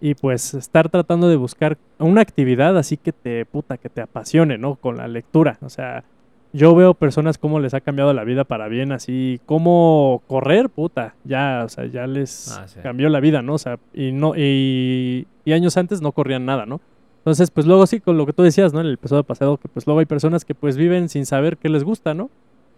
Y 0.00 0.14
pues 0.14 0.52
estar 0.54 0.88
tratando 0.88 1.28
de 1.28 1.36
buscar 1.36 1.78
una 1.98 2.20
actividad 2.20 2.76
así 2.76 2.96
que 2.96 3.12
te, 3.12 3.46
puta, 3.46 3.78
que 3.78 3.88
te 3.88 4.00
apasione, 4.00 4.58
¿no? 4.58 4.74
Con 4.74 4.96
la 4.96 5.06
lectura. 5.06 5.58
O 5.62 5.70
sea, 5.70 6.04
yo 6.52 6.74
veo 6.74 6.94
personas 6.94 7.38
cómo 7.38 7.60
les 7.60 7.72
ha 7.74 7.80
cambiado 7.80 8.12
la 8.12 8.24
vida 8.24 8.44
para 8.44 8.68
bien, 8.68 8.90
así 8.90 9.40
como 9.46 10.22
correr, 10.26 10.68
puta, 10.68 11.14
ya, 11.24 11.62
o 11.64 11.68
sea, 11.68 11.86
ya 11.86 12.06
les 12.06 12.50
ah, 12.52 12.66
cambió 12.82 13.08
la 13.08 13.20
vida, 13.20 13.42
¿no? 13.42 13.54
O 13.54 13.58
sea, 13.58 13.78
y 13.94 14.12
no, 14.12 14.34
y, 14.36 15.26
y, 15.44 15.52
años 15.52 15.76
antes 15.76 16.02
no 16.02 16.12
corrían 16.12 16.46
nada, 16.46 16.66
¿no? 16.66 16.80
Entonces, 17.18 17.50
pues 17.50 17.66
luego 17.66 17.86
sí, 17.86 18.00
con 18.00 18.16
lo 18.16 18.26
que 18.26 18.32
tú 18.32 18.42
decías, 18.42 18.72
¿no? 18.72 18.80
En 18.80 18.86
el 18.86 18.94
episodio 18.94 19.24
pasado, 19.24 19.56
que 19.58 19.68
pues 19.68 19.86
luego 19.86 20.00
hay 20.00 20.06
personas 20.06 20.44
que 20.44 20.54
pues 20.54 20.76
viven 20.76 21.08
sin 21.08 21.26
saber 21.26 21.56
qué 21.58 21.68
les 21.68 21.84
gusta, 21.84 22.14
¿no? 22.14 22.30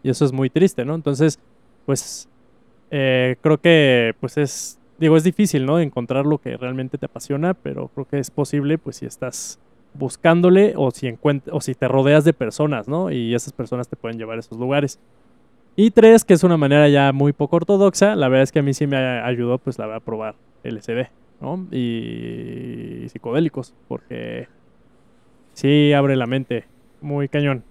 Y 0.03 0.11
eso 0.11 0.25
es 0.25 0.33
muy 0.33 0.51
triste, 0.51 0.85
¿no? 0.85 0.95
Entonces, 0.95 1.39
pues 1.87 2.29
eh, 2.91 3.37
creo 3.41 3.59
que 3.59 4.15
pues 4.21 4.37
es, 4.37 4.79
digo, 4.99 5.17
es 5.17 5.25
difícil, 5.25 5.67
¿no? 5.67 5.81
Encontrar 5.81 6.27
lo 6.27 6.39
que 6.39 6.57
realmente 6.57 6.99
te 6.99 7.07
apasiona, 7.07 7.55
pero 7.55 7.89
creo 7.89 8.07
que 8.07 8.19
es 8.19 8.31
posible, 8.31 8.79
pues 8.79 8.97
si 8.97 9.07
estás 9.07 9.59
buscándole 9.95 10.75
o 10.77 10.91
si, 10.91 11.17
o 11.51 11.61
si 11.61 11.75
te 11.75 11.89
rodeas 11.89 12.25
de 12.25 12.33
personas, 12.33 12.89
¿no? 12.89 13.11
Y 13.11 13.35
esas 13.35 13.53
personas 13.53 13.89
te 13.89 13.97
pueden 13.97 14.19
llevar 14.19 14.37
a 14.37 14.41
esos 14.41 14.59
lugares. 14.59 14.99
Y 15.77 15.91
tres, 15.93 16.25
que 16.25 16.35
es 16.35 16.43
una 16.43 16.57
manera 16.57 16.89
ya 16.89 17.13
muy 17.13 17.33
poco 17.33 17.57
ortodoxa, 17.57 18.17
la 18.17 18.29
verdad 18.29 18.43
es 18.43 18.53
que 18.53 18.59
a 18.59 18.63
mí 18.63 18.75
sí 18.75 18.87
me 18.87 18.97
ayudó, 18.97 19.59
pues 19.59 19.79
la 19.79 19.87
voy 19.87 19.95
a 19.97 20.01
probar 20.01 20.35
LSD, 20.65 21.09
¿no? 21.41 21.67
Y 21.71 23.09
psicodélicos, 23.09 23.75
porque 23.87 24.49
sí 25.53 25.93
abre 25.93 26.17
la 26.17 26.27
mente, 26.27 26.65
muy 27.01 27.29
cañón. 27.29 27.63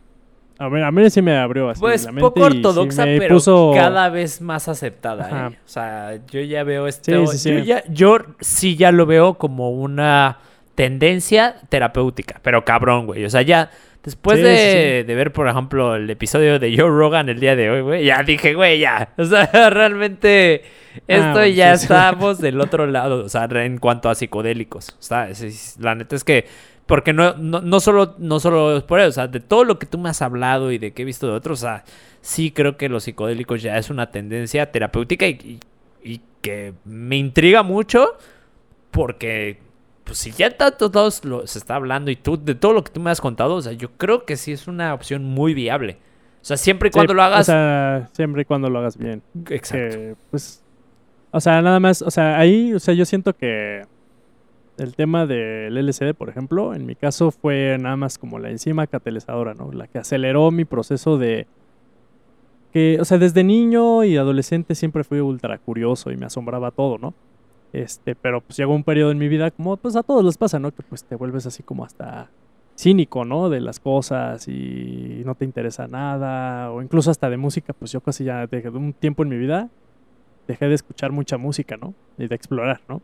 A 0.59 0.69
ver, 0.69 0.83
a 0.83 0.91
mí 0.91 1.09
sí 1.09 1.21
me 1.21 1.37
abrió 1.37 1.69
así 1.69 1.79
pues, 1.79 2.07
poco 2.19 2.41
ortodoxa, 2.41 3.05
pero 3.05 3.39
cada 3.75 4.09
vez 4.09 4.41
más 4.41 4.67
aceptada. 4.67 5.49
¿eh? 5.49 5.57
O 5.65 5.69
sea, 5.69 6.19
yo 6.31 6.41
ya 6.41 6.63
veo 6.63 6.87
esto. 6.87 7.11
yo, 7.11 7.59
ya, 7.59 7.83
yo 7.89 8.17
sí 8.39 8.75
ya 8.75 8.91
lo 8.91 9.05
veo 9.05 9.35
como 9.35 9.69
una 9.69 10.39
tendencia 10.73 11.55
terapéutica, 11.69 12.39
pero 12.41 12.65
cabrón, 12.65 13.05
güey. 13.05 13.25
O 13.25 13.29
sea, 13.29 13.43
ya 13.43 13.69
después 14.03 14.41
de, 14.41 15.03
ver, 15.07 15.31
por 15.33 15.47
ejemplo, 15.47 15.95
el 15.95 16.09
episodio 16.09 16.59
de 16.59 16.75
Joe 16.75 16.89
Rogan 16.89 17.29
el 17.29 17.39
día 17.39 17.55
de 17.55 17.69
hoy, 17.69 17.81
güey, 17.81 18.05
ya 18.05 18.23
dije, 18.23 18.53
güey, 18.53 18.79
ya. 18.79 19.09
O 19.17 19.25
sea, 19.25 19.47
realmente 19.69 20.63
ah, 20.95 21.01
esto 21.07 21.45
ya 21.45 21.73
estamos 21.73 22.39
del 22.39 22.61
otro 22.61 22.87
lado, 22.87 23.25
o 23.25 23.29
sea, 23.29 23.45
en 23.51 23.77
cuanto 23.79 24.09
a 24.09 24.15
psicodélicos. 24.15 24.89
O 24.89 25.01
sea, 25.01 25.29
la 25.79 25.95
neta 25.95 26.15
es 26.15 26.23
que 26.23 26.45
porque 26.87 27.11
no, 27.11 27.33
no, 27.33 27.61
no, 27.61 27.79
solo, 27.81 28.15
no 28.17 28.39
solo 28.39 28.77
es 28.77 28.83
por 28.83 28.99
eso, 28.99 29.09
o 29.09 29.11
sea, 29.11 29.27
de 29.27 29.41
todo 29.41 29.65
lo 29.65 29.77
que 29.77 29.85
tú 29.85 29.97
me 29.97 30.09
has 30.09 30.21
hablado 30.21 30.71
y 30.71 30.77
de 30.77 30.93
que 30.93 31.01
he 31.01 31.05
visto 31.05 31.27
de 31.27 31.33
otros, 31.33 31.59
o 31.59 31.65
sea, 31.65 31.83
sí 32.21 32.51
creo 32.51 32.77
que 32.77 32.87
los 32.87 33.03
psicodélicos 33.03 33.61
ya 33.61 33.77
es 33.77 33.89
una 33.89 34.09
tendencia 34.09 34.71
terapéutica 34.71 35.27
y, 35.27 35.59
y, 36.03 36.21
que 36.41 36.73
me 36.85 37.17
intriga 37.17 37.61
mucho 37.61 38.15
porque, 38.91 39.59
pues 40.05 40.17
si 40.19 40.31
ya 40.31 40.55
tanto 40.55 40.89
todos 40.89 41.25
lo, 41.25 41.45
se 41.45 41.59
está 41.59 41.75
hablando 41.75 42.09
y 42.09 42.15
tú, 42.15 42.41
de 42.41 42.55
todo 42.55 42.71
lo 42.71 42.83
que 42.83 42.91
tú 42.91 43.01
me 43.01 43.11
has 43.11 43.19
contado, 43.19 43.55
o 43.55 43.61
sea, 43.61 43.73
yo 43.73 43.91
creo 43.97 44.23
que 44.23 44.37
sí 44.37 44.53
es 44.53 44.67
una 44.67 44.93
opción 44.93 45.25
muy 45.25 45.53
viable. 45.53 45.97
O 46.41 46.45
sea, 46.47 46.55
siempre 46.55 46.87
y 46.87 46.91
cuando 46.91 47.13
lo 47.13 47.23
hagas... 47.23 47.41
O 47.41 47.51
sea, 47.51 48.09
siempre 48.13 48.43
y 48.43 48.45
cuando 48.45 48.69
lo 48.69 48.79
hagas 48.79 48.97
bien. 48.97 49.21
Exacto. 49.49 50.15
pues, 50.31 50.63
o 51.31 51.41
sea, 51.41 51.61
nada 51.61 51.81
más, 51.81 52.01
o 52.01 52.11
sea, 52.11 52.39
ahí, 52.39 52.73
o 52.73 52.79
sea, 52.79 52.93
yo 52.93 53.03
siento 53.03 53.35
que 53.35 53.83
el 54.77 54.95
tema 54.95 55.25
del 55.25 55.77
LCD, 55.77 56.13
por 56.13 56.29
ejemplo, 56.29 56.73
en 56.73 56.85
mi 56.85 56.95
caso 56.95 57.31
fue 57.31 57.77
nada 57.79 57.95
más 57.95 58.17
como 58.17 58.39
la 58.39 58.49
enzima 58.49 58.87
catalizadora, 58.87 59.53
¿no? 59.53 59.71
La 59.71 59.87
que 59.87 59.99
aceleró 59.99 60.51
mi 60.51 60.65
proceso 60.65 61.17
de... 61.17 61.47
Que, 62.71 62.97
o 62.99 63.05
sea, 63.05 63.17
desde 63.17 63.43
niño 63.43 64.03
y 64.03 64.17
adolescente 64.17 64.75
siempre 64.75 65.03
fui 65.03 65.19
ultra 65.19 65.57
curioso 65.57 66.11
y 66.11 66.17
me 66.17 66.25
asombraba 66.25 66.71
todo, 66.71 66.97
¿no? 66.97 67.13
Este, 67.73 68.15
pero 68.15 68.41
pues 68.41 68.57
llegó 68.57 68.73
un 68.73 68.83
periodo 68.83 69.11
en 69.11 69.17
mi 69.17 69.27
vida 69.27 69.51
como 69.51 69.77
pues 69.77 69.95
a 69.95 70.03
todos 70.03 70.23
les 70.23 70.37
pasa, 70.37 70.59
¿no? 70.59 70.71
Que 70.71 70.83
pues 70.83 71.03
te 71.03 71.15
vuelves 71.15 71.45
así 71.45 71.63
como 71.63 71.83
hasta 71.83 72.29
cínico, 72.77 73.25
¿no? 73.25 73.49
De 73.49 73.59
las 73.59 73.79
cosas 73.79 74.47
y 74.47 75.23
no 75.25 75.35
te 75.35 75.45
interesa 75.45 75.87
nada, 75.87 76.71
o 76.71 76.81
incluso 76.81 77.11
hasta 77.11 77.29
de 77.29 77.37
música, 77.37 77.73
pues 77.73 77.91
yo 77.91 78.01
casi 78.01 78.23
ya 78.23 78.47
de 78.47 78.69
un 78.69 78.93
tiempo 78.93 79.23
en 79.23 79.29
mi 79.29 79.37
vida 79.37 79.69
dejé 80.47 80.67
de 80.67 80.75
escuchar 80.75 81.11
mucha 81.11 81.37
música, 81.37 81.77
¿no? 81.77 81.93
Y 82.17 82.27
de 82.27 82.35
explorar, 82.35 82.81
¿no? 82.87 83.01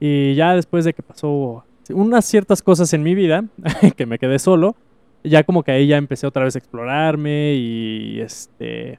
Y 0.00 0.34
ya 0.34 0.54
después 0.54 0.84
de 0.84 0.92
que 0.92 1.02
pasó 1.02 1.64
unas 1.90 2.24
ciertas 2.24 2.62
cosas 2.62 2.92
en 2.92 3.02
mi 3.02 3.14
vida, 3.14 3.44
que 3.96 4.06
me 4.06 4.18
quedé 4.18 4.38
solo, 4.38 4.76
ya 5.24 5.44
como 5.44 5.62
que 5.62 5.72
ahí 5.72 5.86
ya 5.86 5.96
empecé 5.96 6.26
otra 6.26 6.44
vez 6.44 6.54
a 6.54 6.58
explorarme 6.58 7.54
y 7.54 8.20
este 8.20 8.98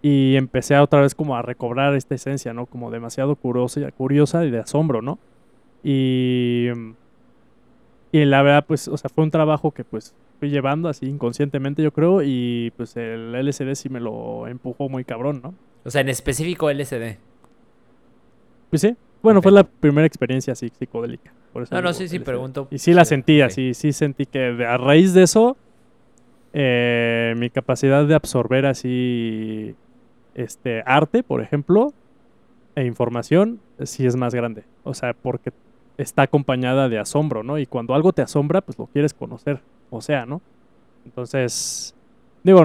y 0.00 0.36
empecé 0.36 0.78
otra 0.78 1.00
vez 1.00 1.14
como 1.14 1.36
a 1.36 1.42
recobrar 1.42 1.94
esta 1.94 2.14
esencia, 2.14 2.52
¿no? 2.52 2.66
Como 2.66 2.90
demasiado 2.90 3.34
curiosa, 3.34 3.90
curiosa 3.92 4.44
y 4.44 4.50
de 4.50 4.60
asombro, 4.60 5.02
¿no? 5.02 5.18
Y 5.82 6.68
y 8.10 8.24
la 8.24 8.42
verdad 8.42 8.64
pues, 8.66 8.88
o 8.88 8.96
sea, 8.96 9.10
fue 9.10 9.24
un 9.24 9.30
trabajo 9.30 9.70
que 9.72 9.84
pues 9.84 10.14
fui 10.38 10.50
llevando 10.50 10.88
así 10.88 11.06
inconscientemente, 11.06 11.82
yo 11.82 11.92
creo, 11.92 12.22
y 12.22 12.72
pues 12.76 12.96
el 12.96 13.34
LCD 13.34 13.74
sí 13.74 13.88
me 13.88 14.00
lo 14.00 14.46
empujó 14.46 14.88
muy 14.88 15.04
cabrón, 15.04 15.40
¿no? 15.42 15.54
O 15.84 15.90
sea, 15.90 16.00
en 16.00 16.08
específico 16.08 16.70
LCD. 16.70 17.18
Pues 18.70 18.82
sí, 18.82 18.96
Bueno, 19.22 19.42
fue 19.42 19.52
la 19.52 19.64
primera 19.64 20.06
experiencia 20.06 20.52
así 20.52 20.70
psicodélica. 20.78 21.32
Por 21.52 21.62
eso 21.62 21.80
no, 21.80 21.92
sí, 21.92 22.08
sí, 22.08 22.18
pregunto. 22.18 22.68
Y 22.70 22.78
sí 22.78 22.92
la 22.92 23.04
Sí, 23.04 23.10
sentí 23.10 23.40
ok. 23.42 23.46
así, 23.46 23.74
sí 23.74 23.92
sentí 23.92 24.26
que 24.26 24.64
a 24.64 24.76
raíz 24.76 25.14
de 25.14 25.22
eso, 25.24 25.56
eh, 26.52 27.34
mi 27.36 27.50
capacidad 27.50 28.06
de 28.06 28.14
absorber 28.14 28.66
así 28.66 29.74
este 30.34 30.82
arte, 30.86 31.22
por 31.22 31.40
ejemplo, 31.40 31.92
e 32.76 32.84
información, 32.84 33.60
sí 33.82 34.06
es 34.06 34.14
más 34.16 34.34
grande. 34.34 34.64
O 34.84 34.94
sea, 34.94 35.12
porque 35.14 35.52
está 35.96 36.22
acompañada 36.22 36.88
de 36.88 36.98
asombro, 36.98 37.42
¿no? 37.42 37.58
Y 37.58 37.66
cuando 37.66 37.94
algo 37.94 38.12
te 38.12 38.22
asombra, 38.22 38.60
pues 38.60 38.78
lo 38.78 38.86
quieres 38.86 39.14
conocer, 39.14 39.60
o 39.90 40.00
sea, 40.00 40.26
¿no? 40.26 40.40
Entonces, 41.04 41.94
digo, 42.44 42.64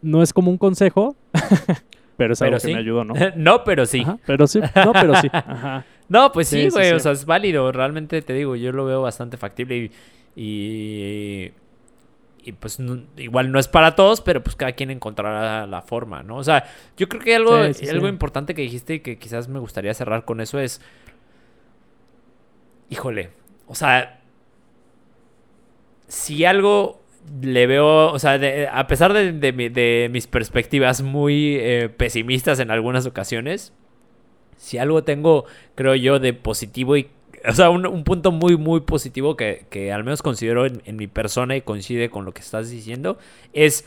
no 0.00 0.22
es 0.22 0.32
como 0.32 0.50
un 0.50 0.56
consejo, 0.58 1.14
pero 2.16 2.32
es 2.34 2.42
algo 2.42 2.50
Pero 2.52 2.60
que 2.62 2.66
sí. 2.68 2.72
me 2.72 2.78
ayudó, 2.80 3.04
¿no? 3.04 3.14
no, 3.36 3.64
pero 3.64 3.86
sí. 3.86 4.02
Ajá, 4.02 4.18
pero 4.26 4.46
sí, 4.46 4.60
no, 4.84 4.92
pero 4.92 5.14
sí. 5.16 5.28
Ajá. 5.32 5.84
No, 6.08 6.32
pues 6.32 6.48
sí, 6.48 6.56
Sí, 6.64 6.70
sí, 6.70 6.70
güey, 6.70 6.92
o 6.92 7.00
sea, 7.00 7.12
es 7.12 7.24
válido. 7.24 7.70
Realmente 7.72 8.20
te 8.22 8.32
digo, 8.34 8.56
yo 8.56 8.72
lo 8.72 8.84
veo 8.84 9.02
bastante 9.02 9.36
factible 9.36 9.76
y. 9.76 9.90
y... 10.36 11.52
y, 12.44 12.52
pues 12.52 12.78
no- 12.78 13.02
igual 13.16 13.50
no 13.50 13.58
es 13.58 13.68
para 13.68 13.94
todos, 13.96 14.20
pero 14.20 14.42
pues 14.42 14.54
cada 14.56 14.72
quien 14.72 14.90
encontrará 14.90 15.66
la 15.66 15.80
forma, 15.82 16.22
¿no? 16.22 16.36
O 16.36 16.44
sea, 16.44 16.64
yo 16.96 17.08
creo 17.08 17.22
que 17.22 17.34
algo, 17.34 17.54
algo 17.54 18.08
importante 18.08 18.54
que 18.54 18.62
dijiste 18.62 18.94
y 18.94 19.00
que 19.00 19.18
quizás 19.18 19.48
me 19.48 19.58
gustaría 19.58 19.94
cerrar 19.94 20.24
con 20.26 20.40
eso 20.40 20.58
es. 20.58 20.80
Híjole, 22.90 23.30
o 23.66 23.74
sea, 23.74 24.20
si 26.06 26.44
algo 26.44 27.00
le 27.42 27.66
veo, 27.66 28.12
o 28.12 28.18
sea, 28.18 28.38
de- 28.38 28.68
a 28.68 28.86
pesar 28.86 29.12
de, 29.12 29.32
de 29.32 29.52
mi- 29.52 29.68
de 29.68 30.08
mis 30.12 30.26
perspectivas 30.26 31.02
muy 31.02 31.56
eh, 31.58 31.88
pesimistas 31.88 32.60
en 32.60 32.70
algunas 32.70 33.06
ocasiones, 33.06 33.72
si 34.56 34.78
algo 34.78 35.04
tengo, 35.04 35.44
creo 35.74 35.94
yo, 35.94 36.18
de 36.18 36.32
positivo 36.32 36.96
y, 36.96 37.08
o 37.46 37.52
sea, 37.52 37.70
un, 37.70 37.86
un 37.86 38.04
punto 38.04 38.32
muy, 38.32 38.56
muy 38.56 38.80
positivo 38.80 39.36
que, 39.36 39.66
que 39.70 39.92
al 39.92 40.04
menos 40.04 40.22
considero 40.22 40.66
en, 40.66 40.82
en 40.86 40.96
mi 40.96 41.06
persona 41.06 41.56
y 41.56 41.62
coincide 41.62 42.08
con 42.10 42.24
lo 42.24 42.32
que 42.32 42.40
estás 42.40 42.70
diciendo, 42.70 43.18
es 43.52 43.84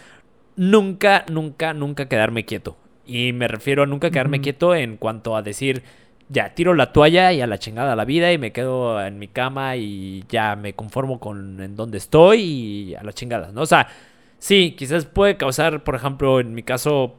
nunca, 0.55 1.25
nunca, 1.31 1.73
nunca 1.73 2.07
quedarme 2.07 2.45
quieto. 2.45 2.77
Y 3.05 3.31
me 3.33 3.47
refiero 3.47 3.83
a 3.83 3.85
nunca 3.85 4.09
quedarme 4.11 4.41
quieto 4.41 4.75
en 4.75 4.97
cuanto 4.97 5.35
a 5.35 5.41
decir, 5.41 5.83
ya, 6.29 6.53
tiro 6.53 6.73
la 6.73 6.91
toalla 6.91 7.31
y 7.31 7.41
a 7.41 7.47
la 7.47 7.57
chingada 7.57 7.95
la 7.95 8.05
vida 8.05 8.31
y 8.33 8.37
me 8.37 8.51
quedo 8.51 9.01
en 9.03 9.17
mi 9.17 9.27
cama 9.27 9.75
y 9.77 10.23
ya 10.29 10.55
me 10.55 10.73
conformo 10.73 11.19
con 11.19 11.61
en 11.61 11.75
donde 11.75 11.97
estoy 11.97 12.41
y 12.41 12.95
a 12.95 13.03
la 13.03 13.13
chingada, 13.13 13.51
¿no? 13.51 13.61
O 13.61 13.65
sea, 13.65 13.87
sí, 14.39 14.75
quizás 14.77 15.05
puede 15.05 15.37
causar, 15.37 15.83
por 15.83 15.95
ejemplo, 15.95 16.39
en 16.39 16.53
mi 16.53 16.63
caso, 16.63 17.15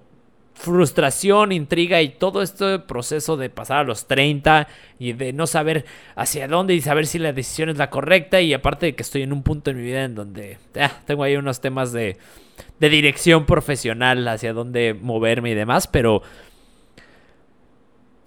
frustración, 0.59 1.52
intriga 1.52 2.02
y 2.02 2.09
todo 2.09 2.43
este 2.43 2.80
proceso 2.80 3.36
de 3.36 3.48
pasar 3.48 3.78
a 3.78 3.85
los 3.85 4.09
30 4.09 4.66
y 4.98 5.12
de 5.12 5.32
no 5.32 5.47
saber 5.47 5.85
hacia 6.16 6.48
dónde 6.48 6.74
y 6.74 6.80
saber 6.80 7.06
si 7.06 7.20
la 7.20 7.32
decisión 7.32 7.68
es 7.68 7.78
la 7.78 7.90
correcta 7.90 8.40
y 8.40 8.52
aparte 8.52 8.86
de 8.86 8.94
que 8.94 9.05
estoy 9.05 9.22
en 9.22 9.32
un 9.32 9.44
punto 9.44 9.70
en 9.70 9.76
mi 9.76 9.85
vida 9.85 10.02
en 10.02 10.16
donde 10.16 10.59
ah, 10.78 10.90
tengo 11.06 11.22
ahí 11.22 11.36
unos 11.36 11.60
temas 11.60 11.93
de, 11.93 12.16
de 12.80 12.89
dirección 12.89 13.47
profesional 13.47 14.26
hacia 14.26 14.52
dónde 14.52 14.94
moverme 14.94 15.51
y 15.51 15.55
demás, 15.55 15.86
pero 15.86 16.22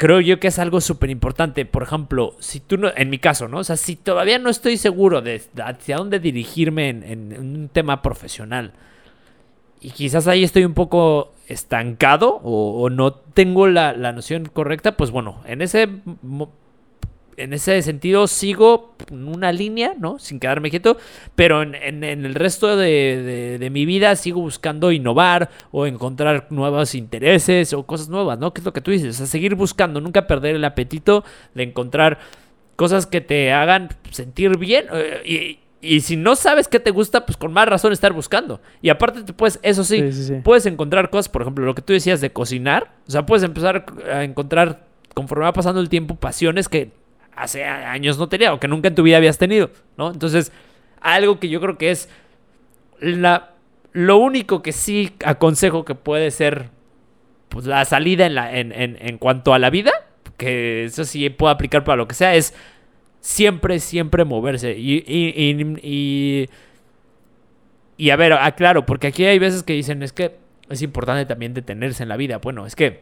creo 0.02 0.20
yo 0.20 0.40
que 0.40 0.48
es 0.48 0.58
algo 0.58 0.82
súper 0.82 1.12
importante. 1.12 1.64
Por 1.64 1.84
ejemplo, 1.84 2.36
si 2.40 2.60
tú 2.60 2.76
no, 2.76 2.90
en 2.96 3.12
mi 3.12 3.20
caso, 3.20 3.48
¿no? 3.48 3.60
O 3.60 3.64
sea, 3.64 3.78
si 3.78 3.96
todavía 3.96 4.40
no 4.40 4.50
estoy 4.50 4.78
seguro 4.78 5.22
de 5.22 5.44
hacia 5.64 5.98
dónde 5.98 6.20
dirigirme 6.20 6.90
en, 6.90 7.38
un 7.40 7.70
tema 7.72 8.02
profesional 8.02 8.74
y 9.80 9.92
quizás 9.92 10.28
ahí 10.28 10.44
estoy 10.44 10.66
un 10.66 10.74
poco 10.74 11.34
estancado 11.48 12.42
o, 12.44 12.82
o 12.82 12.90
no 12.90 13.14
tengo 13.14 13.68
la, 13.68 13.94
la 13.94 14.12
noción 14.12 14.46
correcta, 14.46 14.98
pues 14.98 15.12
bueno, 15.12 15.40
en 15.46 15.62
ese, 15.62 15.88
en 17.44 17.54
ese 17.54 17.82
sentido 17.82 18.28
sigo 18.28 18.96
en 19.10 19.28
una 19.28 19.52
línea, 19.52 19.94
¿no? 20.00 20.20
Sin 20.20 20.40
quedarme 20.40 20.70
quieto, 20.70 20.98
pero 21.36 21.62
en, 21.62 21.76
en- 21.76 22.04
en 22.04 22.26
el 22.26 22.36
resto 22.36 22.76
de, 22.78 22.88
de- 23.24 23.58
de 23.60 23.70
mi 23.70 23.86
vida 23.86 24.16
sigo 24.16 24.42
buscando 24.42 24.92
innovar 24.92 25.50
o 25.72 25.86
encontrar 25.88 26.48
nuevos 26.50 26.96
intereses 26.96 27.74
o 27.74 27.84
cosas 27.86 28.10
nuevas, 28.10 28.40
¿no? 28.40 28.54
Que 28.54 28.62
es 28.62 28.66
lo 28.66 28.74
que 28.74 28.82
tú 28.82 28.92
dices, 28.92 29.16
o 29.16 29.18
sea, 29.18 29.26
seguir 29.28 29.56
buscando, 29.56 30.02
nunca 30.02 30.28
perder 30.28 30.56
el 30.56 30.64
apetito 30.66 31.24
de 31.54 31.64
encontrar 31.64 32.20
cosas 32.76 33.06
que 33.06 33.22
te 33.22 33.52
hagan 33.52 33.90
sentir 34.12 34.58
bien. 34.58 34.86
eh, 34.94 35.22
y, 35.26 35.60
y 35.84 36.02
si 36.02 36.16
no 36.16 36.36
sabes 36.36 36.68
qué 36.68 36.80
te 36.80 36.92
gusta, 36.92 37.26
pues 37.26 37.38
con 37.38 37.52
más 37.54 37.68
razón 37.68 37.92
estar 37.92 38.14
buscando. 38.14 38.62
Y 38.84 38.90
aparte, 38.90 39.24
te 39.24 39.34
puedes, 39.34 39.60
eso 39.64 39.84
sí, 39.84 39.98
Sí, 39.98 40.12
sí, 40.12 40.24
sí. 40.26 40.34
puedes 40.44 40.66
encontrar 40.68 41.10
cosas, 41.10 41.28
por 41.30 41.42
ejemplo, 41.42 41.66
lo 41.66 41.74
que 41.74 41.82
tú 41.82 41.92
decías 41.94 42.22
de 42.22 42.32
cocinar. 42.32 42.94
O 43.08 43.12
sea, 43.12 43.26
puedes 43.26 43.44
empezar 43.44 43.86
a 44.14 44.24
encontrar, 44.24 44.86
conforme 45.16 45.46
va 45.46 45.54
pasando 45.54 45.82
el 45.82 45.90
tiempo, 45.90 46.16
pasiones 46.16 46.70
que 46.70 46.92
hace 47.36 47.64
años 47.66 48.18
no 48.18 48.30
tenía 48.30 48.54
o 48.54 48.60
que 48.60 48.68
nunca 48.68 48.88
en 48.88 48.96
tu 48.96 49.04
vida 49.04 49.18
habías 49.18 49.38
tenido, 49.38 49.70
¿no? 49.98 50.12
Entonces, 50.12 50.52
algo 51.00 51.40
que 51.40 51.50
yo 51.50 51.60
creo 51.62 51.78
que 51.78 51.92
es 51.92 52.10
la, 53.00 53.52
lo 53.94 54.18
único 54.18 54.62
que 54.62 54.72
sí 54.72 55.14
aconsejo 55.26 55.86
que 55.86 55.96
puede 55.96 56.32
ser 56.32 56.70
pues, 57.50 57.66
la 57.66 57.84
salida 57.86 58.26
en, 58.26 58.36
la, 58.36 58.58
en, 58.58 58.72
en, 58.72 58.98
en 59.00 59.18
cuanto 59.18 59.54
a 59.54 59.60
la 59.60 59.70
vida, 59.70 59.92
que 60.38 60.86
eso 60.86 61.04
sí 61.06 61.30
puede 61.30 61.54
aplicar 61.54 61.84
para 61.84 61.98
lo 61.98 62.08
que 62.08 62.16
sea, 62.16 62.36
es 62.36 62.54
siempre, 63.20 63.80
siempre 63.80 64.26
moverse. 64.26 64.78
Y, 64.78 65.04
y, 65.08 65.34
y, 65.36 65.78
y, 65.82 66.50
y 67.98 68.10
a 68.10 68.16
ver, 68.16 68.34
aclaro, 68.34 68.86
porque 68.86 69.08
aquí 69.08 69.26
hay 69.26 69.40
veces 69.40 69.64
que 69.64 69.74
dicen, 69.74 70.04
es 70.04 70.14
que 70.14 70.36
es 70.70 70.82
importante 70.82 71.26
también 71.26 71.54
detenerse 71.54 72.04
en 72.04 72.10
la 72.10 72.18
vida. 72.18 72.38
Bueno, 72.38 72.66
es 72.66 72.76
que 72.76 73.02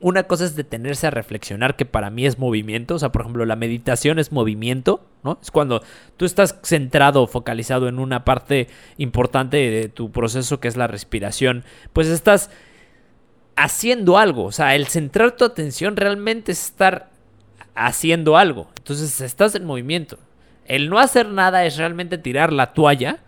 una 0.00 0.24
cosa 0.24 0.44
es 0.44 0.56
detenerse 0.56 1.06
a 1.06 1.10
reflexionar, 1.10 1.76
que 1.76 1.86
para 1.86 2.10
mí 2.10 2.26
es 2.26 2.38
movimiento. 2.38 2.96
O 2.96 2.98
sea, 2.98 3.12
por 3.12 3.22
ejemplo, 3.22 3.46
la 3.46 3.56
meditación 3.56 4.18
es 4.18 4.30
movimiento, 4.30 5.06
¿no? 5.22 5.38
Es 5.40 5.50
cuando 5.50 5.82
tú 6.16 6.24
estás 6.24 6.58
centrado, 6.62 7.26
focalizado 7.26 7.88
en 7.88 7.98
una 7.98 8.24
parte 8.24 8.68
importante 8.98 9.56
de 9.56 9.88
tu 9.88 10.12
proceso, 10.12 10.60
que 10.60 10.68
es 10.68 10.76
la 10.76 10.86
respiración. 10.86 11.64
Pues 11.92 12.08
estás 12.08 12.50
haciendo 13.56 14.18
algo. 14.18 14.44
O 14.44 14.52
sea, 14.52 14.74
el 14.74 14.86
centrar 14.86 15.36
tu 15.36 15.44
atención 15.44 15.96
realmente 15.96 16.52
es 16.52 16.66
estar 16.66 17.10
haciendo 17.74 18.36
algo. 18.36 18.68
Entonces, 18.76 19.20
estás 19.22 19.54
en 19.54 19.64
movimiento. 19.64 20.18
El 20.66 20.90
no 20.90 20.98
hacer 20.98 21.28
nada 21.28 21.64
es 21.64 21.78
realmente 21.78 22.18
tirar 22.18 22.52
la 22.52 22.74
toalla 22.74 23.20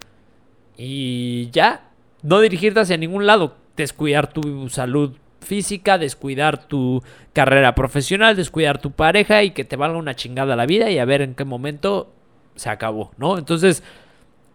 y 0.77 1.49
ya. 1.51 1.85
No 2.23 2.41
dirigirte 2.41 2.81
hacia 2.81 2.97
ningún 2.97 3.27
lado. 3.27 3.57
Descuidar 3.77 4.33
tu 4.33 4.69
salud 4.69 5.17
física, 5.41 5.99
descuidar 5.99 6.67
tu 6.67 7.03
carrera 7.33 7.75
profesional, 7.75 8.37
descuidar 8.37 8.81
tu 8.81 8.91
pareja 8.91 9.43
y 9.43 9.53
que 9.53 9.65
te 9.65 9.77
valga 9.77 9.99
una 9.99 10.17
chingada 10.17 10.57
la 10.57 10.67
vida 10.67 10.91
y 10.91 10.99
a 10.99 11.05
ver 11.05 11.23
en 11.23 11.35
qué 11.35 11.45
momento 11.45 12.13
se 12.57 12.71
acabó, 12.71 13.13
¿no? 13.17 13.39
Entonces, 13.39 13.83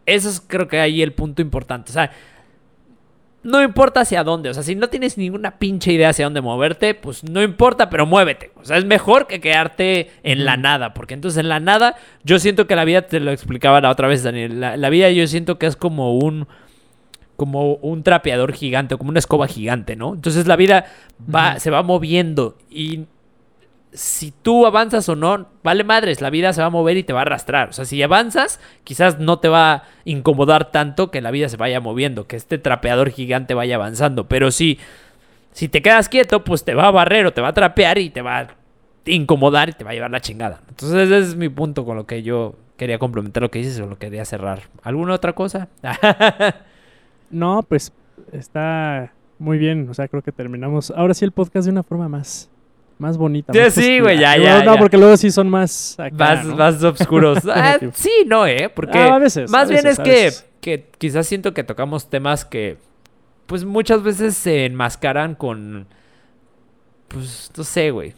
eso 0.05 0.29
es 0.29 0.41
creo 0.45 0.67
que 0.67 0.79
ahí 0.79 1.01
el 1.01 1.13
punto 1.13 1.41
importante. 1.41 1.91
O 1.91 1.93
sea, 1.93 2.11
no 3.43 3.61
importa 3.61 4.01
hacia 4.01 4.23
dónde. 4.23 4.49
O 4.49 4.53
sea, 4.53 4.63
si 4.63 4.75
no 4.75 4.89
tienes 4.89 5.17
ninguna 5.17 5.59
pinche 5.59 5.91
idea 5.91 6.09
hacia 6.09 6.25
dónde 6.25 6.41
moverte, 6.41 6.93
pues 6.95 7.23
no 7.23 7.43
importa, 7.43 7.89
pero 7.89 8.05
muévete. 8.05 8.51
O 8.55 8.65
sea, 8.65 8.77
es 8.77 8.85
mejor 8.85 9.27
que 9.27 9.41
quedarte 9.41 10.11
en 10.23 10.45
la 10.45 10.57
nada. 10.57 10.93
Porque 10.93 11.13
entonces 11.13 11.39
en 11.39 11.49
la 11.49 11.59
nada, 11.59 11.95
yo 12.23 12.39
siento 12.39 12.67
que 12.67 12.75
la 12.75 12.85
vida, 12.85 13.03
te 13.03 13.19
lo 13.19 13.31
explicaba 13.31 13.81
la 13.81 13.89
otra 13.89 14.07
vez, 14.07 14.23
Daniel. 14.23 14.59
La, 14.59 14.77
la 14.77 14.89
vida 14.89 15.09
yo 15.11 15.27
siento 15.27 15.59
que 15.59 15.67
es 15.67 15.75
como 15.75 16.17
un. 16.17 16.47
Como 17.35 17.75
un 17.75 18.03
trapeador 18.03 18.53
gigante, 18.53 18.97
como 18.97 19.09
una 19.09 19.19
escoba 19.19 19.47
gigante, 19.47 19.95
¿no? 19.95 20.13
Entonces 20.13 20.47
la 20.47 20.55
vida 20.55 20.85
va, 21.33 21.59
se 21.59 21.71
va 21.71 21.83
moviendo. 21.83 22.57
Y 22.69 23.05
si 23.93 24.31
tú 24.31 24.65
avanzas 24.65 25.07
o 25.09 25.15
no, 25.15 25.47
vale 25.63 25.83
madres, 25.83 26.21
la 26.21 26.29
vida 26.29 26.51
se 26.53 26.61
va 26.61 26.67
a 26.67 26.71
mover 26.71 26.97
y 26.97 27.03
te 27.03 27.13
va 27.13 27.19
a 27.19 27.21
arrastrar. 27.23 27.69
O 27.69 27.73
sea, 27.73 27.85
si 27.85 28.01
avanzas, 28.01 28.59
quizás 28.83 29.19
no 29.19 29.39
te 29.39 29.49
va 29.49 29.73
a 29.73 29.83
incomodar 30.05 30.71
tanto 30.71 31.11
que 31.11 31.21
la 31.21 31.31
vida 31.31 31.49
se 31.49 31.57
vaya 31.57 31.79
moviendo, 31.79 32.27
que 32.27 32.35
este 32.35 32.57
trapeador 32.57 33.11
gigante 33.11 33.53
vaya 33.53 33.75
avanzando. 33.75 34.27
Pero 34.27 34.51
si, 34.51 34.79
si 35.51 35.69
te 35.69 35.81
quedas 35.81 36.09
quieto, 36.09 36.43
pues 36.43 36.63
te 36.63 36.73
va 36.73 36.87
a 36.87 36.91
barrer 36.91 37.25
o 37.25 37.33
te 37.33 37.41
va 37.41 37.49
a 37.49 37.53
trapear 37.53 37.97
y 37.99 38.09
te 38.09 38.21
va 38.21 38.39
a 38.39 38.47
incomodar 39.05 39.69
y 39.69 39.73
te 39.73 39.83
va 39.83 39.91
a 39.91 39.93
llevar 39.93 40.11
la 40.11 40.21
chingada. 40.21 40.61
Entonces 40.69 41.09
ese 41.09 41.17
es 41.19 41.35
mi 41.35 41.49
punto 41.49 41.85
con 41.85 41.95
lo 41.95 42.05
que 42.05 42.23
yo 42.23 42.55
quería 42.77 42.97
complementar 42.97 43.43
lo 43.43 43.51
que 43.51 43.59
dices 43.59 43.79
o 43.79 43.85
lo 43.85 43.97
quería 43.97 44.25
cerrar. 44.25 44.63
¿Alguna 44.81 45.13
otra 45.13 45.33
cosa? 45.33 45.69
No, 47.33 47.63
pues 47.63 47.91
está 48.31 49.11
muy 49.39 49.57
bien. 49.57 49.87
O 49.89 49.93
sea, 49.93 50.07
creo 50.07 50.21
que 50.21 50.31
terminamos 50.31 50.91
ahora 50.91 51.13
sí 51.13 51.25
el 51.25 51.31
podcast 51.31 51.65
de 51.65 51.71
una 51.71 51.83
forma 51.83 52.07
más, 52.07 52.49
más 52.99 53.17
bonita. 53.17 53.51
Sí, 53.53 53.59
más 53.59 53.73
sí, 53.73 53.79
positiva. 53.81 54.03
güey, 54.03 54.19
ya, 54.19 54.37
ya, 54.37 54.63
No, 54.63 54.75
ya. 54.75 54.79
porque 54.79 54.97
luego 54.97 55.17
sí 55.17 55.31
son 55.31 55.49
más 55.49 55.99
acá, 55.99 56.15
más, 56.15 56.45
¿no? 56.45 56.55
más 56.55 56.83
oscuros. 56.83 57.39
Ah, 57.53 57.77
sí, 57.93 58.11
no, 58.27 58.45
¿eh? 58.47 58.69
Porque 58.73 58.97
Ah, 58.97 59.15
a 59.15 59.19
veces, 59.19 59.49
más 59.51 59.67
a 59.67 59.71
bien 59.71 59.87
es 59.87 59.97
que, 59.99 60.09
veces. 60.11 60.45
que 60.61 60.89
quizás 60.97 61.27
siento 61.27 61.53
que 61.53 61.63
tocamos 61.63 62.09
temas 62.09 62.45
que 62.45 62.77
pues 63.45 63.65
muchas 63.65 64.01
veces 64.03 64.35
se 64.37 64.65
enmascaran 64.65 65.35
con 65.35 65.85
pues 67.09 67.51
no 67.55 67.63
sé, 67.63 67.91
güey, 67.91 68.13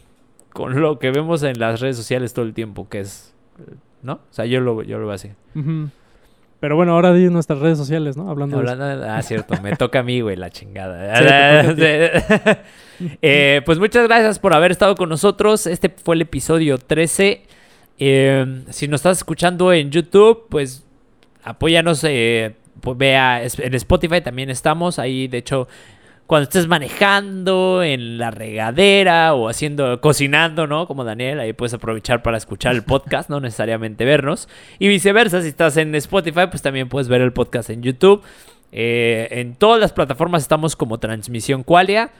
con 0.52 0.80
lo 0.80 0.98
que 0.98 1.10
vemos 1.10 1.42
en 1.42 1.58
las 1.58 1.80
redes 1.80 1.96
sociales 1.96 2.32
todo 2.32 2.44
el 2.44 2.54
tiempo, 2.54 2.88
que 2.88 3.00
es 3.00 3.34
¿no? 4.02 4.14
O 4.14 4.20
sea, 4.30 4.46
yo 4.46 4.60
lo 4.60 4.82
yo 4.82 4.98
lo 4.98 5.06
veo 5.06 5.14
así. 5.14 5.30
Ujú. 5.54 5.88
Pero 6.60 6.76
bueno, 6.76 6.92
ahora 6.92 7.12
di 7.12 7.28
nuestras 7.28 7.58
redes 7.58 7.76
sociales, 7.76 8.16
¿no? 8.16 8.30
Hablando, 8.30 8.60
de 8.60 9.08
Ah, 9.08 9.20
cierto, 9.22 9.60
me 9.62 9.76
toca 9.76 10.00
a 10.00 10.02
mí, 10.02 10.20
güey, 10.20 10.36
la 10.36 10.50
chingada. 10.50 11.20
eh, 13.22 13.60
pues 13.64 13.78
muchas 13.78 14.06
gracias 14.06 14.38
por 14.38 14.54
haber 14.54 14.70
estado 14.70 14.94
con 14.94 15.08
nosotros. 15.08 15.66
Este 15.66 15.90
fue 15.90 16.14
el 16.14 16.22
episodio 16.22 16.78
13. 16.78 17.42
Eh, 17.98 18.62
si 18.70 18.88
nos 18.88 19.00
estás 19.00 19.18
escuchando 19.18 19.72
en 19.72 19.90
YouTube, 19.90 20.46
pues 20.48 20.84
apóyanos. 21.44 22.02
Eh, 22.04 22.54
pues 22.80 22.96
vea, 22.96 23.42
en 23.42 23.74
Spotify 23.74 24.20
también 24.20 24.48
estamos. 24.48 24.98
Ahí, 24.98 25.28
de 25.28 25.38
hecho, 25.38 25.68
cuando 26.26 26.44
estés 26.44 26.66
manejando, 26.66 27.82
en 27.82 28.18
la 28.18 28.30
regadera 28.30 29.34
o 29.34 29.48
haciendo, 29.48 30.00
cocinando, 30.00 30.66
¿no? 30.66 30.86
Como 30.86 31.04
Daniel, 31.04 31.38
ahí 31.38 31.52
puedes 31.52 31.74
aprovechar 31.74 32.22
para 32.22 32.36
escuchar 32.36 32.74
el 32.74 32.82
podcast, 32.82 33.30
no 33.30 33.40
necesariamente 33.40 34.04
vernos. 34.04 34.48
Y 34.78 34.88
viceversa, 34.88 35.40
si 35.42 35.48
estás 35.48 35.76
en 35.76 35.94
Spotify, 35.94 36.46
pues 36.50 36.62
también 36.62 36.88
puedes 36.88 37.08
ver 37.08 37.20
el 37.20 37.32
podcast 37.32 37.70
en 37.70 37.82
YouTube. 37.82 38.22
Eh, 38.72 39.28
en 39.30 39.54
todas 39.54 39.80
las 39.80 39.92
plataformas 39.92 40.42
estamos 40.42 40.74
como 40.74 40.98
Transmisión 40.98 41.62
Qualia. 41.62 42.10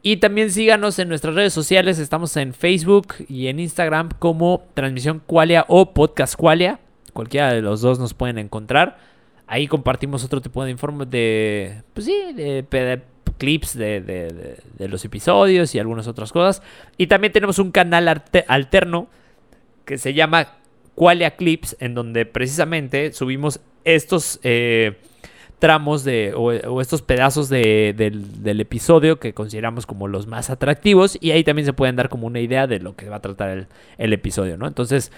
Y 0.00 0.18
también 0.18 0.52
síganos 0.52 0.98
en 1.00 1.08
nuestras 1.08 1.34
redes 1.34 1.52
sociales. 1.52 1.98
Estamos 1.98 2.36
en 2.36 2.54
Facebook 2.54 3.14
y 3.28 3.48
en 3.48 3.58
Instagram 3.58 4.10
como 4.20 4.64
Transmisión 4.74 5.20
Qualia 5.26 5.64
o 5.66 5.92
Podcast 5.92 6.36
Qualia. 6.36 6.78
Cualquiera 7.12 7.52
de 7.52 7.62
los 7.62 7.80
dos 7.80 7.98
nos 7.98 8.14
pueden 8.14 8.38
encontrar. 8.38 8.98
Ahí 9.48 9.66
compartimos 9.66 10.22
otro 10.24 10.40
tipo 10.40 10.62
de 10.62 10.70
informes 10.70 11.10
de, 11.10 11.82
pues 11.94 12.06
sí, 12.06 12.32
de, 12.34 13.02
de 13.38 13.44
clips 13.44 13.76
de, 13.76 14.88
los 14.88 15.04
episodios 15.04 15.74
y 15.74 15.78
algunas 15.78 16.06
otras 16.06 16.32
cosas. 16.32 16.62
Y 16.96 17.06
también 17.06 17.32
tenemos 17.32 17.58
un 17.58 17.70
canal 17.70 18.22
alterno 18.48 19.08
que 19.84 19.98
se 19.98 20.14
llama 20.14 20.56
Qualia 20.94 21.36
Clips, 21.36 21.76
en 21.80 21.94
donde 21.94 22.26
precisamente 22.26 23.12
subimos 23.12 23.60
estos 23.84 24.40
eh, 24.42 24.98
tramos 25.58 26.04
de, 26.04 26.34
o, 26.36 26.80
estos 26.80 27.02
pedazos 27.02 27.48
del, 27.48 28.60
episodio 28.60 29.18
que 29.18 29.34
consideramos 29.34 29.86
como 29.86 30.08
los 30.08 30.26
más 30.26 30.50
atractivos. 30.50 31.18
Y 31.20 31.32
ahí 31.32 31.44
también 31.44 31.66
se 31.66 31.72
pueden 31.72 31.96
dar 31.96 32.08
como 32.08 32.26
una 32.26 32.40
idea 32.40 32.66
de 32.66 32.80
lo 32.80 32.96
que 32.96 33.08
va 33.08 33.16
a 33.16 33.20
tratar 33.20 33.50
el, 33.50 33.66
el 33.98 34.12
episodio, 34.12 34.56
¿no? 34.56 34.66
Entonces, 34.66 35.10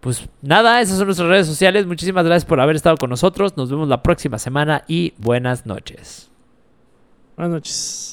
pues 0.00 0.28
nada, 0.42 0.80
esas 0.80 0.98
son 0.98 1.06
nuestras 1.06 1.28
redes 1.28 1.46
sociales. 1.46 1.86
Muchísimas 1.86 2.24
gracias 2.24 2.46
por 2.46 2.60
haber 2.60 2.76
estado 2.76 2.96
con 2.96 3.10
nosotros. 3.10 3.56
Nos 3.56 3.70
vemos 3.70 3.88
la 3.88 4.02
próxima 4.02 4.38
semana 4.38 4.84
y 4.88 5.14
buenas 5.18 5.66
noches. 5.66 6.29
Buenas 7.40 7.54
noches. 7.54 8.00